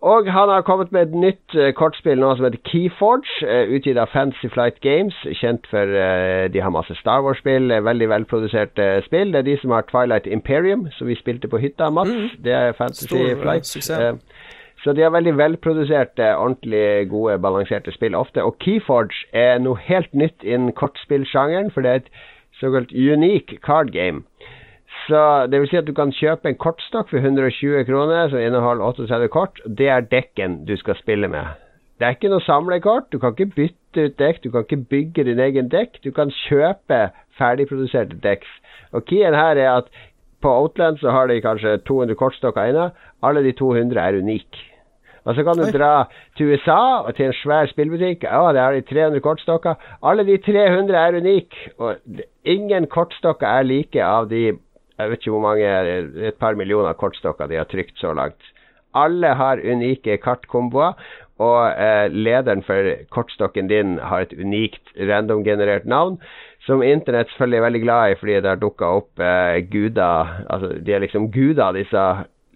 Og 0.00 0.32
han 0.32 0.48
har 0.48 0.62
kommet 0.62 0.92
med 0.92 1.08
et 1.08 1.14
nytt 1.14 1.54
uh, 1.58 1.72
kortspill 1.74 2.20
nå 2.22 2.30
som 2.36 2.46
heter 2.46 2.60
Keyforge, 2.70 3.32
uh, 3.42 3.72
utgitt 3.74 3.98
av 3.98 4.12
Fancy 4.12 4.46
Flight 4.52 4.78
Games. 4.84 5.16
Kjent 5.40 5.66
for 5.72 5.90
uh, 5.90 6.46
De 6.52 6.62
har 6.62 6.70
masse 6.70 6.94
Star 7.00 7.24
Wars-spill, 7.26 7.72
veldig 7.82 8.08
velproduserte 8.12 8.86
spill. 9.08 9.32
Det 9.34 9.42
er 9.42 9.48
de 9.48 9.56
som 9.58 9.74
har 9.74 9.88
Twilight 9.90 10.30
Imperium, 10.30 10.86
som 10.94 11.10
vi 11.10 11.18
spilte 11.18 11.50
på 11.50 11.58
hytta, 11.58 11.90
Mats. 11.90 12.14
Det 12.44 12.54
er 12.54 12.76
Fantasy 12.78 13.08
Stor, 13.10 13.34
Flight. 13.42 13.74
Så 14.84 14.92
de 14.94 15.02
har 15.02 15.10
veldig 15.10 15.34
velproduserte, 15.38 16.36
ordentlig 16.36 17.08
gode, 17.10 17.38
balanserte 17.42 17.92
spill 17.92 18.14
ofte. 18.14 18.44
Og 18.44 18.58
Keyforge 18.62 19.26
er 19.34 19.58
noe 19.58 19.80
helt 19.88 20.12
nytt 20.14 20.44
innen 20.46 20.72
kortspillsjangeren, 20.72 21.72
for 21.74 21.82
det 21.82 21.90
er 21.90 22.02
et 22.02 22.12
såkalt 22.60 22.92
unique 22.92 23.58
card 23.64 23.90
game. 23.92 24.22
Så 25.06 25.46
det 25.50 25.60
vil 25.60 25.70
si 25.70 25.78
at 25.80 25.86
du 25.86 25.94
kan 25.96 26.12
kjøpe 26.12 26.50
en 26.50 26.58
kortstokk 26.58 27.10
for 27.10 27.18
120 27.18 27.84
kroner 27.88 28.30
som 28.30 28.42
inneholder 28.42 28.84
38 28.84 29.28
kort. 29.34 29.60
Det 29.64 29.88
er 29.88 30.06
dekken 30.06 30.62
du 30.68 30.76
skal 30.76 30.98
spille 30.98 31.28
med. 31.28 31.58
Det 31.98 32.06
er 32.06 32.14
ikke 32.14 32.30
noe 32.30 32.44
samlekort. 32.44 33.08
Du 33.12 33.18
kan 33.18 33.34
ikke 33.34 33.54
bytte 33.56 34.04
ut 34.06 34.18
dekk. 34.20 34.42
Du 34.44 34.50
kan 34.54 34.66
ikke 34.66 34.84
bygge 34.90 35.24
din 35.26 35.40
egen 35.42 35.70
dekk. 35.72 35.98
Du 36.04 36.12
kan 36.14 36.30
kjøpe 36.44 37.08
ferdigproduserte 37.38 38.20
dekks. 38.22 38.50
Og 38.92 39.04
keyen 39.10 39.34
her 39.34 39.58
er 39.58 39.72
at 39.80 39.90
på 40.42 40.50
Outland 40.54 40.98
så 40.98 41.10
har 41.10 41.26
de 41.26 41.40
kanskje 41.42 41.78
200 41.88 42.14
kortstokker 42.14 42.70
inne. 42.70 42.90
Alle 43.22 43.42
de 43.42 43.52
200 43.52 44.00
er 44.00 44.20
unike. 44.22 44.67
Og 45.28 45.36
så 45.36 45.44
kan 45.44 45.60
du 45.60 45.66
Oi. 45.66 45.72
dra 45.74 45.92
til 46.38 46.54
USA 46.54 47.04
og 47.04 47.12
til 47.16 47.28
en 47.28 47.36
svær 47.42 47.68
spillbutikk. 47.68 48.24
Ja, 48.24 48.48
der 48.56 48.64
har 48.64 48.72
de 48.72 48.86
300 48.88 49.20
kortstokker. 49.20 49.76
Alle 50.02 50.24
de 50.24 50.38
300 50.40 50.96
er 50.96 51.18
unike. 51.20 51.68
Og 51.78 51.96
ingen 52.44 52.88
kortstokker 52.88 53.46
er 53.46 53.68
like 53.68 54.00
av 54.04 54.30
de 54.32 54.56
jeg 54.98 55.10
vet 55.12 55.20
ikke 55.22 55.30
hvor 55.30 55.44
mange, 55.44 55.66
et 56.26 56.38
par 56.42 56.56
millioner 56.58 56.96
kortstokker 56.98 57.46
de 57.46 57.60
har 57.60 57.68
trykt 57.70 58.00
så 58.02 58.10
langt. 58.18 58.42
Alle 58.98 59.30
har 59.36 59.60
unike 59.62 60.16
kartkomboer, 60.24 60.96
og 61.38 61.58
eh, 61.78 62.08
lederen 62.10 62.64
for 62.66 62.88
kortstokken 63.14 63.68
din 63.70 63.98
har 64.02 64.24
et 64.24 64.34
unikt 64.34 64.90
randomgenerert 64.98 65.86
navn, 65.86 66.18
som 66.66 66.82
internett 66.82 67.30
selvfølgelig 67.30 67.60
er 67.60 67.66
veldig 67.68 67.82
glad 67.84 68.10
i 68.10 68.16
fordi 68.18 68.40
det 68.40 68.50
har 68.50 68.58
dukka 68.60 68.90
opp 68.98 69.22
eh, 69.22 69.60
guder 69.70 70.34
Altså, 70.50 70.72
de 70.82 70.92
er 70.92 71.04
liksom 71.04 71.30
guder, 71.32 71.78
disse 71.78 72.02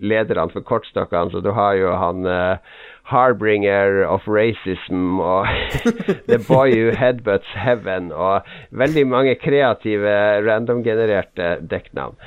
lederne 0.02 0.50
for 0.52 0.64
kortstokkene, 0.66 1.32
så 1.32 1.40
du 1.40 1.52
har 1.56 1.76
jo 1.78 1.94
han 1.96 2.26
uh, 2.26 2.58
Harbringer 3.10 4.02
of 4.06 4.26
Racism 4.26 5.20
og 5.22 5.46
The 6.30 6.38
Boy 6.46 6.74
Who 6.76 6.94
Headbutts 6.98 7.50
Heaven 7.58 8.12
og 8.12 8.48
veldig 8.70 9.06
mange 9.10 9.34
kreative 9.40 10.14
randomgenererte 10.46 11.56
dekknavn. 11.70 12.18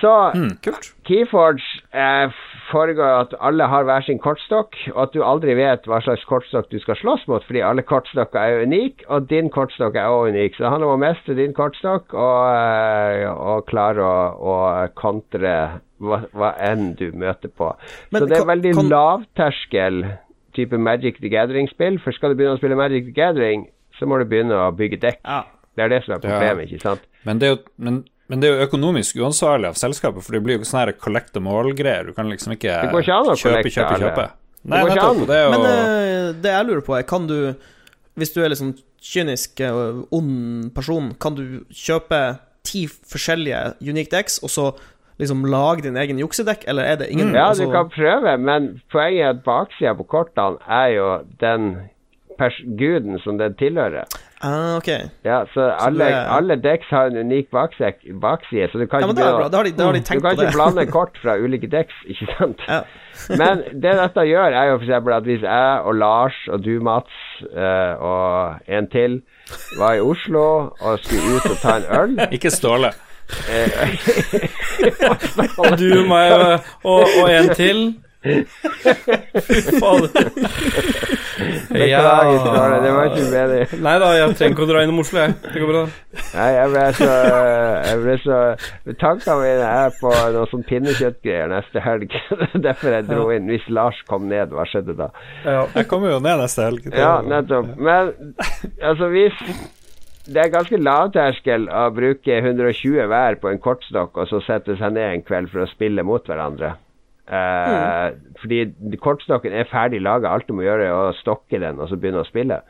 Så 0.00 0.12
mm, 0.34 0.50
Keyforge 1.08 1.64
eh, 1.90 2.36
foregår 2.70 3.22
at 3.24 3.32
alle 3.42 3.66
har 3.66 3.86
hver 3.88 4.04
sin 4.06 4.20
kortstokk, 4.22 4.76
og 4.94 5.00
at 5.06 5.14
du 5.16 5.24
aldri 5.26 5.56
vet 5.58 5.88
hva 5.88 5.98
slags 6.04 6.22
kortstokk 6.28 6.68
du 6.70 6.78
skal 6.82 6.98
slåss 7.00 7.24
mot, 7.30 7.44
fordi 7.46 7.62
alle 7.66 7.82
kortstokker 7.86 8.38
er 8.38 8.62
unike, 8.68 9.06
og 9.08 9.26
din 9.30 9.50
kortstokk 9.50 9.96
er 9.98 10.06
også 10.12 10.34
unik. 10.34 10.54
Så 10.56 10.64
det 10.64 10.72
handler 10.74 10.92
om 10.92 10.98
å 10.98 11.02
mestre 11.02 11.36
din 11.38 11.56
kortstokk 11.56 12.14
og, 12.14 12.38
eh, 12.52 13.26
og 13.32 13.66
klare 13.70 14.04
å, 14.06 14.14
å 14.38 14.56
kontre 14.98 15.54
hva, 15.98 16.22
hva 16.36 16.52
enn 16.70 16.92
du 16.98 17.08
møter 17.18 17.50
på. 17.50 17.72
Men 18.12 18.22
så 18.22 18.30
det 18.30 18.38
er 18.38 18.50
veldig 18.52 18.74
kan- 18.78 18.92
lavterskel 18.92 20.02
type 20.54 20.78
Magic 20.78 21.20
the 21.22 21.30
Gathering-spill, 21.32 21.98
for 22.02 22.14
skal 22.14 22.32
du 22.32 22.38
begynne 22.38 22.56
å 22.56 22.60
spille 22.60 22.78
Magic 22.78 23.10
the 23.10 23.16
Gathering, 23.16 23.66
så 23.98 24.06
må 24.06 24.18
du 24.18 24.28
begynne 24.30 24.54
å 24.54 24.70
bygge 24.74 25.00
dekk. 25.02 25.20
Ja. 25.24 25.42
Det 25.78 25.84
er 25.84 25.92
det 25.92 26.04
som 26.04 26.16
er 26.16 26.22
problemet, 26.24 26.72
ikke 26.72 26.82
sant? 26.82 27.04
Men, 27.26 27.38
det 27.38 27.46
er 27.46 27.52
jo, 27.52 27.58
men, 27.78 28.00
men 28.28 28.42
det 28.42 28.48
er 28.48 28.58
jo 28.58 28.66
økonomisk 28.68 29.16
uansvarlig 29.22 29.70
av 29.70 29.78
selskapet, 29.80 30.24
for 30.24 30.36
det 30.36 30.42
blir 30.44 30.58
jo 30.58 30.66
sånne 30.68 30.82
her 30.84 30.98
collect 31.00 31.32
them 31.32 31.48
all-greier. 31.48 32.10
Du 32.10 32.16
kan 32.16 32.28
liksom 32.28 32.52
ikke 32.58 32.74
Det 32.84 32.92
går 32.92 33.06
ikke 33.06 33.16
an 33.16 33.30
å 33.32 33.36
kjøpe, 33.40 33.72
kjøpe, 33.72 34.00
kjøpe. 34.02 34.26
Det 34.58 34.72
Nei, 34.72 34.82
går 34.82 34.92
nettopp. 34.92 35.22
Det 35.30 35.38
er 35.38 35.46
jo 35.46 35.54
Men 35.54 35.64
uh, 35.64 36.28
det 36.44 36.52
jeg 36.52 36.68
lurer 36.68 36.84
på, 36.84 36.96
er 36.98 37.08
kan 37.08 37.28
du 37.30 37.38
Hvis 38.18 38.34
du 38.34 38.42
er 38.42 38.56
sånn 38.58 38.76
kynisk 39.08 39.60
og 39.62 40.12
ond 40.12 40.68
person, 40.74 41.12
kan 41.22 41.36
du 41.38 41.42
kjøpe 41.70 42.18
ti 42.66 42.82
forskjellige 42.88 43.60
unique 43.80 44.10
decks, 44.10 44.40
og 44.42 44.50
så 44.50 44.64
liksom 45.22 45.44
lage 45.46 45.84
din 45.86 45.96
egen 45.96 46.18
juksedekk, 46.18 46.66
eller 46.68 46.82
er 46.82 46.96
det 46.96 47.08
ingen 47.14 47.30
Ja, 47.34 47.48
altså- 47.48 47.66
du 47.66 47.72
kan 47.72 47.88
prøve, 47.88 48.36
men 48.38 48.82
poenget 48.90 49.22
er 49.22 49.30
at 49.30 49.44
baksida 49.44 49.94
på 49.94 50.06
kortene 50.06 50.58
er 50.68 50.88
jo 50.96 51.06
den 51.40 51.88
pers 52.38 52.58
guden 52.78 53.18
som 53.22 53.38
den 53.38 53.54
tilhører. 53.54 54.04
Ah, 54.42 54.76
ok. 54.76 54.88
Ja, 55.24 55.44
så 55.54 55.60
alle, 55.80 56.04
det 56.04 56.12
er- 56.14 56.28
alle 56.36 56.56
decks 56.62 56.86
har 56.90 57.06
en 57.10 57.16
unik 57.16 57.50
baksek, 57.50 57.94
bakside, 58.22 58.68
så 58.70 58.78
du 58.78 58.86
kan 58.86 59.00
Ja, 59.00 59.06
ikke 59.06 59.06
men 59.06 59.16
det 59.16 59.24
begynne 59.24 59.40
bra. 59.40 59.48
Da 59.48 59.56
har 59.56 59.64
de, 59.64 59.72
da 59.72 59.84
har 59.84 59.92
de 59.92 60.00
du 60.00 60.20
kan 60.20 60.32
ikke 60.38 60.52
blande 60.54 60.86
kort 60.92 61.18
fra 61.22 61.34
ulike 61.42 61.66
decks, 61.70 61.94
ikke 62.06 62.26
sant? 62.38 62.60
Ja. 62.68 62.80
Men 63.40 63.58
det 63.82 63.92
dette 63.98 64.20
gjør, 64.30 64.46
er 64.54 64.64
jo 64.70 64.76
f.eks. 64.78 64.90
at 65.16 65.22
hvis 65.26 65.42
jeg 65.42 65.80
og 65.84 65.94
Lars 65.94 66.34
og 66.48 66.64
du, 66.64 66.78
Mats, 66.80 67.12
eh, 67.56 67.94
og 67.98 68.54
en 68.68 68.86
til 68.92 69.22
var 69.78 69.92
i 69.94 70.00
Oslo 70.00 70.70
og 70.80 70.98
skulle 71.02 71.34
ut 71.36 71.50
og 71.50 71.56
ta 71.62 71.76
en 71.76 71.84
øl 72.00 72.18
Ikke 72.36 72.50
Ståle. 72.50 72.92
Du, 75.78 76.04
meg 76.08 76.32
og, 76.84 77.04
og 77.18 77.30
en 77.32 77.48
til. 77.54 77.94
Fader. 78.22 80.10
Beklager, 81.68 82.82
det 82.82 82.90
var 82.92 83.04
ikke 83.04 83.26
meningen. 83.30 83.82
Nei 83.84 83.94
da, 84.02 84.08
jeg 84.16 84.34
trenger 84.38 84.54
ikke 84.56 84.64
å 84.64 84.68
dra 84.70 84.82
innom 84.82 85.02
Oslo, 85.04 85.20
jeg. 85.22 85.36
Det 85.44 85.62
går 85.62 85.70
bra. 85.70 85.82
Nei, 86.32 86.48
jeg 86.56 86.72
ble 86.72 86.82
så 86.98 87.08
Jeg 87.12 88.00
ble 88.02 88.16
så 88.24 88.38
Tankene 88.98 89.36
mine 89.44 89.68
er 89.68 89.94
på 90.00 90.12
noe 90.34 90.50
sånn 90.50 90.66
pinnekjøttgreier 90.68 91.52
neste 91.52 91.82
helg. 91.84 92.16
Derfor 92.66 92.96
jeg 92.96 93.06
dro 93.06 93.28
inn. 93.34 93.46
Hvis 93.52 93.68
Lars 93.70 94.00
kom 94.10 94.26
ned, 94.32 94.54
hva 94.56 94.66
skjedde 94.68 94.98
da? 94.98 95.12
Ja. 95.46 95.62
Jeg 95.76 95.88
kommer 95.90 96.16
jo 96.16 96.18
ned 96.24 96.42
neste 96.42 96.66
helg. 96.66 96.90
Ja, 96.90 97.18
nettopp. 97.22 97.70
Men 97.78 98.12
altså, 98.82 99.12
hvis 99.14 99.38
Det 100.28 100.42
er 100.42 100.50
ganske 100.52 100.76
lavterskel 100.76 101.70
å 101.72 101.86
bruke 101.94 102.34
120 102.42 103.06
hver 103.08 103.38
på 103.40 103.48
en 103.48 103.62
kortstokk, 103.64 104.18
og 104.18 104.28
så 104.28 104.42
sette 104.44 104.74
seg 104.76 104.92
ned 104.98 105.14
en 105.14 105.24
kveld 105.24 105.48
for 105.54 105.64
å 105.64 105.70
spille 105.70 106.04
mot 106.04 106.26
hverandre. 106.26 106.74
Eh, 107.28 108.10
Fordi 108.40 108.96
kortstokken 109.02 109.52
er 109.52 109.68
ferdig 109.68 110.00
laga, 110.02 110.32
alt 110.32 110.48
du 110.48 110.54
må 110.56 110.64
gjøre 110.64 110.86
er 110.88 110.94
å 110.96 111.16
stokke 111.20 111.60
den 111.60 111.80
og 111.80 111.90
så 111.90 111.98
begynne 112.00 112.22
å 112.22 112.28
spille. 112.28 112.62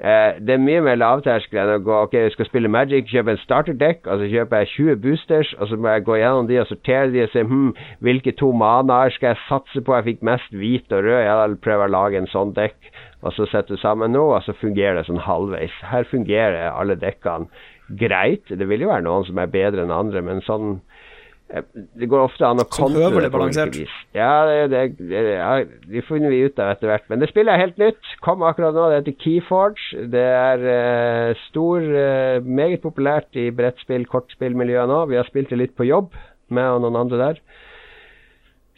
Eh, 0.00 0.38
det 0.40 0.54
er 0.54 0.62
mye 0.62 0.80
mer 0.80 0.96
lavterskel 0.96 1.58
enn 1.60 1.74
å 1.74 1.80
gå 1.84 1.96
Ok, 2.06 2.14
jeg 2.16 2.32
skal 2.32 2.46
spille 2.48 2.70
Magic, 2.72 3.10
kjøpe 3.10 3.34
en 3.34 3.40
starterdekk, 3.42 4.06
og 4.06 4.22
så 4.22 4.28
kjøper 4.32 4.62
jeg 4.62 4.70
20 4.70 5.00
boosters, 5.02 5.50
og 5.58 5.68
så 5.68 5.76
må 5.76 5.92
jeg 5.92 6.06
gå 6.06 6.16
gjennom 6.22 6.48
de 6.48 6.56
og 6.62 6.70
sortere 6.70 7.10
de 7.12 7.26
og 7.26 7.34
se 7.34 7.42
hm, 7.44 7.74
hvilke 8.00 8.32
to 8.40 8.48
manaer 8.56 9.12
skal 9.12 9.34
jeg 9.34 9.42
satse 9.48 9.82
på. 9.84 9.96
Jeg 9.98 10.06
fikk 10.06 10.24
mest 10.30 10.56
hvit 10.56 10.96
og 10.96 11.04
rød, 11.04 11.18
jeg 11.26 11.58
prøver 11.66 11.90
å 11.90 11.94
lage 11.96 12.22
en 12.22 12.30
sånn 12.32 12.54
dekk, 12.56 12.88
og 13.20 13.36
så 13.36 13.48
setter 13.50 13.76
du 13.76 13.82
sammen 13.82 14.16
nå, 14.16 14.24
og 14.38 14.40
så 14.46 14.56
fungerer 14.56 14.96
det 14.96 15.04
sånn 15.10 15.20
halvveis. 15.26 15.76
Her 15.90 16.08
fungerer 16.08 16.70
alle 16.70 16.96
dekkene 16.96 17.50
greit. 18.00 18.48
Det 18.48 18.70
vil 18.70 18.86
jo 18.86 18.92
være 18.94 19.04
noen 19.04 19.28
som 19.28 19.42
er 19.42 19.52
bedre 19.52 19.84
enn 19.84 19.92
andre, 19.92 20.24
men 20.24 20.40
sånn 20.46 20.78
det 21.50 22.06
går 22.06 22.20
ofte 22.22 22.46
an 22.46 22.62
å 22.62 22.66
kontre 22.70 23.08
høvelig 23.08 23.26
det 23.26 23.30
på 23.32 23.38
balansert. 23.40 23.74
vis. 23.74 23.94
Ja, 24.14 24.46
det, 24.70 24.82
det, 25.00 25.22
ja, 25.34 25.52
det 25.90 26.02
finner 26.06 26.30
vi 26.30 26.44
ut 26.46 26.60
av 26.62 26.76
etter 26.76 26.92
hvert. 26.92 27.08
Men 27.10 27.22
det 27.22 27.30
spillet 27.32 27.54
er 27.54 27.64
helt 27.64 27.80
nytt. 27.82 28.12
Kom 28.22 28.44
akkurat 28.46 28.76
nå. 28.76 28.86
Det 28.90 29.00
heter 29.00 29.16
Keyforge. 29.24 30.04
Det 30.12 30.26
er 30.30 30.66
uh, 30.66 31.40
stor, 31.48 31.82
uh, 31.82 32.46
meget 32.46 32.84
populært 32.84 33.34
i 33.34 33.48
brettspill, 33.54 34.06
kortspillmiljøet 34.10 34.92
nå. 34.92 35.00
Vi 35.10 35.18
har 35.18 35.26
spilt 35.26 35.50
det 35.50 35.58
litt 35.58 35.74
på 35.78 35.88
jobb 35.88 36.14
med 36.54 36.76
og 36.76 36.84
noen 36.84 37.00
andre 37.02 37.24
der. 37.24 37.42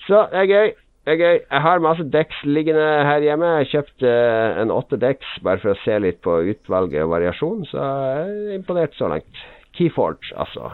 Så 0.07 0.25
det 0.33 0.41
er 0.41 0.49
gøy. 0.51 0.73
Det 1.03 1.15
er 1.17 1.19
gøy. 1.19 1.39
Jeg 1.41 1.63
har 1.65 1.83
masse 1.83 2.05
decks 2.15 2.39
liggende 2.47 2.87
her 3.09 3.25
hjemme. 3.25 3.49
Jeg 3.57 3.65
har 3.65 3.71
kjøpt 3.73 4.05
eh, 4.07 4.61
en 4.63 4.71
åtte 4.71 4.99
decks 5.03 5.35
bare 5.43 5.59
for 5.63 5.75
å 5.75 5.81
se 5.83 5.99
litt 5.99 6.21
på 6.23 6.37
utvalget 6.53 7.03
og 7.03 7.11
variasjon, 7.17 7.65
så 7.67 7.83
jeg 7.83 8.23
er 8.23 8.55
imponert 8.55 8.95
så 8.95 9.11
langt. 9.11 9.43
Keyforge, 9.75 10.31
altså. 10.39 10.71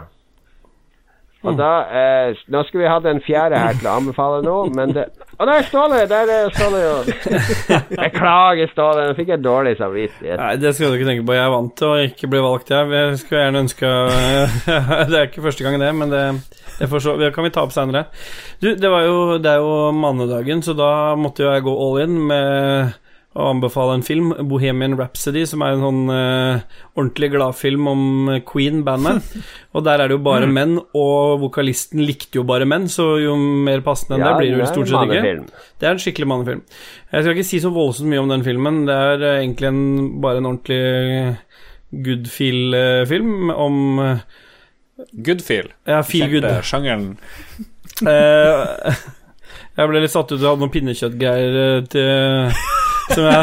Og 1.46 1.54
da 1.58 1.70
eh, 1.86 2.38
Nå 2.50 2.64
skulle 2.66 2.82
vi 2.82 2.90
hatt 2.90 3.06
en 3.06 3.20
fjerde 3.22 3.58
her 3.60 3.76
til 3.78 3.86
å 3.86 3.94
anbefale 4.00 4.40
nå, 4.42 4.56
men 4.74 4.94
det 4.96 5.04
Å 5.38 5.46
nei, 5.46 5.60
Ståle! 5.68 6.00
Der 6.10 6.32
er 6.34 6.48
Ståle, 6.50 6.80
jo. 6.82 7.36
Beklager, 8.02 8.70
Ståle. 8.72 9.04
Nå 9.06 9.14
fikk 9.14 9.30
jeg 9.36 9.44
dårlig 9.44 9.76
samvittighet. 9.78 10.40
Nei, 10.40 10.56
det 10.58 10.72
skal 10.74 10.90
du 10.90 10.98
ikke 10.98 11.06
tenke 11.06 11.26
på. 11.28 11.36
Jeg 11.36 11.44
er 11.44 11.52
vant 11.54 11.76
til 11.78 11.92
å 11.92 12.00
ikke 12.08 12.30
bli 12.32 12.40
valgt, 12.42 12.72
jeg. 12.74 12.90
Jeg 12.90 13.20
skulle 13.22 13.44
gjerne 13.44 13.62
ønska 13.62 13.92
Det 15.12 15.20
er 15.20 15.28
ikke 15.28 15.44
første 15.46 15.66
gang, 15.66 15.78
det, 15.78 15.92
men 15.94 16.10
det, 16.10 16.24
det, 16.80 16.90
får 16.90 17.04
så, 17.06 17.14
det 17.22 17.30
kan 17.36 17.46
vi 17.46 17.52
ta 17.54 17.62
opp 17.62 17.76
seinere. 17.76 18.08
Du, 18.58 18.72
det, 18.74 18.90
var 18.90 19.06
jo, 19.06 19.20
det 19.38 19.52
er 19.52 19.62
jo 19.62 19.92
mannedagen, 19.94 20.64
så 20.66 20.74
da 20.74 20.90
måtte 21.14 21.46
jo 21.46 21.54
jeg 21.54 21.68
gå 21.68 21.76
all 21.86 22.02
in 22.02 22.18
med 22.32 22.98
å 23.38 23.48
anbefale 23.52 23.94
en 23.94 24.02
film, 24.02 24.32
'Bohemian 24.34 24.96
Rhapsody', 24.98 25.44
som 25.46 25.62
er 25.62 25.76
en 25.76 25.84
sånn 25.84 26.00
uh, 26.10 26.80
ordentlig 26.96 27.30
gladfilm 27.36 27.86
om 27.90 28.02
Queen-bandet. 28.48 29.28
og 29.74 29.86
der 29.86 30.02
er 30.02 30.10
det 30.10 30.18
jo 30.18 30.24
bare 30.26 30.48
menn, 30.50 30.74
og 30.98 31.38
vokalisten 31.44 32.02
likte 32.02 32.40
jo 32.40 32.46
bare 32.48 32.66
menn, 32.68 32.88
så 32.90 33.12
jo 33.22 33.36
mer 33.38 33.84
passende 33.86 34.18
enn 34.18 34.26
det 34.26 34.34
blir 34.40 34.56
det 34.56 34.64
jo 34.64 34.72
stort 34.72 34.90
sett 34.90 35.14
ikke. 35.14 35.62
Det 35.78 35.86
er 35.86 35.94
en 35.94 36.02
skikkelig 36.02 36.30
mannefilm. 36.34 36.66
Jeg 37.12 37.24
skal 37.24 37.36
ikke 37.36 37.50
si 37.52 37.62
så 37.62 37.72
voldsomt 37.74 38.10
mye 38.10 38.24
om 38.24 38.34
den 38.34 38.44
filmen. 38.46 38.82
Det 38.90 38.98
er 39.12 39.24
uh, 39.24 39.30
egentlig 39.38 39.70
en, 39.70 39.86
bare 40.24 40.42
en 40.42 40.50
ordentlig 40.50 41.38
good 42.04 42.28
feel-film 42.28 43.54
om 43.54 43.80
uh, 44.02 44.44
Good 45.12 45.42
feel. 45.42 45.70
Ja, 45.86 46.02
feel 46.02 46.26
good. 46.30 46.42
Kjente 46.42 46.62
sjangeren. 46.66 47.16
Eh, 48.02 48.98
jeg 49.78 49.90
ble 49.90 50.02
litt 50.02 50.14
satt 50.14 50.32
ut. 50.32 50.40
Jeg 50.40 50.48
hadde 50.48 50.62
noen 50.64 50.74
pinnekjøttgreier 50.74 51.58
eh, 51.62 51.86
til 51.92 52.50
Som 53.14 53.24
jeg 53.28 53.42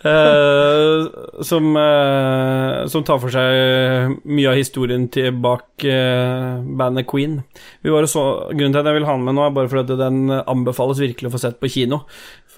Uh, 0.00 1.06
som, 1.46 1.76
uh, 1.76 2.86
som 2.90 3.04
tar 3.06 3.20
for 3.22 3.30
seg 3.32 4.16
mye 4.26 4.48
av 4.50 4.58
historien 4.58 5.04
til 5.12 5.36
bak 5.44 5.84
uh, 5.86 6.58
bandet 6.64 7.06
Queen. 7.10 7.38
Vi 7.84 7.92
var 7.92 8.08
så, 8.10 8.24
grunnen 8.50 8.74
til 8.74 8.82
at 8.82 8.90
jeg 8.90 8.98
vil 8.98 9.06
ha 9.08 9.14
den 9.16 9.26
med 9.28 9.36
nå, 9.38 9.44
er 9.46 9.54
bare 9.54 9.70
fordi 9.70 9.98
den 10.00 10.32
anbefales 10.40 11.02
virkelig 11.02 11.30
å 11.30 11.34
få 11.36 11.42
sett 11.44 11.60
på 11.62 11.70
kino. 11.70 12.02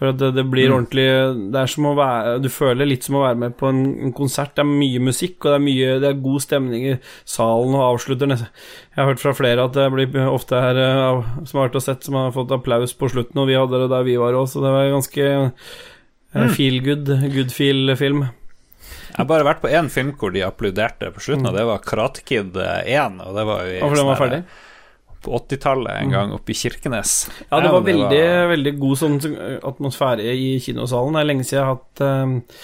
For 0.03 0.11
at 0.11 0.19
det, 0.19 0.33
det 0.35 0.43
blir 0.51 0.73
ordentlig 0.75 1.05
Det 1.55 1.61
er 1.61 1.71
som 1.71 1.87
å 1.87 1.95
være 1.95 2.41
Du 2.43 2.49
føler 2.51 2.89
litt 2.91 3.07
som 3.07 3.21
å 3.21 3.23
være 3.23 3.39
med 3.39 3.53
på 3.61 3.69
en, 3.71 3.83
en 4.09 4.15
konsert. 4.17 4.51
Det 4.57 4.65
er 4.65 4.71
mye 4.71 5.03
musikk, 5.07 5.37
og 5.45 5.53
det 5.53 5.59
er 5.61 5.65
mye 5.69 5.93
Det 6.03 6.09
er 6.09 6.25
god 6.25 6.43
stemning 6.43 6.87
i 6.91 6.97
salen 7.23 7.77
og 7.79 7.85
avslutter 7.85 8.33
nesten 8.33 8.51
Jeg 8.91 8.99
har 8.99 9.11
hørt 9.13 9.23
fra 9.23 9.35
flere 9.39 9.69
at 9.71 9.79
det 9.79 9.87
blir 9.95 10.27
ofte 10.27 10.59
her 10.59 10.81
eh, 10.83 11.31
som 11.47 11.61
har 11.61 11.69
vært 11.69 11.79
og 11.79 11.85
sett, 11.87 12.03
som 12.03 12.19
har 12.19 12.35
fått 12.35 12.51
applaus 12.57 12.97
på 12.99 13.13
slutten, 13.13 13.39
og 13.39 13.47
vi 13.49 13.57
hadde 13.57 13.79
det 13.85 13.93
der 13.93 14.09
vi 14.09 14.19
var 14.21 14.35
òg, 14.37 14.49
så 14.51 14.61
det 14.65 14.73
var 14.75 14.91
ganske 14.91 15.29
mm. 15.39 16.51
feel 16.57 16.77
good, 16.85 17.09
good 17.33 17.55
feel-film. 17.55 18.27
Jeg 18.27 19.17
har 19.17 19.31
bare 19.31 19.47
vært 19.47 19.63
på 19.63 19.71
én 19.73 19.89
film 19.93 20.13
hvor 20.19 20.35
de 20.35 20.43
applauderte 20.45 21.09
på 21.15 21.25
slutten, 21.25 21.49
og 21.49 21.57
det 21.57 21.65
var 21.69 21.81
Kratkid 21.87 22.53
Kid 22.53 22.61
1. 22.61 23.23
Og 23.25 23.39
det 23.39 23.47
var 23.49 23.65
jo 23.65 23.73
i 23.73 23.81
Og 23.81 23.87
for 23.87 24.03
den 24.03 24.11
var 24.11 24.21
sånn 24.21 24.25
ferdig? 24.27 24.43
her- 24.43 24.72
på 25.23 25.35
80-tallet 25.39 26.01
en 26.03 26.15
gang 26.15 26.33
oppe 26.35 26.55
i 26.55 26.57
Kirkenes. 26.59 27.17
Ja, 27.49 27.61
det 27.63 27.73
var 27.73 27.85
veldig, 27.87 28.25
veldig 28.53 28.73
god 28.81 29.01
sånn 29.01 29.21
atmosfære 29.63 30.33
i 30.35 30.57
kinosalen. 30.63 31.15
Det 31.15 31.23
er 31.23 31.29
lenge 31.31 31.47
siden 31.47 31.61
jeg 31.61 31.69
har 31.69 31.77
hatt 31.77 32.03
eh, 32.07 32.57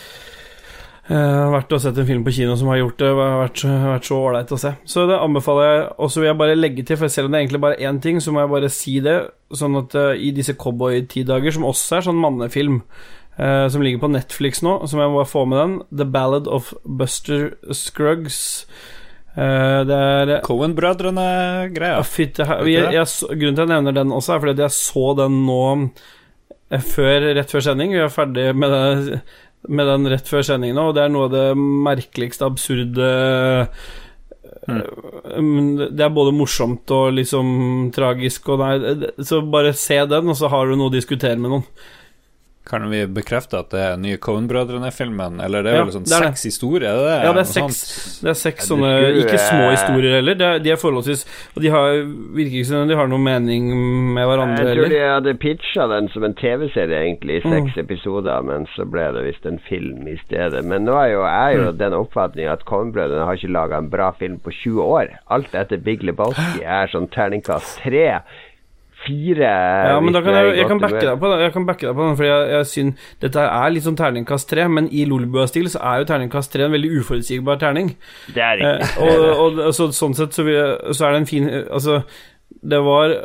eh, 1.15 1.45
vært 1.55 1.75
og 1.77 1.83
sett 1.85 2.01
en 2.01 2.09
film 2.09 2.25
på 2.27 2.35
kino 2.39 2.57
som 2.59 2.71
har 2.73 2.81
gjort 2.83 3.03
det 3.03 3.13
vært, 3.19 3.65
vært 3.93 4.09
så 4.09 4.21
ålreit 4.29 4.55
å 4.55 4.61
se. 4.61 4.75
Så 4.89 5.07
det 5.11 5.21
anbefaler 5.21 5.71
jeg. 5.71 5.87
Og 5.97 6.13
så 6.13 6.23
vil 6.23 6.31
jeg 6.31 6.41
bare 6.43 6.59
legge 6.59 6.87
til, 6.89 7.01
for 7.01 7.13
selv 7.13 7.29
om 7.29 7.35
det 7.35 7.41
er 7.41 7.47
egentlig 7.47 7.65
bare 7.65 7.81
én 7.91 8.03
ting, 8.05 8.21
så 8.25 8.35
må 8.35 8.43
jeg 8.45 8.55
bare 8.57 8.73
si 8.75 8.99
det, 9.05 9.19
sånn 9.55 9.79
at 9.81 9.97
uh, 9.99 10.11
i 10.13 10.33
disse 10.37 10.57
cowboy-tidager, 10.59 11.57
som 11.57 11.67
også 11.69 11.99
er 11.99 12.09
sånn 12.11 12.21
mannefilm, 12.21 12.83
uh, 13.39 13.67
som 13.73 13.85
ligger 13.85 14.05
på 14.05 14.13
Netflix 14.13 14.63
nå, 14.67 14.81
så 14.85 14.99
må 14.99 15.07
jeg 15.07 15.17
bare 15.17 15.33
få 15.33 15.49
med 15.49 15.63
den, 15.63 15.81
The 16.03 16.09
Ballad 16.19 16.51
of 16.51 16.75
Buster 16.85 17.53
Scruggs. 17.73 18.67
Eh, 19.39 19.81
det 19.87 19.97
er 19.97 20.33
Cohen-brødrene-greia. 20.47 22.01
grunnen 23.31 23.59
til 23.59 23.63
at 23.63 23.69
jeg 23.69 23.71
nevner 23.75 23.95
den 24.01 24.15
også, 24.15 24.35
er 24.35 24.43
fordi 24.43 24.57
at 24.57 24.65
jeg 24.67 24.77
så 24.79 25.05
den 25.21 25.37
nå 25.47 25.61
eh, 26.73 26.83
før, 26.83 27.29
rett 27.39 27.55
før 27.55 27.67
sending. 27.69 27.95
Vi 27.95 28.03
er 28.03 28.11
ferdig 28.13 28.49
med, 28.59 28.75
det, 28.75 29.23
med 29.69 29.91
den 29.93 30.11
rett 30.11 30.31
før 30.31 30.47
sending 30.49 30.75
nå, 30.75 30.91
og 30.91 30.99
det 30.99 31.07
er 31.07 31.15
noe 31.15 31.31
av 31.31 31.37
det 31.37 31.49
merkeligste, 31.59 32.49
absurde 32.49 33.15
Mm. 34.69 35.79
Det 35.97 36.03
er 36.05 36.11
både 36.13 36.33
morsomt 36.37 36.91
og 36.93 37.15
liksom 37.17 37.47
tragisk, 37.95 38.51
og 38.53 38.61
nei, 38.61 39.07
så 39.25 39.41
bare 39.49 39.73
se 39.77 39.97
den, 40.11 40.29
og 40.29 40.37
så 40.37 40.51
har 40.53 40.69
du 40.69 40.77
noe 40.77 40.91
å 40.91 40.93
diskutere 40.93 41.41
med 41.41 41.55
noen. 41.55 41.65
Kan 42.69 42.85
vi 42.91 43.07
bekrefte 43.07 43.59
at 43.59 43.71
det 43.71 43.81
er 43.81 43.91
den 43.97 44.03
nye 44.03 44.19
Cohen-brødrene-filmen? 44.19 45.41
Eller 45.41 45.63
det 45.65 45.73
er 45.73 45.77
Ja, 45.79 45.85
vel 45.85 45.93
sånn 45.95 46.05
det 46.05 46.13
er 46.13 46.21
det. 46.27 46.29
seks 46.37 46.43
historier? 46.45 46.89
Er 46.91 46.97
det 46.99 47.25
Ja, 47.25 47.33
det 47.33 47.41
er 47.41 47.49
seks, 47.53 48.21
det 48.23 48.29
er 48.29 48.35
seks 48.35 48.69
sånne 48.69 48.91
Ikke 49.23 49.39
små 49.39 49.71
historier 49.73 50.15
heller. 50.19 50.35
Det 50.35 50.47
er, 50.47 50.59
de 50.59 50.71
er 50.71 50.77
forholdsvis 50.77 51.25
Og 51.57 51.63
de 51.63 51.69
har, 51.73 51.89
virker 52.37 52.59
ikke 52.61 52.67
som 52.69 52.89
de 52.89 52.95
har 52.99 53.09
noe 53.09 53.19
mening 53.19 53.71
med 54.15 54.27
hverandre 54.29 54.59
Jeg 54.67 54.77
tror 54.77 54.85
heller. 54.85 54.89
de 54.95 55.33
hadde 55.33 55.39
pitcha 55.41 55.87
den 55.89 56.09
som 56.13 56.25
en 56.25 56.35
TV-serie, 56.35 57.01
egentlig, 57.09 57.39
i 57.39 57.49
seks 57.49 57.77
Mm. 57.77 57.83
episoder, 57.85 58.43
men 58.45 58.67
så 58.77 58.85
ble 58.91 59.07
det 59.13 59.25
visst 59.25 59.47
en 59.47 59.59
film 59.69 60.07
i 60.09 60.17
stedet. 60.27 60.65
Men 60.65 60.85
nå 60.85 60.93
er 60.95 61.13
jo 61.13 61.23
jeg 61.25 61.59
Mm. 61.59 61.79
den 61.79 61.93
oppfatning 61.93 62.47
at 62.53 62.65
Cohen-brødrene 62.65 63.25
har 63.25 63.35
ikke 63.37 63.53
laga 63.53 63.79
en 63.79 63.89
bra 63.89 64.11
film 64.13 64.39
på 64.39 64.51
20 64.53 64.83
år. 64.83 65.09
Alt 65.31 65.53
etter 65.55 65.77
Big 65.83 66.01
Lebowski 66.03 66.63
er 66.65 66.87
sånn 66.89 67.09
terningkast 67.11 67.81
tre. 67.83 68.21
Fire 69.09 69.49
Ja, 69.89 69.99
men 70.05 70.15
da 70.15 70.21
kan 70.25 70.37
jeg, 70.37 70.55
jeg, 70.61 70.69
kan 70.71 70.83
backe 70.83 71.01
deg 71.03 71.19
på 71.23 71.33
den, 71.33 71.43
jeg 71.47 71.55
kan 71.57 71.67
backe 71.69 71.89
deg 71.89 71.97
på 71.99 72.07
den, 72.07 72.17
for 72.21 72.29
jeg, 72.29 72.49
jeg 72.55 72.69
syns 72.75 73.09
Dette 73.25 73.47
er 73.49 73.73
litt 73.75 73.87
sånn 73.89 73.99
terningkast 73.99 74.51
tre, 74.53 74.69
men 74.69 74.89
i 74.95 75.07
Lolbua-stil 75.09 75.69
så 75.73 75.81
er 75.91 76.03
jo 76.05 76.09
terningkast 76.13 76.53
tre 76.55 76.69
en 76.69 76.75
veldig 76.77 76.93
uforutsigbar 77.01 77.59
terning. 77.63 77.95
Det 78.35 78.45
er 78.45 78.63
Eh, 78.69 78.79
riktig. 78.79 79.09
og, 79.09 79.59
og 79.69 79.75
så, 79.77 79.89
sånn 79.97 80.15
sett 80.19 80.37
så, 80.37 80.45
jeg, 80.49 80.95
så 80.95 81.09
er 81.09 81.17
det 81.17 81.23
en 81.25 81.31
fin 81.31 81.49
Altså, 81.49 82.03
det 82.63 82.79
var 82.85 83.17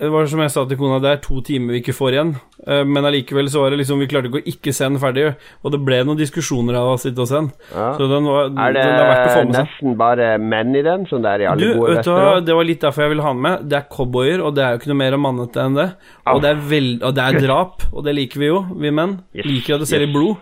det 0.00 0.08
var 0.12 0.26
som 0.32 0.40
jeg 0.40 0.50
sa 0.54 0.62
til 0.68 0.78
kona, 0.80 0.98
det 1.02 1.10
er 1.12 1.18
to 1.24 1.40
timer 1.44 1.74
vi 1.76 1.80
ikke 1.82 1.92
får 1.96 2.14
igjen. 2.16 2.30
Eh, 2.66 2.84
Men 2.88 3.04
allikevel 3.08 3.48
så 3.52 3.62
var 3.62 3.70
det 3.74 3.80
liksom 3.82 4.00
Vi 4.00 4.08
klarte 4.08 4.30
ikke 4.30 4.40
å 4.40 4.48
ikke 4.52 4.72
sende 4.76 5.00
ferdig, 5.02 5.26
og 5.64 5.72
det 5.74 5.80
ble 5.84 5.98
noen 6.08 6.18
diskusjoner 6.20 6.76
av 6.80 6.94
å 6.94 6.98
sitte 7.00 7.20
og 7.24 7.28
sende. 7.28 7.52
Ja. 7.74 7.90
Så 7.98 8.08
den 8.08 8.24
var, 8.28 8.48
Er 8.48 8.72
det 8.76 8.84
den 8.84 8.96
er 8.96 9.10
verdt 9.10 9.26
å 9.26 9.34
få 9.34 9.44
med 9.44 9.54
seg. 9.54 9.68
nesten 9.68 9.96
bare 10.00 10.30
menn 10.40 10.74
i 10.76 10.82
den, 10.86 11.06
som 11.10 11.22
det 11.22 11.34
er 11.34 11.44
i 11.44 11.48
alle 11.52 11.60
Du, 11.60 11.74
gode 11.78 12.00
du 12.02 12.46
det 12.48 12.56
var 12.56 12.64
litt 12.64 12.80
derfor 12.80 13.02
jeg 13.04 13.12
ville 13.14 13.22
ha 13.28 13.32
den 13.36 13.42
med. 13.44 13.68
Det 13.68 13.76
er 13.78 13.86
cowboyer, 13.92 14.40
og 14.40 14.54
det 14.56 14.64
er 14.64 14.72
jo 14.74 14.80
ikke 14.80 14.92
noe 14.94 15.00
mer 15.04 15.16
mannete 15.20 15.64
enn 15.66 15.76
det. 15.78 15.88
Og 16.32 16.42
det 16.42 16.50
er, 16.54 16.64
veld, 16.72 17.02
og 17.02 17.14
det 17.14 17.22
er 17.28 17.40
drap, 17.46 17.86
og 17.92 18.04
det 18.04 18.14
liker 18.16 18.40
vi 18.40 18.46
jo, 18.50 18.64
vi 18.80 18.90
menn. 18.90 19.18
Yes, 19.36 19.46
Liker 19.46 19.74
at 19.76 19.84
det 19.84 19.88
ser 19.92 20.00
yes. 20.04 20.08
i 20.08 20.12
blod. 20.12 20.36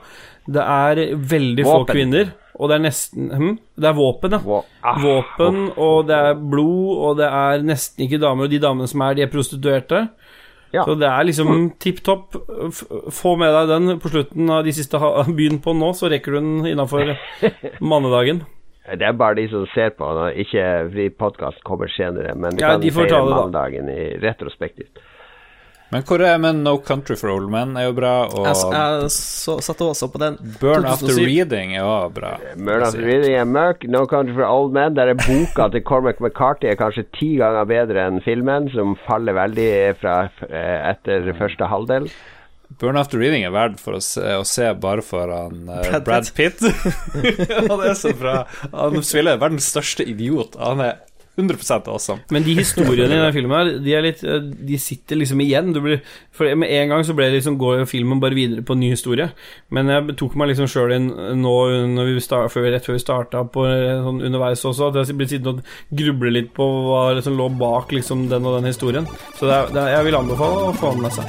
Det 0.48 0.64
er 0.64 1.02
veldig 1.34 1.64
få 1.66 1.84
kvinner, 1.88 2.30
og 2.58 2.68
det 2.70 2.76
er 2.78 2.82
nesten 2.84 3.30
hm? 3.30 3.52
Det 3.78 3.88
er 3.88 3.96
våpen, 3.96 4.34
ja. 4.34 4.58
Ah, 4.82 4.98
Våpen, 5.02 5.60
og 5.78 6.08
det 6.08 6.16
er 6.18 6.34
blod, 6.34 6.90
og 7.08 7.16
det 7.20 7.28
er 7.30 7.62
nesten 7.66 8.04
ikke 8.06 8.20
damer, 8.22 8.48
og 8.48 8.50
de 8.52 8.60
damene 8.62 8.90
som 8.90 9.04
er, 9.06 9.14
de 9.14 9.22
er 9.22 9.32
prostituerte. 9.32 10.08
Ja. 10.74 10.82
Så 10.84 10.98
det 11.00 11.08
er 11.08 11.24
liksom 11.24 11.70
tipp 11.80 12.02
topp. 12.04 12.36
Få 13.14 13.36
med 13.40 13.54
deg 13.54 13.70
den 13.70 14.00
på 14.02 14.10
slutten 14.12 14.50
av 14.52 14.66
de 14.66 14.74
siste 14.76 15.00
byen 15.38 15.62
på 15.64 15.72
nå, 15.78 15.94
så 15.96 16.10
rekker 16.12 16.36
du 16.36 16.40
den 16.42 16.72
innafor 16.74 17.14
mannedagen. 17.94 18.44
Det 18.88 19.04
er 19.04 19.16
bare 19.20 19.36
de 19.36 19.44
som 19.52 19.66
ser 19.74 19.90
på, 19.96 20.06
ikke 20.44 20.64
fordi 20.88 21.08
podkast 21.20 21.60
kommer 21.64 21.90
senere. 21.92 22.34
Men 22.34 22.56
vi 22.56 22.64
Ja, 22.64 22.74
kan 22.76 22.80
de 22.80 22.92
mannedagen 22.92 23.88
i 23.92 24.16
retrospektivt. 24.22 25.00
Men 25.88 26.04
hvor 26.04 26.20
er 26.20 26.36
men 26.40 26.60
No 26.64 26.74
Country 26.84 27.16
for 27.16 27.32
Old 27.32 27.48
Men 27.52 27.72
er 27.80 27.86
jo 27.86 27.94
bra, 27.96 28.12
og 28.28 28.44
Jeg, 28.44 28.56
jeg 28.74 29.12
så, 29.14 29.56
satte 29.64 29.86
også 29.86 30.10
på 30.12 30.20
den. 30.20 30.36
Burn 30.60 30.84
After 30.88 31.16
Reading 31.16 31.72
er 31.78 31.86
også 31.88 32.14
bra. 32.18 32.32
Burn 32.56 32.84
After 32.84 33.04
Reading 33.06 33.36
er 33.40 33.48
mørk. 33.48 33.86
No 33.88 34.04
Country 34.10 34.36
for 34.36 34.44
Old 34.44 34.74
Men. 34.76 34.96
Der 34.98 35.14
er 35.14 35.20
boka 35.22 35.70
til 35.72 35.84
Cormac 35.88 36.20
McCarthy 36.20 36.68
er 36.68 36.76
kanskje 36.80 37.06
ti 37.16 37.30
ganger 37.40 37.68
bedre 37.68 38.04
enn 38.04 38.20
filmen, 38.24 38.68
som 38.74 38.98
faller 39.06 39.36
veldig 39.38 39.70
fra 40.02 40.18
eh, 40.50 40.90
etter 40.92 41.32
første 41.40 41.70
halvdel. 41.72 42.10
Burn 42.76 43.00
After 43.00 43.16
Reading 43.16 43.46
er 43.48 43.54
verdt 43.54 43.80
for 43.80 43.96
å 43.96 44.02
se, 44.04 44.22
å 44.36 44.44
se 44.44 44.68
bare 44.76 45.00
for 45.00 45.32
han 45.32 45.70
eh, 45.72 45.88
Brad 45.88 46.04
Brad 46.04 46.32
Pitt. 46.36 46.60
han 47.72 47.80
er 47.80 47.96
så 47.96 48.12
bra. 48.18 48.42
Han 48.76 49.00
spiller 49.00 49.40
verdens 49.40 49.72
største 49.72 50.04
idiot. 50.04 50.60
Han 50.60 50.84
er 50.84 50.98
100 51.38 51.88
awesome. 51.88 52.20
Men 52.34 52.42
de 52.42 52.54
historiene 52.58 53.14
i 53.14 53.20
den 53.24 53.32
filmen 53.36 53.56
her, 53.56 53.70
de, 53.84 53.94
er 53.94 54.04
litt, 54.04 54.24
eh, 54.26 54.42
de 54.42 54.78
sitter 54.82 55.20
liksom 55.20 55.40
igjen. 55.44 55.72
Du 55.74 55.80
blir, 55.84 56.00
for 56.34 56.50
med 56.58 56.72
en 56.74 56.92
gang 56.92 57.04
så 57.06 57.14
ble 57.16 57.28
det 57.30 57.38
liksom 57.38 57.58
går 57.60 57.84
filmen 57.90 58.20
bare 58.22 58.36
videre 58.38 58.64
på 58.66 58.74
en 58.74 58.82
ny 58.82 58.90
historie. 58.92 59.30
Men 59.74 59.92
jeg 59.92 60.18
tok 60.18 60.36
meg 60.38 60.52
liksom 60.52 60.70
sjøl 60.70 60.96
inn 60.96 61.08
nå 61.38 61.56
når 61.94 62.10
vi 62.10 62.24
start, 62.24 62.52
før, 62.54 62.68
rett 62.72 62.86
før 62.86 62.98
vi 62.98 63.04
starta 63.04 63.44
på 63.54 63.66
eh, 63.68 64.02
sånn 64.04 64.24
underveis 64.28 64.66
også, 64.66 64.90
at 64.90 65.00
jeg 65.04 65.18
ble 65.18 65.30
sittende 65.30 65.62
og 65.62 66.02
gruble 66.02 66.34
litt 66.34 66.50
på 66.56 66.68
hva 66.88 67.02
som 67.24 67.38
lå 67.38 67.48
bak 67.60 67.94
liksom 67.94 68.28
den 68.32 68.46
og 68.46 68.58
den 68.58 68.70
historien. 68.72 69.06
Så 69.38 69.46
det 69.48 69.54
er, 69.54 69.74
det 69.74 69.84
er, 69.84 69.94
jeg 69.98 70.10
vil 70.10 70.20
anbefale 70.22 70.68
å 70.68 70.76
få 70.76 70.94
med 70.98 71.12
seg. 71.14 71.26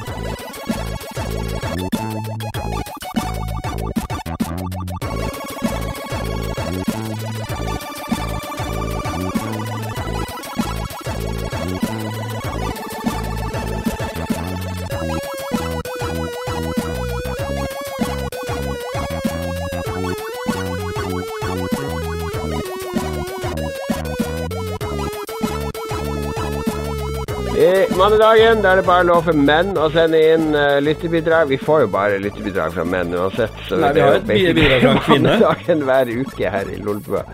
I 28.20 28.42
Da 28.60 28.72
er 28.74 28.80
det 28.80 28.84
bare 28.84 29.04
lov 29.08 29.24
for 29.24 29.36
menn 29.48 29.72
å 29.80 29.86
sende 29.94 30.18
inn 30.34 30.50
uh, 30.52 30.76
lyttebidrag. 30.84 31.48
Vi 31.48 31.56
får 31.60 31.86
jo 31.86 31.88
bare 31.94 32.18
lyttebidrag 32.20 32.74
fra 32.74 32.84
menn 32.84 33.14
uansett. 33.16 33.54
Så 33.68 33.78
Nei, 33.80 33.94
vi 33.96 34.02
har 34.04 34.18
et 34.18 34.26
bidrag 34.28 34.82
fra 34.82 34.92
en 34.96 35.00
kvinne. 35.06 35.36
Dagen 35.40 35.84
hver 35.88 36.12
uke 36.20 36.52
her 36.52 36.68
i 36.68 36.76
Lolbua. 36.84 37.24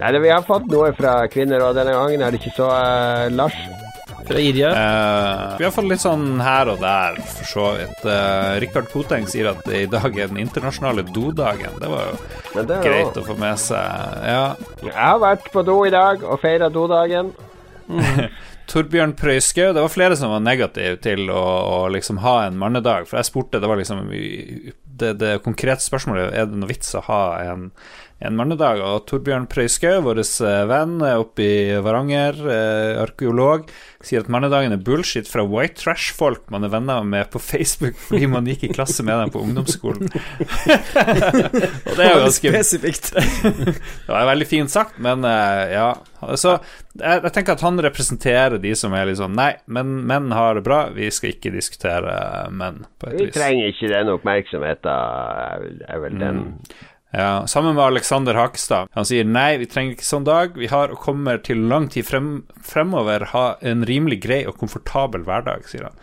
Nei, 0.00 0.12
det, 0.14 0.22
Vi 0.24 0.32
har 0.32 0.46
fått 0.48 0.70
noe 0.72 0.88
fra 0.96 1.18
kvinner, 1.32 1.66
og 1.66 1.76
denne 1.76 1.92
gangen 1.92 2.24
er 2.24 2.32
det 2.32 2.40
ikke 2.40 2.54
så 2.56 2.70
uh, 2.72 3.26
Lars. 3.36 3.60
Fra 4.26 4.40
Irja. 4.40 4.72
Uh, 4.72 5.58
vi 5.60 5.68
har 5.68 5.76
fått 5.76 5.90
litt 5.92 6.02
sånn 6.02 6.40
her 6.40 6.72
og 6.72 6.80
der, 6.80 7.20
for 7.36 7.52
så 7.52 7.68
vidt. 7.76 8.02
Uh, 8.08 8.56
Rikard 8.64 8.88
Koteng 8.90 9.28
sier 9.30 9.52
at 9.52 9.68
i 9.68 9.84
dag 9.90 10.08
er 10.16 10.32
den 10.32 10.40
internasjonale 10.42 11.04
dodagen. 11.12 11.76
Det 11.76 11.92
var 11.92 12.08
jo 12.08 12.66
det 12.72 12.82
greit 12.88 13.12
også. 13.12 13.22
å 13.22 13.28
få 13.28 13.40
med 13.44 13.60
seg. 13.68 14.20
Ja. 14.32 14.44
Jeg 14.80 14.98
har 14.98 15.22
vært 15.28 15.52
på 15.52 15.68
do 15.68 15.82
i 15.84 15.92
dag 15.92 16.24
og 16.24 16.40
feira 16.40 16.72
dodagen. 16.72 17.34
Torbjørn 18.70 19.14
Prøyskaug, 19.18 19.74
det 19.76 19.84
var 19.84 19.92
flere 19.92 20.16
som 20.18 20.32
var 20.34 20.42
negative 20.42 20.98
til 21.04 21.30
å, 21.30 21.44
å 21.76 21.78
liksom 21.94 22.22
ha 22.24 22.40
en 22.46 22.58
mannedag. 22.58 23.06
For 23.06 23.20
jeg 23.20 23.30
spurte, 23.30 23.62
det 23.62 23.70
var 23.70 23.78
liksom 23.78 24.06
det, 24.96 25.12
det 25.20 25.38
konkrete 25.44 25.84
spørsmålet 25.84 26.34
er 26.34 26.48
det 26.48 26.58
noe 26.58 26.70
vits 26.70 26.94
å 26.96 27.02
ha 27.06 27.22
en, 27.44 27.68
en 28.24 28.38
mannedag. 28.38 28.80
Og 28.84 29.04
Torbjørn 29.08 29.48
Prøyskaug, 29.50 30.00
vår 30.06 30.22
eh, 30.22 30.62
venn 30.70 30.96
oppe 31.10 31.44
i 31.44 31.76
Varanger, 31.84 32.40
eh, 32.52 33.02
arkeolog, 33.02 33.68
sier 34.06 34.24
at 34.24 34.30
mannedagen 34.32 34.74
er 34.74 34.82
bullshit 34.82 35.28
fra 35.28 35.44
white 35.46 35.80
trash-folk 35.82 36.50
man 36.54 36.66
er 36.66 36.72
venner 36.72 37.06
med 37.06 37.30
på 37.32 37.40
Facebook 37.42 37.96
fordi 37.98 38.28
man 38.30 38.46
gikk 38.46 38.68
i 38.68 38.72
klasse 38.74 39.04
med 39.06 39.18
dem 39.20 39.32
på 39.34 39.42
ungdomsskolen. 39.42 40.10
og 41.86 41.92
det 41.92 42.02
er 42.02 42.12
jo 42.12 42.24
ganske 42.26 42.54
Spesifikt. 42.56 43.12
det 44.06 44.10
var 44.10 44.30
veldig 44.32 44.48
fint 44.48 44.72
sagt, 44.72 45.00
men 45.02 45.26
eh, 45.26 45.76
ja. 45.76 45.90
Så 46.34 46.56
jeg, 46.98 47.22
jeg 47.22 47.32
tenker 47.36 47.54
at 47.54 47.62
han 47.62 47.78
representerer 47.86 48.58
de 48.62 48.74
som 48.78 48.94
er 48.98 49.06
liksom 49.10 49.36
Nei, 49.38 49.52
men 49.70 50.00
menn 50.08 50.32
har 50.34 50.58
det 50.58 50.64
bra, 50.66 50.88
vi 50.96 51.06
skal 51.14 51.34
ikke 51.34 51.54
diskutere 51.54 52.10
eh, 52.10 52.50
menn, 52.50 52.82
på 52.98 53.12
et 53.12 53.18
Vi 53.20 53.28
vis. 53.28 53.34
trenger 53.36 53.70
ikke 53.70 53.92
den 53.94 54.12
oppmerksomheten, 54.16 54.90
er 55.86 56.02
vel- 56.02 56.18
den 56.20 56.44
Ja, 57.16 57.46
sammen 57.48 57.76
med 57.78 57.84
Alexander 57.84 58.34
Hakestad. 58.34 58.90
Han 58.92 59.06
sier 59.08 59.24
nei, 59.24 59.56
vi 59.62 59.68
trenger 59.70 59.94
ikke 59.94 60.04
sånn 60.04 60.26
dag. 60.26 60.56
Vi 60.58 60.66
har 60.68 60.90
og 60.92 60.98
kommer 61.00 61.38
til 61.40 61.62
lang 61.70 61.86
tid 61.88 62.04
frem, 62.04 62.42
fremover 62.66 63.24
ha 63.30 63.44
en 63.62 63.86
rimelig 63.88 64.18
grei 64.26 64.42
og 64.44 64.58
komfortabel 64.60 65.22
hverdag, 65.24 65.64
sier 65.70 65.86
han. 65.86 65.96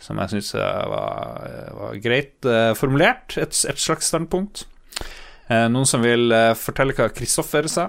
Som 0.00 0.20
jeg 0.22 0.30
syns 0.32 0.54
var, 0.54 1.48
var 1.76 1.96
greit 2.00 2.46
uh, 2.46 2.70
formulert. 2.78 3.34
Et, 3.40 3.50
et 3.68 3.80
slags 3.82 4.12
standpunkt. 4.12 4.62
Uh, 5.50 5.66
noen 5.72 5.88
som 5.88 6.04
vil 6.04 6.30
uh, 6.32 6.52
fortelle 6.54 6.94
hva 6.94 7.10
Kristoffer 7.12 7.66
sa? 7.68 7.88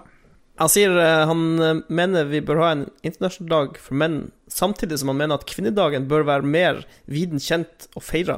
Han 0.61 0.69
sier 0.69 0.93
eh, 0.93 1.25
han 1.25 1.43
eh, 1.59 1.79
mener 1.89 2.27
vi 2.29 2.41
bør 2.45 2.61
ha 2.61 2.71
en 2.75 2.85
internasjonal 3.01 3.49
dag 3.49 3.77
for 3.81 3.97
menn, 3.97 4.17
samtidig 4.51 4.99
som 5.01 5.09
han 5.09 5.17
mener 5.23 5.39
at 5.39 5.47
kvinnedagen 5.49 6.05
bør 6.11 6.27
være 6.27 6.45
mer 6.45 6.83
viden 7.09 7.41
kjent 7.41 7.87
og 7.95 8.05
feira. 8.05 8.37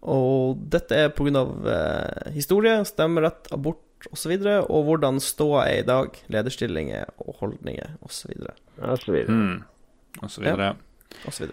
Og 0.00 0.60
dette 0.72 0.96
er 0.96 1.10
pga. 1.16 1.42
Eh, 1.74 2.30
historie, 2.36 2.78
stemmerett, 2.88 3.50
abort 3.54 3.82
osv., 3.82 3.88
og, 4.00 4.16
så 4.16 4.30
videre, 4.30 4.60
og 4.72 4.86
hvordan 4.86 5.18
ståa 5.20 5.66
er 5.68 5.82
i 5.82 5.84
dag, 5.84 6.14
lederstillinger 6.32 7.10
og 7.20 7.34
holdninger 7.42 7.98
osv. 8.00 8.32
og 8.80 9.02
så 9.02 9.12
videre. 9.12 9.34
Mm. 9.34 9.58
Og 10.22 10.30
så 10.32 10.40
videre. 10.40 10.70
osv. 11.28 11.50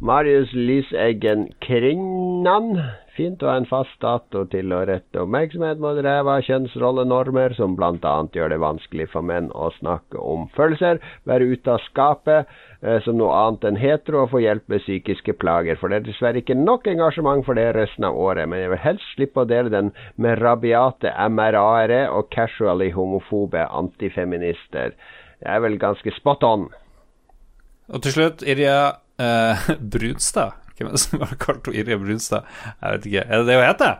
Marius 0.00 0.48
Lyseggen 0.56 1.50
Krinnan. 1.60 2.70
Fint 3.18 3.42
å 3.44 3.50
ha 3.50 3.58
en 3.60 3.66
fast 3.68 3.98
dato 4.00 4.46
til 4.48 4.72
å 4.72 4.78
rette 4.88 5.20
oppmerksomhet 5.20 5.80
mot 5.82 5.98
ræva 6.00 6.38
kjønnsrollenormer, 6.46 7.52
som 7.58 7.74
bl.a. 7.76 8.14
gjør 8.32 8.54
det 8.54 8.58
vanskelig 8.62 9.10
for 9.12 9.26
menn 9.28 9.50
å 9.52 9.68
snakke 9.76 10.16
om 10.16 10.46
følelser, 10.56 11.02
være 11.28 11.50
ute 11.52 11.74
av 11.74 11.84
skapet 11.84 12.48
eh, 12.80 12.96
som 13.04 13.18
noe 13.20 13.34
annet 13.42 13.66
enn 13.68 13.80
hetero 13.82 14.22
og 14.22 14.32
få 14.32 14.40
hjelp 14.40 14.72
med 14.72 14.80
psykiske 14.86 15.34
plager. 15.42 15.76
For 15.76 15.92
det 15.92 16.00
er 16.00 16.08
dessverre 16.08 16.40
ikke 16.40 16.56
nok 16.56 16.88
engasjement 16.88 17.44
for 17.44 17.60
det 17.60 17.68
resten 17.76 18.08
av 18.08 18.16
året, 18.16 18.48
men 18.48 18.64
jeg 18.64 18.72
vil 18.72 18.82
helst 18.86 19.12
slippe 19.18 19.44
å 19.44 19.50
dele 19.52 19.74
den 19.74 19.92
med 20.16 20.40
rabiate 20.40 21.12
MRA-ere 21.28 22.06
og 22.08 22.32
casually 22.32 22.88
homofobe 22.96 23.68
antifeminister. 23.68 24.96
Det 25.44 25.52
er 25.58 25.60
vel 25.60 25.76
ganske 25.82 26.16
spot 26.16 26.48
on. 26.48 26.70
Og 27.90 28.00
til 28.06 28.16
slutt, 28.16 28.48
Irja 28.48 28.94
eh, 29.20 29.70
Brunstad. 29.96 30.56
Hvem 30.78 30.88
er 30.88 30.96
det 30.96 31.02
som 31.02 31.20
har 31.26 31.34
kalt 31.40 31.66
henne 31.68 31.82
Irja 31.82 31.98
Brunstad? 32.00 32.46
Jeg 32.80 32.94
vet 32.96 33.10
ikke. 33.10 33.26
Er 33.28 33.42
det 33.42 33.46
det 33.50 33.58
hun 33.60 33.66
heter? 33.68 33.98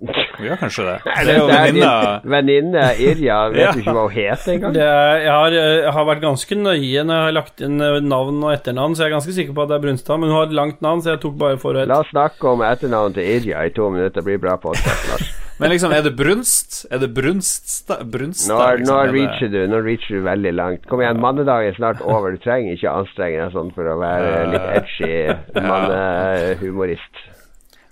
Hun 0.00 0.46
gjør 0.46 0.56
kanskje 0.62 0.84
det. 0.86 0.92
Det 1.04 1.32
er 1.34 1.38
jo 1.38 1.48
venninna 1.50 1.88
venninne 2.34 2.84
Irja. 3.04 3.34
Vet 3.52 3.60
Ja. 3.60 3.72
du 3.76 3.80
ikke 3.82 3.92
hva 3.98 4.04
hun 4.06 4.14
heter 4.14 4.52
engang? 4.54 4.72
Det 4.78 4.84
er, 4.86 5.16
jeg, 5.26 5.32
har, 5.34 5.56
jeg 5.58 5.92
har 5.96 6.06
vært 6.08 6.22
ganske 6.24 6.56
nøye 6.56 7.02
når 7.04 7.18
jeg 7.18 7.26
har 7.26 7.36
lagt 7.36 7.60
inn 7.66 7.76
eh, 7.84 7.98
navn 8.00 8.38
og 8.46 8.54
etternavn, 8.54 8.96
så 8.96 9.04
jeg 9.04 9.10
er 9.10 9.16
ganske 9.18 9.36
sikker 9.36 9.52
på 9.58 9.66
at 9.66 9.72
det 9.72 9.76
er 9.76 9.84
Brunstad. 9.84 10.22
Men 10.22 10.32
hun 10.32 10.38
har 10.38 10.48
et 10.48 10.56
langt 10.56 10.80
navn, 10.84 11.02
så 11.04 11.12
jeg 11.14 11.20
tok 11.26 11.36
bare 11.42 11.60
forhøyt 11.60 11.90
La 11.92 12.00
oss 12.00 12.12
snakke 12.14 12.48
om 12.54 12.64
etternavnet 12.64 13.20
til 13.20 13.28
Irja 13.36 13.66
i 13.68 13.74
to 13.76 13.90
minutter. 13.92 14.16
Det 14.22 14.24
blir 14.30 14.40
bra 14.48 14.56
podkast, 14.64 15.08
Lars. 15.12 15.28
Men 15.60 15.70
liksom, 15.74 15.92
er 15.92 16.02
det 16.06 16.14
Brunst? 16.16 16.86
Er 16.90 16.98
det 17.02 17.10
brunst, 17.14 17.86
brunst 18.10 18.48
Nå, 18.48 18.56
liksom? 18.56 18.86
nå 18.88 18.96
Er 19.02 19.06
det- 19.10 19.14
reacher 19.18 19.50
du 19.52 19.58
Nå 19.68 19.80
reacher 19.84 20.16
du 20.16 20.22
veldig 20.24 20.52
langt. 20.56 20.86
Kom 20.88 21.00
igjen, 21.04 21.20
mannedag 21.20 21.66
er 21.68 21.74
snart 21.76 22.00
over. 22.00 22.32
Du 22.32 22.38
trenger 22.40 22.72
ikke 22.78 22.94
anstrenge 22.96 23.42
deg 23.44 23.52
sånn 23.52 23.72
for 23.76 23.84
å 23.92 23.98
være 24.00 24.46
litt 24.54 24.68
edgy 24.80 25.60
mannehumorist. 25.60 27.20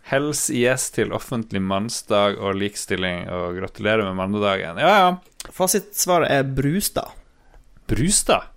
Hels 0.08 0.46
yes 0.50 0.86
til 0.96 1.12
offentlig 1.12 1.60
mannsdag 1.60 2.38
og 2.40 2.54
likestilling, 2.56 3.26
og 3.28 3.58
gratulerer 3.60 4.06
med 4.08 4.16
mannedagen. 4.16 4.78
Ja, 4.80 4.94
ja. 5.02 5.50
Fasitsvaret 5.52 6.30
er 6.32 6.46
Brustad. 6.48 7.10
Brustad? 7.88 8.48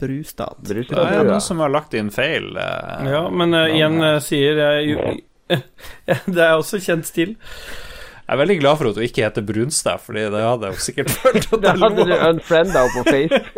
Brustad. 0.00 0.54
Det 0.64 0.86
er 0.94 1.24
noen 1.26 1.42
som 1.44 1.58
har 1.60 1.68
lagt 1.74 1.92
inn 1.98 2.08
feil. 2.14 2.52
eh. 2.56 3.04
Ja, 3.10 3.24
men 3.28 3.52
eh, 3.52 3.74
igjen 3.76 4.00
eh, 4.04 4.18
sier 4.24 4.56
jeg 4.62 4.92
jo 4.94 5.06
Det 6.36 6.42
er 6.44 6.56
også 6.60 6.78
kjent 6.84 7.06
stil. 7.08 7.36
Jeg 8.28 8.34
er 8.34 8.40
veldig 8.42 8.58
glad 8.60 8.76
for 8.76 8.90
at 8.90 8.98
hun 9.00 9.02
ikke 9.06 9.22
heter 9.24 9.42
Brunstad, 9.52 9.98
Fordi 10.04 10.20
det 10.20 10.40
hadde 10.44 10.66
jeg 10.66 10.74
sikkert 10.84 11.10
følt 11.22 11.46
at 11.52 11.62
Da 11.62 11.72
hadde 11.80 12.04
du 12.04 12.12
unfrienda 12.28 12.82
henne 12.82 12.92
på 12.96 13.02
Facebook. 13.08 13.48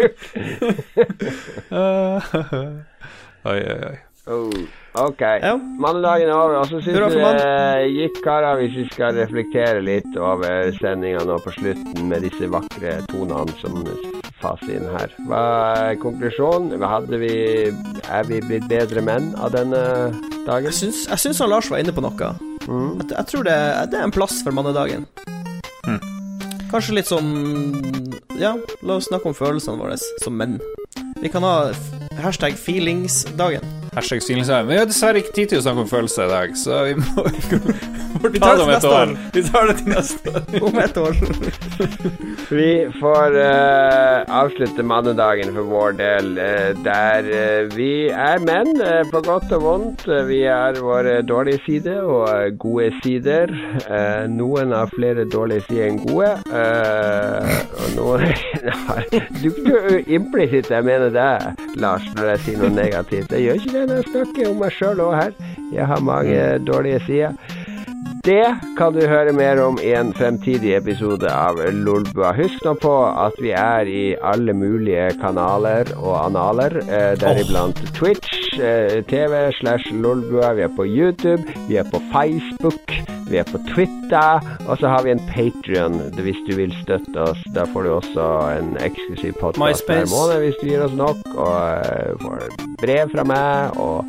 oi, 3.50 3.58
oi, 3.58 3.80
oi. 3.88 3.96
Oh, 4.30 4.52
ok. 4.94 5.20
Ja. 5.20 5.56
Mandagen 5.56 6.28
er 6.28 6.34
over. 6.34 6.54
Og 6.60 6.66
så 6.66 6.78
syns 6.84 7.14
jeg 7.16 7.40
det 7.40 7.88
gikk, 7.96 8.20
karer, 8.22 8.60
hvis 8.60 8.76
vi 8.78 8.84
skal 8.92 9.16
reflektere 9.18 9.80
litt 9.82 10.18
over 10.20 10.70
sendinga 10.78 11.24
nå 11.26 11.38
på 11.42 11.54
slutten 11.56 12.06
med 12.12 12.22
disse 12.28 12.50
vakre 12.52 12.92
tonene 13.10 13.56
som 13.62 13.80
faser 14.38 14.76
inn 14.76 14.86
her. 14.94 15.16
Hva 15.26 15.40
er 15.88 15.98
konklusjonen? 16.04 16.84
Hadde 16.92 17.18
vi 17.24 17.34
Er 18.06 18.30
vi 18.30 18.38
blitt 18.44 18.70
bedre 18.70 19.02
menn 19.02 19.32
av 19.34 19.50
denne 19.56 19.82
dagen? 20.46 20.70
Jeg 20.70 20.78
syns, 20.78 21.08
jeg 21.10 21.24
syns 21.26 21.42
han 21.42 21.50
Lars 21.56 21.72
var 21.72 21.82
inne 21.82 21.96
på 21.96 22.06
noe. 22.06 22.30
Mm. 22.68 23.00
Jeg, 23.00 23.10
jeg 23.16 23.26
tror 23.32 23.46
det, 23.48 23.56
det 23.92 23.98
er 24.00 24.06
en 24.06 24.14
plass 24.14 24.40
for 24.44 24.54
mannedagen. 24.56 25.06
Kanskje 26.70 26.94
litt 27.00 27.08
sånn 27.10 27.30
Ja, 28.38 28.52
la 28.86 28.98
oss 29.00 29.08
snakke 29.10 29.30
om 29.30 29.34
følelsene 29.34 29.80
våre 29.80 29.96
som 30.22 30.36
menn. 30.38 30.60
Vi 31.20 31.28
kan 31.28 31.42
ha 31.42 31.72
hashtag 32.22 32.58
feelingsdagen. 32.58 33.62
Hashtag 33.92 34.20
Men 34.28 34.66
Vi 34.68 34.76
har 34.76 34.86
dessverre 34.86 35.18
ikke 35.18 35.32
tid 35.34 35.48
til 35.50 35.58
å 35.58 35.62
snakke 35.64 35.82
om 35.84 35.88
følelser 35.90 36.28
i 36.28 36.30
dag, 36.30 36.52
så 36.56 36.84
vi 36.86 36.94
må 36.94 37.24
Vi 38.30 38.38
ta 38.38 38.50
tar 38.50 38.56
det 38.58 38.64
om 38.64 38.70
et 38.70 38.84
år. 38.84 39.12
Vi 39.34 39.42
tar 39.46 39.66
det 39.70 39.76
til 39.80 39.88
neste 39.88 40.32
år. 40.34 40.64
Om 40.68 40.78
et 40.82 40.96
år. 41.00 41.18
Vi 42.60 42.70
får 42.98 43.36
uh, 43.38 44.40
avslutte 44.40 44.82
mannedagen 44.82 45.52
for 45.54 45.68
vår 45.70 45.94
del, 46.00 46.32
uh, 46.34 46.70
der 46.84 47.28
uh, 47.30 47.76
vi 47.76 48.08
er 48.10 48.42
menn, 48.42 48.72
på 49.12 49.20
godt 49.22 49.52
og 49.54 49.62
vondt. 49.62 50.02
Vi 50.26 50.40
har 50.42 50.80
våre 50.82 51.20
dårlige 51.22 51.62
sider 51.66 52.02
og 52.02 52.58
gode 52.58 52.90
sider. 53.04 53.54
Eh, 53.90 54.26
noen 54.30 54.72
har 54.74 54.90
flere 54.94 55.24
dårlige 55.30 55.64
sider 55.68 55.86
enn 55.90 56.00
gode. 56.02 56.30
eh, 56.50 57.56
og 57.80 57.88
noen 57.96 58.26
Du, 59.42 59.48
du 59.64 59.72
implisitt 60.10 60.70
jeg 60.80 60.88
mener 60.88 61.10
det, 61.12 61.80
Lars, 61.80 62.04
når 62.16 62.30
jeg 62.32 62.40
sier 62.44 62.60
noe 62.62 62.72
negativt. 62.72 63.32
Jeg 63.36 63.44
gjør 63.44 63.58
ikke 63.60 63.72
det 63.74 63.82
når 63.90 63.98
jeg 63.98 64.06
snakker 64.10 64.46
om 64.48 64.60
meg 64.62 64.76
sjøl 64.78 65.02
òg 65.04 65.16
her. 65.18 65.34
Jeg 65.74 65.88
har 65.90 66.06
mange 66.06 66.38
dårlige 66.64 67.02
sider. 67.04 67.34
Det 68.24 68.44
kan 68.76 68.92
du 68.92 69.00
høre 69.08 69.32
mer 69.32 69.56
om 69.64 69.78
i 69.80 69.94
en 69.96 70.10
fremtidig 70.12 70.74
episode 70.76 71.30
av 71.32 71.56
Lolbua. 71.72 72.34
Husk 72.36 72.66
nå 72.66 72.74
på 72.76 72.92
at 73.08 73.38
vi 73.40 73.54
er 73.56 73.88
i 73.88 74.02
alle 74.20 74.52
mulige 74.52 75.06
kanaler 75.22 75.88
og 75.96 76.18
analer, 76.26 76.76
eh, 76.84 77.14
deriblant 77.16 77.80
Twitch, 77.96 78.58
eh, 78.60 79.00
TV 79.08 79.38
slash 79.56 79.88
Lolbua. 80.04 80.52
Vi 80.52 80.66
er 80.66 80.74
på 80.76 80.84
YouTube, 80.84 81.48
vi 81.68 81.78
er 81.80 81.88
på 81.88 82.02
Facebook, 82.12 82.92
vi 83.30 83.38
er 83.40 83.48
på 83.48 83.60
Twitter, 83.70 84.44
og 84.68 84.76
så 84.76 84.92
har 84.92 85.02
vi 85.02 85.14
en 85.14 85.24
Patrion 85.30 85.96
hvis 86.20 86.42
du 86.44 86.56
vil 86.56 86.74
støtte 86.82 87.16
oss. 87.24 87.40
Da 87.54 87.64
får 87.64 87.82
du 87.82 87.90
også 87.94 88.26
en 88.58 88.76
eksklusiv 88.84 89.32
podkast 89.40 89.88
hver 89.88 90.04
måned 90.12 90.44
hvis 90.44 90.60
du 90.60 90.66
gir 90.68 90.84
oss 90.84 90.92
nok, 90.92 91.24
og 91.40 91.56
eh, 91.72 92.12
får 92.20 92.44
brev 92.84 93.16
fra 93.16 93.24
meg 93.24 93.80
og 93.80 94.04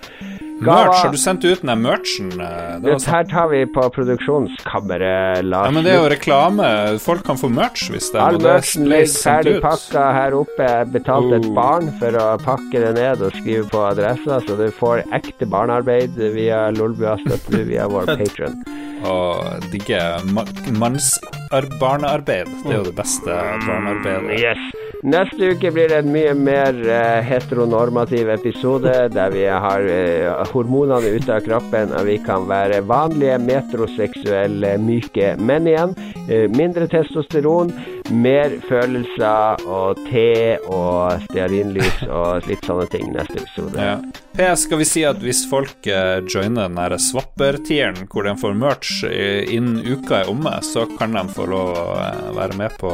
Merch, 0.61 0.97
har 1.03 1.11
du 1.11 1.17
sendt 1.17 1.43
ut 1.45 1.61
den 1.65 1.81
merchen? 1.81 2.31
eh, 2.39 2.79
Det 2.83 2.97
her 3.09 3.23
tar 3.29 3.47
vi 3.49 3.63
på 3.65 3.81
produksjonskammeret, 3.95 5.43
Lars. 5.43 5.65
Ja, 5.65 5.71
men 5.71 5.83
det 5.83 5.93
er 5.93 6.01
jo 6.03 6.09
reklame. 6.13 6.67
Folk 7.01 7.23
kan 7.25 7.38
få 7.39 7.49
merch 7.49 7.88
hvis 7.91 8.11
det 8.11 8.19
er 8.21 8.27
All 8.27 8.38
merchen 8.39 8.85
ligger 8.89 9.15
ferdig 9.23 9.55
pakka 9.63 10.03
her 10.13 10.35
oppe. 10.38 10.67
Jeg 10.69 10.91
betalte 10.93 11.39
et 11.39 11.45
Oh. 11.49 11.55
barn 11.55 11.89
for 11.99 12.11
å 12.11 12.27
pakke 12.43 12.71
det 12.85 12.93
ned 12.99 13.21
og 13.21 13.31
skrive 13.39 13.65
på 13.71 13.81
adressa, 13.89 14.41
så 14.45 14.57
du 14.57 14.69
får 14.71 15.03
ekte 15.11 15.49
barnearbeid 15.49 16.15
via 16.35 16.69
Lolbua. 16.71 17.17
Støtter 17.25 17.65
via 17.65 17.88
vår 17.88 18.05
patron. 18.21 18.63
Og 19.03 19.65
digge 19.71 19.97
manns 20.29 20.61
mannsbarnearbeid. 20.77 22.45
Det 22.63 22.69
er 22.71 22.77
jo 22.77 22.83
det 22.91 22.95
beste 22.95 23.25
barnearbeidet. 23.65 24.39
Yes. 24.39 24.57
Neste 25.02 25.48
uke 25.56 25.72
blir 25.73 25.90
det 25.90 25.98
en 26.03 26.11
mye 26.14 26.34
mer 26.38 26.76
eh, 26.86 27.23
heteronormativ 27.26 28.28
episode, 28.30 28.91
der 29.10 29.32
vi 29.34 29.48
har 29.49 29.88
eh, 29.90 30.28
hormonene 30.52 31.15
ute 31.15 31.34
av 31.34 31.41
kroppen, 31.48 31.90
og 31.98 32.06
vi 32.06 32.19
kan 32.22 32.45
være 32.45 32.84
vanlige 32.86 33.40
metroseksuelle, 33.41 34.76
myke 34.78 35.34
menn 35.41 35.72
igjen. 35.72 35.95
Eh, 36.28 36.45
mindre 36.53 36.86
testosteron, 36.91 37.73
mer 38.10 38.53
følelser 38.68 39.61
og 39.69 39.99
te 40.10 40.57
og 40.65 41.22
stearinlys 41.28 42.03
og 42.07 42.48
litt 42.49 42.65
sånne 42.68 42.88
ting 42.91 43.11
neste 43.14 43.41
episode. 43.41 43.78
Ja. 43.78 43.98
PS, 44.32 44.64
skal 44.65 44.80
vi 44.80 44.88
si 44.88 45.03
at 45.03 45.19
hvis 45.23 45.44
folk 45.49 45.88
eh, 45.91 46.22
joiner 46.23 46.69
den 46.69 46.78
derre 46.80 46.99
swapper-tieren, 47.02 48.06
hvor 48.11 48.26
de 48.28 48.36
får 48.40 48.56
merch 48.57 49.03
innen 49.06 49.82
uka 49.84 50.22
er 50.22 50.32
omme, 50.32 50.53
så 50.64 50.86
kan 50.98 51.15
de 51.18 51.26
få 51.36 51.49
lov 51.52 51.73
å 51.76 51.86
eh, 51.99 52.32
være 52.38 52.57
med 52.60 52.78
på 52.82 52.94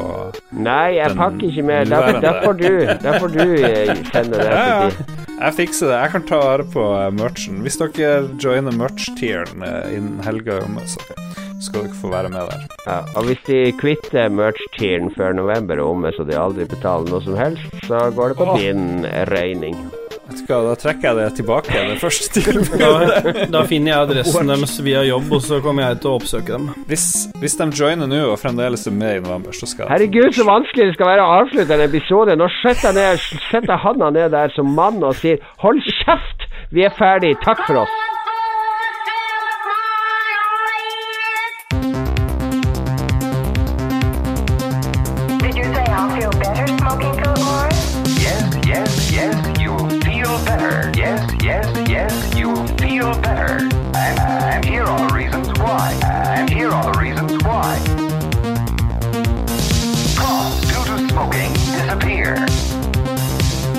Nei, 0.58 0.98
jeg 0.98 1.14
pakker 1.18 1.48
ikke 1.52 1.68
mer. 1.68 1.86
Da, 1.88 2.02
da 2.24 2.34
får 2.42 2.60
du, 2.62 2.70
da 3.06 3.16
får 3.22 3.36
du 3.36 3.44
eh, 3.62 3.94
sende 4.12 4.42
det 4.42 4.50
Ja, 4.50 4.66
ja. 4.68 5.18
Jeg 5.38 5.54
fikser 5.60 5.92
det. 5.92 5.98
Jeg 6.02 6.14
kan 6.16 6.24
ta 6.26 6.42
vare 6.42 6.64
på 6.74 6.86
merchen. 7.14 7.62
Hvis 7.66 7.78
dere 7.78 8.24
joiner 8.42 8.74
merch-tieren 8.74 9.62
innen 9.94 10.24
helga 10.26 10.58
er 10.58 10.66
omme, 10.66 10.82
så 10.90 11.47
skal 11.64 11.88
dere 11.88 11.98
få 11.98 12.12
være 12.12 12.30
med 12.34 12.50
der. 12.52 12.66
Ja, 12.88 12.98
og 13.18 13.28
hvis 13.28 13.40
de 13.48 13.60
kvitter 13.80 14.30
merch-tieren 14.34 15.10
før 15.18 15.34
november 15.38 15.78
er 15.80 15.86
omme, 15.86 16.12
så 16.16 16.26
de 16.28 16.38
aldri 16.38 16.68
betaler 16.70 17.10
noe 17.12 17.24
som 17.26 17.38
helst, 17.40 17.64
så 17.88 18.08
går 18.16 18.34
det 18.34 18.38
på 18.38 18.46
Åh. 18.52 18.60
din 18.62 19.08
regning. 19.32 19.78
Vet 20.28 20.42
du 20.44 20.50
hva, 20.52 20.58
Da 20.68 20.74
trekker 20.76 21.08
jeg 21.08 21.16
det 21.18 21.28
tilbake. 21.40 21.72
Det 21.88 22.00
første 22.02 22.32
tilbudet. 22.36 22.80
Da, 22.82 23.46
da 23.54 23.62
finner 23.70 23.94
jeg 23.94 24.08
adressen 24.08 24.52
deres 24.52 24.76
via 24.84 25.04
jobb, 25.08 25.32
og 25.38 25.42
så 25.46 25.62
kommer 25.64 25.88
jeg 25.88 26.02
til 26.04 26.12
å 26.12 26.18
oppsøke 26.20 26.52
dem. 26.58 26.68
Hvis, 26.90 27.06
hvis 27.42 27.56
de 27.60 27.70
joiner 27.80 28.12
nå 28.12 28.20
og 28.34 28.38
fremdeles 28.42 28.84
er 28.92 28.98
med 28.98 29.22
i 29.22 29.24
november, 29.24 29.56
så 29.56 29.70
skal 29.72 29.90
Herregud, 29.92 30.34
så 30.36 30.46
vanskelig 30.48 30.90
det 30.92 30.98
skal 31.00 31.14
være 31.14 31.24
å 31.24 31.40
avslutte 31.42 31.78
en 31.80 31.86
episode. 31.88 32.36
Nå 32.40 32.52
setter 32.60 32.92
jeg, 32.92 33.00
ned, 33.00 33.48
setter 33.48 33.74
jeg 33.74 33.84
handa 33.88 34.12
ned 34.20 34.36
der 34.36 34.54
som 34.56 34.76
mann 34.78 35.00
og 35.04 35.16
sier 35.16 35.40
'hold 35.64 35.82
kjeft', 36.04 36.48
vi 36.76 36.84
er 36.84 36.92
ferdig, 36.92 37.38
takk 37.46 37.64
for 37.66 37.86
oss. 37.86 37.96
Yes, 51.48 51.66
yes, 51.88 51.90
yes, 51.90 52.36
you 52.36 52.50
will 52.50 52.68
feel 52.76 53.18
better. 53.22 53.64
And, 53.96 54.20
and 54.20 54.66
here 54.66 54.84
are 54.84 55.08
the 55.08 55.14
reasons 55.16 55.48
why. 55.58 55.98
And 56.04 56.50
here 56.50 56.68
are 56.68 56.92
the 56.92 57.00
reasons 57.00 57.42
why. 57.42 57.80
Coughs 60.18 60.60
due 60.68 60.84
to 60.84 61.08
smoking 61.08 61.54
disappear. 61.54 62.36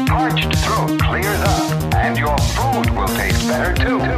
Parched 0.07 0.57
throat 0.65 0.99
clears 0.99 1.41
up, 1.43 1.95
and 1.95 2.17
your 2.17 2.39
food 2.39 2.89
will 2.97 3.09
taste 3.09 3.47
better 3.47 3.75
too. 3.75 4.18